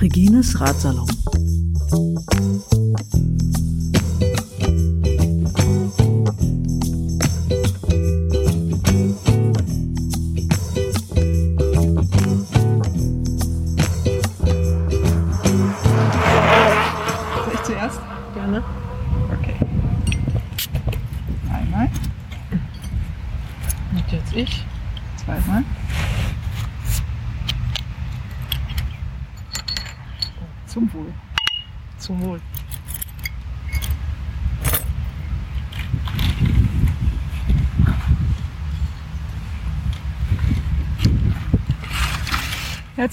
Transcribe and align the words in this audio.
Regines 0.00 0.54
Ratsalon. 0.58 1.19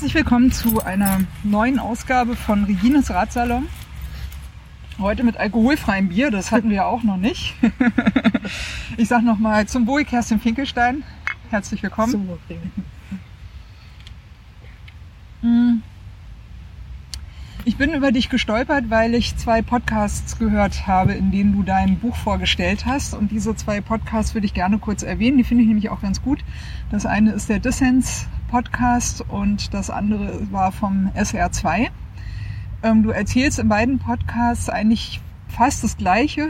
Herzlich 0.07 0.23
willkommen 0.23 0.53
zu 0.53 0.81
einer 0.81 1.20
neuen 1.43 1.79
Ausgabe 1.79 2.38
von 2.38 2.63
Regines 2.63 3.09
Ratsalon. 3.09 3.67
Heute 4.99 5.25
mit 5.25 5.35
alkoholfreiem 5.35 6.07
Bier, 6.07 6.31
das 6.31 6.53
hatten 6.53 6.70
wir 6.70 6.88
auch 6.88 7.03
noch 7.03 7.17
nicht. 7.17 7.55
Ich 8.95 9.09
sag 9.09 9.23
nochmal 9.23 9.67
zum 9.67 9.85
Wohl 9.85 10.05
Kerstin 10.05 10.39
Finkelstein. 10.39 11.03
Herzlich 11.49 11.83
willkommen. 11.83 12.11
Zum 12.14 12.27
Wohl. 12.30 12.39
Regen. 12.49 12.72
Mm. 15.41 15.81
Ich 17.66 17.75
bin 17.75 17.94
über 17.94 18.14
dich 18.14 18.30
gestolpert, 18.30 18.89
weil 18.89 19.14
ich 19.14 19.36
zwei 19.36 19.61
Podcasts 19.61 20.39
gehört 20.39 20.88
habe, 20.88 21.11
in 21.16 21.31
denen 21.31 21.52
du 21.52 21.64
dein 21.64 21.99
Buch 21.99 22.16
vorgestellt 22.16 22.86
hast. 22.86 23.14
Und 23.14 23.31
diese 23.31 23.58
zwei 23.58 23.81
Podcasts 23.81 24.33
würde 24.33 24.45
ich 24.45 24.53
gerne 24.53 24.77
kurz 24.77 25.03
erwähnen. 25.03 25.38
Die 25.38 25.44
finde 25.44 25.64
ich 25.64 25.67
nämlich 25.67 25.89
auch 25.89 26.02
ganz 26.02 26.21
gut. 26.21 26.45
Das 26.92 27.05
eine 27.05 27.33
ist 27.33 27.49
der 27.49 27.59
Dissens 27.59 28.25
Podcast 28.48 29.23
und 29.28 29.73
das 29.73 29.90
andere 29.90 30.52
war 30.52 30.72
vom 30.72 31.09
SR2. 31.16 31.90
Ähm, 32.84 33.04
du 33.04 33.09
erzählst 33.09 33.59
in 33.59 33.70
beiden 33.70 34.00
Podcasts 34.00 34.70
eigentlich 34.70 35.22
fast 35.48 35.84
das 35.84 35.98
Gleiche 35.98 36.50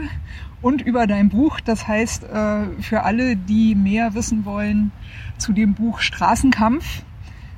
und 0.62 0.82
über 0.82 1.06
dein 1.06 1.28
Buch. 1.28 1.60
Das 1.60 1.86
heißt, 1.86 2.24
äh, 2.24 2.66
für 2.80 3.02
alle, 3.02 3.36
die 3.36 3.74
mehr 3.74 4.14
wissen 4.14 4.44
wollen 4.44 4.92
zu 5.38 5.52
dem 5.52 5.74
Buch 5.74 6.00
Straßenkampf, 6.00 7.02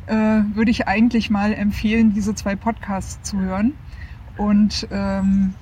äh, 0.07 0.15
würde 0.15 0.71
ich 0.71 0.89
eigentlich 0.89 1.31
mal 1.31 1.53
empfehlen, 1.53 2.13
diese 2.15 2.35
zwei 2.35 2.57
Podcasts 2.57 3.23
zu 3.23 3.39
hören. 3.39 3.75
Und 4.37 4.89
ähm, 4.91 5.55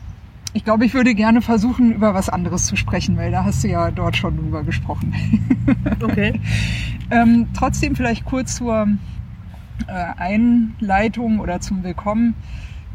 ich 0.55 0.65
glaube, 0.65 0.85
ich 0.85 0.95
würde 0.95 1.15
gerne 1.15 1.43
versuchen, 1.43 1.93
über 1.93 2.15
was 2.15 2.29
anderes 2.29 2.67
zu 2.67 2.77
sprechen, 2.77 3.17
weil 3.17 3.31
da 3.31 3.45
hast 3.45 3.65
du 3.65 3.69
ja 3.69 3.91
dort 3.91 4.17
schon 4.17 4.37
drüber 4.37 4.63
gesprochen. 4.63 5.15
Okay. 6.03 6.41
ähm, 7.11 7.49
trotzdem 7.53 7.95
vielleicht 7.95 8.25
kurz 8.25 8.57
zur 8.57 8.89
äh, 9.87 9.93
Einleitung 10.17 11.41
oder 11.41 11.61
zum 11.61 11.83
Willkommen. 11.83 12.35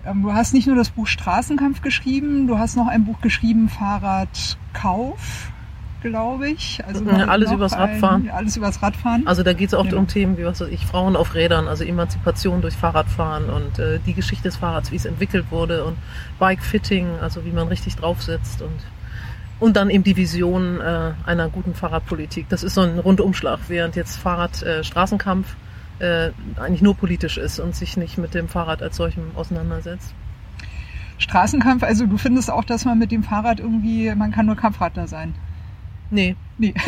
Ähm, 0.06 0.24
du 0.24 0.34
hast 0.34 0.54
nicht 0.54 0.66
nur 0.66 0.76
das 0.76 0.90
Buch 0.90 1.06
Straßenkampf 1.06 1.82
geschrieben, 1.82 2.48
du 2.48 2.58
hast 2.58 2.76
noch 2.76 2.88
ein 2.88 3.06
Buch 3.06 3.22
geschrieben, 3.22 3.70
Fahrradkauf, 3.70 5.53
glaube 6.04 6.50
ich. 6.50 6.80
Also 6.86 7.04
Ja, 7.04 7.18
noch- 7.20 7.28
alles 7.28 7.52
übers 7.52 7.74
ein- 7.74 7.80
Radfahren. 7.80 8.30
Alles 8.30 8.56
übers 8.58 8.82
Radfahren. 8.84 9.26
Also 9.26 9.42
da 9.44 9.54
geht 9.54 9.70
es 9.70 9.74
oft 9.74 9.92
Ja. 9.92 9.98
um 9.98 10.08
Themen 10.08 10.38
wie 10.38 10.46
was 10.46 10.62
weiß 10.62 10.68
ich, 10.70 10.86
Frauen 10.86 11.16
auf 11.16 11.34
Rädern, 11.34 11.68
also 11.68 11.84
Emanzipation 11.84 12.62
durch 12.62 12.76
Fahrradfahren 12.76 13.50
und 13.50 13.80
äh, 13.80 14.00
die 14.06 14.14
Geschichte 14.14 14.44
des 14.44 14.58
Fahrrads, 14.58 14.92
wie 14.92 14.98
es 14.98 15.06
entwickelt 15.06 15.46
wurde 15.50 15.84
und 15.86 15.98
Bike-Fitting, 16.40 17.08
also 17.22 17.44
wie 17.46 17.52
man 17.52 17.68
richtig 17.68 17.96
drauf 17.96 18.22
sitzt 18.22 18.62
und 18.62 18.72
und 19.60 19.78
dann 19.78 19.90
eben 19.90 20.04
die 20.04 20.18
Vision 20.18 20.82
äh, 20.82 21.12
einer 21.26 21.48
guten 21.48 21.74
Fahrradpolitik. 21.74 22.50
Das 22.50 22.64
ist 22.64 22.74
so 22.76 22.82
ein 22.82 23.00
Rundumschlag, 23.00 23.60
während 23.70 23.96
jetzt 23.96 24.18
Fahrrad 24.18 24.62
äh, 24.62 24.84
Straßenkampf 24.84 25.56
äh, 26.00 26.32
eigentlich 26.60 26.82
nur 26.82 26.96
politisch 26.98 27.38
ist 27.38 27.60
und 27.60 27.74
sich 27.74 27.96
nicht 27.96 28.18
mit 28.18 28.34
dem 28.34 28.50
Fahrrad 28.50 28.82
als 28.82 28.98
solchem 28.98 29.24
auseinandersetzt. 29.36 30.14
Straßenkampf, 31.18 31.84
also 31.84 32.06
du 32.06 32.18
findest 32.18 32.52
auch, 32.52 32.64
dass 32.66 32.84
man 32.84 33.00
mit 33.00 33.12
dem 33.12 33.24
Fahrrad 33.24 33.60
irgendwie, 33.60 34.14
man 34.16 34.32
kann 34.32 34.46
nur 34.48 34.56
Kampfradler 34.58 35.08
sein. 35.08 35.34
Nee, 36.14 36.36
Nee. 36.58 36.74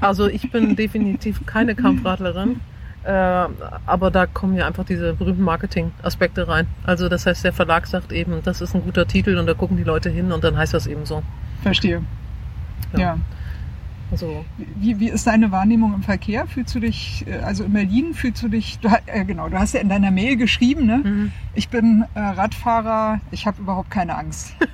Also 0.00 0.28
ich 0.28 0.50
bin 0.50 0.76
definitiv 0.76 1.44
keine 1.44 1.74
Kampfradlerin. 1.74 2.60
Äh, 3.04 3.10
aber 3.86 4.10
da 4.10 4.26
kommen 4.26 4.56
ja 4.56 4.66
einfach 4.66 4.84
diese 4.84 5.14
berühmten 5.14 5.42
Marketing-Aspekte 5.42 6.48
rein. 6.48 6.66
Also 6.84 7.08
das 7.08 7.26
heißt, 7.26 7.44
der 7.44 7.52
Verlag 7.52 7.86
sagt 7.86 8.12
eben, 8.12 8.42
das 8.42 8.60
ist 8.60 8.74
ein 8.74 8.82
guter 8.82 9.06
Titel 9.06 9.38
und 9.38 9.46
da 9.46 9.54
gucken 9.54 9.76
die 9.76 9.84
Leute 9.84 10.10
hin 10.10 10.32
und 10.32 10.44
dann 10.44 10.56
heißt 10.56 10.74
das 10.74 10.86
eben 10.86 11.06
so. 11.06 11.22
Verstehe. 11.62 12.02
Ja. 12.92 12.98
ja. 12.98 13.18
Also 14.10 14.44
Wie, 14.76 14.98
wie 14.98 15.08
ist 15.08 15.26
deine 15.26 15.52
Wahrnehmung 15.52 15.94
im 15.94 16.02
Verkehr? 16.02 16.46
Fühlst 16.46 16.74
du 16.74 16.80
dich, 16.80 17.24
äh, 17.28 17.38
also 17.38 17.64
in 17.64 17.72
Berlin 17.72 18.12
fühlst 18.14 18.42
du 18.42 18.48
dich, 18.48 18.78
du, 18.80 18.88
äh, 19.06 19.24
genau, 19.24 19.48
du 19.48 19.58
hast 19.58 19.74
ja 19.74 19.80
in 19.80 19.88
deiner 19.88 20.10
Mail 20.10 20.36
geschrieben, 20.36 20.86
ne? 20.86 20.96
mhm. 21.04 21.32
Ich 21.54 21.68
bin 21.68 22.04
äh, 22.14 22.20
Radfahrer, 22.20 23.20
ich 23.30 23.46
habe 23.46 23.60
überhaupt 23.62 23.90
keine 23.90 24.16
Angst. 24.16 24.54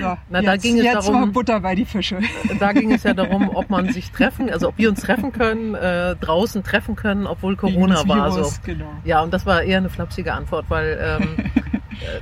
So, 0.00 0.16
Na, 0.28 0.42
da 0.42 0.54
jetzt, 0.54 0.62
ging 0.62 0.76
es 0.80 0.92
darum- 0.92 1.12
mal 1.20 1.26
Butter 1.28 1.60
bei 1.60 1.76
die 1.76 1.84
Fische. 1.84 2.18
da 2.58 2.72
ging 2.72 2.90
es 2.90 3.04
ja 3.04 3.14
darum, 3.14 3.48
ob 3.54 3.70
man 3.70 3.88
sich 3.92 4.10
treffen, 4.10 4.50
also 4.50 4.66
ob 4.70 4.76
wir 4.76 4.88
uns 4.90 5.02
treffen 5.02 5.30
können, 5.30 5.76
äh, 5.76 6.16
draußen 6.16 6.64
treffen 6.64 6.96
können, 6.96 7.28
obwohl 7.28 7.54
Corona 7.54 7.94
das 7.94 8.08
war. 8.08 8.34
Virus, 8.34 8.56
So. 8.56 8.60
Genau. 8.64 8.90
Ja, 9.04 9.22
und 9.22 9.32
das 9.32 9.46
war 9.46 9.62
eher 9.62 9.78
eine 9.78 9.88
flapsige 9.88 10.34
Antwort, 10.34 10.64
weil 10.68 10.98
ähm, 11.22 11.28
äh, 11.38 11.77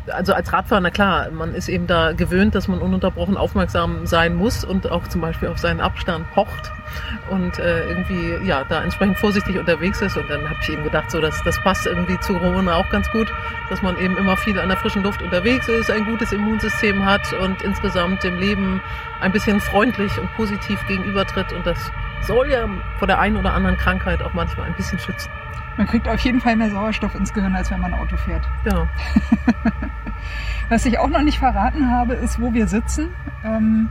also 0.09 0.33
als 0.33 0.53
Radfahrer, 0.53 0.81
na 0.81 0.91
klar, 0.91 1.31
man 1.31 1.55
ist 1.55 1.69
eben 1.69 1.87
da 1.87 2.13
gewöhnt, 2.13 2.55
dass 2.55 2.69
man 2.69 2.81
ununterbrochen 2.81 3.37
aufmerksam 3.37 4.07
sein 4.07 4.35
muss 4.35 4.65
und 4.65 4.91
auch 4.91 5.07
zum 5.09 5.21
Beispiel 5.21 5.49
auf 5.49 5.59
seinen 5.59 5.81
Abstand 5.81 6.31
pocht 6.33 6.73
und 7.31 7.59
äh, 7.59 7.89
irgendwie 7.89 8.47
ja 8.47 8.65
da 8.65 8.83
entsprechend 8.83 9.19
vorsichtig 9.19 9.59
unterwegs 9.59 10.01
ist. 10.01 10.17
Und 10.17 10.29
dann 10.31 10.49
habe 10.49 10.59
ich 10.63 10.69
eben 10.69 10.85
gedacht, 10.85 11.11
so 11.11 11.21
dass 11.21 11.43
das 11.45 11.61
passt 11.63 11.87
irgendwie 11.87 12.19
zu 12.21 12.35
Corona 12.35 12.77
auch 12.77 12.89
ganz 12.91 13.11
gut, 13.11 13.33
dass 13.71 13.83
man 13.83 13.99
eben 13.99 14.17
immer 14.17 14.37
viel 14.37 14.59
an 14.59 14.69
der 14.69 14.79
frischen 14.79 15.03
Luft 15.03 15.23
unterwegs 15.23 15.69
ist, 15.69 15.91
ein 15.91 16.05
gutes 16.05 16.33
Immunsystem 16.33 17.05
hat 17.05 17.33
und 17.35 17.63
insgesamt 17.63 18.23
dem 18.23 18.39
Leben 18.39 18.81
ein 19.21 19.33
bisschen 19.33 19.61
freundlich 19.61 20.19
und 20.19 20.33
positiv 20.35 20.85
gegenübertritt 20.87 21.53
und 21.53 21.67
das 21.67 21.91
soll 22.23 22.51
ja 22.51 22.69
vor 22.99 23.07
der 23.07 23.19
einen 23.21 23.37
oder 23.37 23.55
anderen 23.55 23.77
Krankheit 23.77 24.23
auch 24.23 24.33
manchmal 24.33 24.67
ein 24.67 24.75
bisschen 24.75 24.99
schützen. 24.99 25.31
Man 25.77 25.87
kriegt 25.87 26.09
auf 26.09 26.21
jeden 26.21 26.41
Fall 26.41 26.57
mehr 26.57 26.71
Sauerstoff 26.71 27.15
ins 27.15 27.33
Gehirn, 27.33 27.55
als 27.55 27.71
wenn 27.71 27.81
man 27.81 27.93
Auto 27.95 28.17
fährt. 28.17 28.45
Ja. 28.65 28.87
Was 30.69 30.85
ich 30.87 30.99
auch 30.99 31.09
noch 31.09 31.23
nicht 31.23 31.39
verraten 31.39 31.91
habe, 31.91 32.15
ist, 32.15 32.41
wo 32.41 32.53
wir 32.53 32.67
sitzen. 32.67 33.09
Ähm, 33.45 33.89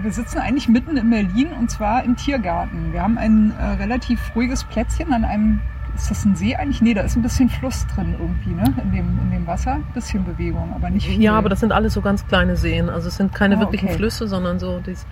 wir 0.00 0.12
sitzen 0.12 0.38
eigentlich 0.38 0.68
mitten 0.68 0.96
in 0.96 1.10
Berlin 1.10 1.48
und 1.52 1.70
zwar 1.70 2.02
im 2.04 2.16
Tiergarten. 2.16 2.92
Wir 2.92 3.02
haben 3.02 3.18
ein 3.18 3.52
äh, 3.58 3.64
relativ 3.82 4.20
ruhiges 4.34 4.64
Plätzchen 4.64 5.12
an 5.12 5.24
einem, 5.24 5.60
ist 5.94 6.10
das 6.10 6.24
ein 6.24 6.34
See 6.36 6.56
eigentlich? 6.56 6.80
Nee, 6.82 6.94
da 6.94 7.02
ist 7.02 7.16
ein 7.16 7.22
bisschen 7.22 7.48
Fluss 7.48 7.86
drin 7.94 8.16
irgendwie, 8.18 8.50
ne? 8.54 8.64
In 8.82 8.92
dem, 8.92 9.18
in 9.22 9.30
dem 9.30 9.46
Wasser. 9.46 9.78
Bisschen 9.94 10.24
Bewegung, 10.24 10.72
aber 10.74 10.90
nicht 10.90 11.06
viel. 11.06 11.22
Ja, 11.22 11.34
aber 11.36 11.48
das 11.48 11.60
sind 11.60 11.70
alles 11.70 11.92
so 11.94 12.00
ganz 12.00 12.26
kleine 12.26 12.56
Seen. 12.56 12.88
Also 12.88 13.08
es 13.08 13.16
sind 13.16 13.32
keine 13.34 13.56
Ah, 13.56 13.60
wirklichen 13.60 13.88
okay. 13.88 13.96
Flüsse, 13.96 14.26
sondern 14.26 14.58
so 14.58 14.80
dies. 14.80 15.06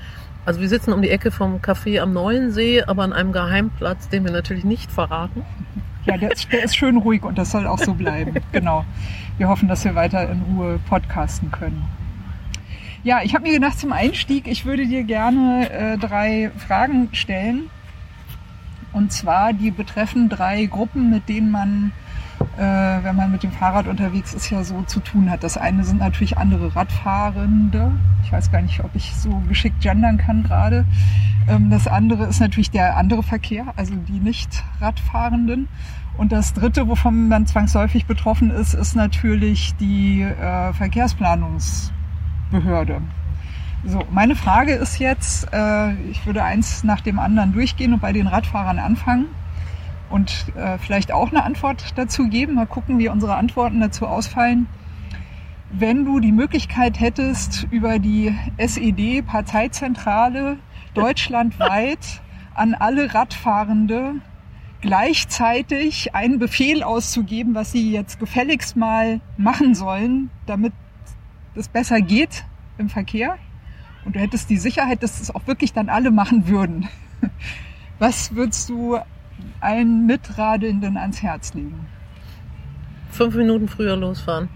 Also 0.45 0.61
wir 0.61 0.69
sitzen 0.69 0.93
um 0.93 1.03
die 1.03 1.11
Ecke 1.11 1.31
vom 1.31 1.61
Café 1.61 2.01
am 2.01 2.13
Neuen 2.13 2.51
See, 2.51 2.83
aber 2.83 3.05
an 3.05 3.13
einem 3.13 3.33
Geheimplatz, 3.33 4.09
den 4.09 4.25
wir 4.25 4.33
natürlich 4.33 4.65
nicht 4.65 4.91
verraten. 4.91 5.45
Ja, 6.05 6.17
der 6.17 6.33
ist, 6.33 6.53
der 6.53 6.65
ist 6.65 6.77
schön 6.77 6.97
ruhig 6.97 7.23
und 7.23 7.39
das 7.39 7.53
soll 7.53 7.67
auch 7.67 7.79
so 7.79 7.95
bleiben. 7.95 8.35
genau. 8.53 8.85
Wir 9.39 9.49
hoffen, 9.49 9.69
dass 9.69 9.85
wir 9.85 9.95
weiter 9.95 10.29
in 10.29 10.43
Ruhe 10.43 10.81
podcasten 10.89 11.53
können. 11.53 11.85
Ja, 13.05 13.21
ich 13.23 13.35
habe 13.35 13.45
mir 13.45 13.55
gedacht, 13.55 13.79
zum 13.79 13.93
Einstieg, 13.93 14.49
ich 14.49 14.65
würde 14.65 14.87
dir 14.87 15.05
gerne 15.05 15.71
äh, 15.71 15.99
drei 15.99 16.51
Fragen 16.57 17.09
stellen. 17.13 17.71
Und 18.93 19.13
zwar, 19.13 19.53
die 19.53 19.71
betreffen 19.71 20.29
drei 20.29 20.67
Gruppen, 20.67 21.11
mit 21.11 21.29
denen 21.29 21.51
man, 21.51 21.93
wenn 22.57 23.17
man 23.17 23.33
mit 23.33 23.43
dem 23.43 23.53
Fahrrad 23.53 23.89
unterwegs 23.89 24.35
ist, 24.35 24.51
ja 24.51 24.65
so 24.65 24.83
zu 24.83 25.01
tun 25.01 25.31
hat. 25.31 25.43
Das 25.43 25.57
eine 25.57 25.85
sind 25.85 26.01
natürlich 26.01 26.39
andere 26.39 26.75
Radfahrende. 26.75 27.93
Ich 28.25 28.33
weiß 28.33 28.51
gar 28.51 28.63
nicht, 28.63 28.83
ob 28.85 28.91
ich 28.95 29.15
so 29.15 29.43
geschickt 29.49 29.81
gendern 29.81 30.19
kann 30.19 30.43
gerade. 30.43 30.85
Ähm, 31.49 31.71
das 31.71 31.87
andere 31.87 32.27
ist 32.27 32.41
natürlich 32.41 32.71
der 32.71 32.97
andere 32.97 33.23
Verkehr, 33.23 33.67
also 33.77 33.95
die 33.95 34.21
nicht 34.21 34.65
Radfahrenden. 34.81 35.69
Und 36.17 36.33
das 36.33 36.53
dritte, 36.53 36.89
wovon 36.89 37.29
man 37.29 37.47
zwangsläufig 37.47 38.07
betroffen 38.07 38.51
ist, 38.51 38.75
ist 38.75 38.95
natürlich 38.95 39.75
die 39.77 40.23
äh, 40.23 40.73
Verkehrsplanungsbehörde. 40.75 43.01
So, 43.85 44.05
meine 44.13 44.37
Frage 44.37 44.75
ist 44.75 44.99
jetzt, 44.99 45.49
äh, 45.53 45.95
ich 46.11 46.27
würde 46.27 46.45
eins 46.45 46.85
nach 46.85 47.01
dem 47.01 47.19
anderen 47.19 47.53
durchgehen 47.53 47.95
und 47.95 48.01
bei 48.01 48.13
den 48.13 48.27
Radfahrern 48.27 48.79
anfangen 48.79 49.27
und 50.13 50.47
äh, 50.57 50.79
vielleicht 50.79 51.11
auch 51.11 51.31
eine 51.31 51.43
Antwort 51.43 51.95
dazu 51.97 52.29
geben. 52.29 52.55
Mal 52.55 52.67
gucken, 52.67 52.99
wie 52.99 53.09
unsere 53.09 53.37
Antworten 53.37 53.81
dazu 53.81 54.07
ausfallen. 54.07 54.69
wenn 55.75 56.05
du 56.05 56.21
die 56.21 56.33
Möglichkeit 56.33 57.01
hättest, 57.01 57.67
über 57.71 57.99
die 57.99 58.37
SED-Parteizentrale 58.59 60.59
deutschlandweit 60.93 62.21
an 62.55 62.75
alle 62.75 63.15
Radfahrende 63.15 64.17
gleichzeitig 64.83 66.15
einen 66.15 66.39
Befehl 66.39 66.83
auszugeben, 66.83 67.55
was 67.55 67.73
sie 67.73 67.91
jetzt 67.91 68.21
gefälligst 68.21 68.77
mal 68.77 69.23
machen 69.39 69.75
sollen, 69.75 70.29
damit 70.45 70.75
es 71.55 71.69
besser 71.69 72.03
geht 72.03 72.45
im 72.77 72.91
Verkehr. 72.91 73.39
Und 74.05 74.17
du 74.17 74.21
hättest 74.21 74.51
die 74.51 74.59
Sicherheit, 74.59 75.03
dass 75.03 75.23
es 75.23 75.35
auch 75.35 75.47
wirklich 75.47 75.73
dann 75.73 75.89
alle 75.89 76.11
machen 76.11 76.49
würden. 76.49 76.87
Was 77.99 78.35
würdest 78.35 78.69
du 78.69 78.99
allen 79.61 80.07
Mitradelnden 80.07 80.97
ans 80.97 81.23
Herz 81.23 81.55
legen? 81.55 81.87
Fünf 83.11 83.35
Minuten 83.35 83.69
früher 83.69 83.97
losfahren. 83.97 84.49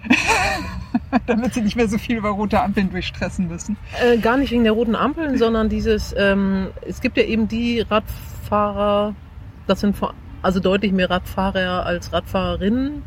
Damit 1.27 1.55
sie 1.55 1.61
nicht 1.61 1.77
mehr 1.77 1.89
so 1.89 1.99
viel 1.99 2.17
über 2.17 2.31
rote 2.31 2.61
Ampeln 2.61 2.91
durchstressen 2.91 3.49
müssen. 3.49 3.77
Äh, 4.03 4.19
gar 4.19 4.37
nicht 4.39 4.51
wegen 4.51 4.65
der 4.65 4.73
roten 4.73 4.95
Ampeln, 4.95 5.37
sondern 5.37 5.69
dieses, 5.69 6.15
ähm, 6.17 6.69
es 6.87 7.01
gibt 7.01 7.17
ja 7.17 7.25
eben 7.25 7.49
die 7.49 7.81
Radfahrer, 7.81 9.15
das 9.67 9.81
sind 9.81 9.97
also 10.43 10.61
deutlich 10.61 10.93
mehr 10.93 11.11
Radfahrer 11.11 11.85
als 11.85 12.13
Radfahrerinnen, 12.13 13.03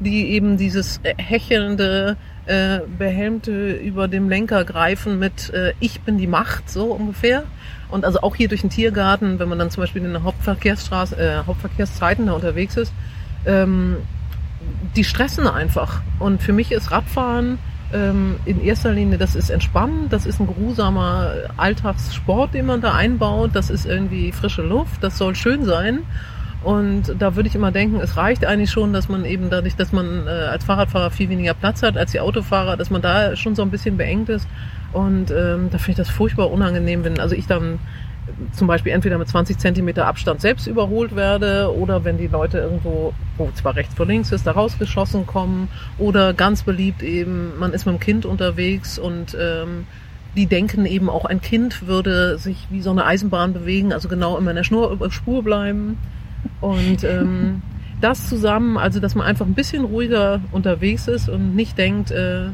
die 0.00 0.30
eben 0.30 0.56
dieses 0.56 1.00
hechelnde, 1.16 2.16
äh, 2.50 2.80
behelmte 2.98 3.74
über 3.74 4.08
dem 4.08 4.28
Lenker 4.28 4.64
greifen 4.64 5.20
mit 5.20 5.50
äh, 5.50 5.72
Ich 5.78 6.00
bin 6.00 6.18
die 6.18 6.26
Macht, 6.26 6.68
so 6.68 6.86
ungefähr. 6.86 7.44
Und 7.90 8.04
also 8.04 8.22
auch 8.22 8.34
hier 8.34 8.48
durch 8.48 8.62
den 8.62 8.70
Tiergarten, 8.70 9.38
wenn 9.38 9.48
man 9.48 9.58
dann 9.58 9.70
zum 9.70 9.82
Beispiel 9.82 10.04
in 10.04 10.12
der 10.12 10.24
Hauptverkehrsstraße, 10.24 11.16
äh, 11.16 11.46
Hauptverkehrszeiten 11.46 12.26
da 12.26 12.32
unterwegs 12.32 12.76
ist, 12.76 12.92
ähm, 13.46 13.98
die 14.96 15.04
stressen 15.04 15.46
einfach. 15.46 16.00
Und 16.18 16.42
für 16.42 16.52
mich 16.52 16.72
ist 16.72 16.90
Radfahren 16.90 17.58
ähm, 17.92 18.36
in 18.46 18.60
erster 18.60 18.92
Linie, 18.92 19.16
das 19.16 19.36
ist 19.36 19.50
entspannend, 19.50 20.12
das 20.12 20.26
ist 20.26 20.40
ein 20.40 20.48
geruhsamer 20.48 21.32
Alltagssport, 21.56 22.54
den 22.54 22.66
man 22.66 22.80
da 22.80 22.94
einbaut, 22.94 23.50
das 23.54 23.70
ist 23.70 23.86
irgendwie 23.86 24.32
frische 24.32 24.62
Luft, 24.62 25.04
das 25.04 25.16
soll 25.18 25.36
schön 25.36 25.64
sein. 25.64 26.00
Und 26.62 27.14
da 27.18 27.36
würde 27.36 27.48
ich 27.48 27.54
immer 27.54 27.72
denken, 27.72 28.00
es 28.00 28.16
reicht 28.16 28.44
eigentlich 28.44 28.70
schon, 28.70 28.92
dass 28.92 29.08
man 29.08 29.24
eben 29.24 29.48
dadurch, 29.48 29.76
dass 29.76 29.92
man 29.92 30.26
äh, 30.26 30.30
als 30.30 30.64
Fahrradfahrer 30.64 31.10
viel 31.10 31.30
weniger 31.30 31.54
Platz 31.54 31.82
hat 31.82 31.96
als 31.96 32.12
die 32.12 32.20
Autofahrer, 32.20 32.76
dass 32.76 32.90
man 32.90 33.00
da 33.00 33.34
schon 33.34 33.54
so 33.54 33.62
ein 33.62 33.70
bisschen 33.70 33.96
beengt 33.96 34.28
ist. 34.28 34.46
Und 34.92 35.30
ähm, 35.30 35.70
da 35.70 35.78
finde 35.78 35.90
ich 35.92 35.96
das 35.96 36.10
furchtbar 36.10 36.50
unangenehm, 36.50 37.04
wenn 37.04 37.18
also 37.18 37.34
ich 37.34 37.46
dann 37.46 37.78
zum 38.52 38.66
Beispiel 38.66 38.92
entweder 38.92 39.18
mit 39.18 39.28
20 39.28 39.58
Zentimeter 39.58 40.06
Abstand 40.06 40.40
selbst 40.40 40.66
überholt 40.66 41.16
werde 41.16 41.74
oder 41.74 42.04
wenn 42.04 42.18
die 42.18 42.26
Leute 42.26 42.58
irgendwo, 42.58 43.14
wo 43.38 43.50
zwar 43.54 43.76
rechts 43.76 43.94
vor 43.94 44.06
links 44.06 44.30
ist, 44.30 44.46
da 44.46 44.52
rausgeschossen 44.52 45.26
kommen 45.26 45.68
oder 45.98 46.34
ganz 46.34 46.62
beliebt 46.62 47.02
eben, 47.02 47.58
man 47.58 47.72
ist 47.72 47.86
mit 47.86 47.94
dem 47.94 48.00
Kind 48.00 48.26
unterwegs 48.26 48.98
und 48.98 49.36
ähm, 49.40 49.86
die 50.36 50.46
denken 50.46 50.86
eben 50.86 51.10
auch 51.10 51.24
ein 51.24 51.40
Kind 51.40 51.86
würde 51.86 52.38
sich 52.38 52.68
wie 52.70 52.82
so 52.82 52.90
eine 52.90 53.04
Eisenbahn 53.04 53.52
bewegen, 53.52 53.92
also 53.92 54.08
genau 54.08 54.36
immer 54.38 54.50
in 54.50 54.56
der 54.56 54.64
Schnur, 54.64 55.10
Spur 55.10 55.42
bleiben. 55.42 55.98
Und 56.60 57.04
ähm, 57.04 57.62
das 58.00 58.28
zusammen, 58.28 58.78
also 58.78 59.00
dass 59.00 59.14
man 59.14 59.26
einfach 59.26 59.46
ein 59.46 59.54
bisschen 59.54 59.84
ruhiger 59.84 60.40
unterwegs 60.52 61.08
ist 61.08 61.28
und 61.28 61.54
nicht 61.54 61.76
denkt, 61.78 62.10
äh, 62.10 62.48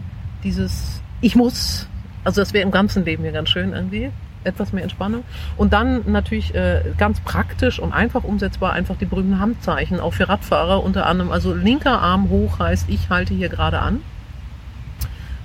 dieses 0.45 1.03
Ich 1.21 1.37
muss, 1.37 1.89
also 2.25 2.41
das 2.41 2.53
wäre 2.53 2.65
im 2.65 2.71
ganzen 2.71 3.05
Leben 3.05 3.23
hier 3.23 3.33
ganz 3.33 3.49
schön 3.49 3.73
irgendwie, 3.73 4.11
etwas 4.45 4.73
mehr 4.73 4.83
Entspannung. 4.83 5.25
Und 5.57 5.73
dann 5.73 6.03
natürlich 6.07 6.55
äh, 6.55 6.83
ganz 6.99 7.21
praktisch 7.21 7.79
und 7.79 7.93
einfach 7.93 8.25
umsetzbar 8.25 8.73
einfach 8.73 8.97
die 8.97 9.07
berühmten 9.07 9.41
Handzeichen, 9.41 10.01
auch 10.01 10.15
für 10.15 10.29
Radfahrer 10.29 10.83
unter 10.83 11.07
anderem. 11.07 11.33
Also 11.33 11.55
linker 11.55 12.01
Arm 12.01 12.29
hoch 12.29 12.59
heißt, 12.59 12.89
ich 12.89 13.11
halte 13.11 13.35
hier 13.35 13.49
gerade 13.49 13.81
an. 13.81 14.01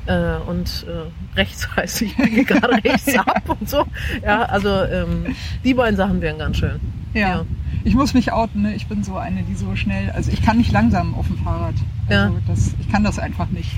Äh, 0.08 0.38
und 0.48 0.86
äh, 0.88 1.38
rechts 1.38 1.68
heißt, 1.76 2.02
ich 2.02 2.16
biege 2.18 2.44
gerade 2.44 2.84
rechts 2.84 3.16
ab 3.18 3.44
und 3.60 3.70
so. 3.70 3.86
Ja, 4.24 4.44
also 4.44 4.70
ähm, 4.70 5.36
die 5.64 5.74
beiden 5.74 5.96
Sachen 5.96 6.22
wären 6.22 6.40
ganz 6.40 6.58
schön. 6.58 6.80
ja. 7.14 7.30
ja 7.30 7.46
ich 7.84 7.96
muss 7.96 8.14
mich 8.14 8.32
outen, 8.32 8.64
ne? 8.64 8.76
ich 8.76 8.88
bin 8.88 9.04
so 9.04 9.18
eine, 9.18 9.44
die 9.44 9.56
so 9.56 9.76
schnell, 9.76 10.12
also 10.12 10.32
ich 10.32 10.42
kann 10.42 10.58
nicht 10.58 10.72
langsam 10.72 11.16
auf 11.16 11.28
dem 11.28 11.38
Fahrrad. 11.38 11.76
Also 12.08 12.34
ja. 12.34 12.42
das, 12.48 12.76
ich 12.80 12.90
kann 12.90 13.04
das 13.04 13.20
einfach 13.20 13.50
nicht. 13.50 13.72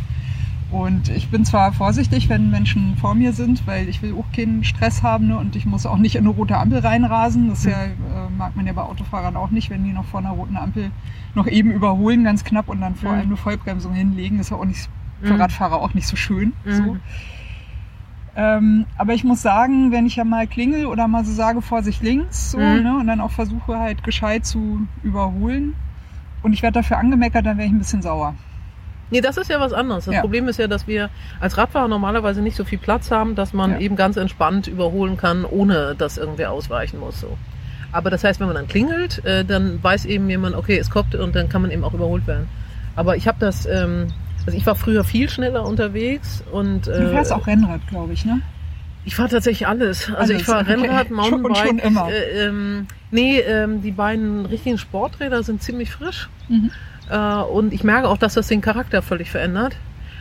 Und 0.73 1.09
ich 1.09 1.29
bin 1.29 1.45
zwar 1.45 1.71
vorsichtig, 1.71 2.29
wenn 2.29 2.49
Menschen 2.49 2.97
vor 2.97 3.13
mir 3.13 3.33
sind, 3.33 3.67
weil 3.67 3.87
ich 3.87 4.01
will 4.01 4.15
auch 4.15 4.25
keinen 4.35 4.63
Stress 4.63 5.03
haben 5.03 5.27
ne? 5.27 5.37
und 5.37 5.55
ich 5.55 5.67
muss 5.67 5.85
auch 5.85 5.99
nicht 5.99 6.15
in 6.15 6.21
eine 6.21 6.29
rote 6.29 6.57
Ampel 6.57 6.79
reinrasen. 6.79 7.49
Das 7.49 7.63
ja, 7.63 7.83
äh, 7.83 7.89
mag 8.35 8.55
man 8.55 8.65
ja 8.65 8.73
bei 8.73 8.81
Autofahrern 8.81 9.37
auch 9.37 9.51
nicht, 9.51 9.69
wenn 9.69 9.83
die 9.83 9.91
noch 9.91 10.05
vor 10.05 10.19
einer 10.19 10.31
roten 10.31 10.57
Ampel 10.57 10.89
noch 11.35 11.45
eben 11.45 11.71
überholen, 11.71 12.23
ganz 12.23 12.43
knapp 12.43 12.69
und 12.69 12.81
dann 12.81 12.95
vor 12.95 13.11
mhm. 13.11 13.17
allem 13.17 13.27
eine 13.27 13.37
Vollbremsung 13.37 13.93
hinlegen. 13.93 14.39
Das 14.39 14.47
ist 14.47 14.51
ja 14.51 14.57
auch 14.57 14.65
nicht 14.65 14.89
für 15.21 15.33
mhm. 15.33 15.41
Radfahrer 15.41 15.75
auch 15.75 15.93
nicht 15.93 16.07
so 16.07 16.15
schön. 16.15 16.53
Mhm. 16.65 16.71
So. 16.71 16.97
Ähm, 18.35 18.85
aber 18.97 19.13
ich 19.13 19.23
muss 19.23 19.41
sagen, 19.41 19.91
wenn 19.91 20.07
ich 20.07 20.15
ja 20.15 20.23
mal 20.23 20.47
klingel 20.47 20.87
oder 20.87 21.07
mal 21.07 21.23
so 21.23 21.31
sage, 21.31 21.61
Vorsicht 21.61 22.01
links, 22.01 22.51
so, 22.51 22.57
mhm. 22.57 22.83
ne, 22.83 22.97
und 22.99 23.07
dann 23.07 23.21
auch 23.21 23.31
versuche 23.31 23.77
halt 23.77 24.03
gescheit 24.03 24.45
zu 24.45 24.87
überholen 25.03 25.75
und 26.41 26.53
ich 26.53 26.63
werde 26.63 26.79
dafür 26.79 26.97
angemeckert, 26.97 27.45
dann 27.45 27.57
wäre 27.57 27.67
ich 27.67 27.73
ein 27.73 27.79
bisschen 27.79 28.01
sauer. 28.01 28.33
Nee, 29.11 29.21
das 29.21 29.37
ist 29.37 29.51
ja 29.51 29.59
was 29.59 29.73
anderes. 29.73 30.05
Das 30.05 30.15
ja. 30.15 30.21
Problem 30.21 30.47
ist 30.47 30.57
ja, 30.57 30.67
dass 30.67 30.87
wir 30.87 31.11
als 31.39 31.57
Radfahrer 31.57 31.87
normalerweise 31.87 32.41
nicht 32.41 32.55
so 32.55 32.63
viel 32.63 32.79
Platz 32.79 33.11
haben, 33.11 33.35
dass 33.35 33.53
man 33.53 33.73
ja. 33.73 33.79
eben 33.79 33.95
ganz 33.95 34.17
entspannt 34.17 34.65
überholen 34.65 35.17
kann, 35.17 35.45
ohne 35.45 35.93
dass 35.95 36.17
irgendwer 36.17 36.51
ausweichen 36.51 36.99
muss. 36.99 37.19
So. 37.19 37.37
Aber 37.91 38.09
das 38.09 38.23
heißt, 38.23 38.39
wenn 38.39 38.47
man 38.47 38.55
dann 38.55 38.67
klingelt, 38.67 39.23
äh, 39.23 39.45
dann 39.45 39.83
weiß 39.83 40.05
eben 40.05 40.27
jemand, 40.27 40.55
okay, 40.55 40.79
es 40.79 40.89
kommt 40.89 41.13
und 41.13 41.35
dann 41.35 41.47
kann 41.47 41.61
man 41.61 41.69
eben 41.69 41.83
auch 41.83 41.93
überholt 41.93 42.25
werden. 42.25 42.47
Aber 42.95 43.15
ich 43.15 43.27
habe 43.27 43.37
das 43.39 43.67
ähm, 43.67 44.07
also 44.45 44.57
ich 44.57 44.65
war 44.65 44.75
früher 44.75 45.03
viel 45.03 45.29
schneller 45.29 45.65
unterwegs 45.65 46.43
und. 46.51 46.87
Äh, 46.87 47.01
du 47.01 47.09
fährst 47.09 47.31
auch 47.31 47.47
Rennrad, 47.47 47.87
glaube 47.87 48.13
ich, 48.13 48.25
ne? 48.25 48.41
Ich 49.05 49.15
fahre 49.15 49.29
tatsächlich 49.29 49.67
alles. 49.67 50.09
Also 50.09 50.33
alles, 50.33 50.41
ich 50.41 50.43
fahre 50.45 50.61
okay. 50.61 50.73
Rennrad, 50.73 51.09
Mountainbike. 51.11 51.57
Schon, 51.57 51.67
schon 51.67 51.79
immer. 51.79 52.09
Äh, 52.09 52.45
ähm, 52.45 52.87
nee, 53.11 53.39
ähm, 53.39 53.81
die 53.81 53.91
beiden 53.91 54.45
richtigen 54.45 54.77
Sporträder 54.77 55.43
sind 55.43 55.61
ziemlich 55.61 55.91
frisch. 55.91 56.29
Mhm. 56.47 56.71
Äh, 57.09 57.17
und 57.17 57.73
ich 57.73 57.83
merke 57.83 58.07
auch, 58.07 58.17
dass 58.17 58.33
das 58.33 58.47
den 58.47 58.61
Charakter 58.61 59.01
völlig 59.01 59.29
verändert. 59.29 59.75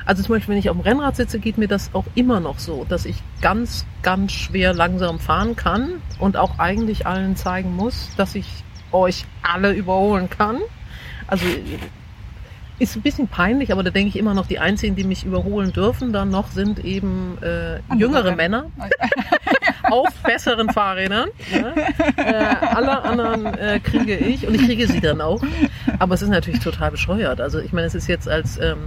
Also 0.04 0.22
zum 0.25 0.34
Beispiel, 0.34 0.54
wenn 0.54 0.58
ich 0.58 0.68
auf 0.68 0.76
dem 0.76 0.82
Rennrad 0.82 1.14
sitze, 1.14 1.38
geht 1.38 1.58
mir 1.58 1.68
das 1.68 1.90
auch 1.94 2.06
immer 2.16 2.40
noch 2.40 2.58
so, 2.58 2.84
dass 2.88 3.04
ich 3.04 3.22
ganz, 3.40 3.86
ganz 4.02 4.32
schwer 4.32 4.75
langsam 4.75 5.20
fahren 5.20 5.54
kann 5.54 6.02
und 6.18 6.36
auch 6.36 6.58
eigentlich 6.58 7.06
allen 7.06 7.36
zeigen 7.36 7.76
muss, 7.76 8.10
dass 8.16 8.34
ich 8.34 8.64
euch 8.90 9.25
alle 9.42 9.72
überholen 9.72 10.28
kann. 10.28 10.58
Also 11.28 11.46
ist 12.78 12.96
ein 12.96 13.02
bisschen 13.02 13.28
peinlich, 13.28 13.72
aber 13.72 13.82
da 13.82 13.90
denke 13.90 14.08
ich 14.08 14.16
immer 14.16 14.34
noch, 14.34 14.46
die 14.46 14.58
einzigen, 14.58 14.96
die 14.96 15.04
mich 15.04 15.24
überholen 15.24 15.72
dürfen, 15.72 16.12
dann 16.12 16.30
noch 16.30 16.50
sind 16.50 16.84
eben 16.84 17.38
äh, 17.42 17.78
jüngere 17.96 18.34
Männer 18.34 18.66
auf 19.90 20.08
besseren 20.25 20.70
Fahrrädern. 20.70 21.28
Ja. 21.52 21.75
Äh, 22.16 22.56
alle 22.75 23.02
anderen 23.02 23.47
äh, 23.47 23.80
kriege 23.80 24.16
ich 24.16 24.47
und 24.47 24.54
ich 24.54 24.64
kriege 24.64 24.87
sie 24.87 25.00
dann 25.00 25.20
auch. 25.20 25.42
Aber 25.99 26.14
es 26.14 26.23
ist 26.23 26.30
natürlich 26.30 26.61
total 26.61 26.90
bescheuert. 26.90 27.40
Also 27.40 27.58
ich 27.58 27.73
meine, 27.73 27.87
es 27.87 27.94
ist 27.94 28.08
jetzt 28.08 28.28
als 28.28 28.58
ähm, 28.58 28.78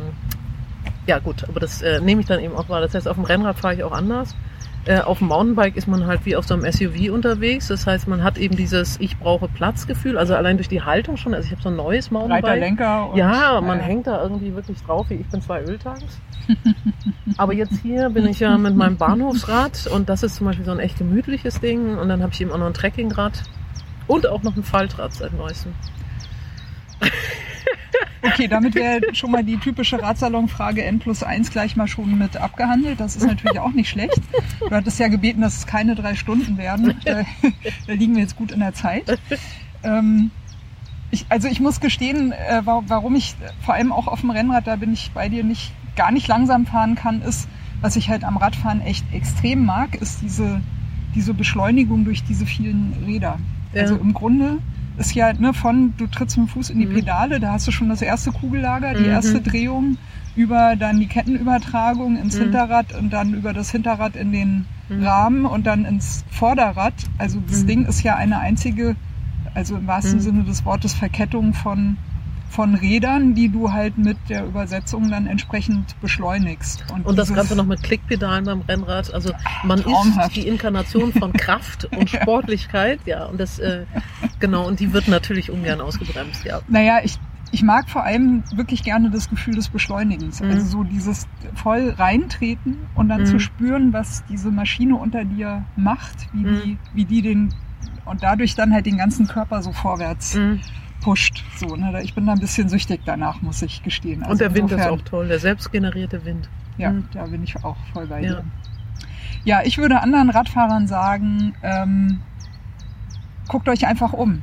ja 1.08 1.20
gut, 1.20 1.44
aber 1.48 1.60
das 1.60 1.82
äh, 1.82 2.02
nehme 2.02 2.22
ich 2.22 2.28
dann 2.28 2.40
eben 2.40 2.56
auch 2.56 2.70
wahr. 2.70 2.82
Das 2.82 2.94
heißt, 2.94 3.08
auf 3.08 3.16
dem 3.16 3.26
Rennrad 3.26 3.60
fahre 3.60 3.76
ich 3.76 3.84
auch 3.84 3.92
anders. 3.92 4.36
Äh, 4.88 5.00
auf 5.00 5.18
dem 5.18 5.30
Mountainbike 5.30 5.76
ist 5.78 5.88
man 5.88 6.06
halt 6.06 6.26
wie 6.26 6.36
auf 6.36 6.46
so 6.46 6.54
einem 6.54 6.72
SUV 6.72 7.12
unterwegs. 7.12 7.68
Das 7.70 7.88
heißt, 7.88 8.08
man 8.08 8.24
hat 8.24 8.38
eben 8.38 8.56
dieses 8.56 9.00
Ich 9.00 9.18
brauche 9.18 9.48
Platzgefühl. 9.48 10.18
Also 10.18 10.36
allein 10.36 10.58
durch 10.58 10.70
die 10.70 10.84
Haltung 10.84 11.18
schon. 11.18 11.34
Also 11.34 11.48
ich 11.48 11.52
habe 11.52 11.62
so 11.62 11.70
ein 11.70 11.76
neues 11.76 12.12
Mountainbike. 12.12 12.44
Breiter 12.44 12.60
Lenker. 12.60 13.10
Und, 13.10 13.18
ja, 13.18 13.62
man 13.62 13.80
äh, 13.80 13.84
hängt 13.84 14.06
da 14.06 14.22
irgendwie 14.22 14.54
wirklich 14.54 14.82
drauf. 14.84 15.10
Wie 15.10 15.16
ich 15.16 15.28
bin 15.28 15.42
zwei 15.42 15.64
Öltanks. 15.64 16.22
Aber 17.38 17.54
jetzt 17.54 17.82
hier 17.82 18.10
bin 18.12 18.28
ich 18.28 18.40
ja 18.40 18.58
mit 18.60 18.76
meinem 18.76 18.98
Bahnhofsrad 18.98 19.88
und 19.88 20.08
das 20.08 20.22
ist 20.22 20.36
zum 20.36 20.46
Beispiel 20.46 20.66
so 20.66 20.72
ein 20.72 20.80
echt 20.80 21.00
gemütliches 21.00 21.60
Ding. 21.60 21.98
Und 21.98 22.08
dann 22.10 22.22
habe 22.22 22.32
ich 22.34 22.42
eben 22.42 22.52
auch 22.52 22.60
noch 22.60 22.68
ein 22.68 22.74
Trekkingrad 22.76 23.42
und 24.06 24.28
auch 24.28 24.44
noch 24.44 24.56
ein 24.56 24.64
Faltrad 24.64 25.14
seit 25.14 25.34
neuestem. 25.34 25.74
Okay, 28.26 28.48
damit 28.48 28.76
wäre 28.76 29.02
schon 29.14 29.32
mal 29.32 29.44
die 29.44 29.58
typische 29.58 30.02
Radsalonfrage 30.02 30.84
N 30.84 31.00
plus 31.00 31.24
1 31.24 31.52
gleich 31.52 31.76
mal 31.76 31.88
schon 31.88 32.18
mit 32.18 32.38
abgehandelt. 32.38 33.00
Das 33.00 33.16
ist 33.16 33.26
natürlich 33.26 33.60
auch 33.60 33.72
nicht 33.72 33.90
schlecht. 33.90 34.22
Du 34.60 34.72
hattest 34.72 35.00
ja 35.00 35.08
gebeten, 35.08 35.42
dass 35.42 35.58
es 35.58 35.68
keine 35.68 35.96
drei 35.96 36.16
Stunden 36.16 36.58
werden. 36.58 36.96
Da, 37.06 37.24
da 37.88 37.94
liegen 37.94 38.16
wir 38.16 38.22
jetzt 38.22 38.36
gut 38.36 38.52
in 38.52 38.60
der 38.60 38.74
Zeit. 38.74 39.20
Ähm, 39.84 40.32
ich, 41.12 41.26
also 41.30 41.48
ich 41.48 41.60
muss 41.60 41.80
gestehen, 41.80 42.32
äh, 42.32 42.62
warum 42.66 43.16
ich 43.16 43.36
vor 43.62 43.76
allem 43.76 43.92
auch 43.92 44.08
auf 44.08 44.22
dem 44.22 44.32
Rennrad, 44.32 44.66
da 44.66 44.76
bin 44.76 44.92
ich 44.92 45.12
bei 45.12 45.30
dir 45.30 45.44
nicht 45.44 45.72
gar 45.96 46.12
nicht 46.12 46.28
langsam 46.28 46.66
fahren 46.66 46.96
kann, 46.96 47.22
ist, 47.22 47.48
was 47.82 47.96
ich 47.96 48.10
halt 48.10 48.24
am 48.24 48.38
Radfahren 48.38 48.82
echt 48.82 49.06
extrem 49.14 49.66
mag, 49.66 49.96
ist 49.96 50.22
diese, 50.22 50.62
diese 51.14 51.34
Beschleunigung 51.34 52.06
durch 52.06 52.24
diese 52.24 52.46
vielen 52.46 52.94
Räder. 53.06 53.38
Ja. 53.74 53.84
Also 53.84 53.96
im 53.96 54.14
Grunde 54.14 54.58
ist 54.98 55.14
ja 55.14 55.34
ne, 55.34 55.54
von, 55.54 55.94
du 55.98 56.08
trittst 56.08 56.38
mit 56.38 56.48
dem 56.48 56.50
Fuß 56.52 56.70
in 56.70 56.80
die 56.80 56.86
mhm. 56.86 56.94
Pedale, 56.94 57.40
da 57.40 57.54
hast 57.54 57.68
du 57.68 57.72
schon 57.72 57.90
das 57.90 58.02
erste 58.02 58.32
Kugellager, 58.32 58.94
die 58.94 59.04
mhm. 59.04 59.10
erste 59.10 59.42
Drehung, 59.42 59.98
über 60.36 60.76
dann 60.76 61.00
die 61.00 61.08
Kettenübertragung 61.08 62.18
ins 62.18 62.38
mhm. 62.38 62.44
Hinterrad 62.44 62.98
und 62.98 63.12
dann 63.12 63.34
über 63.34 63.54
das 63.54 63.72
Hinterrad 63.72 64.16
in 64.16 64.32
den 64.32 64.66
mhm. 64.90 65.04
Rahmen 65.04 65.46
und 65.46 65.66
dann 65.66 65.86
ins 65.86 66.26
Vorderrad. 66.30 66.94
Also 67.18 67.40
das 67.48 67.64
mhm. 67.64 67.68
Ding 67.68 67.86
ist 67.86 68.04
ja 68.04 68.16
eine 68.16 68.40
einzige, 68.40 68.96
also 69.54 69.78
im 69.78 69.88
wahrsten 69.88 70.18
mhm. 70.18 70.24
Sinne 70.24 70.44
des 70.44 70.66
Wortes, 70.66 70.94
Verkettung 70.94 71.54
von 71.54 71.98
von 72.56 72.74
Rädern, 72.76 73.36
die 73.36 73.50
du 73.50 73.72
halt 73.74 73.98
mit 73.98 74.18
der 74.30 74.46
Übersetzung 74.46 75.10
dann 75.12 75.28
entsprechend 75.28 76.00
beschleunigst. 76.02 76.86
Und 77.04 77.06
das 77.18 77.28
dieses- 77.28 77.36
Ganze 77.36 77.56
noch 77.56 77.66
mit 77.66 77.84
Klickpedalen 77.84 78.46
beim 78.46 78.62
Rennrad. 78.62 79.14
Also 79.14 79.32
man 79.64 79.82
Traumhaft. 79.82 80.30
ist 80.30 80.44
die 80.44 80.48
Inkarnation 80.48 81.12
von 81.12 81.34
Kraft 81.34 81.86
und 81.98 82.10
Sportlichkeit. 82.10 83.00
Ja, 83.06 83.26
und 83.26 83.40
das, 83.40 83.60
äh, 83.60 83.86
genau, 84.40 84.66
und 84.68 84.80
die 84.80 84.94
wird 84.94 85.08
natürlich 85.10 85.52
ungern 85.52 85.82
ausgebremst, 85.82 86.46
ja. 86.46 86.62
Naja, 86.70 87.00
ich, 87.04 87.20
ich 87.52 87.62
mag 87.62 87.90
vor 87.90 88.04
allem 88.04 88.44
wirklich 88.56 88.84
gerne 88.84 89.10
das 89.12 89.30
Gefühl 89.30 89.56
des 89.56 89.68
Beschleunigens. 89.70 90.40
Mhm. 90.42 90.52
Also 90.52 90.66
so 90.66 90.84
dieses 90.84 91.28
voll 91.56 91.94
reintreten 91.98 92.78
und 92.96 93.10
dann 93.10 93.22
Mhm. 93.22 93.26
zu 93.26 93.40
spüren, 93.40 93.92
was 93.94 94.24
diese 94.30 94.50
Maschine 94.50 94.96
unter 94.96 95.26
dir 95.26 95.64
macht, 95.76 96.28
wie, 96.34 96.46
Mhm. 96.46 96.62
die, 96.64 96.78
wie 96.94 97.06
die 97.06 97.22
den 97.22 97.54
und 98.06 98.24
dadurch 98.24 98.56
dann 98.56 98.72
halt 98.72 98.86
den 98.86 98.98
ganzen 98.98 99.28
Körper 99.28 99.62
so 99.62 99.72
vorwärts 99.74 100.36
Mhm. 100.36 100.62
Pusht. 101.06 101.44
So, 101.58 101.76
ne? 101.76 102.02
Ich 102.04 102.16
bin 102.16 102.26
da 102.26 102.34
ein 102.34 102.40
bisschen 102.40 102.68
süchtig 102.68 103.02
danach, 103.06 103.42
muss 103.44 103.62
ich 103.62 103.84
gestehen. 103.84 104.22
Also 104.24 104.32
Und 104.32 104.42
der 104.42 104.54
Wind 104.56 104.72
ist 104.72 104.88
auch 104.88 105.02
toll, 105.02 105.28
der 105.28 105.40
selbstgenerierte 105.40 106.26
Wind. 106.26 106.50
Ja, 106.78 106.92
Mhm. 106.92 107.08
da 107.14 107.26
bin 107.28 107.44
ich 107.44 107.64
auch 107.64 107.78
voll 107.94 108.08
bei 108.08 108.22
Ja. 108.24 108.30
dir. 108.34 108.44
Ja, 109.44 109.62
ich 109.64 109.78
würde 109.78 110.02
anderen 110.02 110.32
Radfahrern 110.32 110.88
sagen, 110.88 111.54
ähm, 111.62 112.22
guckt 113.48 113.70
euch 113.70 113.86
einfach 113.86 114.14
um. 114.14 114.42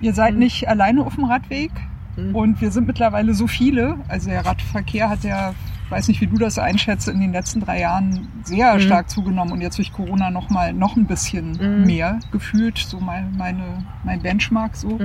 Ihr 0.00 0.12
seid 0.12 0.32
Mhm. 0.34 0.40
nicht 0.40 0.68
alleine 0.68 1.02
auf 1.02 1.14
dem 1.14 1.24
Radweg 1.24 1.70
Mhm. 2.16 2.34
und 2.34 2.60
wir 2.60 2.72
sind 2.72 2.88
mittlerweile 2.88 3.32
so 3.34 3.46
viele. 3.46 3.96
Also 4.08 4.30
der 4.30 4.44
Radverkehr 4.44 5.08
hat 5.08 5.22
ja, 5.22 5.54
weiß 5.90 6.08
nicht, 6.08 6.20
wie 6.20 6.26
du 6.26 6.36
das 6.38 6.58
einschätzt, 6.58 7.06
in 7.08 7.20
den 7.20 7.32
letzten 7.32 7.60
drei 7.60 7.80
Jahren 7.80 8.26
sehr 8.42 8.74
Mhm. 8.74 8.80
stark 8.80 9.08
zugenommen 9.10 9.52
und 9.52 9.60
jetzt 9.60 9.78
durch 9.78 9.92
Corona 9.92 10.30
noch 10.30 10.50
mal 10.50 10.72
noch 10.72 10.96
ein 10.96 11.06
bisschen 11.06 11.52
Mhm. 11.52 11.86
mehr 11.86 12.18
gefühlt, 12.32 12.78
so 12.78 12.98
mein, 12.98 13.36
meine, 13.36 13.84
mein 14.04 14.20
Benchmark 14.20 14.74
so. 14.76 14.98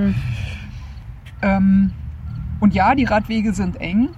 Ähm, 1.46 1.92
und 2.60 2.74
ja, 2.74 2.96
die 2.96 3.04
Radwege 3.06 3.54
sind 3.54 3.80
eng, 3.80 4.10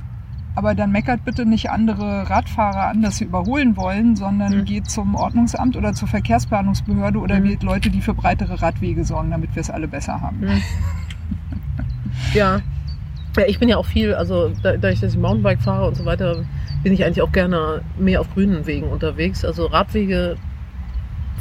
aber 0.55 0.73
dann 0.73 0.91
meckert 0.91 1.25
bitte 1.25 1.45
nicht 1.45 1.69
andere 1.69 2.29
Radfahrer 2.29 2.87
an, 2.89 3.01
dass 3.01 3.17
sie 3.17 3.25
überholen 3.25 3.75
wollen, 3.77 4.15
sondern 4.15 4.59
Mhm. 4.59 4.65
geht 4.65 4.89
zum 4.89 5.13
Ordnungsamt 5.15 5.75
oder 5.75 5.93
zur 5.93 6.07
Verkehrsplanungsbehörde 6.07 7.19
oder 7.19 7.39
Mhm. 7.39 7.43
wählt 7.43 7.63
Leute, 7.63 7.89
die 7.89 8.01
für 8.01 8.13
breitere 8.13 8.61
Radwege 8.61 9.03
sorgen, 9.03 9.29
damit 9.31 9.53
wir 9.55 9.61
es 9.61 9.69
alle 9.69 9.87
besser 9.87 10.21
haben. 10.21 10.39
Mhm. 10.39 10.61
Ja. 12.33 12.61
ja, 13.37 13.43
ich 13.47 13.59
bin 13.59 13.69
ja 13.69 13.77
auch 13.77 13.85
viel, 13.85 14.13
also 14.15 14.51
da, 14.63 14.77
da 14.77 14.89
ich 14.89 14.99
das 14.99 15.15
Mountainbike 15.15 15.61
fahre 15.61 15.87
und 15.87 15.95
so 15.95 16.05
weiter, 16.05 16.43
bin 16.83 16.93
ich 16.93 17.03
eigentlich 17.03 17.21
auch 17.21 17.31
gerne 17.31 17.81
mehr 17.99 18.21
auf 18.21 18.33
grünen 18.33 18.65
Wegen 18.65 18.87
unterwegs. 18.87 19.43
Also 19.45 19.65
Radwege 19.67 20.37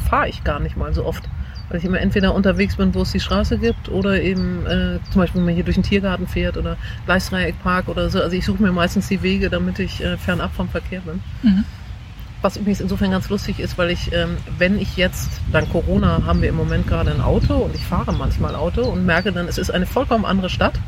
fahre 0.09 0.29
ich 0.29 0.45
gar 0.45 0.61
nicht 0.61 0.77
mal 0.77 0.93
so 0.93 1.05
oft. 1.07 1.29
Weil 1.69 1.79
ich 1.79 1.85
immer 1.85 2.01
entweder 2.01 2.35
unterwegs 2.35 2.77
bin, 2.77 2.95
wo 2.95 3.03
es 3.03 3.13
die 3.13 3.21
Straße 3.21 3.59
gibt, 3.59 3.89
oder 3.89 4.21
eben 4.21 4.65
äh, 4.67 4.99
zum 5.11 5.21
Beispiel, 5.21 5.41
wenn 5.41 5.47
man 5.47 5.55
hier 5.55 5.65
durch 5.65 5.77
den 5.77 5.83
Tiergarten 5.83 6.27
fährt 6.27 6.57
oder 6.57 6.77
Gleisdreieckpark 7.07 7.89
oder 7.89 8.09
so. 8.09 8.21
Also 8.21 8.37
ich 8.37 8.45
suche 8.45 8.63
mir 8.63 8.73
meistens 8.73 9.09
die 9.09 9.23
Wege, 9.23 9.51
damit 9.51 9.79
ich 9.79 10.03
äh, 10.03 10.17
fernab 10.17 10.55
vom 10.55 10.69
Verkehr 10.69 11.01
bin. 11.01 11.21
Mhm. 11.43 11.65
Was 12.43 12.57
übrigens 12.57 12.81
insofern 12.81 13.11
ganz 13.11 13.29
lustig 13.29 13.59
ist, 13.59 13.79
weil 13.79 13.91
ich, 13.91 14.13
ähm, 14.13 14.37
wenn 14.59 14.79
ich 14.79 14.97
jetzt, 14.97 15.41
dank 15.53 15.71
Corona 15.73 16.23
haben 16.27 16.43
wir 16.43 16.49
im 16.49 16.55
Moment 16.55 16.87
gerade 16.87 17.11
ein 17.11 17.21
Auto 17.21 17.55
und 17.55 17.75
ich 17.75 17.85
fahre 17.85 18.13
manchmal 18.13 18.55
Auto 18.55 18.83
und 18.83 19.05
merke 19.05 19.33
dann, 19.33 19.49
es 19.49 19.59
ist 19.59 19.71
eine 19.71 19.87
vollkommen 19.87 20.25
andere 20.25 20.51
Stadt. 20.51 20.79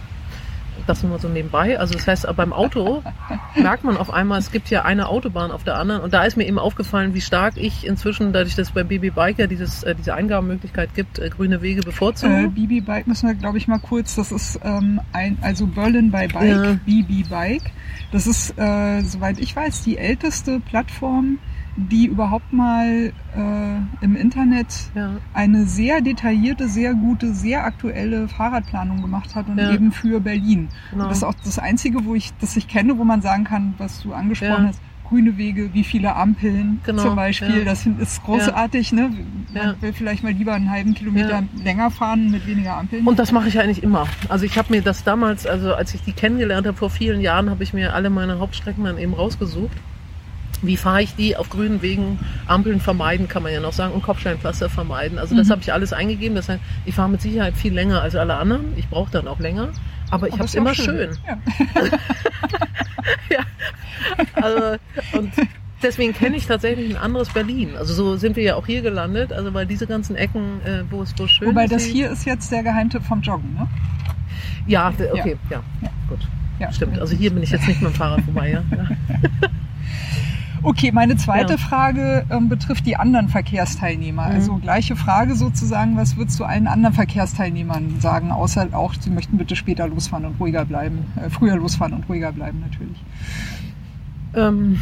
Das 0.89 1.03
nur 1.03 1.13
mal 1.13 1.21
so 1.21 1.29
nebenbei. 1.29 1.79
Also 1.79 1.93
das 1.93 2.07
heißt, 2.07 2.27
beim 2.35 2.55
Auto 2.55 3.03
merkt 3.55 3.85
man 3.85 3.99
auf 3.99 4.11
einmal, 4.11 4.39
es 4.39 4.51
gibt 4.51 4.71
ja 4.71 4.87
eine 4.87 5.09
Autobahn 5.09 5.51
auf 5.51 5.63
der 5.63 5.77
anderen. 5.77 6.01
Und 6.01 6.15
da 6.15 6.25
ist 6.25 6.39
mir 6.39 6.47
eben 6.47 6.59
aufgefallen, 6.59 7.13
wie 7.13 7.21
stark 7.21 7.59
ich 7.59 7.87
inzwischen, 7.87 8.33
dadurch, 8.33 8.55
dass 8.55 8.69
es 8.69 8.73
bei 8.73 8.85
BB 8.85 9.15
Biker 9.15 9.47
dieses, 9.49 9.83
äh, 9.83 9.95
diese 9.95 10.15
Eingabemöglichkeit 10.15 10.95
gibt, 10.95 11.19
äh, 11.19 11.29
grüne 11.29 11.61
Wege 11.61 11.83
bevorzuge. 11.83 12.45
Äh, 12.45 12.49
BB 12.49 12.87
Bike 12.87 13.07
müssen 13.07 13.29
wir, 13.29 13.35
glaube 13.35 13.59
ich, 13.59 13.69
mal 13.69 13.79
kurz. 13.79 14.15
Das 14.17 14.33
ist 14.33 14.59
ähm, 14.65 15.01
ein, 15.13 15.37
also 15.43 15.67
Berlin 15.67 16.11
by 16.11 16.27
Bike, 16.29 16.43
Ja. 16.43 16.79
BB 16.87 17.29
Bike. 17.29 17.71
Das 18.11 18.27
ist, 18.27 18.59
äh, 18.59 19.03
soweit 19.03 19.39
ich 19.39 19.55
weiß, 19.55 19.83
die 19.83 19.99
älteste 19.99 20.61
Plattform, 20.61 21.39
die 21.79 22.07
überhaupt 22.07 22.53
mal 22.53 23.13
äh, 23.37 24.05
im 24.05 24.17
Internet 24.17 24.67
ja. 24.97 25.11
eine 25.33 25.65
sehr 25.65 26.01
detaillierte, 26.01 26.69
sehr 26.69 26.95
gute, 26.95 27.33
sehr 27.35 27.65
aktuelle 27.65 28.27
Fahrradplanung 28.27 29.01
gemacht 29.01 29.37
hat 29.37 29.49
und 29.49 29.59
Ja. 29.59 29.73
eben 29.73 29.93
für 29.93 30.21
Berlin. 30.21 30.69
Genau. 30.91 31.09
Das 31.09 31.19
ist 31.19 31.25
auch 31.25 31.35
das 31.45 31.59
Einzige, 31.59 32.05
wo 32.05 32.17
ich, 32.17 32.33
das 32.41 32.57
ich 32.57 32.67
kenne, 32.67 32.99
wo 32.99 33.05
man 33.05 33.23
sagen 33.23 33.45
kann, 33.45 33.75
was 33.79 34.03
du 34.03 34.13
angesprochen 34.13 34.65
Ja. 34.65 34.69
hast. 34.69 34.81
Grüne 35.09 35.39
Wege, 35.39 35.73
wie 35.73 35.85
viele 35.85 36.17
Ampeln 36.17 36.81
Genau, 36.85 37.03
zum 37.03 37.17
Beispiel. 37.17 37.65
Das 37.65 37.87
ist 37.87 38.23
großartig. 38.25 38.93
Ne? 38.93 39.09
Man 39.55 39.81
will 39.81 39.95
vielleicht 39.95 40.23
mal 40.23 40.33
lieber 40.33 40.53
einen 40.53 40.71
halben 40.71 40.93
Kilometer 40.93 41.45
länger 41.65 41.91
fahren 41.91 42.31
mit 42.31 42.47
weniger 42.47 42.77
Ampeln. 42.77 43.07
Und 43.07 43.19
das 43.19 43.33
mache 43.33 43.49
ich 43.49 43.59
eigentlich 43.59 43.83
immer. 43.83 44.07
Also 44.29 44.45
ich 44.45 44.59
habe 44.59 44.71
mir 44.71 44.83
das 44.83 45.05
damals, 45.05 45.47
also 45.47 45.75
als 45.75 45.95
ich 45.95 46.03
die 46.03 46.13
kennengelernt 46.13 46.67
habe 46.67 46.77
vor 46.77 46.91
vielen 46.91 47.23
Jahren, 47.23 47.49
habe 47.49 47.63
ich 47.63 47.73
mir 47.73 47.95
alle 47.95 48.11
meine 48.11 48.39
Hauptstrecken 48.39 48.85
dann 48.85 48.99
eben 48.99 49.15
rausgesucht. 49.15 49.79
Wie 50.63 50.77
fahre 50.77 51.03
ich 51.03 51.15
die 51.15 51.37
auf 51.37 51.49
grünen 51.51 51.83
Wegen? 51.83 52.19
Ampeln 52.47 52.81
vermeiden, 52.81 53.29
kann 53.29 53.43
man 53.45 53.53
ja 53.53 53.61
noch 53.61 53.73
sagen, 53.73 53.93
und 53.95 54.03
Kopfsteinpflaster 54.03 54.69
vermeiden. 54.69 55.19
Also 55.19 55.37
das 55.37 55.47
Mhm. 55.47 55.53
habe 55.53 55.63
ich 55.63 55.73
alles 55.73 55.93
eingegeben. 55.93 56.35
Das 56.35 56.49
heißt, 56.49 56.61
ich 56.85 56.95
fahre 56.95 57.09
mit 57.09 57.21
Sicherheit 57.23 57.57
viel 57.57 57.73
länger 57.73 58.03
als 58.03 58.17
alle 58.17 58.35
anderen. 58.37 58.73
Ich 58.77 58.89
brauche 58.89 59.11
dann 59.11 59.29
auch 59.29 59.39
länger. 59.39 59.69
Aber 60.11 60.27
ich 60.27 60.33
Aber 60.33 60.39
habe 60.41 60.45
es 60.49 60.55
immer 60.55 60.71
auch 60.71 60.75
schön. 60.75 61.11
Ja. 61.27 61.39
ja. 63.31 63.41
Also, 64.35 64.79
und 65.13 65.33
deswegen 65.83 66.13
kenne 66.13 66.37
ich 66.37 66.47
tatsächlich 66.47 66.91
ein 66.91 67.01
anderes 67.01 67.29
Berlin. 67.29 67.77
Also 67.77 67.95
so 67.95 68.17
sind 68.17 68.37
wir 68.37 68.43
ja 68.43 68.55
auch 68.57 68.67
hier 68.67 68.83
gelandet. 68.83 69.33
Also 69.33 69.53
weil 69.55 69.67
diese 69.67 69.87
ganzen 69.87 70.17
Ecken, 70.17 70.61
äh, 70.65 70.83
wo 70.91 71.03
es 71.03 71.15
es 71.19 71.31
schön 71.31 71.49
Wobei 71.49 71.65
ist. 71.65 71.73
das 71.73 71.87
wie- 71.87 71.93
hier 71.93 72.11
ist 72.11 72.25
jetzt 72.25 72.51
der 72.51 72.63
Geheimtipp 72.63 73.05
vom 73.05 73.21
Joggen. 73.21 73.55
Ne? 73.55 73.67
Ja, 74.67 74.89
okay, 74.89 75.37
ja. 75.51 75.63
Ja. 75.83 75.89
Gut. 76.09 76.21
Ja. 76.59 76.73
Stimmt. 76.73 76.99
Also 76.99 77.15
hier 77.17 77.31
bin 77.33 77.43
ich 77.43 77.51
jetzt 77.51 77.69
nicht 77.69 77.81
mit 77.81 77.93
dem 77.93 77.95
Fahrrad 77.95 78.23
vorbei, 78.23 78.51
ja. 78.51 78.63
Okay, 80.69 80.93
meine 80.93 81.17
zweite 81.17 81.55
Ja. 81.55 81.57
Frage 81.59 82.27
ähm, 82.29 82.51
betrifft 82.51 82.85
die 82.85 82.95
anderen 82.95 83.31
Verkehrsteilnehmer. 83.31 84.27
Mhm. 84.27 84.35
Also 84.35 84.57
gleiche 84.57 84.97
Frage 84.97 85.35
sozusagen, 85.35 85.97
was 85.97 86.19
würdest 86.19 86.39
du 86.39 86.45
allen 86.45 86.67
anderen 86.67 86.95
Verkehrsteilnehmern 86.95 88.01
sagen, 88.01 88.31
außer 88.31 88.69
auch, 88.73 88.93
sie 88.93 89.09
möchten 89.09 89.39
bitte 89.39 89.57
später 89.57 89.89
losfahren 89.89 90.27
und 90.27 90.39
ruhiger 90.39 90.67
bleiben, 90.67 91.07
äh, 91.17 91.31
früher 91.31 91.57
losfahren 91.57 91.95
und 91.95 92.07
ruhiger 92.11 92.33
bleiben 92.33 92.61
natürlich. 92.61 93.03
Ähm, 94.35 94.79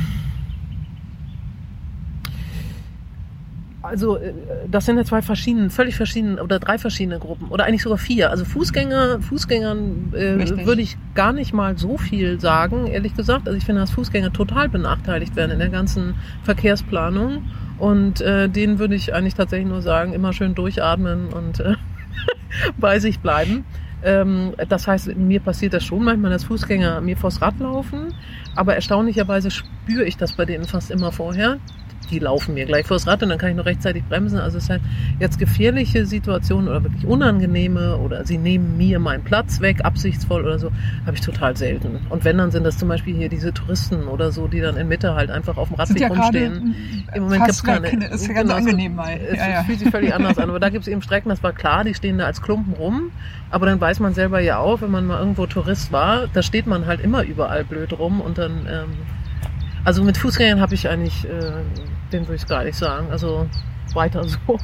also 3.86 4.16
äh, 4.16 4.32
das 4.68 4.84
sind 4.84 4.96
ja 4.96 5.04
zwei 5.04 5.22
verschiedene, 5.22 5.70
völlig 5.70 5.96
verschiedene 5.96 6.42
oder 6.42 6.58
drei 6.58 6.78
verschiedene 6.78 7.18
Gruppen 7.18 7.48
oder 7.48 7.64
eigentlich 7.64 7.82
sogar 7.82 7.98
vier. 7.98 8.30
Also 8.30 8.44
Fußgänger, 8.44 9.20
Fußgängern 9.20 10.12
äh, 10.12 10.66
würde 10.66 10.82
ich 10.82 10.96
gar 11.14 11.32
nicht 11.32 11.52
mal 11.52 11.78
so 11.78 11.96
viel 11.96 12.40
sagen, 12.40 12.86
ehrlich 12.86 13.14
gesagt. 13.14 13.46
Also 13.46 13.56
ich 13.56 13.64
finde, 13.64 13.80
dass 13.80 13.90
Fußgänger 13.92 14.32
total 14.32 14.68
benachteiligt 14.68 15.36
werden 15.36 15.52
in 15.52 15.58
der 15.58 15.70
ganzen 15.70 16.14
Verkehrsplanung 16.42 17.44
und 17.78 18.20
äh, 18.20 18.48
denen 18.48 18.78
würde 18.78 18.94
ich 18.94 19.14
eigentlich 19.14 19.34
tatsächlich 19.34 19.68
nur 19.68 19.82
sagen, 19.82 20.12
immer 20.12 20.32
schön 20.32 20.54
durchatmen 20.54 21.28
und 21.28 21.60
äh, 21.60 21.74
bei 22.78 22.98
sich 22.98 23.20
bleiben. 23.20 23.64
Ähm, 24.02 24.52
das 24.68 24.86
heißt, 24.86 25.16
mir 25.16 25.40
passiert 25.40 25.74
das 25.74 25.84
schon 25.84 26.04
manchmal, 26.04 26.30
dass 26.30 26.44
Fußgänger 26.44 27.00
mir 27.00 27.16
vors 27.16 27.40
Rad 27.40 27.58
laufen, 27.58 28.14
aber 28.54 28.74
erstaunlicherweise 28.74 29.50
spüre 29.50 30.04
ich 30.04 30.16
das 30.16 30.32
bei 30.32 30.44
denen 30.44 30.64
fast 30.64 30.90
immer 30.90 31.12
vorher. 31.12 31.58
Die 32.10 32.18
laufen 32.18 32.54
mir 32.54 32.66
gleich 32.66 32.86
vors 32.86 33.06
Rad 33.06 33.22
und 33.22 33.28
dann 33.30 33.38
kann 33.38 33.50
ich 33.50 33.56
noch 33.56 33.66
rechtzeitig 33.66 34.04
bremsen. 34.04 34.38
Also 34.38 34.58
es 34.58 34.64
ist 34.64 34.70
halt 34.70 34.82
jetzt 35.18 35.38
gefährliche 35.38 36.06
Situationen 36.06 36.68
oder 36.68 36.82
wirklich 36.84 37.06
unangenehme 37.06 37.96
oder 37.96 38.24
sie 38.24 38.38
nehmen 38.38 38.76
mir 38.76 38.98
meinen 38.98 39.24
Platz 39.24 39.60
weg, 39.60 39.84
absichtsvoll 39.84 40.42
oder 40.42 40.58
so, 40.58 40.70
habe 41.04 41.14
ich 41.16 41.20
total 41.20 41.56
selten. 41.56 42.00
Und 42.08 42.24
wenn, 42.24 42.38
dann 42.38 42.50
sind 42.50 42.64
das 42.64 42.78
zum 42.78 42.88
Beispiel 42.88 43.14
hier 43.16 43.28
diese 43.28 43.52
Touristen 43.52 44.04
oder 44.08 44.30
so, 44.32 44.46
die 44.48 44.60
dann 44.60 44.76
in 44.76 44.88
Mitte 44.88 45.14
halt 45.14 45.30
einfach 45.30 45.56
auf 45.56 45.68
dem 45.68 45.76
Radweg 45.76 46.00
ja 46.00 46.08
rumstehen. 46.08 46.74
Im 47.14 47.22
Moment 47.24 47.44
fast 47.46 47.64
gibt's 47.64 47.82
keine. 47.82 47.96
ne? 47.98 48.06
Ist 48.06 48.26
ja 48.26 48.34
ganz 48.34 48.48
Genau, 48.48 48.54
angenehm 48.58 48.94
mal. 48.94 49.18
Es 49.30 49.36
Ja, 49.38 49.48
ja. 49.50 49.64
fühlt 49.64 49.78
sich 49.80 49.90
völlig 49.90 50.14
anders 50.14 50.38
an. 50.38 50.48
Aber 50.48 50.60
da 50.60 50.68
gibt 50.68 50.82
es 50.82 50.88
eben 50.88 51.02
Strecken, 51.02 51.28
das 51.28 51.42
war 51.42 51.52
klar, 51.52 51.84
die 51.84 51.94
stehen 51.94 52.18
da 52.18 52.26
als 52.26 52.40
Klumpen 52.42 52.74
rum. 52.74 53.10
Aber 53.50 53.66
dann 53.66 53.80
weiß 53.80 54.00
man 54.00 54.14
selber 54.14 54.40
ja 54.40 54.58
auch, 54.58 54.80
wenn 54.80 54.90
man 54.90 55.06
mal 55.06 55.18
irgendwo 55.18 55.46
Tourist 55.46 55.92
war, 55.92 56.26
da 56.32 56.42
steht 56.42 56.66
man 56.66 56.86
halt 56.86 57.00
immer 57.00 57.22
überall 57.24 57.64
blöd 57.64 57.98
rum 57.98 58.20
und 58.20 58.38
dann. 58.38 58.66
Ähm, 58.68 58.88
also 59.84 60.02
mit 60.02 60.16
Fußgängern 60.16 60.60
habe 60.60 60.74
ich 60.74 60.88
eigentlich, 60.88 61.24
äh, 61.26 61.52
den 62.12 62.22
würde 62.22 62.36
ich 62.36 62.46
gar 62.46 62.64
nicht 62.64 62.76
sagen. 62.76 63.08
Also 63.10 63.46
weiter 63.94 64.24
so. 64.24 64.38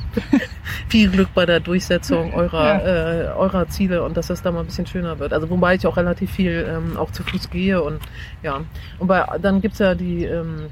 Viel 0.89 1.11
Glück 1.11 1.29
bei 1.35 1.47
der 1.47 1.61
Durchsetzung 1.61 2.35
eurer, 2.35 2.85
äh, 2.85 3.29
eurer 3.35 3.69
Ziele 3.69 4.03
und 4.05 4.17
dass 4.17 4.29
das 4.29 4.43
da 4.43 4.53
mal 4.53 4.61
ein 4.61 4.67
bisschen 4.67 4.87
schöner 4.87 5.19
wird. 5.19 5.33
Also 5.33 5.51
wobei 5.51 5.75
ich 5.75 5.87
auch 5.87 5.97
relativ 5.97 6.31
viel 6.31 6.67
ähm, 6.69 6.97
auch 6.97 7.11
zu 7.11 7.23
Fuß 7.25 7.51
gehe 7.51 7.83
und 7.83 8.01
ja. 8.43 8.61
Und 8.99 9.09
bei, 9.09 9.25
dann 9.41 9.61
gibt's 9.61 9.79
ja 9.79 9.95
die 9.95 10.25
ähm, 10.25 10.69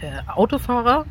äh, 0.00 0.30
Autofahrer. 0.30 1.04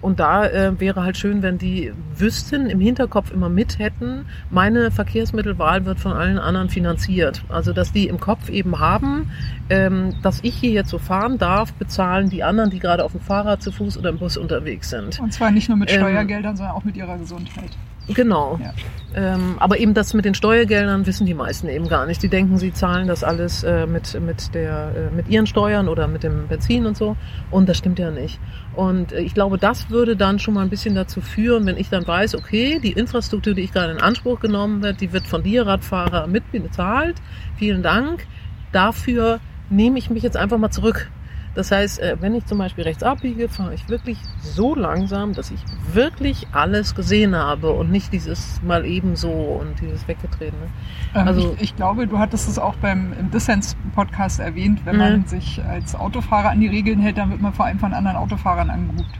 Und 0.00 0.18
da 0.18 0.46
äh, 0.46 0.80
wäre 0.80 1.04
halt 1.04 1.16
schön, 1.16 1.42
wenn 1.42 1.58
die 1.58 1.92
wüssten, 2.16 2.66
im 2.66 2.80
Hinterkopf 2.80 3.30
immer 3.32 3.48
mit 3.48 3.78
hätten, 3.78 4.26
meine 4.50 4.90
Verkehrsmittelwahl 4.90 5.84
wird 5.84 6.00
von 6.00 6.12
allen 6.12 6.38
anderen 6.38 6.70
finanziert. 6.70 7.42
Also 7.48 7.72
dass 7.72 7.92
die 7.92 8.08
im 8.08 8.18
Kopf 8.18 8.48
eben 8.48 8.78
haben, 8.78 9.30
ähm, 9.68 10.14
dass 10.22 10.40
ich 10.42 10.54
hier 10.54 10.70
jetzt 10.70 10.88
so 10.88 10.98
fahren 10.98 11.38
darf, 11.38 11.72
bezahlen 11.74 12.30
die 12.30 12.42
anderen, 12.42 12.70
die 12.70 12.78
gerade 12.78 13.04
auf 13.04 13.12
dem 13.12 13.20
Fahrrad, 13.20 13.62
zu 13.62 13.72
Fuß 13.72 13.98
oder 13.98 14.10
im 14.10 14.18
Bus 14.18 14.36
unterwegs 14.36 14.90
sind. 14.90 15.20
Und 15.20 15.32
zwar 15.32 15.50
nicht 15.50 15.68
nur 15.68 15.76
mit 15.76 15.92
Ähm, 15.92 16.00
Steuergeldern, 16.00 16.56
sondern 16.56 16.74
auch 16.74 16.84
mit 16.84 16.96
ihrer 16.96 17.18
Gesundheit. 17.18 17.70
Genau. 18.14 18.58
Ja. 18.60 18.72
Ähm, 19.14 19.56
aber 19.58 19.78
eben 19.78 19.94
das 19.94 20.14
mit 20.14 20.24
den 20.24 20.34
Steuergeldern 20.34 21.06
wissen 21.06 21.26
die 21.26 21.34
meisten 21.34 21.68
eben 21.68 21.88
gar 21.88 22.06
nicht. 22.06 22.22
Die 22.22 22.28
denken, 22.28 22.58
sie 22.58 22.72
zahlen 22.72 23.06
das 23.06 23.24
alles 23.24 23.62
äh, 23.62 23.86
mit, 23.86 24.20
mit, 24.20 24.54
der, 24.54 24.92
äh, 24.96 25.14
mit 25.14 25.28
ihren 25.28 25.46
Steuern 25.46 25.88
oder 25.88 26.08
mit 26.08 26.22
dem 26.22 26.48
Benzin 26.48 26.86
und 26.86 26.96
so. 26.96 27.16
Und 27.50 27.68
das 27.68 27.78
stimmt 27.78 27.98
ja 27.98 28.10
nicht. 28.10 28.40
Und 28.80 29.12
äh, 29.12 29.20
ich 29.20 29.34
glaube, 29.34 29.58
das 29.58 29.90
würde 29.90 30.16
dann 30.16 30.38
schon 30.38 30.54
mal 30.54 30.62
ein 30.62 30.70
bisschen 30.70 30.94
dazu 30.94 31.20
führen, 31.20 31.66
wenn 31.66 31.76
ich 31.76 31.90
dann 31.90 32.06
weiß, 32.06 32.34
okay, 32.34 32.80
die 32.82 32.92
Infrastruktur, 32.92 33.52
die 33.52 33.60
ich 33.60 33.72
gerade 33.72 33.92
in 33.92 34.00
Anspruch 34.00 34.40
genommen 34.40 34.82
wird, 34.82 35.02
die 35.02 35.12
wird 35.12 35.26
von 35.26 35.42
dir, 35.42 35.66
Radfahrer, 35.66 36.26
mit 36.26 36.50
bezahlt. 36.50 37.16
Vielen 37.58 37.82
Dank. 37.82 38.26
Dafür 38.72 39.40
nehme 39.68 39.98
ich 39.98 40.08
mich 40.08 40.22
jetzt 40.22 40.38
einfach 40.38 40.56
mal 40.56 40.70
zurück. 40.70 41.10
Das 41.54 41.70
heißt, 41.72 42.00
äh, 42.00 42.16
wenn 42.20 42.34
ich 42.34 42.46
zum 42.46 42.56
Beispiel 42.56 42.84
rechts 42.84 43.02
abbiege, 43.02 43.50
fahre 43.50 43.74
ich 43.74 43.86
wirklich 43.90 44.16
so 44.40 44.74
langsam, 44.74 45.34
dass 45.34 45.50
ich 45.50 45.60
wirklich 45.92 46.46
alles 46.52 46.94
gesehen 46.94 47.36
habe 47.36 47.72
und 47.72 47.90
nicht 47.90 48.14
dieses 48.14 48.62
mal 48.62 48.86
eben 48.86 49.14
so 49.14 49.30
und 49.30 49.78
dieses 49.82 50.08
Weggetretene. 50.08 50.70
Ähm, 51.14 51.26
Also- 51.26 51.54
ich, 51.56 51.62
ich 51.62 51.76
glaube, 51.76 52.06
du 52.06 52.18
hattest 52.18 52.48
es 52.48 52.58
auch 52.58 52.74
beim 52.76 53.12
im 53.18 53.30
Dissens-Podcast 53.30 54.40
erwähnt, 54.40 54.80
wenn 54.84 54.94
Mhm. 54.94 55.00
man 55.00 55.24
sich 55.26 55.60
als 55.68 55.94
Autofahrer 55.94 56.50
an 56.50 56.60
die 56.60 56.68
Regeln 56.68 57.00
hält, 57.00 57.18
dann 57.18 57.30
wird 57.30 57.40
man 57.40 57.52
vor 57.52 57.66
allem 57.66 57.78
von 57.78 57.92
anderen 57.92 58.16
Autofahrern 58.16 58.70
angehupt. 58.70 59.10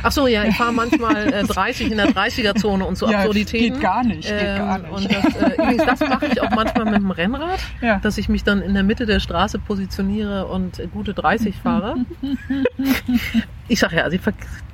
Ach 0.00 0.12
so, 0.12 0.28
ja, 0.28 0.44
ich 0.44 0.56
fahre 0.56 0.72
manchmal 0.72 1.32
äh, 1.32 1.42
30 1.42 1.90
in 1.90 1.96
der 1.96 2.06
30er-Zone 2.10 2.84
und 2.84 2.96
so 2.96 3.10
Ja, 3.10 3.18
Absurditäten. 3.18 3.72
geht 3.74 3.82
gar 3.82 4.04
nicht, 4.04 4.22
geht 4.28 4.32
Ähm, 4.40 4.58
gar 4.58 4.78
nicht. 4.78 4.90
Und 4.92 5.12
das, 5.12 5.34
äh, 5.42 5.54
übrigens, 5.54 5.84
das 5.86 6.00
mache 6.08 6.26
ich 6.26 6.40
auch 6.40 6.50
manchmal 6.50 6.84
mit 6.84 6.94
dem 6.96 7.10
Rennrad, 7.10 7.58
Ja. 7.80 7.98
dass 7.98 8.16
ich 8.16 8.28
mich 8.28 8.44
dann 8.44 8.62
in 8.62 8.74
der 8.74 8.84
Mitte 8.84 9.06
der 9.06 9.18
Straße 9.18 9.58
positioniere 9.58 10.46
und 10.46 10.80
gute 10.92 11.14
30 11.14 11.56
fahre. 11.56 11.96
Ich 13.70 13.80
sag 13.80 13.92
ja, 13.92 14.02
also 14.04 14.16
ich 14.16 14.22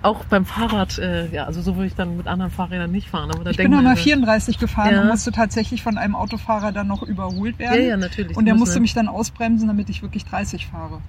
auch 0.03 0.25
beim 0.27 0.45
Fahrrad, 0.47 0.99
äh, 0.99 1.29
ja, 1.35 1.45
also 1.45 1.61
so 1.63 1.75
würde 1.77 1.87
ich 1.89 1.95
dann 1.95 2.17
mit 2.17 2.27
anderen 2.29 2.53
Fahrrädern 2.53 2.91
nicht 2.93 3.09
fahren. 3.09 3.31
Aber 3.33 3.43
da 3.43 3.51
Ich 3.51 3.57
bin 3.57 3.71
noch 3.71 3.83
mal 3.83 3.97
wir- 3.97 4.03
34 4.03 4.59
gefahren 4.59 4.93
Ja. 4.95 5.03
und 5.03 5.09
musste 5.09 5.33
tatsächlich 5.33 5.83
von 5.83 5.99
einem 5.99 6.15
Autofahrer 6.15 6.71
dann 6.73 6.87
noch 6.87 7.03
überholt 7.03 7.57
Ja, 7.59 7.73
werden. 7.73 7.87
ja, 7.89 7.97
natürlich. 7.97 8.37
Und 8.37 8.45
der 8.45 8.55
Muss 8.55 8.69
musste 8.69 8.81
mich 8.81 8.95
dann 8.95 9.09
ausbremsen, 9.09 9.67
damit 9.67 9.89
ich 9.91 10.03
wirklich 10.03 10.25
30 10.25 10.67
fahre. 10.67 11.01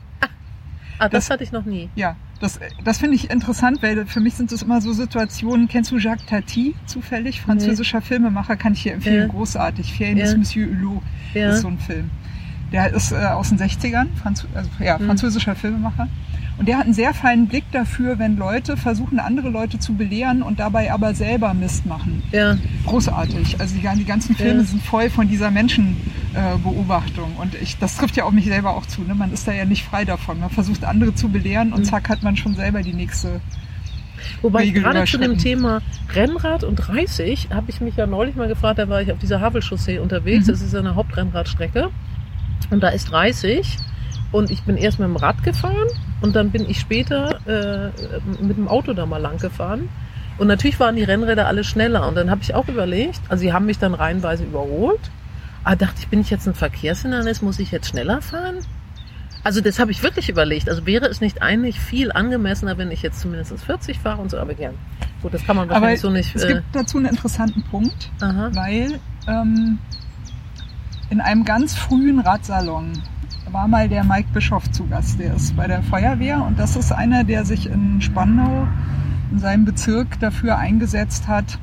Ah, 0.97 1.09
das, 1.09 1.25
das- 1.25 1.29
hatte 1.29 1.43
ich 1.43 1.51
noch 1.51 1.65
nie. 1.65 1.89
Ja, 1.95 2.15
das, 2.39 2.57
das 2.85 2.97
finde 2.99 3.15
ich 3.15 3.29
interessant, 3.29 3.83
weil 3.83 4.05
für 4.05 4.21
mich 4.21 4.35
sind 4.35 4.51
es 4.53 4.61
immer 4.63 4.79
so 4.81 4.93
Situationen. 4.93 5.67
Kennst 5.67 5.91
du 5.91 5.97
Jacques 5.97 6.25
Tati 6.25 6.73
zufällig? 6.85 7.41
Französischer 7.41 8.01
Filmemacher, 8.01 8.55
kann 8.55 8.73
ich 8.73 8.83
dir 8.83 8.93
empfehlen. 8.93 9.23
Ja. 9.23 9.27
Großartig. 9.27 9.93
Ferien 9.93 10.17
Ja. 10.17 10.23
des 10.25 10.37
Monsieur 10.37 10.67
Hulot 10.69 11.03
Ja. 11.33 11.49
ist 11.49 11.61
so 11.61 11.67
ein 11.67 11.77
Film. 11.79 12.09
Der 12.71 12.93
ist 12.93 13.11
äh, 13.11 13.15
aus 13.17 13.49
den 13.49 13.57
60ern, 13.59 14.07
Franz 14.15 14.47
also, 14.55 14.69
ja, 14.79 14.97
Mhm. 14.97 15.05
französischer 15.07 15.53
Filmemacher. 15.55 16.07
Und 16.57 16.67
der 16.69 16.77
hat 16.77 16.85
einen 16.85 16.93
sehr 16.93 17.13
feinen 17.13 17.47
Blick 17.47 17.65
dafür, 17.73 18.17
wenn 18.17 18.37
Leute 18.37 18.77
versuchen, 18.77 19.19
andere 19.19 19.49
Leute 19.49 19.77
zu 19.77 19.93
belehren 19.95 20.41
und 20.41 20.59
dabei 20.59 20.91
aber 20.93 21.13
selber 21.13 21.53
Mist 21.53 21.85
machen. 21.85 22.23
Ja, 22.31 22.57
Großartig. 22.85 23.59
Also 23.59 23.75
die, 23.75 23.87
die 23.97 24.05
ganzen 24.05 24.35
Filme 24.35 24.61
Ja. 24.61 24.65
sind 24.65 24.81
voll 24.81 25.09
von 25.09 25.27
dieser 25.27 25.51
Menschenbeobachtung. 25.51 27.31
Äh, 27.37 27.41
und 27.41 27.55
ich, 27.55 27.77
das 27.77 27.97
trifft 27.97 28.15
ja 28.15 28.23
auf 28.23 28.31
mich 28.31 28.45
selber 28.45 28.71
auch 28.71 28.85
zu. 28.85 29.01
Ne? 29.01 29.15
Man 29.15 29.33
ist 29.33 29.47
da 29.47 29.51
ja 29.51 29.65
nicht 29.65 29.83
frei 29.83 30.05
davon. 30.05 30.39
Man 30.39 30.49
versucht 30.49 30.83
andere 30.85 31.13
zu 31.13 31.29
belehren 31.29 31.73
und 31.73 31.81
Mhm. 31.81 31.85
zack 31.85 32.09
hat 32.09 32.23
man 32.23 32.37
schon 32.37 32.55
selber 32.55 32.81
die 32.81 32.93
nächste. 32.93 33.41
Wobei 34.41 34.61
Regel 34.61 34.83
gerade 34.83 35.03
zu 35.05 35.17
dem. 35.17 35.37
Thema 35.37 35.81
Rennrad 36.13 36.63
und 36.63 36.75
30 36.77 37.49
habe 37.53 37.69
ich 37.69 37.81
mich 37.81 37.95
ja 37.95 38.07
neulich 38.07 38.35
mal 38.35 38.47
gefragt, 38.47 38.79
da 38.79 38.87
war 38.89 39.01
ich 39.01 39.11
auf 39.11 39.19
dieser 39.19 39.41
Havelchaussee 39.41 39.99
unterwegs, 39.99 40.47
Mhm. 40.47 40.51
das 40.51 40.61
ist 40.61 40.73
eine 40.73 40.95
Hauptrennradstrecke 40.95 41.89
und 42.71 42.81
da 42.81 42.89
ist 42.89 43.11
30 43.11 43.77
und 44.35 44.51
ich 44.51 44.63
bin 44.63 44.77
erst 44.77 44.99
mit 44.99 45.07
dem 45.07 45.15
Rad 45.15 45.43
gefahren 45.43 45.87
und 46.21 46.35
dann 46.35 46.49
bin 46.51 46.69
ich 46.69 46.79
später 46.79 47.39
äh, 47.47 48.43
mit 48.43 48.57
dem 48.57 48.67
Auto 48.67 48.93
da 48.93 49.05
mal 49.05 49.17
lang 49.21 49.37
gefahren 49.37 49.89
und 50.37 50.47
natürlich 50.47 50.79
waren 50.79 50.95
die 50.95 51.03
Rennräder 51.03 51.47
alle 51.47 51.63
schneller 51.63 52.07
und 52.07 52.15
dann 52.15 52.29
habe 52.29 52.41
ich 52.43 52.53
auch 52.53 52.67
überlegt, 52.67 53.21
also 53.29 53.41
sie 53.41 53.53
haben 53.53 53.65
mich 53.65 53.79
dann 53.79 53.93
reihenweise 53.93 54.43
überholt, 54.43 54.99
aber 55.63 55.75
dachte 55.77 55.95
ich, 55.99 56.07
bin 56.09 56.19
ich 56.21 56.29
jetzt 56.29 56.47
ein 56.47 56.53
Verkehrshindernis, 56.53 57.41
muss 57.41 57.59
ich 57.59 57.71
jetzt 57.71 57.87
schneller 57.87 58.21
fahren? 58.21 58.57
Also 59.43 59.61
das 59.61 59.77
habe 59.77 59.91
ich 59.91 60.01
wirklich 60.01 60.27
überlegt. 60.27 60.69
Also 60.69 60.87
wäre 60.87 61.05
es 61.05 61.21
nicht 61.21 61.43
eigentlich 61.43 61.79
viel 61.79 62.11
angemessener, 62.11 62.79
wenn 62.79 62.89
ich 62.89 63.03
jetzt 63.03 63.19
zumindest 63.19 63.53
40 63.63 63.99
fahre 63.99 64.19
und 64.21 64.31
so, 64.31 64.39
aber 64.39 64.55
gern. 64.55 64.73
Gut, 65.21 65.35
das 65.35 65.45
kann 65.45 65.55
man 65.55 65.69
Aber 65.69 65.81
wahrscheinlich 65.81 66.01
so 66.01 66.09
nicht. 66.09 66.35
es 66.35 66.43
Äh, 66.43 66.53
gibt 66.55 66.63
dazu 66.73 66.97
einen 66.97 67.05
interessanten 67.07 67.61
Punkt, 67.63 68.09
aha. 68.21 68.49
weil 68.53 68.99
ähm, 69.27 69.77
in 71.11 71.21
einem 71.21 71.45
ganz 71.45 71.75
frühen 71.75 72.19
Radsalon 72.19 72.93
war 73.51 73.67
mal 73.67 73.87
der 73.87 74.03
Mike 74.03 74.29
Bischoff 74.33 74.69
zu 74.71 74.85
Gast. 74.87 75.19
Der 75.19 75.35
ist 75.35 75.55
bei 75.55 75.67
der 75.67 75.81
Feuerwehr 75.83 76.43
und 76.43 76.59
das 76.59 76.75
ist 76.75 76.91
einer, 76.91 77.23
der 77.23 77.45
sich 77.45 77.67
in 77.69 78.01
Spandau 78.01 78.67
in 79.31 79.39
seinem 79.39 79.65
Bezirk 79.65 80.19
dafür 80.19 80.57
eingesetzt 80.57 81.27
hat, 81.27 81.57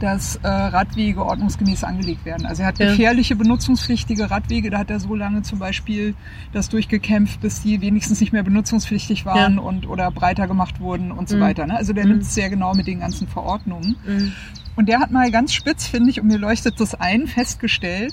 dass 0.00 0.36
äh, 0.36 0.48
Radwege 0.48 1.24
ordnungsgemäß 1.24 1.82
angelegt 1.84 2.24
werden. 2.26 2.44
Also 2.46 2.62
er 2.62 2.68
hat 2.68 2.78
gefährliche, 2.78 3.34
benutzungspflichtige 3.34 4.30
Radwege. 4.30 4.68
Da 4.68 4.78
hat 4.78 4.90
er 4.90 5.00
so 5.00 5.14
lange 5.14 5.40
zum 5.42 5.58
Beispiel 5.58 6.14
das 6.52 6.68
durchgekämpft, 6.68 7.40
bis 7.40 7.62
die 7.62 7.80
wenigstens 7.80 8.20
nicht 8.20 8.32
mehr 8.32 8.42
benutzungspflichtig 8.42 9.24
waren 9.24 9.54
Ja. 9.54 9.60
und 9.60 9.88
oder 9.88 10.10
breiter 10.10 10.46
gemacht 10.48 10.80
wurden 10.80 11.12
und 11.12 11.30
so 11.30 11.36
Mhm. 11.36 11.40
weiter. 11.40 11.66
Ne? 11.66 11.76
Also 11.76 11.94
der 11.94 12.04
Mhm. 12.04 12.10
nimmt 12.10 12.22
es 12.24 12.34
sehr 12.34 12.50
genau 12.50 12.74
mit 12.74 12.86
den 12.86 13.00
ganzen 13.00 13.26
Verordnungen. 13.26 13.96
Mhm. 14.06 14.32
Und 14.76 14.88
der 14.90 15.00
hat 15.00 15.10
mal 15.12 15.30
ganz 15.30 15.54
spitz, 15.54 15.86
finde 15.86 16.10
ich, 16.10 16.20
und 16.20 16.26
mir 16.26 16.36
leuchtet 16.38 16.78
das 16.78 16.94
ein, 16.94 17.26
festgestellt, 17.26 18.12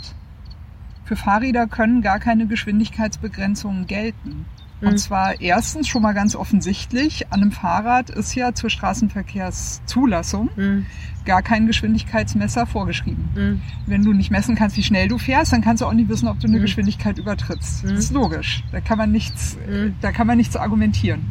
für 1.05 1.15
Fahrräder 1.15 1.67
können 1.67 2.01
gar 2.01 2.19
keine 2.19 2.47
Geschwindigkeitsbegrenzungen 2.47 3.87
gelten. 3.87 4.45
Und 4.81 4.97
zwar 4.97 5.39
erstens 5.39 5.87
schon 5.87 6.01
mal 6.01 6.11
ganz 6.13 6.35
offensichtlich, 6.35 7.31
an 7.31 7.41
einem 7.41 7.53
Fahrrad 7.53 8.09
ist 8.09 8.35
ja 8.35 8.53
zur 8.53 8.69
Straßenverkehrszulassung 8.69 10.49
Mhm. 10.57 10.85
gar 11.23 11.41
kein 11.41 11.67
Geschwindigkeitsmesser 11.67 12.65
vorgeschrieben. 12.65 13.29
Mhm. 13.33 13.61
Wenn 13.85 14.03
du 14.03 14.11
nicht 14.11 14.29
messen 14.29 14.55
kannst, 14.55 14.75
wie 14.75 14.83
schnell 14.83 15.07
du 15.07 15.17
fährst, 15.17 15.53
dann 15.53 15.61
kannst 15.61 15.81
du 15.81 15.85
auch 15.85 15.93
nicht 15.93 16.09
wissen, 16.09 16.27
ob 16.27 16.37
du 16.41 16.47
eine 16.47 16.57
Mhm. 16.57 16.63
Geschwindigkeit 16.63 17.17
übertrittst. 17.17 17.85
Das 17.85 17.91
ist 17.93 18.11
logisch. 18.11 18.61
Da 18.73 18.81
kann 18.81 18.97
man 18.97 19.09
nichts, 19.13 19.57
Mhm. 19.69 19.95
da 20.01 20.11
kann 20.11 20.27
man 20.27 20.35
nichts 20.35 20.57
argumentieren. 20.57 21.21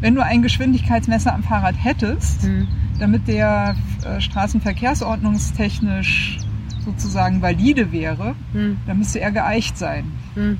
Wenn 0.00 0.14
du 0.14 0.22
ein 0.22 0.42
Geschwindigkeitsmesser 0.42 1.34
am 1.34 1.42
Fahrrad 1.42 1.74
hättest, 1.82 2.48
damit 3.00 3.26
der 3.26 3.74
äh, 4.04 4.20
straßenverkehrsordnungstechnisch 4.20 6.38
sozusagen 6.86 7.42
valide 7.42 7.92
wäre, 7.92 8.34
Mhm. 8.54 8.78
dann 8.86 8.98
müsste 8.98 9.20
er 9.20 9.30
geeicht 9.32 9.76
sein, 9.76 10.10
Mhm. 10.34 10.58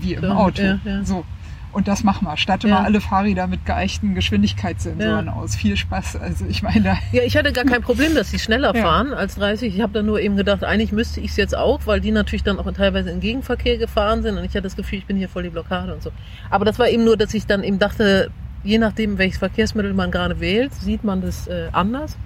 wie 0.00 0.14
im 0.14 0.22
Ja, 0.24 0.30
Auto. 0.34 0.62
ja, 0.62 0.78
ja. 0.84 1.04
So. 1.04 1.24
Und 1.70 1.86
das 1.86 2.02
machen 2.02 2.26
wir. 2.26 2.36
Statte 2.38 2.66
Ja. 2.66 2.76
mal 2.76 2.84
alle 2.86 3.00
Fahrräder 3.02 3.46
mit 3.46 3.66
geeichten 3.66 4.14
Geschwindigkeitssensoren 4.14 5.26
Ja. 5.26 5.32
aus. 5.34 5.54
Viel 5.54 5.76
Spaß. 5.76 6.16
Also 6.16 6.46
ich 6.48 6.62
meine, 6.62 6.96
Ja, 7.12 7.22
ich 7.22 7.36
hatte 7.36 7.52
gar 7.52 7.64
kein 7.64 7.82
Problem, 7.82 8.14
dass 8.14 8.30
sie 8.30 8.38
schneller 8.38 8.72
fahren 8.86 9.12
als 9.12 9.34
30. 9.34 9.74
Ich 9.76 9.82
habe 9.82 9.92
dann 9.92 10.06
nur 10.06 10.18
eben 10.18 10.36
gedacht, 10.36 10.64
eigentlich 10.64 10.92
müsste 10.92 11.20
ich 11.20 11.32
es 11.32 11.36
jetzt 11.36 11.54
auch, 11.56 11.80
weil 11.84 12.00
die 12.00 12.10
natürlich 12.10 12.42
dann 12.42 12.58
auch 12.58 12.72
teilweise 12.72 13.10
in 13.10 13.20
Gegenverkehr 13.20 13.76
gefahren 13.76 14.22
sind 14.22 14.38
und 14.38 14.44
ich 14.44 14.52
hatte 14.52 14.62
das 14.62 14.76
Gefühl, 14.76 14.98
ich 15.00 15.06
bin 15.06 15.18
hier 15.18 15.28
voll 15.28 15.42
die 15.42 15.50
Blockade 15.50 15.92
und 15.92 16.02
so. 16.02 16.10
Aber 16.48 16.64
das 16.64 16.78
war 16.78 16.88
eben 16.88 17.04
nur, 17.04 17.18
dass 17.18 17.34
ich 17.34 17.44
dann 17.46 17.62
eben 17.62 17.78
dachte, 17.78 18.30
je 18.64 18.78
nachdem, 18.78 19.18
welches 19.18 19.38
Verkehrsmittel 19.38 19.92
man 19.92 20.10
gerade 20.10 20.40
wählt, 20.40 20.72
sieht 20.74 21.04
man 21.04 21.20
das 21.20 21.48
äh, 21.48 21.68
anders. 21.72 22.16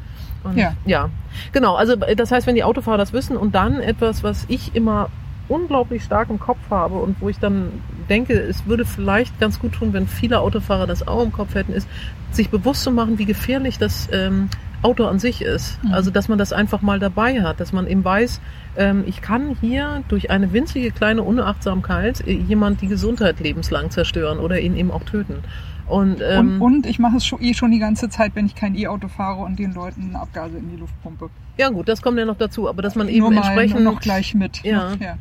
Und, 0.45 0.57
Ja. 0.57 0.75
ja, 0.85 1.11
genau. 1.53 1.75
Also 1.75 1.95
äh, 1.95 2.17
das 2.17 2.31
heißt, 2.31 2.47
wenn 2.47 2.55
die 2.55 2.65
Autofahrer 2.65 2.99
das 2.99 3.13
wissen 3.13 3.37
und 3.37 3.55
dann 3.55 3.81
etwas, 3.81 4.23
was 4.23 4.45
ich 4.49 4.75
immer 4.75 5.09
unglaublich 5.49 6.05
stark 6.05 6.31
im 6.31 6.39
Kopf 6.39 6.59
habe 6.71 6.97
und 6.97 7.21
wo 7.21 7.29
ich 7.29 7.39
dann 7.39 7.83
denke, 8.09 8.35
es 8.35 8.67
würde 8.67 8.85
vielleicht 8.85 9.39
ganz 9.39 9.59
gut 9.59 9.73
tun, 9.73 9.93
wenn 9.93 10.07
viele 10.07 10.41
Autofahrer 10.41 10.87
das 10.87 11.07
auch 11.07 11.23
im 11.23 11.33
Kopf 11.33 11.55
hätten, 11.55 11.73
ist, 11.73 11.89
sich 12.31 12.49
bewusst 12.49 12.83
zu 12.83 12.91
machen, 12.91 13.19
wie 13.19 13.27
gefährlich 13.27 13.79
das 13.79 14.09
ähm, 14.13 14.49
Auto 14.83 15.05
an 15.05 15.19
sich 15.19 15.43
ist. 15.43 15.83
Mhm. 15.85 15.93
Also, 15.93 16.11
dass 16.11 16.29
man 16.29 16.39
das 16.39 16.53
einfach 16.53 16.83
mal 16.83 16.99
dabei 16.99 17.43
hat, 17.43 17.61
dass 17.61 17.73
man 17.73 17.87
eben 17.87 18.05
weiß, 18.05 18.41
ähm, 18.77 19.05
ich 19.07 19.21
kann 19.21 19.57
hier 19.61 20.03
durch 20.09 20.31
eine 20.31 20.53
winzige 20.53 20.91
kleine 20.91 21.23
Unachtsamkeit 21.23 22.27
äh, 22.27 22.33
jemand 22.33 22.81
die 22.81 22.89
Gesundheit 22.89 23.39
lebenslang 23.41 23.91
zerstören 23.91 24.39
oder 24.39 24.59
ihn 24.61 24.77
eben 24.77 24.91
auch 24.91 25.05
töten. 25.05 25.45
Und, 25.87 26.21
ähm, 26.23 26.63
und, 26.63 26.75
und 26.75 26.87
ich 26.87 26.99
mache 26.99 27.17
es 27.17 27.27
schon, 27.27 27.43
eh 27.43 27.55
schon 27.55 27.71
die 27.71 27.79
ganze 27.79 28.09
Zeit, 28.09 28.33
wenn 28.35 28.47
ich 28.47 28.55
kein 28.55 28.75
E-Auto 28.75 29.09
fahre 29.09 29.43
und 29.43 29.59
den 29.59 29.75
Leuten 29.75 30.15
Abgase 30.15 30.59
in 30.59 30.71
die 30.71 30.77
Luft 30.77 30.95
pumpe. 31.03 31.29
ja 31.59 31.69
gut, 31.71 31.89
das 31.89 32.03
kommt 32.03 32.19
ja 32.19 32.25
noch 32.25 32.39
dazu, 32.39 32.69
aber 32.69 32.83
dass 32.83 32.95
man 32.95 33.09
eben 33.09 33.21
Nur 33.21 33.31
mal 33.31 33.45
entsprechend 33.45 33.83
noch 33.83 34.01
gleich 34.01 34.35
mit. 34.35 34.63
Ja. 34.63 34.93
ja. 35.01 35.17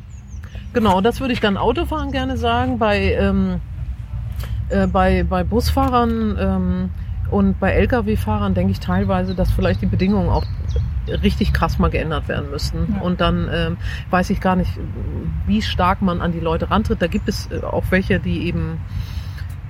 Genau, 0.72 1.00
das 1.00 1.20
würde 1.20 1.34
ich 1.34 1.40
dann 1.40 1.56
Autofahren 1.56 2.12
gerne 2.12 2.36
sagen. 2.36 2.78
Bei, 2.78 3.14
ähm, 3.14 3.60
äh, 4.70 4.86
bei, 4.86 5.24
bei 5.24 5.44
Busfahrern 5.44 6.36
ähm, 6.40 6.90
und 7.30 7.60
bei 7.60 7.72
Lkw-Fahrern 7.72 8.54
denke 8.54 8.72
ich 8.72 8.80
teilweise, 8.80 9.34
dass 9.34 9.50
vielleicht 9.50 9.82
die 9.82 9.86
Bedingungen 9.86 10.28
auch 10.28 10.46
richtig 11.08 11.52
krass 11.52 11.78
mal 11.78 11.90
geändert 11.90 12.28
werden 12.28 12.50
müssten. 12.50 12.94
Ja. 12.94 13.00
Und 13.02 13.20
dann 13.20 13.48
ähm, 13.52 13.76
weiß 14.10 14.30
ich 14.30 14.40
gar 14.40 14.56
nicht, 14.56 14.70
wie 15.46 15.62
stark 15.62 16.00
man 16.02 16.20
an 16.20 16.32
die 16.32 16.40
Leute 16.40 16.70
rantritt. 16.70 17.02
Da 17.02 17.06
gibt 17.06 17.28
es 17.28 17.50
äh, 17.50 17.62
auch 17.62 17.84
welche, 17.90 18.20
die 18.20 18.46
eben 18.46 18.80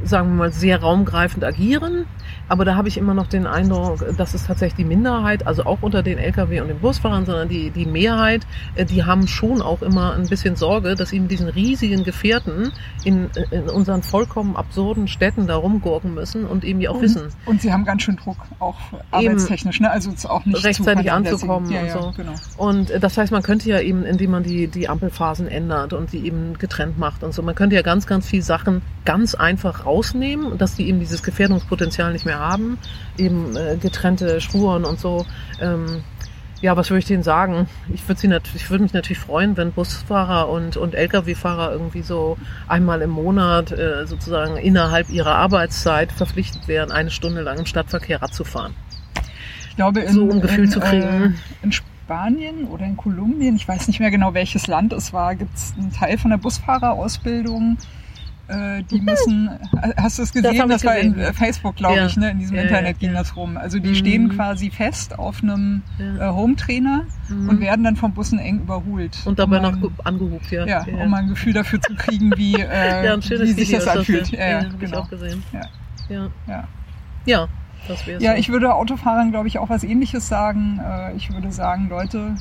sagen 0.05 0.31
wir 0.31 0.35
mal, 0.37 0.53
sehr 0.53 0.81
raumgreifend 0.81 1.45
agieren. 1.45 2.07
Aber 2.53 2.67
da 2.67 2.77
habe 2.77 2.87
ich 2.87 2.99
immer 2.99 3.15
noch 3.15 3.29
den 3.29 3.47
Eindruck, 3.47 4.05
das 4.19 4.35
ist 4.35 4.47
tatsächlich 4.47 4.77
die 4.77 4.85
Minderheit, 4.85 5.47
also 5.47 5.65
auch 5.65 5.79
unter 5.81 6.03
den 6.03 6.19
Lkw 6.19 6.61
und 6.61 6.69
den 6.69 6.81
Busfahrern, 6.81 7.25
sondern 7.25 7.49
die, 7.49 7.71
die 7.71 7.87
Mehrheit, 7.87 8.47
äh, 8.75 8.85
die 8.85 9.05
haben 9.05 9.27
schon 9.27 9.63
auch 9.63 9.81
immer 9.81 10.13
ein 10.13 10.29
bisschen 10.29 10.55
Sorge, 10.55 10.95
dass 10.95 11.09
sie 11.09 11.21
mit 11.21 11.31
diesen 11.31 11.49
riesigen 11.49 12.05
Gefährten 12.05 12.71
in, 13.05 13.31
in 13.53 13.71
unseren 13.71 14.03
vollkommen 14.03 14.55
absurden 14.55 15.09
Städten 15.09 15.47
da 15.47 15.57
rumgurken 15.57 16.13
müssen 16.13 16.45
und 16.45 16.63
eben 16.63 16.83
ja 16.83 16.91
auch 16.91 16.97
und, 16.97 17.01
wissen. 17.01 17.23
Und 17.47 17.63
sie 17.63 17.73
haben 17.73 17.87
ganz 17.87 18.03
schön 18.03 18.17
Druck, 18.17 18.37
auch 18.59 18.77
arbeitstechnisch, 19.11 19.81
ne? 19.81 19.91
Also 19.91 20.11
es 20.11 20.27
auch 20.27 20.45
nicht 20.45 20.63
rechtzeitig 20.63 21.11
anzukommen 21.11 21.71
ja, 21.71 21.81
und 21.81 21.87
ja, 21.87 22.03
so. 22.03 22.13
Genau. 22.15 22.35
Und 22.59 22.91
äh, 22.91 23.01
das 23.01 23.17
heißt, 23.17 23.33
man 23.33 23.43
könnte 23.43 23.71
ja 23.71 23.81
eben, 23.81 24.05
indem 24.05 24.31
man 24.31 24.43
die, 24.43 24.67
die 24.67 24.91
Ampelphasen 24.91 25.49
ändert 25.49 25.95
und 25.95 26.13
die 26.13 26.27
eben 26.27 26.59
getrennt 26.59 26.99
macht 26.99 27.25
und 27.25 27.33
so, 27.33 27.41
man 27.41 27.55
könnte 27.55 27.77
ja 27.77 27.83
ganz, 27.83 28.07
ganz 28.07 28.27
viel 28.27 28.43
Sachen 28.43 28.83
ganz 29.07 29.35
einfach 29.35 29.87
rausnehmen, 29.87 30.59
dass 30.59 30.75
die 30.75 30.87
eben 30.87 31.01
dieses 31.01 31.23
Gefährdungspotenzial 31.23 32.13
nicht 32.13 32.27
mehr 32.27 32.39
haben, 32.39 32.42
eben 33.19 33.57
äh, 33.57 33.77
getrennte 33.77 34.41
Spuren 34.41 34.85
und 34.85 34.99
so. 34.99 35.27
Ähm, 35.61 36.03
ja, 36.63 36.77
was 36.77 36.91
würde 36.91 37.01
ich 37.01 37.07
denen 37.07 37.25
sagen? 37.25 37.67
Ich 37.93 38.09
würde 38.09 38.21
sie 38.21 38.29
nat 38.29 38.45
ich 38.55 38.71
würde 38.71 38.85
mich 38.85 38.93
natürlich 38.93 39.19
freuen, 39.19 39.57
wenn 39.57 39.73
Busfahrer 39.73 40.49
und, 40.49 40.77
und 40.77 40.95
Lkw-Fahrer 40.95 41.73
irgendwie 41.73 42.03
so 42.03 42.39
einmal 42.69 43.03
im 43.03 43.11
Monat 43.11 43.73
äh, 43.73 44.07
sozusagen 44.07 44.57
innerhalb 44.57 45.11
ihrer 45.11 45.35
Arbeitszeit 45.35 46.13
verpflichtet 46.13 46.69
wären, 46.69 46.93
eine 46.93 47.11
Stunde 47.11 47.43
lang 47.43 47.59
im 47.59 47.67
Stadtverkehr 47.67 48.23
Rad 48.23 48.33
zu 48.33 48.45
fahren. 48.45 48.75
Ich 49.71 49.77
glaube, 49.77 50.01
in, 50.01 50.13
So, 50.13 50.25
um 50.25 50.41
Gefühl 50.41 50.65
in, 50.65 50.71
zu 50.71 50.79
kriegen. 50.79 51.03
Äh, 51.03 51.65
in 51.65 51.73
Spanien 51.73 52.67
oder 52.67 52.85
in 52.85 52.97
Kolumbien, 52.97 53.57
ich 53.57 53.67
weiß 53.67 53.89
nicht 53.89 53.99
mehr 53.99 54.13
genau, 54.13 54.33
welches 54.33 54.69
Land 54.69 54.93
es 54.93 55.13
war, 55.13 55.35
gibt 55.35 55.57
es 55.57 55.75
einen 55.77 55.93
Teil 55.93 56.17
von 56.17 56.31
der 56.31 56.39
Busfahrerausbildung. 56.39 57.77
Äh, 57.81 58.02
die 58.91 59.01
müssen, 59.01 59.51
hast 59.97 60.19
du 60.19 60.23
es 60.23 60.33
Das 60.33 60.43
gesehen? 60.43 60.69
Das, 60.69 60.83
ich 60.83 60.87
war 60.87 60.97
in 60.97 61.15
gesehen. 61.15 61.31
äh, 61.31 61.33
Facebook, 61.33 61.77
glaube 61.77 61.97
Ja. 61.97 62.07
ich, 62.07 62.17
ne? 62.17 62.31
in 62.31 62.39
diesem 62.39 62.57
Ja, 62.57 62.63
Internet 62.63 62.99
ging 62.99 63.13
das 63.15 63.35
rum. 63.37 63.57
Also 63.57 63.79
die 63.79 63.91
Mhm. 63.91 63.95
stehen 63.95 64.29
quasi 64.31 64.71
fest 64.71 65.19
auf 65.19 65.43
einem 65.43 65.83
äh, 65.99 66.25
Home-Trainer 66.27 67.05
Mhm. 67.29 67.49
und 67.49 67.61
werden 67.61 67.85
dann 67.85 67.97
von 67.97 68.13
Bussen 68.13 68.39
eng 68.39 68.61
überholt. 68.61 69.17
Und 69.25 69.39
dabei 69.39 69.59
um 69.59 69.63
noch 69.63 69.73
ein- 69.73 69.91
angehupt, 70.05 70.51
ja. 70.51 70.67
ja, 70.67 70.85
um 71.03 71.15
ein 71.15 71.29
Gefühl 71.29 71.53
dafür 71.53 71.81
zu 71.81 71.95
kriegen, 71.95 72.33
wie, 72.37 72.55
äh, 72.61 73.05
ja, 73.07 73.15
ein 73.15 73.23
schönes 73.23 73.49
wie 73.49 73.53
sich 73.53 73.69
Video 73.69 73.79
das 73.79 73.89
anfühlt. 73.89 74.29
Ja, 74.31 74.39
Ja, 74.39 74.49
ja, 74.51 74.57
hab 74.59 74.73
ich 74.75 74.79
genau. 74.79 74.99
auch 75.01 75.09
gesehen. 75.11 75.43
Ja. 75.53 76.29
Ja, 76.47 76.65
Ja. 77.27 77.49
das 77.89 78.07
ich 78.35 78.49
würde 78.51 78.75
Autofahrern, 78.75 79.31
glaube 79.31 79.49
ich, 79.49 79.59
auch 79.59 79.71
was 79.71 79.83
ähnliches 79.85 80.29
sagen. 80.29 80.79
Äh, 80.85 81.15
Ich 81.17 81.33
würde 81.33 81.51
sagen, 81.53 81.89
Leute, 81.89 82.35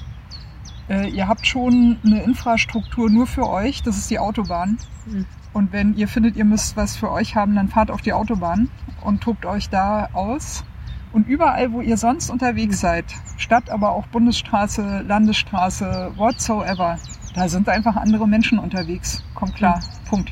äh, 0.89 1.07
ihr 1.09 1.27
habt 1.27 1.47
schon 1.47 1.97
eine 2.05 2.21
Infrastruktur 2.23 3.09
nur 3.09 3.27
für 3.27 3.47
euch, 3.49 3.81
das 3.83 3.97
ist 3.97 4.09
die 4.09 4.19
Autobahn. 4.19 4.77
Mhm. 5.05 5.25
Und 5.53 5.73
wenn 5.73 5.95
ihr 5.95 6.07
findet, 6.07 6.35
ihr 6.37 6.45
müsst 6.45 6.77
was 6.77 6.95
für 6.95 7.11
euch 7.11 7.35
haben, 7.35 7.55
dann 7.55 7.67
fahrt 7.67 7.91
auf 7.91 8.01
die 8.01 8.13
Autobahn 8.13 8.69
und 9.01 9.21
tobt 9.21 9.45
euch 9.45 9.69
da 9.69 10.09
aus. 10.13 10.63
Und 11.11 11.27
überall, 11.27 11.73
wo 11.73 11.81
ihr 11.81 11.97
sonst 11.97 12.29
unterwegs 12.29 12.79
seid, 12.79 13.03
Stadt, 13.37 13.69
aber 13.69 13.91
auch 13.91 14.07
Bundesstraße, 14.07 15.03
Landesstraße, 15.05 16.13
whatsoever, 16.15 16.97
da 17.35 17.49
sind 17.49 17.67
einfach 17.67 17.97
andere 17.97 18.27
Menschen 18.27 18.59
unterwegs. 18.59 19.23
Kommt 19.35 19.55
klar. 19.55 19.81
Punkt. 20.09 20.31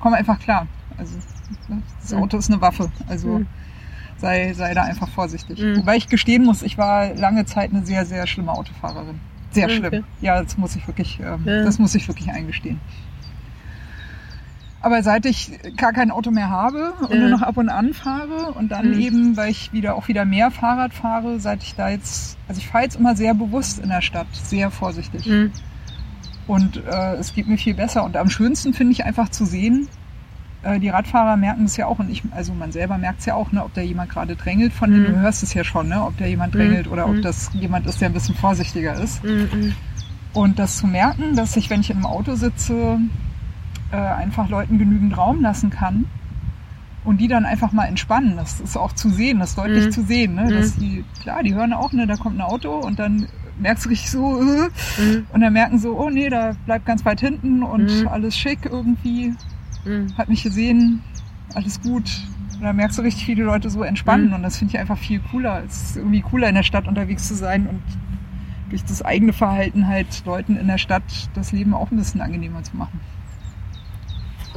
Komm 0.00 0.14
einfach 0.14 0.38
klar. 0.40 0.66
Also, 0.98 1.16
das 2.00 2.12
Mhm. 2.12 2.18
Auto 2.22 2.36
ist 2.38 2.50
eine 2.50 2.60
Waffe. 2.60 2.90
Also, 3.08 3.38
Mhm. 3.38 3.46
sei, 4.16 4.52
sei 4.52 4.74
da 4.74 4.82
einfach 4.82 5.08
vorsichtig. 5.08 5.60
Mhm. 5.60 5.76
Wobei 5.78 5.96
ich 5.96 6.08
gestehen 6.08 6.44
muss, 6.44 6.62
ich 6.62 6.76
war 6.76 7.14
lange 7.14 7.44
Zeit 7.46 7.70
eine 7.72 7.86
sehr, 7.86 8.04
sehr 8.04 8.26
schlimme 8.26 8.50
Autofahrerin. 8.52 9.20
Sehr 9.50 9.66
Okay. 9.66 9.76
schlimm. 9.76 10.04
Ja, 10.20 10.42
das 10.42 10.58
muss 10.58 10.74
ich 10.74 10.86
wirklich, 10.88 11.20
ähm, 11.20 11.42
Ja. 11.44 11.62
das 11.62 11.78
muss 11.78 11.94
ich 11.94 12.08
wirklich 12.08 12.30
eingestehen. 12.30 12.80
Aber 14.84 15.02
seit 15.02 15.24
ich 15.24 15.50
gar 15.78 15.92
kein 15.94 16.10
Auto 16.10 16.30
mehr 16.30 16.50
habe 16.50 16.92
und 17.00 17.10
Ja. 17.14 17.16
nur 17.20 17.28
noch 17.30 17.40
ab 17.42 17.56
und 17.56 17.70
an 17.70 17.94
fahre 17.94 18.52
und 18.52 18.70
dann 18.70 18.88
Mhm. 18.90 19.00
eben, 19.00 19.36
weil 19.38 19.50
ich 19.50 19.72
wieder 19.72 19.94
auch 19.96 20.08
wieder 20.08 20.26
mehr 20.26 20.50
Fahrrad 20.50 20.92
fahre, 20.92 21.40
seit 21.40 21.62
ich 21.62 21.74
da 21.74 21.88
jetzt, 21.88 22.36
also 22.48 22.58
ich 22.60 22.68
fahre 22.68 22.84
jetzt 22.84 22.96
immer 22.96 23.16
sehr 23.16 23.32
bewusst 23.32 23.78
in 23.78 23.88
der 23.88 24.02
Stadt, 24.02 24.26
sehr 24.32 24.70
vorsichtig. 24.70 25.24
Mhm. 25.26 25.52
Und 26.46 26.82
äh, 26.86 27.14
es 27.14 27.32
geht 27.34 27.48
mir 27.48 27.56
viel 27.56 27.72
besser. 27.72 28.04
Und 28.04 28.16
am 28.18 28.28
schönsten 28.28 28.74
finde 28.74 28.92
ich 28.92 29.06
einfach 29.06 29.30
zu 29.30 29.46
sehen, 29.46 29.88
äh, 30.62 30.78
die 30.78 30.90
Radfahrer 30.90 31.38
merken 31.38 31.64
es 31.64 31.78
ja 31.78 31.86
auch 31.86 31.98
und 31.98 32.10
ich, 32.10 32.22
also 32.32 32.52
man 32.52 32.70
selber 32.70 32.98
merkt 32.98 33.20
es 33.20 33.24
ja 33.26 33.34
auch, 33.36 33.52
ne, 33.52 33.64
ob 33.64 33.72
da 33.72 33.80
jemand 33.80 34.10
gerade 34.10 34.36
drängelt, 34.36 34.74
von 34.74 34.90
dem 34.90 35.00
Mhm. 35.00 35.06
du 35.06 35.16
hörst 35.20 35.42
es 35.42 35.54
ja 35.54 35.64
schon, 35.64 35.88
ne, 35.88 36.04
ob 36.04 36.18
da 36.18 36.26
jemand 36.26 36.52
Mhm. 36.54 36.58
drängelt 36.58 36.88
oder 36.88 37.06
ob 37.06 37.14
Mhm. 37.16 37.22
das 37.22 37.50
jemand 37.54 37.86
ist, 37.86 38.02
der 38.02 38.10
ein 38.10 38.12
bisschen 38.12 38.34
vorsichtiger 38.34 38.94
ist. 39.02 39.24
Mhm. 39.24 39.72
Und 40.34 40.58
das 40.58 40.76
zu 40.76 40.86
merken, 40.86 41.36
dass 41.36 41.56
ich, 41.56 41.70
wenn 41.70 41.80
ich 41.80 41.88
in 41.88 41.96
einem 41.96 42.06
Auto 42.06 42.34
sitze, 42.34 42.98
äh, 43.94 43.96
einfach 43.96 44.48
Leuten 44.48 44.78
genügend 44.78 45.16
Raum 45.16 45.40
lassen 45.40 45.70
kann 45.70 46.06
und 47.04 47.20
die 47.20 47.28
dann 47.28 47.44
einfach 47.44 47.70
mal 47.72 47.84
entspannen. 47.84 48.36
Das 48.36 48.60
ist 48.60 48.76
auch 48.76 48.92
zu 48.92 49.08
sehen, 49.10 49.38
das 49.38 49.50
ist 49.50 49.58
deutlich 49.58 49.86
Mhm. 49.86 49.90
zu 49.92 50.02
sehen. 50.02 50.34
Ne? 50.34 50.44
Mhm. 50.50 50.54
Dass 50.54 50.74
die, 50.76 51.04
klar, 51.22 51.42
die 51.42 51.54
hören 51.54 51.72
auch, 51.72 51.92
ne, 51.92 52.06
da 52.06 52.16
kommt 52.16 52.36
ein 52.38 52.40
Auto 52.42 52.70
und 52.78 52.98
dann 52.98 53.26
merkst 53.58 53.84
du 53.84 53.90
richtig 53.90 54.10
so, 54.10 54.40
äh, 54.40 54.68
Mhm. 55.00 55.26
und 55.32 55.40
dann 55.40 55.52
merken 55.52 55.78
so, 55.78 55.96
oh 55.98 56.10
nee, 56.10 56.28
da 56.28 56.54
bleibt 56.66 56.86
ganz 56.86 57.04
weit 57.04 57.20
hinten 57.20 57.62
und 57.62 58.00
Mhm. 58.02 58.08
alles 58.08 58.36
schick 58.36 58.60
irgendwie, 58.64 59.34
Mhm. 59.84 60.16
hat 60.18 60.28
mich 60.28 60.42
gesehen, 60.42 61.02
alles 61.54 61.80
gut. 61.80 62.10
Und 62.56 62.62
dann 62.62 62.76
merkst 62.76 62.98
du 62.98 63.02
richtig 63.02 63.24
viele 63.26 63.44
Leute 63.44 63.68
so 63.70 63.82
entspannen 63.84 64.28
Mhm. 64.28 64.34
und 64.34 64.42
das 64.42 64.56
finde 64.56 64.74
ich 64.74 64.80
einfach 64.80 64.98
viel 64.98 65.20
cooler. 65.30 65.62
Es 65.66 65.82
ist 65.90 65.96
irgendwie 65.96 66.22
cooler 66.22 66.48
in 66.48 66.54
der 66.56 66.62
Stadt 66.64 66.88
unterwegs 66.88 67.28
zu 67.28 67.34
sein 67.34 67.66
und 67.66 67.82
durch 68.70 68.82
das 68.84 69.02
eigene 69.02 69.32
Verhalten 69.32 69.86
halt 69.86 70.22
Leuten 70.24 70.56
in 70.56 70.66
der 70.66 70.78
Stadt 70.78 71.02
das 71.34 71.52
Leben 71.52 71.74
auch 71.74 71.90
ein 71.92 71.96
bisschen 71.98 72.20
angenehmer 72.22 72.62
zu 72.64 72.76
machen. 72.76 72.98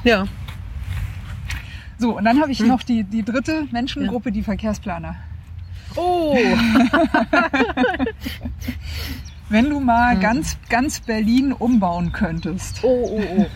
Ja. 0.03 0.25
So, 1.97 2.17
und 2.17 2.25
dann 2.25 2.39
habe 2.41 2.51
ich 2.51 2.59
Hm. 2.59 2.67
noch 2.67 2.83
die, 2.83 3.03
die 3.03 3.23
dritte 3.23 3.65
Menschengruppe, 3.71 4.31
die 4.31 4.43
Verkehrsplaner. 4.43 5.15
Oh. 5.95 6.37
Wenn 9.49 9.69
du 9.69 9.79
mal 9.79 10.13
Hm. 10.15 10.19
ganz, 10.21 10.57
ganz 10.69 10.99
Berlin 10.99 11.53
umbauen 11.53 12.11
könntest, 12.11 12.79
Oh, 12.83 13.07
oh, 13.09 13.23
oh. 13.37 13.47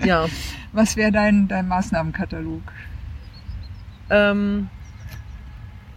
Ja. 0.04 0.26
was 0.72 0.96
wäre 0.96 1.12
dein, 1.12 1.46
dein 1.48 1.68
Maßnahmenkatalog? 1.68 2.60
Ähm, 4.10 4.68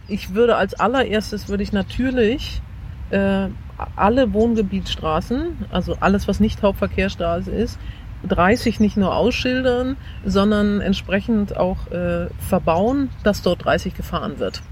ich 0.06 0.32
würde 0.32 0.56
als 0.56 0.74
allererstes 0.74 1.48
würde 1.48 1.62
ich 1.64 1.72
natürlich 1.72 2.62
äh, 3.10 3.48
alle 3.96 4.32
Wohngebietsstraßen, 4.32 5.66
also 5.70 5.96
alles, 6.00 6.26
was 6.28 6.40
nicht 6.40 6.62
Hauptverkehrsstraße 6.62 7.50
ist, 7.50 7.78
30 8.26 8.80
nicht 8.80 8.96
nur 8.96 9.14
ausschildern, 9.14 9.96
sondern 10.24 10.80
entsprechend 10.80 11.56
auch 11.56 11.90
äh, 11.90 12.26
verbauen, 12.38 13.10
dass 13.22 13.42
dort 13.42 13.64
30 13.64 13.94
gefahren 13.94 14.38
wird. 14.38 14.62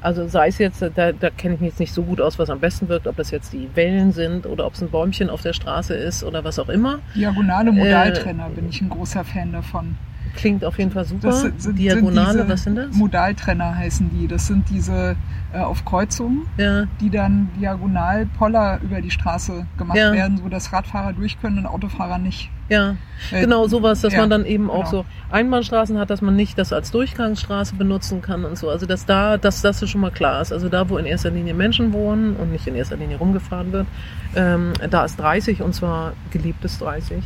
Also 0.00 0.28
sei 0.28 0.48
es 0.48 0.58
jetzt, 0.58 0.82
da, 0.82 1.12
da 1.12 1.30
kenne 1.30 1.54
ich 1.54 1.60
mich 1.60 1.70
jetzt 1.70 1.80
nicht 1.80 1.92
so 1.92 2.02
gut 2.02 2.20
aus, 2.20 2.38
was 2.38 2.48
am 2.50 2.60
besten 2.60 2.88
wirkt, 2.88 3.06
ob 3.06 3.16
das 3.16 3.30
jetzt 3.30 3.52
die 3.52 3.68
Wellen 3.74 4.12
sind 4.12 4.46
oder 4.46 4.66
ob 4.66 4.74
es 4.74 4.82
ein 4.82 4.90
Bäumchen 4.90 5.30
auf 5.30 5.42
der 5.42 5.52
Straße 5.52 5.94
ist 5.94 6.22
oder 6.22 6.44
was 6.44 6.58
auch 6.58 6.68
immer. 6.68 7.00
Diagonale 7.14 7.70
Äh, 7.70 7.72
Modaltrenner 7.72 8.48
bin 8.50 8.68
ich 8.68 8.80
ein 8.80 8.88
großer 8.88 9.24
Fan 9.24 9.52
davon. 9.52 9.96
Klingt 10.36 10.64
auf 10.64 10.78
jeden 10.78 10.90
Fall 10.90 11.04
super. 11.04 11.28
Das 11.28 11.40
sind, 11.40 11.60
sind, 11.62 11.78
Diagonale, 11.78 12.38
sind 12.38 12.48
was 12.48 12.62
sind 12.62 12.76
das? 12.76 12.94
Modaltrenner 12.94 13.74
heißen 13.76 14.10
die. 14.10 14.28
Das 14.28 14.46
sind 14.46 14.68
diese 14.70 15.16
äh, 15.52 15.58
auf 15.58 15.84
Kreuzungen, 15.84 16.42
Ja, 16.58 16.84
die 17.00 17.10
dann 17.10 17.48
diagonal 17.58 18.26
Poller 18.38 18.78
über 18.82 19.00
die 19.00 19.10
Straße 19.10 19.66
gemacht 19.78 19.96
Ja. 19.98 20.12
werden, 20.12 20.40
wo 20.44 20.48
das 20.48 20.72
Radfahrer 20.72 21.12
durch 21.14 21.40
können 21.40 21.58
und 21.58 21.66
Autofahrer 21.66 22.18
nicht. 22.18 22.50
ja. 22.68 22.96
Äh, 23.32 23.40
Genau, 23.40 23.66
sowas, 23.66 24.02
dass 24.02 24.12
ja, 24.12 24.20
man 24.20 24.28
dann 24.30 24.44
eben 24.44 24.68
auch 24.70 24.90
genau. 24.90 25.02
so 25.02 25.04
Einbahnstraßen 25.30 25.98
hat, 25.98 26.10
dass 26.10 26.20
man 26.20 26.36
nicht 26.36 26.58
das 26.58 26.72
als 26.72 26.90
Durchgangsstraße 26.90 27.74
benutzen 27.76 28.20
kann 28.20 28.44
und 28.44 28.58
so. 28.58 28.68
Also 28.68 28.84
dass 28.84 29.06
da, 29.06 29.38
dass 29.38 29.62
das 29.62 29.88
schon 29.88 30.00
mal 30.02 30.10
klar 30.10 30.42
ist. 30.42 30.52
Also 30.52 30.68
da, 30.68 30.88
wo 30.90 30.98
in 30.98 31.06
erster 31.06 31.30
Linie 31.30 31.54
Menschen 31.54 31.92
wohnen 31.94 32.36
und 32.36 32.52
nicht 32.52 32.66
in 32.66 32.74
erster 32.74 32.96
Linie 32.96 33.16
rumgefahren 33.16 33.72
wird, 33.72 33.86
ähm, 34.34 34.74
da 34.90 35.04
ist 35.06 35.16
30 35.18 35.62
und 35.62 35.74
zwar 35.74 36.12
geliebtes 36.30 36.78
30. 36.78 37.22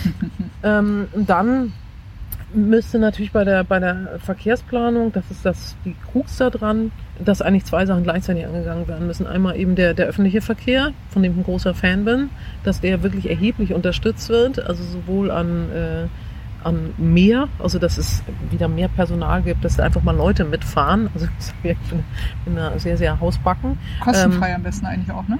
ähm, 0.62 1.08
und 1.12 1.28
dann 1.28 1.72
müsste 2.54 2.98
natürlich 2.98 3.32
bei 3.32 3.44
der, 3.44 3.64
bei 3.64 3.78
der 3.78 4.18
Verkehrsplanung, 4.18 5.12
das 5.12 5.30
ist 5.30 5.44
das, 5.44 5.76
die 5.84 5.94
Krux 6.10 6.36
da 6.38 6.50
dran, 6.50 6.90
dass 7.22 7.42
eigentlich 7.42 7.64
zwei 7.64 7.86
Sachen 7.86 8.02
gleichzeitig 8.02 8.46
angegangen 8.46 8.88
werden 8.88 9.06
müssen. 9.06 9.26
Einmal 9.26 9.56
eben 9.56 9.74
der, 9.74 9.94
der 9.94 10.06
öffentliche 10.06 10.40
Verkehr, 10.40 10.92
von 11.10 11.22
dem 11.22 11.32
ich 11.32 11.38
ein 11.38 11.44
großer 11.44 11.74
Fan 11.74 12.04
bin, 12.04 12.30
dass 12.62 12.80
der 12.80 13.02
wirklich 13.02 13.28
erheblich 13.28 13.72
unterstützt 13.72 14.28
wird, 14.28 14.64
also 14.64 14.82
sowohl 14.82 15.30
an, 15.30 15.70
äh, 15.72 16.06
an 16.64 16.94
mehr, 16.96 17.48
also 17.58 17.78
dass 17.78 17.98
es 17.98 18.22
wieder 18.50 18.68
mehr 18.68 18.88
Personal 18.88 19.42
gibt, 19.42 19.64
dass 19.64 19.76
da 19.76 19.84
einfach 19.84 20.02
mal 20.02 20.16
Leute 20.16 20.44
mitfahren. 20.44 21.10
Also 21.14 21.26
ich 21.62 21.76
bin, 21.90 22.04
bin 22.44 22.56
da 22.56 22.78
sehr, 22.78 22.96
sehr 22.96 23.20
hausbacken. 23.20 23.78
Kostenfrei 24.00 24.54
am 24.54 24.62
besten 24.62 24.86
eigentlich 24.86 25.10
auch, 25.14 25.26
ne? 25.28 25.38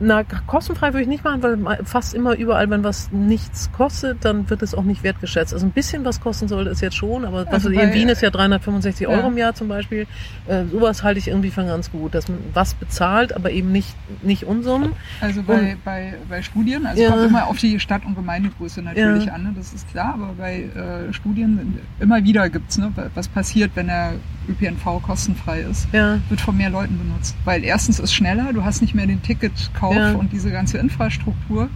Na, 0.00 0.24
kostenfrei 0.46 0.88
würde 0.88 1.02
ich 1.02 1.08
nicht 1.08 1.22
machen, 1.22 1.42
weil 1.42 1.58
fast 1.84 2.14
immer 2.14 2.34
überall, 2.36 2.68
wenn 2.68 2.82
was 2.82 3.12
nichts 3.12 3.70
kostet, 3.72 4.24
dann 4.24 4.50
wird 4.50 4.60
es 4.62 4.74
auch 4.74 4.82
nicht 4.82 5.04
wertgeschätzt. 5.04 5.52
Also 5.54 5.64
ein 5.66 5.70
bisschen 5.70 6.04
was 6.04 6.20
kosten 6.20 6.48
sollte 6.48 6.70
es 6.70 6.80
jetzt 6.80 6.96
schon, 6.96 7.24
aber 7.24 7.46
was 7.46 7.52
Also 7.54 7.70
in 7.70 7.92
Wien 7.92 8.08
ist 8.08 8.20
ja 8.20 8.30
365 8.30 9.06
Euro 9.06 9.20
Ja. 9.20 9.26
im 9.28 9.38
Jahr 9.38 9.54
zum 9.54 9.68
Beispiel. 9.68 10.06
Äh, 10.48 10.64
sowas 10.66 11.04
halte 11.04 11.20
ich 11.20 11.28
irgendwie 11.28 11.50
für 11.50 11.64
ganz 11.64 11.92
gut, 11.92 12.14
dass 12.14 12.28
man 12.28 12.38
was 12.54 12.74
bezahlt, 12.74 13.36
aber 13.36 13.52
eben 13.52 13.70
nicht, 13.70 13.94
nicht 14.22 14.44
Unsummen. 14.44 14.92
Also 15.20 15.42
bei, 15.44 15.76
bei, 15.84 16.14
bei 16.28 16.42
Studien, 16.42 16.86
also 16.86 17.00
Ja. 17.00 17.10
kommt 17.10 17.26
immer 17.28 17.46
auf 17.46 17.58
die 17.58 17.78
Stadt- 17.78 18.04
und 18.04 18.16
Gemeindegröße 18.16 18.82
natürlich 18.82 19.26
Ja. 19.26 19.34
an, 19.34 19.44
ne? 19.44 19.52
das 19.56 19.72
ist 19.72 19.88
klar, 19.90 20.14
aber 20.14 20.34
bei 20.36 20.62
äh, 20.74 21.12
Studien 21.12 21.78
immer 22.00 22.22
wieder 22.24 22.50
gibt's, 22.50 22.78
ne, 22.78 22.90
was 23.14 23.28
passiert, 23.28 23.70
wenn 23.74 23.86
der 23.86 24.14
ÖPNV 24.48 25.02
kostenfrei 25.02 25.60
ist. 25.60 25.88
Ja, 25.92 26.18
Wird 26.28 26.40
von 26.40 26.56
mehr 26.56 26.70
Leuten 26.70 26.98
benutzt. 26.98 27.36
Weil 27.44 27.64
erstens 27.64 27.98
ist 27.98 28.12
schneller, 28.14 28.52
du 28.52 28.64
hast 28.64 28.80
nicht 28.82 28.94
mehr 28.94 29.06
den 29.06 29.22
Ticketkauf 29.22 29.94
Ja. 29.96 30.12
und 30.12 30.32
diese 30.32 30.50
ganze 30.50 30.78
Infrastruktur. 30.78 31.68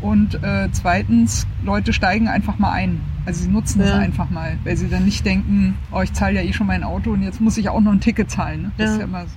Und 0.00 0.42
äh, 0.44 0.68
zweitens, 0.70 1.46
Leute 1.64 1.92
steigen 1.92 2.28
einfach 2.28 2.58
mal 2.58 2.70
ein. 2.70 3.00
Also 3.26 3.42
sie 3.42 3.48
nutzen 3.50 3.80
das 3.80 3.90
Ja. 3.90 3.98
einfach 3.98 4.30
mal, 4.30 4.56
weil 4.64 4.76
sie 4.76 4.88
dann 4.88 5.04
nicht 5.04 5.26
denken, 5.26 5.76
oh, 5.90 6.00
ich 6.02 6.12
zahle 6.12 6.36
ja 6.36 6.42
eh 6.42 6.52
schon 6.52 6.66
mein 6.68 6.84
Auto 6.84 7.10
und 7.10 7.22
jetzt 7.22 7.40
muss 7.40 7.56
ich 7.58 7.68
auch 7.68 7.80
noch 7.80 7.92
ein 7.92 8.00
Ticket 8.00 8.30
zahlen. 8.30 8.62
Ne? 8.62 8.70
Das 8.78 8.86
Ja. 8.86 8.92
ist 8.92 8.98
ja 9.00 9.04
immer 9.06 9.22
so. 9.26 9.32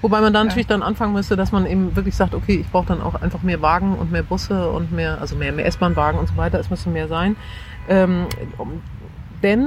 Wobei 0.00 0.22
man 0.22 0.32
dann 0.32 0.44
Ja. 0.46 0.48
natürlich 0.48 0.66
dann 0.66 0.82
anfangen 0.82 1.12
müsste, 1.12 1.36
dass 1.36 1.52
man 1.52 1.66
eben 1.66 1.94
wirklich 1.94 2.14
sagt, 2.14 2.34
okay, 2.34 2.54
ich 2.62 2.66
brauche 2.68 2.86
dann 2.86 3.02
auch 3.02 3.20
einfach 3.20 3.42
mehr 3.42 3.60
Wagen 3.60 3.94
und 3.94 4.10
mehr 4.10 4.22
Busse 4.22 4.70
und 4.70 4.90
mehr, 4.92 5.20
also 5.20 5.36
mehr, 5.36 5.52
mehr 5.52 5.66
S-Bahn-Wagen 5.66 6.18
und 6.18 6.28
so 6.28 6.36
weiter, 6.38 6.58
es 6.58 6.70
müsste 6.70 6.88
mehr 6.88 7.08
sein. 7.08 7.36
Ähm, 7.86 8.24
denn 9.42 9.66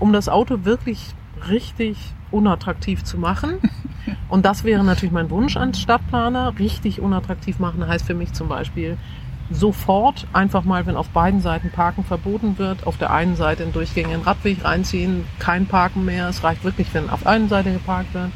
um 0.00 0.12
das 0.12 0.28
Auto 0.28 0.64
wirklich 0.64 1.14
richtig 1.48 1.96
unattraktiv 2.30 3.04
zu 3.04 3.18
machen, 3.18 3.58
und 4.28 4.44
das 4.44 4.64
wäre 4.64 4.82
natürlich 4.82 5.12
mein 5.12 5.30
Wunsch 5.30 5.56
an 5.56 5.74
Stadtplaner, 5.74 6.58
richtig 6.58 7.00
unattraktiv 7.00 7.58
machen 7.58 7.86
heißt 7.86 8.06
für 8.06 8.14
mich 8.14 8.32
zum 8.32 8.48
Beispiel 8.48 8.96
sofort 9.50 10.26
einfach 10.32 10.64
mal, 10.64 10.86
wenn 10.86 10.96
auf 10.96 11.08
beiden 11.08 11.40
Seiten 11.40 11.70
Parken 11.70 12.04
verboten 12.04 12.58
wird, 12.58 12.86
auf 12.86 12.96
der 12.96 13.12
einen 13.12 13.36
Seite 13.36 13.64
einen 13.64 13.72
durchgängigen 13.72 14.22
Radweg 14.22 14.64
reinziehen, 14.64 15.24
kein 15.38 15.66
Parken 15.66 16.04
mehr. 16.04 16.28
Es 16.28 16.44
reicht 16.44 16.64
wirklich, 16.64 16.92
wenn 16.94 17.10
auf 17.10 17.26
einer 17.26 17.48
Seite 17.48 17.72
geparkt 17.72 18.14
wird. 18.14 18.30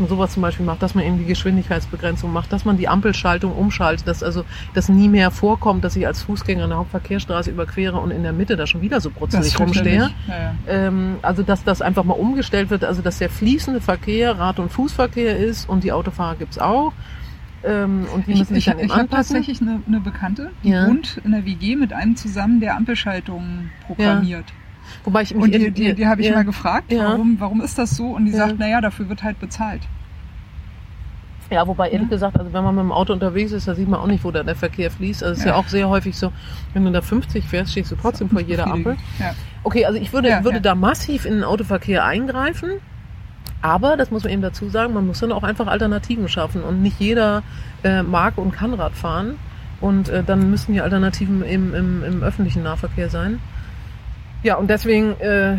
Man 0.00 0.08
sowas 0.08 0.32
zum 0.32 0.42
Beispiel 0.42 0.64
macht, 0.66 0.82
dass 0.82 0.94
man 0.94 1.04
eben 1.04 1.18
die 1.18 1.24
Geschwindigkeitsbegrenzung 1.24 2.32
macht, 2.32 2.52
dass 2.52 2.64
man 2.64 2.76
die 2.76 2.88
Ampelschaltung 2.88 3.52
umschaltet, 3.52 4.06
dass 4.08 4.22
also 4.22 4.44
das 4.74 4.88
nie 4.88 5.08
mehr 5.08 5.30
vorkommt, 5.30 5.84
dass 5.84 5.94
ich 5.96 6.06
als 6.06 6.22
Fußgänger 6.22 6.64
eine 6.64 6.76
Hauptverkehrsstraße 6.76 7.50
überquere 7.50 7.98
und 8.00 8.10
in 8.10 8.22
der 8.22 8.32
Mitte 8.32 8.56
da 8.56 8.66
schon 8.66 8.80
wieder 8.82 9.00
so 9.00 9.10
brutzelig 9.10 9.58
rumstehe. 9.58 10.10
Ja, 10.28 10.34
ja. 10.34 10.54
Ähm, 10.68 11.16
also 11.22 11.42
dass 11.42 11.64
das 11.64 11.82
einfach 11.82 12.04
mal 12.04 12.14
umgestellt 12.14 12.70
wird, 12.70 12.84
also 12.84 13.02
dass 13.02 13.18
der 13.18 13.30
fließende 13.30 13.80
Verkehr 13.80 14.38
Rad- 14.38 14.58
und 14.58 14.70
Fußverkehr 14.72 15.36
ist 15.38 15.68
und 15.68 15.84
die 15.84 15.92
Autofahrer 15.92 16.36
gibt's 16.36 16.58
auch. 16.58 16.92
Ähm, 17.66 18.06
und 18.14 18.26
die 18.26 18.32
Ich, 18.32 18.38
müssen 18.40 18.54
sich 18.54 18.66
ich, 18.66 18.72
dann 18.72 18.78
eben 18.78 18.86
ich 18.86 18.92
habe 18.92 19.02
anpassen. 19.02 19.36
tatsächlich 19.36 19.62
eine, 19.62 19.80
eine 19.86 20.00
Bekannte, 20.00 20.50
die 20.62 20.68
Ja. 20.70 20.86
wohnt 20.86 21.18
in 21.24 21.30
der 21.32 21.46
WG 21.46 21.76
mit 21.76 21.92
einem 21.94 22.14
zusammen, 22.16 22.60
der 22.60 22.76
Ampelschaltungen 22.76 23.70
programmiert. 23.86 24.44
Wobei 25.04 25.22
ich 25.22 25.34
mich 25.34 25.42
Und 25.42 25.54
die, 25.54 25.70
die, 25.70 25.94
die 25.94 26.06
habe 26.06 26.20
ich 26.20 26.28
ja. 26.28 26.34
mal 26.34 26.44
gefragt, 26.44 26.92
warum, 26.96 27.36
warum 27.38 27.60
ist 27.60 27.78
das 27.78 27.96
so? 27.96 28.06
Und 28.08 28.26
die 28.26 28.32
sagt, 28.32 28.58
naja, 28.58 28.80
dafür 28.80 29.08
wird 29.08 29.22
halt 29.22 29.38
bezahlt. 29.40 29.82
Ja, 31.50 31.66
wobei 31.66 31.90
ehrlich 31.90 32.08
Ja. 32.08 32.14
gesagt, 32.14 32.38
also 32.38 32.52
wenn 32.52 32.64
man 32.64 32.74
mit 32.74 32.84
dem 32.84 32.92
Auto 32.92 33.12
unterwegs 33.12 33.52
ist, 33.52 33.68
da 33.68 33.74
sieht 33.74 33.88
man 33.88 34.00
auch 34.00 34.06
nicht, 34.06 34.24
wo 34.24 34.30
da 34.30 34.42
der 34.42 34.56
Verkehr 34.56 34.90
fließt. 34.90 35.22
Also 35.22 35.32
es 35.32 35.38
ist 35.40 35.44
ja. 35.44 35.52
Ja. 35.52 35.56
auch 35.58 35.68
sehr 35.68 35.88
häufig 35.88 36.16
so, 36.16 36.32
wenn 36.72 36.84
du 36.84 36.90
da 36.90 37.02
50 37.02 37.44
fährst, 37.44 37.72
stehst 37.72 37.92
du 37.92 37.96
trotzdem 37.96 38.30
vor 38.30 38.40
jeder 38.40 38.66
Ampel. 38.66 38.96
Ja. 39.18 39.34
Okay, 39.62 39.84
also 39.84 39.98
ich 39.98 40.12
würde, 40.12 40.40
würde 40.42 40.60
da 40.60 40.74
massiv 40.74 41.26
in 41.26 41.34
den 41.34 41.44
Autoverkehr 41.44 42.04
eingreifen. 42.04 42.70
Aber, 43.60 43.96
das 43.96 44.10
muss 44.10 44.24
man 44.24 44.32
eben 44.32 44.42
dazu 44.42 44.68
sagen, 44.68 44.92
man 44.92 45.06
muss 45.06 45.20
dann 45.20 45.32
auch 45.32 45.42
einfach 45.42 45.66
Alternativen 45.66 46.28
schaffen. 46.28 46.62
Und 46.62 46.82
nicht 46.82 47.00
jeder 47.00 47.42
äh, 47.82 48.02
mag 48.02 48.36
und 48.36 48.52
kann 48.52 48.74
Rad 48.74 48.92
fahren. 48.94 49.36
Und 49.80 50.08
äh, 50.08 50.22
dann 50.22 50.50
müssen 50.50 50.72
die 50.72 50.80
Alternativen 50.80 51.42
im, 51.42 51.74
im, 51.74 52.04
im 52.04 52.22
öffentlichen 52.22 52.62
Nahverkehr 52.62 53.08
sein. 53.10 53.38
Ja, 54.44 54.56
und 54.56 54.68
deswegen 54.68 55.18
äh, 55.20 55.56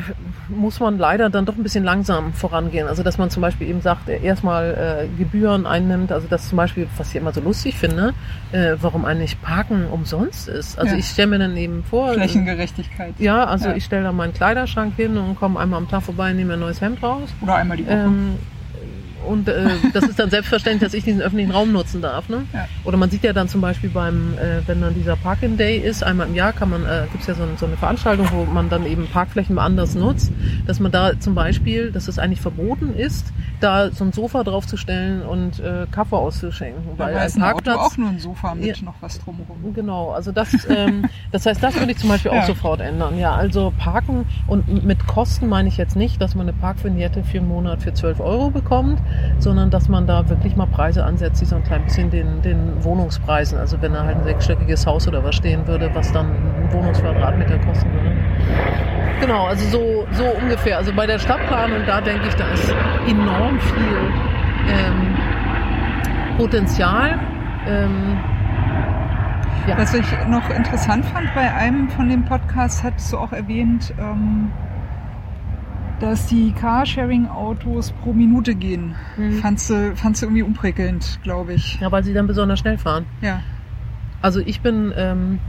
muss 0.48 0.80
man 0.80 0.98
leider 1.00 1.30
dann 1.32 1.46
doch 1.46 1.56
ein 1.58 1.64
bisschen 1.64 1.84
langsam 1.84 2.34
vorangehen. 2.34 2.88
Also 2.88 3.02
dass 3.04 3.18
man 3.18 3.30
zum 3.32 3.42
Beispiel 3.42 3.68
eben 3.68 3.82
sagt, 3.82 4.08
äh, 4.08 4.22
erstmal 4.22 5.08
äh, 5.12 5.18
Gebühren 5.18 5.66
einnimmt. 5.66 6.12
Also 6.12 6.28
das 6.30 6.48
zum 6.48 6.58
Beispiel, 6.58 6.88
was 6.98 7.10
ich 7.10 7.16
immer 7.16 7.34
so 7.34 7.42
lustig 7.42 7.76
finde, 7.76 8.14
äh, 8.52 8.76
warum 8.80 9.04
eigentlich 9.04 9.42
Parken 9.42 9.88
umsonst 9.88 10.48
ist. 10.48 10.78
Also 10.78 10.94
Ja. 10.94 11.00
ich 11.00 11.08
stelle 11.08 11.28
mir 11.30 11.40
dann 11.40 11.58
eben 11.58 11.84
vor, 11.84 12.12
äh, 12.12 12.14
Flächengerechtigkeit. 12.14 13.16
ja, 13.18 13.44
also 13.46 13.70
Ja. 13.70 13.76
ich 13.76 13.84
stelle 13.86 14.04
da 14.04 14.12
meinen 14.12 14.34
Kleiderschrank 14.34 14.96
hin 14.96 15.18
und 15.18 15.36
komme 15.36 15.60
einmal 15.60 15.80
am 15.80 15.90
Tag 15.90 16.04
vorbei, 16.04 16.32
nehme 16.34 16.54
ein 16.54 16.60
neues 16.60 16.80
Hemd 16.80 17.02
raus. 17.02 17.28
Oder 17.42 17.56
einmal 17.56 17.78
die 17.78 17.88
Woche. 17.88 17.94
Ähm, 17.94 18.36
und 19.26 19.48
äh, 19.50 19.70
das 19.94 20.04
ist 20.06 20.20
dann 20.20 20.30
selbstverständlich, 20.30 20.82
dass 20.88 20.94
ich 20.94 21.04
diesen 21.04 21.22
öffentlichen 21.22 21.52
Raum 21.52 21.72
nutzen 21.72 22.02
darf. 22.02 22.30
Ne? 22.30 22.44
Ja. 22.54 22.68
Oder 22.84 22.98
man 22.98 23.10
sieht 23.10 23.24
ja 23.24 23.34
dann 23.34 23.48
zum 23.48 23.62
Beispiel 23.62 23.90
beim, 23.90 24.34
äh, 24.38 24.68
wenn 24.68 24.82
dann 24.82 24.94
dieser 24.94 25.16
Park-in 25.16 25.58
Day 25.58 25.78
ist, 25.78 26.04
einmal 26.04 26.28
im 26.28 26.36
Jahr 26.36 26.54
kann 26.54 26.70
man, 26.70 26.86
äh, 26.86 27.04
gibt 27.12 27.22
es 27.22 27.28
ja 27.28 27.34
so, 27.36 27.44
so 27.58 27.66
eine 27.66 27.78
Veranstaltung, 27.78 28.28
wo 28.32 28.46
man 28.46 28.70
dann 28.70 28.86
eben 28.86 29.08
Parkflächen 29.08 29.58
anders 29.60 29.96
nutzt, 29.96 30.32
dass 30.68 30.80
man 30.80 30.92
da 30.92 31.20
zum 31.20 31.36
Beispiel, 31.36 31.92
dass 31.92 32.08
es 32.08 32.20
eigentlich 32.20 32.42
verboten 32.42 32.94
ist, 32.96 33.34
da 33.60 33.92
so 33.92 34.04
ein 34.04 34.12
Sofa 34.12 34.44
draufzustellen 34.44 35.22
und 35.24 35.60
äh, 35.60 35.86
Kaffee 35.92 36.16
auszuschenken. 36.18 36.84
da 36.98 37.06
Weil 37.06 37.14
war 37.16 37.22
ein 37.22 37.28
ist 37.28 37.36
ein 37.38 37.44
Auto 37.44 37.54
Parkplatz 37.54 37.78
auch 37.78 37.98
nur 37.98 38.10
ein 38.10 38.20
Sofa 38.20 38.56
mit 38.56 38.66
Ja. 38.78 38.86
noch 38.86 38.96
was 39.02 39.20
drumherum. 39.20 39.74
Genau, 39.74 40.12
also 40.12 40.32
das, 40.32 40.50
ähm, 40.70 41.06
das 41.32 41.46
heißt, 41.46 41.64
das 41.64 41.76
würde 41.76 41.92
ich 41.92 41.98
zum 41.98 42.10
Beispiel 42.10 42.32
auch 42.32 42.36
Ja. 42.36 42.46
sofort 42.46 42.82
ändern. 42.82 43.18
Ja, 43.18 43.34
also 43.36 43.74
Parken 43.78 44.26
und 44.48 44.84
mit 44.86 45.06
Kosten 45.08 45.48
meine 45.48 45.70
ich 45.70 45.78
jetzt 45.78 45.96
nicht, 45.96 46.22
dass 46.22 46.36
man 46.36 46.48
eine 46.48 46.58
Parkvignette 46.58 47.24
für 47.24 47.38
einen 47.40 47.48
Monat 47.48 47.82
für 47.82 47.94
12 47.94 48.20
Euro 48.20 48.50
bekommt, 48.50 49.00
sondern 49.40 49.70
dass 49.70 49.90
man 49.90 50.08
da 50.08 50.28
wirklich 50.30 50.56
mal 50.56 50.66
Preise 50.68 51.04
ansetzt, 51.04 51.42
die 51.42 51.46
so 51.46 51.56
ein 51.56 51.64
klein 51.64 51.84
bisschen 51.84 52.10
den, 52.10 52.42
den 52.42 52.84
Wohnungspreisen, 52.84 53.58
also 53.58 53.82
wenn 53.82 53.94
da 53.94 54.04
halt 54.04 54.18
ein 54.18 54.24
sechsstöckiges 54.24 54.86
Haus 54.86 55.08
oder 55.08 55.24
was 55.24 55.36
stehen 55.36 55.68
würde, 55.68 55.90
was 55.94 56.12
dann 56.12 56.28
ein 56.28 56.72
Wohnungsquadratmeter 56.72 57.60
kosten 57.60 57.92
würde. 57.92 58.12
Genau, 59.22 59.46
also 59.46 59.66
so, 59.70 60.08
so 60.12 60.26
ungefähr. 60.42 60.78
Also 60.78 60.94
bei 60.94 61.06
der 61.06 61.20
Stadtplanung, 61.20 61.80
da 61.86 62.02
denke 62.02 62.28
ich, 62.28 62.36
da 62.36 62.48
ist 62.50 62.74
enorm 63.08 63.60
viel 63.60 64.14
ähm, 64.68 65.16
Potenzial. 66.38 67.20
Ähm, 67.68 68.18
ja. 69.68 69.78
Was 69.78 69.94
ich 69.94 70.06
noch 70.28 70.48
interessant 70.50 71.06
fand 71.06 71.34
bei 71.34 71.52
einem 71.52 71.90
von 71.90 72.10
den 72.10 72.24
Podcasts, 72.26 72.84
hattest 72.84 73.12
du 73.12 73.18
auch 73.18 73.32
erwähnt, 73.32 73.94
ähm, 73.98 74.52
dass 76.00 76.28
die 76.28 76.52
Carsharing-Autos 76.52 77.92
pro 78.04 78.14
Minute 78.14 78.56
gehen. 78.56 78.96
Mhm. 79.18 79.40
Fandst, 79.40 79.70
du, 79.70 79.96
fandst 79.96 80.22
du 80.22 80.26
irgendwie 80.28 80.44
unprickelnd, 80.44 81.20
glaube 81.24 81.54
ich. 81.54 81.80
Ja, 81.80 81.92
weil 81.92 82.04
sie 82.04 82.14
dann 82.14 82.28
besonders 82.28 82.60
schnell 82.60 82.78
fahren. 82.78 83.06
Ja. 83.22 83.42
Also 84.22 84.40
ich 84.40 84.62
bin 84.62 84.94
ähm, 84.98 85.40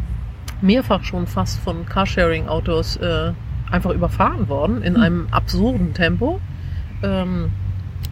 mehrfach 0.60 1.02
schon 1.04 1.26
fast 1.26 1.58
von 1.60 1.86
Carsharing-Autos 1.86 2.96
äh, 2.96 3.32
einfach 3.70 3.90
überfahren 3.90 4.48
worden 4.48 4.82
in 4.82 4.94
Hm. 4.96 5.02
einem 5.02 5.26
absurden 5.30 5.94
Tempo. 5.94 6.40
Ähm, 7.02 7.50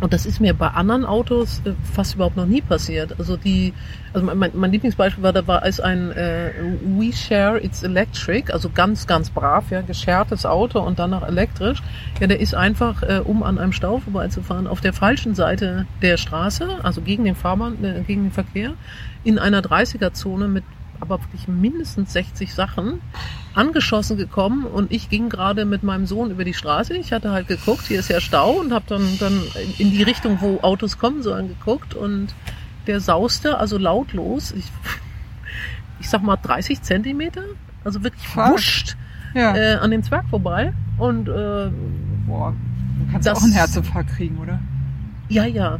und 0.04 0.12
das 0.12 0.26
ist 0.26 0.38
mir 0.38 0.52
bei 0.52 0.68
anderen 0.68 1.06
Autos 1.06 1.62
äh, 1.64 1.72
fast 1.94 2.16
überhaupt 2.16 2.36
noch 2.36 2.44
nie 2.44 2.60
passiert. 2.60 3.18
Also 3.18 3.38
die, 3.38 3.72
also 4.12 4.26
mein, 4.26 4.50
mein 4.52 4.70
Lieblingsbeispiel 4.70 5.22
war, 5.22 5.32
da 5.32 5.46
war 5.46 5.64
ist 5.64 5.80
ein 5.80 6.10
äh, 6.10 6.50
We 6.84 7.10
Share 7.10 7.58
It's 7.58 7.82
Electric, 7.82 8.52
also 8.52 8.68
ganz, 8.68 9.06
ganz 9.06 9.30
brav, 9.30 9.70
ja, 9.70 9.80
geschertes 9.80 10.44
Auto 10.44 10.78
und 10.80 10.98
dann 10.98 11.08
noch 11.08 11.26
elektrisch. 11.26 11.82
Ja, 12.20 12.26
der 12.26 12.38
ist 12.38 12.54
einfach, 12.54 13.02
äh, 13.02 13.22
um 13.24 13.42
an 13.42 13.58
einem 13.58 13.72
Stau 13.72 13.96
vorbeizufahren, 13.96 14.66
auf 14.66 14.82
der 14.82 14.92
falschen 14.92 15.34
Seite 15.34 15.86
der 16.02 16.18
Straße, 16.18 16.80
also 16.82 17.00
gegen 17.00 17.24
den 17.24 17.34
Fahrbahn, 17.34 17.82
äh, 17.82 18.02
gegen 18.06 18.24
den 18.24 18.32
Verkehr, 18.32 18.74
in 19.24 19.38
einer 19.38 19.62
30er-Zone 19.62 20.48
mit 20.48 20.64
aber 21.00 21.18
wirklich 21.22 21.48
mindestens 21.48 22.12
60 22.12 22.52
Sachen 22.52 23.00
angeschossen 23.54 24.16
gekommen 24.16 24.64
und 24.64 24.90
ich 24.92 25.08
ging 25.08 25.28
gerade 25.28 25.64
mit 25.64 25.82
meinem 25.82 26.06
Sohn 26.06 26.30
über 26.30 26.44
die 26.44 26.54
Straße. 26.54 26.96
Ich 26.96 27.12
hatte 27.12 27.30
halt 27.30 27.46
geguckt, 27.48 27.86
hier 27.86 28.00
ist 28.00 28.08
ja 28.08 28.20
Stau 28.20 28.52
und 28.52 28.72
habe 28.72 28.84
dann, 28.88 29.06
dann 29.20 29.40
in 29.78 29.90
die 29.92 30.02
Richtung, 30.02 30.38
wo 30.40 30.58
Autos 30.62 30.98
kommen 30.98 31.22
sollen, 31.22 31.48
geguckt 31.48 31.94
und 31.94 32.28
der 32.86 33.00
sauste 33.00 33.58
also 33.58 33.78
lautlos, 33.78 34.52
ich, 34.52 34.64
ich 36.00 36.08
sag 36.10 36.22
mal 36.22 36.36
30 36.36 36.82
Zentimeter, 36.82 37.42
also 37.84 38.02
wirklich 38.02 38.26
Fuck. 38.26 38.52
wuscht 38.52 38.96
Ja. 39.34 39.56
äh, 39.56 39.74
an 39.76 39.90
dem 39.90 40.02
Zwerg 40.02 40.26
vorbei 40.28 40.72
und 40.98 41.28
äh, 41.28 41.70
Boah, 42.26 42.52
du 42.98 43.12
kannst 43.12 43.26
das- 43.28 43.38
auch 43.38 43.42
einen 43.44 43.52
Herzinfarkt 43.52 44.10
kriegen, 44.16 44.38
oder? 44.38 44.58
Ja, 45.28 45.44
ja. 45.44 45.78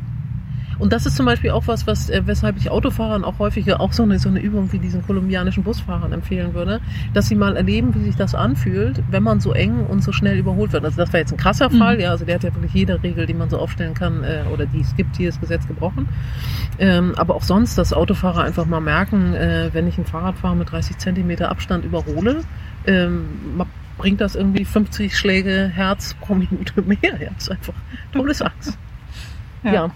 Und 0.79 0.93
das 0.93 1.07
ist 1.07 1.17
zum 1.17 1.27
Beispiel 1.27 1.51
auch 1.51 1.67
was, 1.67 1.87
was 1.87 2.11
äh, 2.11 2.23
weshalb 2.27 2.57
ich 2.57 2.71
Autofahrern 2.71 3.25
auch 3.25 3.39
häufiger 3.39 3.81
auch 3.81 3.93
so 3.93 4.03
eine, 4.03 4.19
so 4.19 4.29
eine 4.29 4.41
Übung 4.41 4.73
wie 4.73 4.79
diesen 4.79 5.03
kolumbianischen 5.07 5.63
Busfahrern 5.63 6.13
empfehlen 6.13 6.55
würde, 6.55 6.81
dass 7.13 7.29
sie 7.29 7.35
mal 7.35 7.57
erleben, 7.57 7.95
wie 7.95 8.05
sich 8.05 8.17
das 8.17 8.35
anfühlt, 8.35 9.03
wenn 9.11 9.23
man 9.23 9.41
so 9.41 9.53
eng 9.53 9.87
und 9.87 10.03
so 10.03 10.13
schnell 10.13 10.39
überholt 10.39 10.73
wird. 10.73 10.85
Also 10.85 10.97
das 10.97 11.13
war 11.13 11.21
jetzt 11.21 11.33
ein 11.33 11.37
krasser 11.39 11.71
Mhm. 11.71 11.79
Fall, 11.79 12.01
ja, 12.01 12.11
also 12.11 12.25
der 12.25 12.37
hat 12.37 12.45
ja 12.45 12.55
wirklich 12.55 12.75
jede 12.75 13.03
Regel, 13.03 13.27
die 13.27 13.35
man 13.35 13.51
so 13.51 13.59
aufstellen 13.59 13.95
kann 13.95 14.25
äh, 14.25 14.43
oder 14.53 14.67
die 14.67 14.81
es 14.81 14.95
gibt, 14.97 15.17
hier 15.17 15.31
das 15.31 15.41
Gesetz 15.41 15.67
gebrochen. 15.67 16.09
Ähm, 16.79 17.15
aber 17.17 17.35
auch 17.37 17.43
sonst, 17.43 17.79
dass 17.79 17.93
Autofahrer 17.93 18.43
einfach 18.43 18.67
mal 18.67 18.81
merken, 18.81 19.35
äh, 19.35 19.71
wenn 19.73 19.87
ich 19.87 19.97
ein 19.99 20.05
Fahrradfahrer 20.05 20.55
mit 20.55 20.73
30 20.73 20.99
Zentimeter 20.99 21.51
Abstand 21.51 21.85
überhole, 21.85 22.41
ähm, 22.87 23.25
ma- 23.57 23.67
bringt 23.97 24.21
das 24.21 24.35
irgendwie 24.35 24.65
50 24.65 25.17
Schläge 25.17 25.71
Herz 25.73 26.15
pro 26.21 26.35
Minute 26.35 26.83
mehr. 26.87 26.99
Ja, 27.21 27.31
das 27.35 27.45
ist 27.45 27.51
einfach 27.53 27.75
tolles 28.13 28.43
Angst. 28.43 28.77
Ja. 29.63 29.91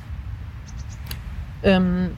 Ähm, 1.62 2.10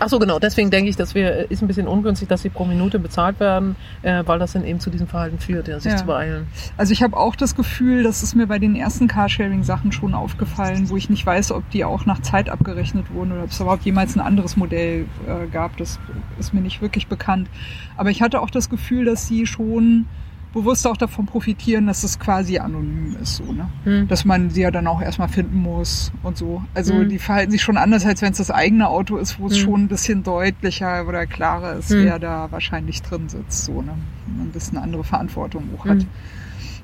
Ach 0.00 0.08
so, 0.08 0.20
genau. 0.20 0.38
Deswegen 0.38 0.70
denke 0.70 0.88
ich, 0.88 0.94
dass 0.94 1.16
wir, 1.16 1.50
ist 1.50 1.60
ein 1.60 1.66
bisschen 1.66 1.88
ungünstig, 1.88 2.28
dass 2.28 2.42
sie 2.42 2.50
pro 2.50 2.64
Minute 2.64 3.00
bezahlt 3.00 3.40
werden, 3.40 3.74
äh, 4.02 4.22
weil 4.26 4.38
das 4.38 4.52
dann 4.52 4.64
eben 4.64 4.78
zu 4.78 4.90
diesem 4.90 5.08
Verhalten 5.08 5.40
führt, 5.40 5.66
ja, 5.66 5.80
sich 5.80 5.90
Ja. 5.90 5.98
zu 5.98 6.04
beeilen. 6.06 6.46
Also 6.76 6.92
ich 6.92 7.02
habe 7.02 7.16
auch 7.16 7.34
das 7.34 7.56
Gefühl, 7.56 8.04
das 8.04 8.22
ist 8.22 8.36
mir 8.36 8.46
bei 8.46 8.60
den 8.60 8.76
ersten 8.76 9.08
Carsharing-Sachen 9.08 9.90
schon 9.90 10.14
aufgefallen, 10.14 10.88
wo 10.88 10.96
ich 10.96 11.10
nicht 11.10 11.26
weiß, 11.26 11.50
ob 11.50 11.68
die 11.70 11.84
auch 11.84 12.06
nach 12.06 12.22
Zeit 12.22 12.48
abgerechnet 12.48 13.12
wurden 13.12 13.32
oder 13.32 13.42
ob 13.42 13.50
es 13.50 13.58
überhaupt 13.58 13.84
jemals 13.84 14.14
ein 14.14 14.20
anderes 14.20 14.56
Modell 14.56 15.06
äh, 15.26 15.48
gab. 15.48 15.76
Das 15.78 15.98
ist 16.38 16.54
mir 16.54 16.60
nicht 16.60 16.80
wirklich 16.80 17.08
bekannt. 17.08 17.48
Aber 17.96 18.10
ich 18.10 18.22
hatte 18.22 18.40
auch 18.40 18.50
das 18.50 18.70
Gefühl, 18.70 19.04
dass 19.04 19.26
sie 19.26 19.46
schon 19.46 20.06
bewusst 20.52 20.86
auch 20.86 20.96
davon 20.96 21.26
profitieren, 21.26 21.86
dass 21.86 22.02
es 22.04 22.18
quasi 22.18 22.58
anonym 22.58 23.16
ist, 23.20 23.36
so, 23.36 23.44
ne? 23.52 23.68
Hm. 23.84 24.08
Dass 24.08 24.24
man 24.24 24.50
sie 24.50 24.62
ja 24.62 24.70
dann 24.70 24.86
auch 24.86 25.00
erstmal 25.02 25.28
finden 25.28 25.58
muss 25.58 26.10
und 26.22 26.36
so. 26.36 26.62
Also 26.74 27.00
Hm. 27.00 27.08
die 27.08 27.18
verhalten 27.18 27.50
sich 27.50 27.62
schon 27.62 27.76
anders, 27.76 28.06
als 28.06 28.22
wenn 28.22 28.32
es 28.32 28.38
das 28.38 28.50
eigene 28.50 28.88
Auto 28.88 29.16
ist, 29.18 29.38
wo 29.38 29.46
es 29.46 29.56
Hm. 29.56 29.62
schon 29.62 29.82
ein 29.82 29.88
bisschen 29.88 30.22
deutlicher 30.22 31.06
oder 31.06 31.26
klarer 31.26 31.74
ist, 31.74 31.90
Hm. 31.90 32.02
wer 32.04 32.18
da 32.18 32.50
wahrscheinlich 32.50 33.02
drin 33.02 33.28
sitzt, 33.28 33.64
so, 33.64 33.82
ne? 33.82 33.92
Und 34.26 34.40
ein 34.40 34.50
bisschen 34.52 34.78
andere 34.78 35.04
Verantwortung 35.04 35.64
auch 35.78 35.84
hat 35.84 36.02
Hm. 36.02 36.08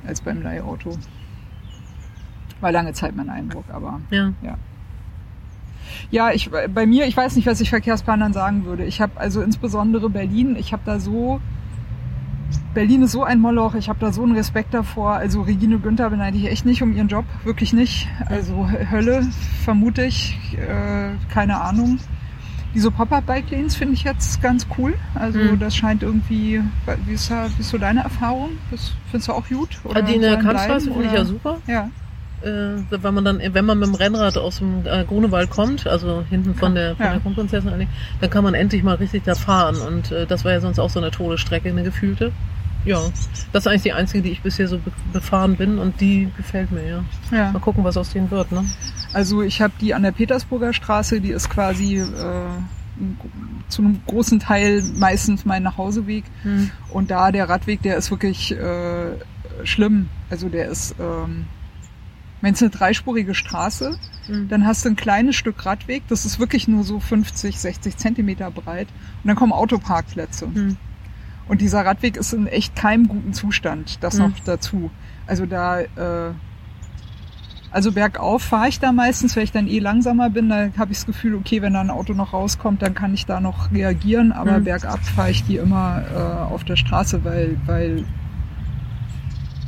als 0.07 0.20
beim 0.20 0.42
Leihauto. 0.42 0.98
War 2.61 2.72
lange 2.72 2.92
Zeit 2.92 3.16
mein 3.16 3.29
Eindruck, 3.31 3.64
aber 3.72 4.00
Ja. 4.11 4.33
ja, 6.11 6.31
ich 6.33 6.50
bei 6.50 6.87
mir, 6.87 7.07
ich 7.07 7.16
weiß 7.16 7.37
nicht, 7.37 7.46
was 7.46 7.61
ich 7.61 7.70
Verkehrsplanern 7.70 8.33
sagen 8.33 8.64
würde. 8.64 8.85
Ich 8.85 9.00
habe 9.00 9.18
also 9.20 9.42
insbesondere 9.42 10.09
Berlin, 10.11 10.57
ich 10.57 10.72
habe 10.72 10.83
da 10.85 10.98
so 11.00 11.40
Berlin 12.74 13.02
ist 13.02 13.12
so 13.12 13.22
ein 13.24 13.40
Moloch, 13.40 13.74
ich 13.74 13.88
habe 13.88 13.98
da 14.00 14.12
so 14.12 14.22
einen 14.22 14.32
Respekt 14.34 14.74
davor. 14.74 15.12
Also 15.14 15.42
Regine 15.42 15.78
Günther 15.78 16.10
beneide 16.10 16.36
ich 16.36 16.46
echt 16.46 16.64
nicht 16.66 16.82
um 16.82 16.94
ihren 16.94 17.08
Job, 17.08 17.24
wirklich 17.44 17.72
nicht. 17.72 18.08
Also 18.26 18.68
Hölle, 18.90 19.26
vermute 19.64 20.04
ich, 20.04 20.36
äh, 20.58 21.10
keine 21.32 21.60
Ahnung. 21.60 21.98
Diese 22.74 22.90
Pop-Up-Bike-Lanes 22.90 23.76
finde 23.76 23.94
ich 23.94 24.02
jetzt 24.02 24.42
ganz 24.42 24.66
cool. 24.76 24.94
Also 25.14 25.38
Mhm. 25.38 25.60
das 25.60 25.76
scheint 25.76 26.02
irgendwie, 26.02 26.60
wie 27.06 27.12
ist, 27.12 27.30
da, 27.30 27.46
wie 27.56 27.60
ist 27.60 27.68
so 27.70 27.78
deine 27.78 28.02
Erfahrung? 28.02 28.50
Das 28.72 28.92
findest 29.10 29.28
du 29.28 29.32
auch 29.32 29.46
gut? 29.48 29.78
Oder 29.84 30.02
die 30.02 30.14
in 30.16 30.22
der 30.22 30.36
bleiben, 30.38 30.80
finde 30.80 31.04
ich 31.04 31.12
ja 31.12 31.24
super. 31.24 31.58
Ja, 31.68 31.88
Äh, 32.44 32.83
wenn 32.90 33.14
man 33.14 33.24
dann, 33.24 33.40
wenn 33.52 33.64
man 33.64 33.78
mit 33.78 33.88
dem 33.88 33.94
Rennrad 33.94 34.37
aus 34.37 34.59
dem 34.59 34.85
äh, 34.87 35.04
Grunewald 35.04 35.50
kommt, 35.50 35.87
also 35.87 36.24
hinten 36.28 36.54
von 36.54 36.74
der, 36.74 36.96
von 36.96 37.07
Ja. 37.07 37.12
der 37.12 37.20
Kronprinzessin, 37.20 37.87
dann 38.20 38.30
kann 38.30 38.44
man 38.44 38.54
endlich 38.54 38.83
mal 38.83 38.96
richtig 38.96 39.24
da 39.24 39.35
fahren. 39.35 39.76
Und 39.76 40.12
äh, 40.12 40.26
das 40.26 40.44
war 40.44 40.52
ja 40.52 40.61
sonst 40.61 40.78
auch 40.78 40.90
so 40.90 41.00
eine 41.00 41.11
Todesstrecke, 41.11 41.68
eine 41.68 41.83
gefühlte. 41.83 42.33
Ja, 42.85 43.00
das 43.52 43.62
ist 43.64 43.66
eigentlich 43.66 43.83
die 43.83 43.92
einzige, 43.94 44.22
die 44.22 44.30
ich 44.30 44.42
bisher 44.42 44.68
so 44.68 44.76
be 44.78 44.92
befahren 45.12 45.57
bin 45.57 45.78
und 45.78 46.02
die 46.02 46.28
gefällt 46.37 46.70
mir, 46.70 46.87
ja. 46.87 47.04
ja. 47.33 47.50
Mal 47.50 47.59
gucken, 47.61 47.83
was 47.83 47.96
aus 47.96 48.12
denen 48.12 48.30
wird, 48.30 48.52
ne? 48.52 48.62
Also 49.14 49.40
ich 49.40 49.62
habe 49.62 49.72
die 49.80 49.94
an 49.94 50.02
der 50.02 50.12
Petersburger 50.12 50.74
Straße, 50.74 51.20
die 51.22 51.30
ist 51.30 51.48
quasi 51.48 51.96
äh, 52.00 52.04
zu 53.68 53.83
einem 53.83 54.00
großen 54.07 54.38
Teil 54.38 54.83
meistens 54.98 55.46
mein 55.46 55.62
Nachhauseweg. 55.62 56.24
Hm. 56.42 56.70
Und 56.90 57.11
da 57.11 57.33
der 57.33 57.48
Radweg, 57.48 57.80
der 57.83 57.96
ist 57.96 58.11
wirklich 58.11 58.52
äh, 58.52 59.12
schlimm. 59.64 60.11
Also 60.28 60.48
der 60.50 60.68
ist, 60.68 60.94
ähm, 61.00 61.46
wenn 62.44 62.54
es 62.54 62.62
eine 62.62 62.70
dreispurige 62.70 63.35
Straße, 63.35 63.96
Hm. 64.26 64.48
dann 64.48 64.64
hast 64.66 64.85
du 64.85 64.88
ein 64.90 64.96
kleines 64.96 65.37
Stück 65.37 65.66
Radweg, 65.66 66.02
das 66.09 66.24
ist 66.24 66.38
wirklich 66.38 66.66
nur 66.68 66.83
so 66.85 66.98
50, 67.00 67.59
60 67.59 67.96
Zentimeter 67.96 68.50
breit. 68.50 68.88
Und 69.22 69.28
dann 69.28 69.37
kommen 69.37 69.52
Autoparkplätze. 69.52 70.46
Hm. 70.46 70.76
Und 71.46 71.61
dieser 71.61 71.85
Radweg 71.85 72.16
ist 72.16 72.33
in 72.33 72.46
echt 72.46 72.74
keinem 72.74 73.07
guten 73.09 73.35
Zustand, 73.35 74.02
das 74.02 74.14
Mhm. 74.14 74.20
noch 74.20 74.30
dazu. 74.46 74.90
Also 75.26 75.44
da, 75.44 75.80
äh, 75.80 76.33
also 77.70 77.92
bergauf 77.92 78.42
fahre 78.42 78.68
ich 78.68 78.78
da 78.80 78.92
meistens, 78.92 79.37
weil 79.37 79.44
ich 79.44 79.52
dann 79.52 79.66
eh 79.66 79.78
langsamer 79.78 80.30
bin, 80.30 80.48
da 80.48 80.68
habe 80.78 80.92
ich 80.92 80.98
das 80.98 81.07
Gefühl, 81.07 81.35
okay, 81.35 81.61
wenn 81.61 81.74
da 81.74 81.80
ein 81.80 81.90
Auto 81.90 82.14
noch 82.14 82.33
rauskommt, 82.33 82.80
dann 82.83 82.94
kann 82.94 83.12
ich 83.12 83.26
da 83.26 83.40
noch 83.40 83.72
reagieren, 83.72 84.33
aber 84.33 84.59
Mhm. 84.61 84.64
bergab 84.64 85.00
fahre 85.04 85.30
ich 85.30 85.44
die 85.44 85.57
immer 85.57 86.02
äh, 86.14 86.52
auf 86.52 86.64
der 86.64 86.76
Straße, 86.76 87.24
weil, 87.24 87.57
weil 87.66 88.04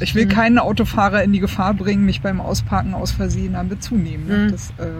ich 0.00 0.14
will 0.14 0.26
Mhm. 0.26 0.30
keinen 0.30 0.58
Autofahrer 0.58 1.22
in 1.22 1.32
die 1.32 1.40
Gefahr 1.40 1.74
bringen, 1.74 2.04
mich 2.04 2.20
beim 2.22 2.40
Ausparken 2.40 2.94
aus 2.94 3.12
Versehen 3.12 3.54
damit 3.54 3.82
zunehmen. 3.82 4.26
Ne? 4.26 4.36
Mhm. 4.38 4.50
Das, 4.50 4.70
äh, 4.78 4.90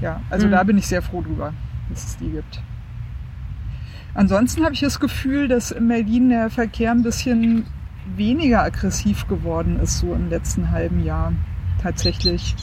ja, 0.00 0.20
also 0.30 0.46
Mhm. 0.46 0.50
da 0.52 0.62
bin 0.64 0.78
ich 0.78 0.86
sehr 0.86 1.02
froh 1.02 1.22
drüber, 1.22 1.52
dass 1.90 2.04
es 2.04 2.16
die 2.18 2.30
gibt. 2.30 2.60
Ansonsten 4.14 4.62
habe 4.64 4.74
ich 4.74 4.80
das 4.80 5.00
Gefühl, 5.00 5.48
dass 5.48 5.70
in 5.70 5.88
Berlin 5.88 6.28
der 6.28 6.50
Verkehr 6.50 6.90
ein 6.90 7.02
bisschen 7.02 7.64
weniger 8.16 8.62
aggressiv 8.62 9.26
geworden 9.26 9.78
ist, 9.80 9.98
so 9.98 10.12
im 10.12 10.28
letzten 10.28 10.70
halben 10.70 11.02
Jahr 11.04 11.32
tatsächlich. 11.82 12.54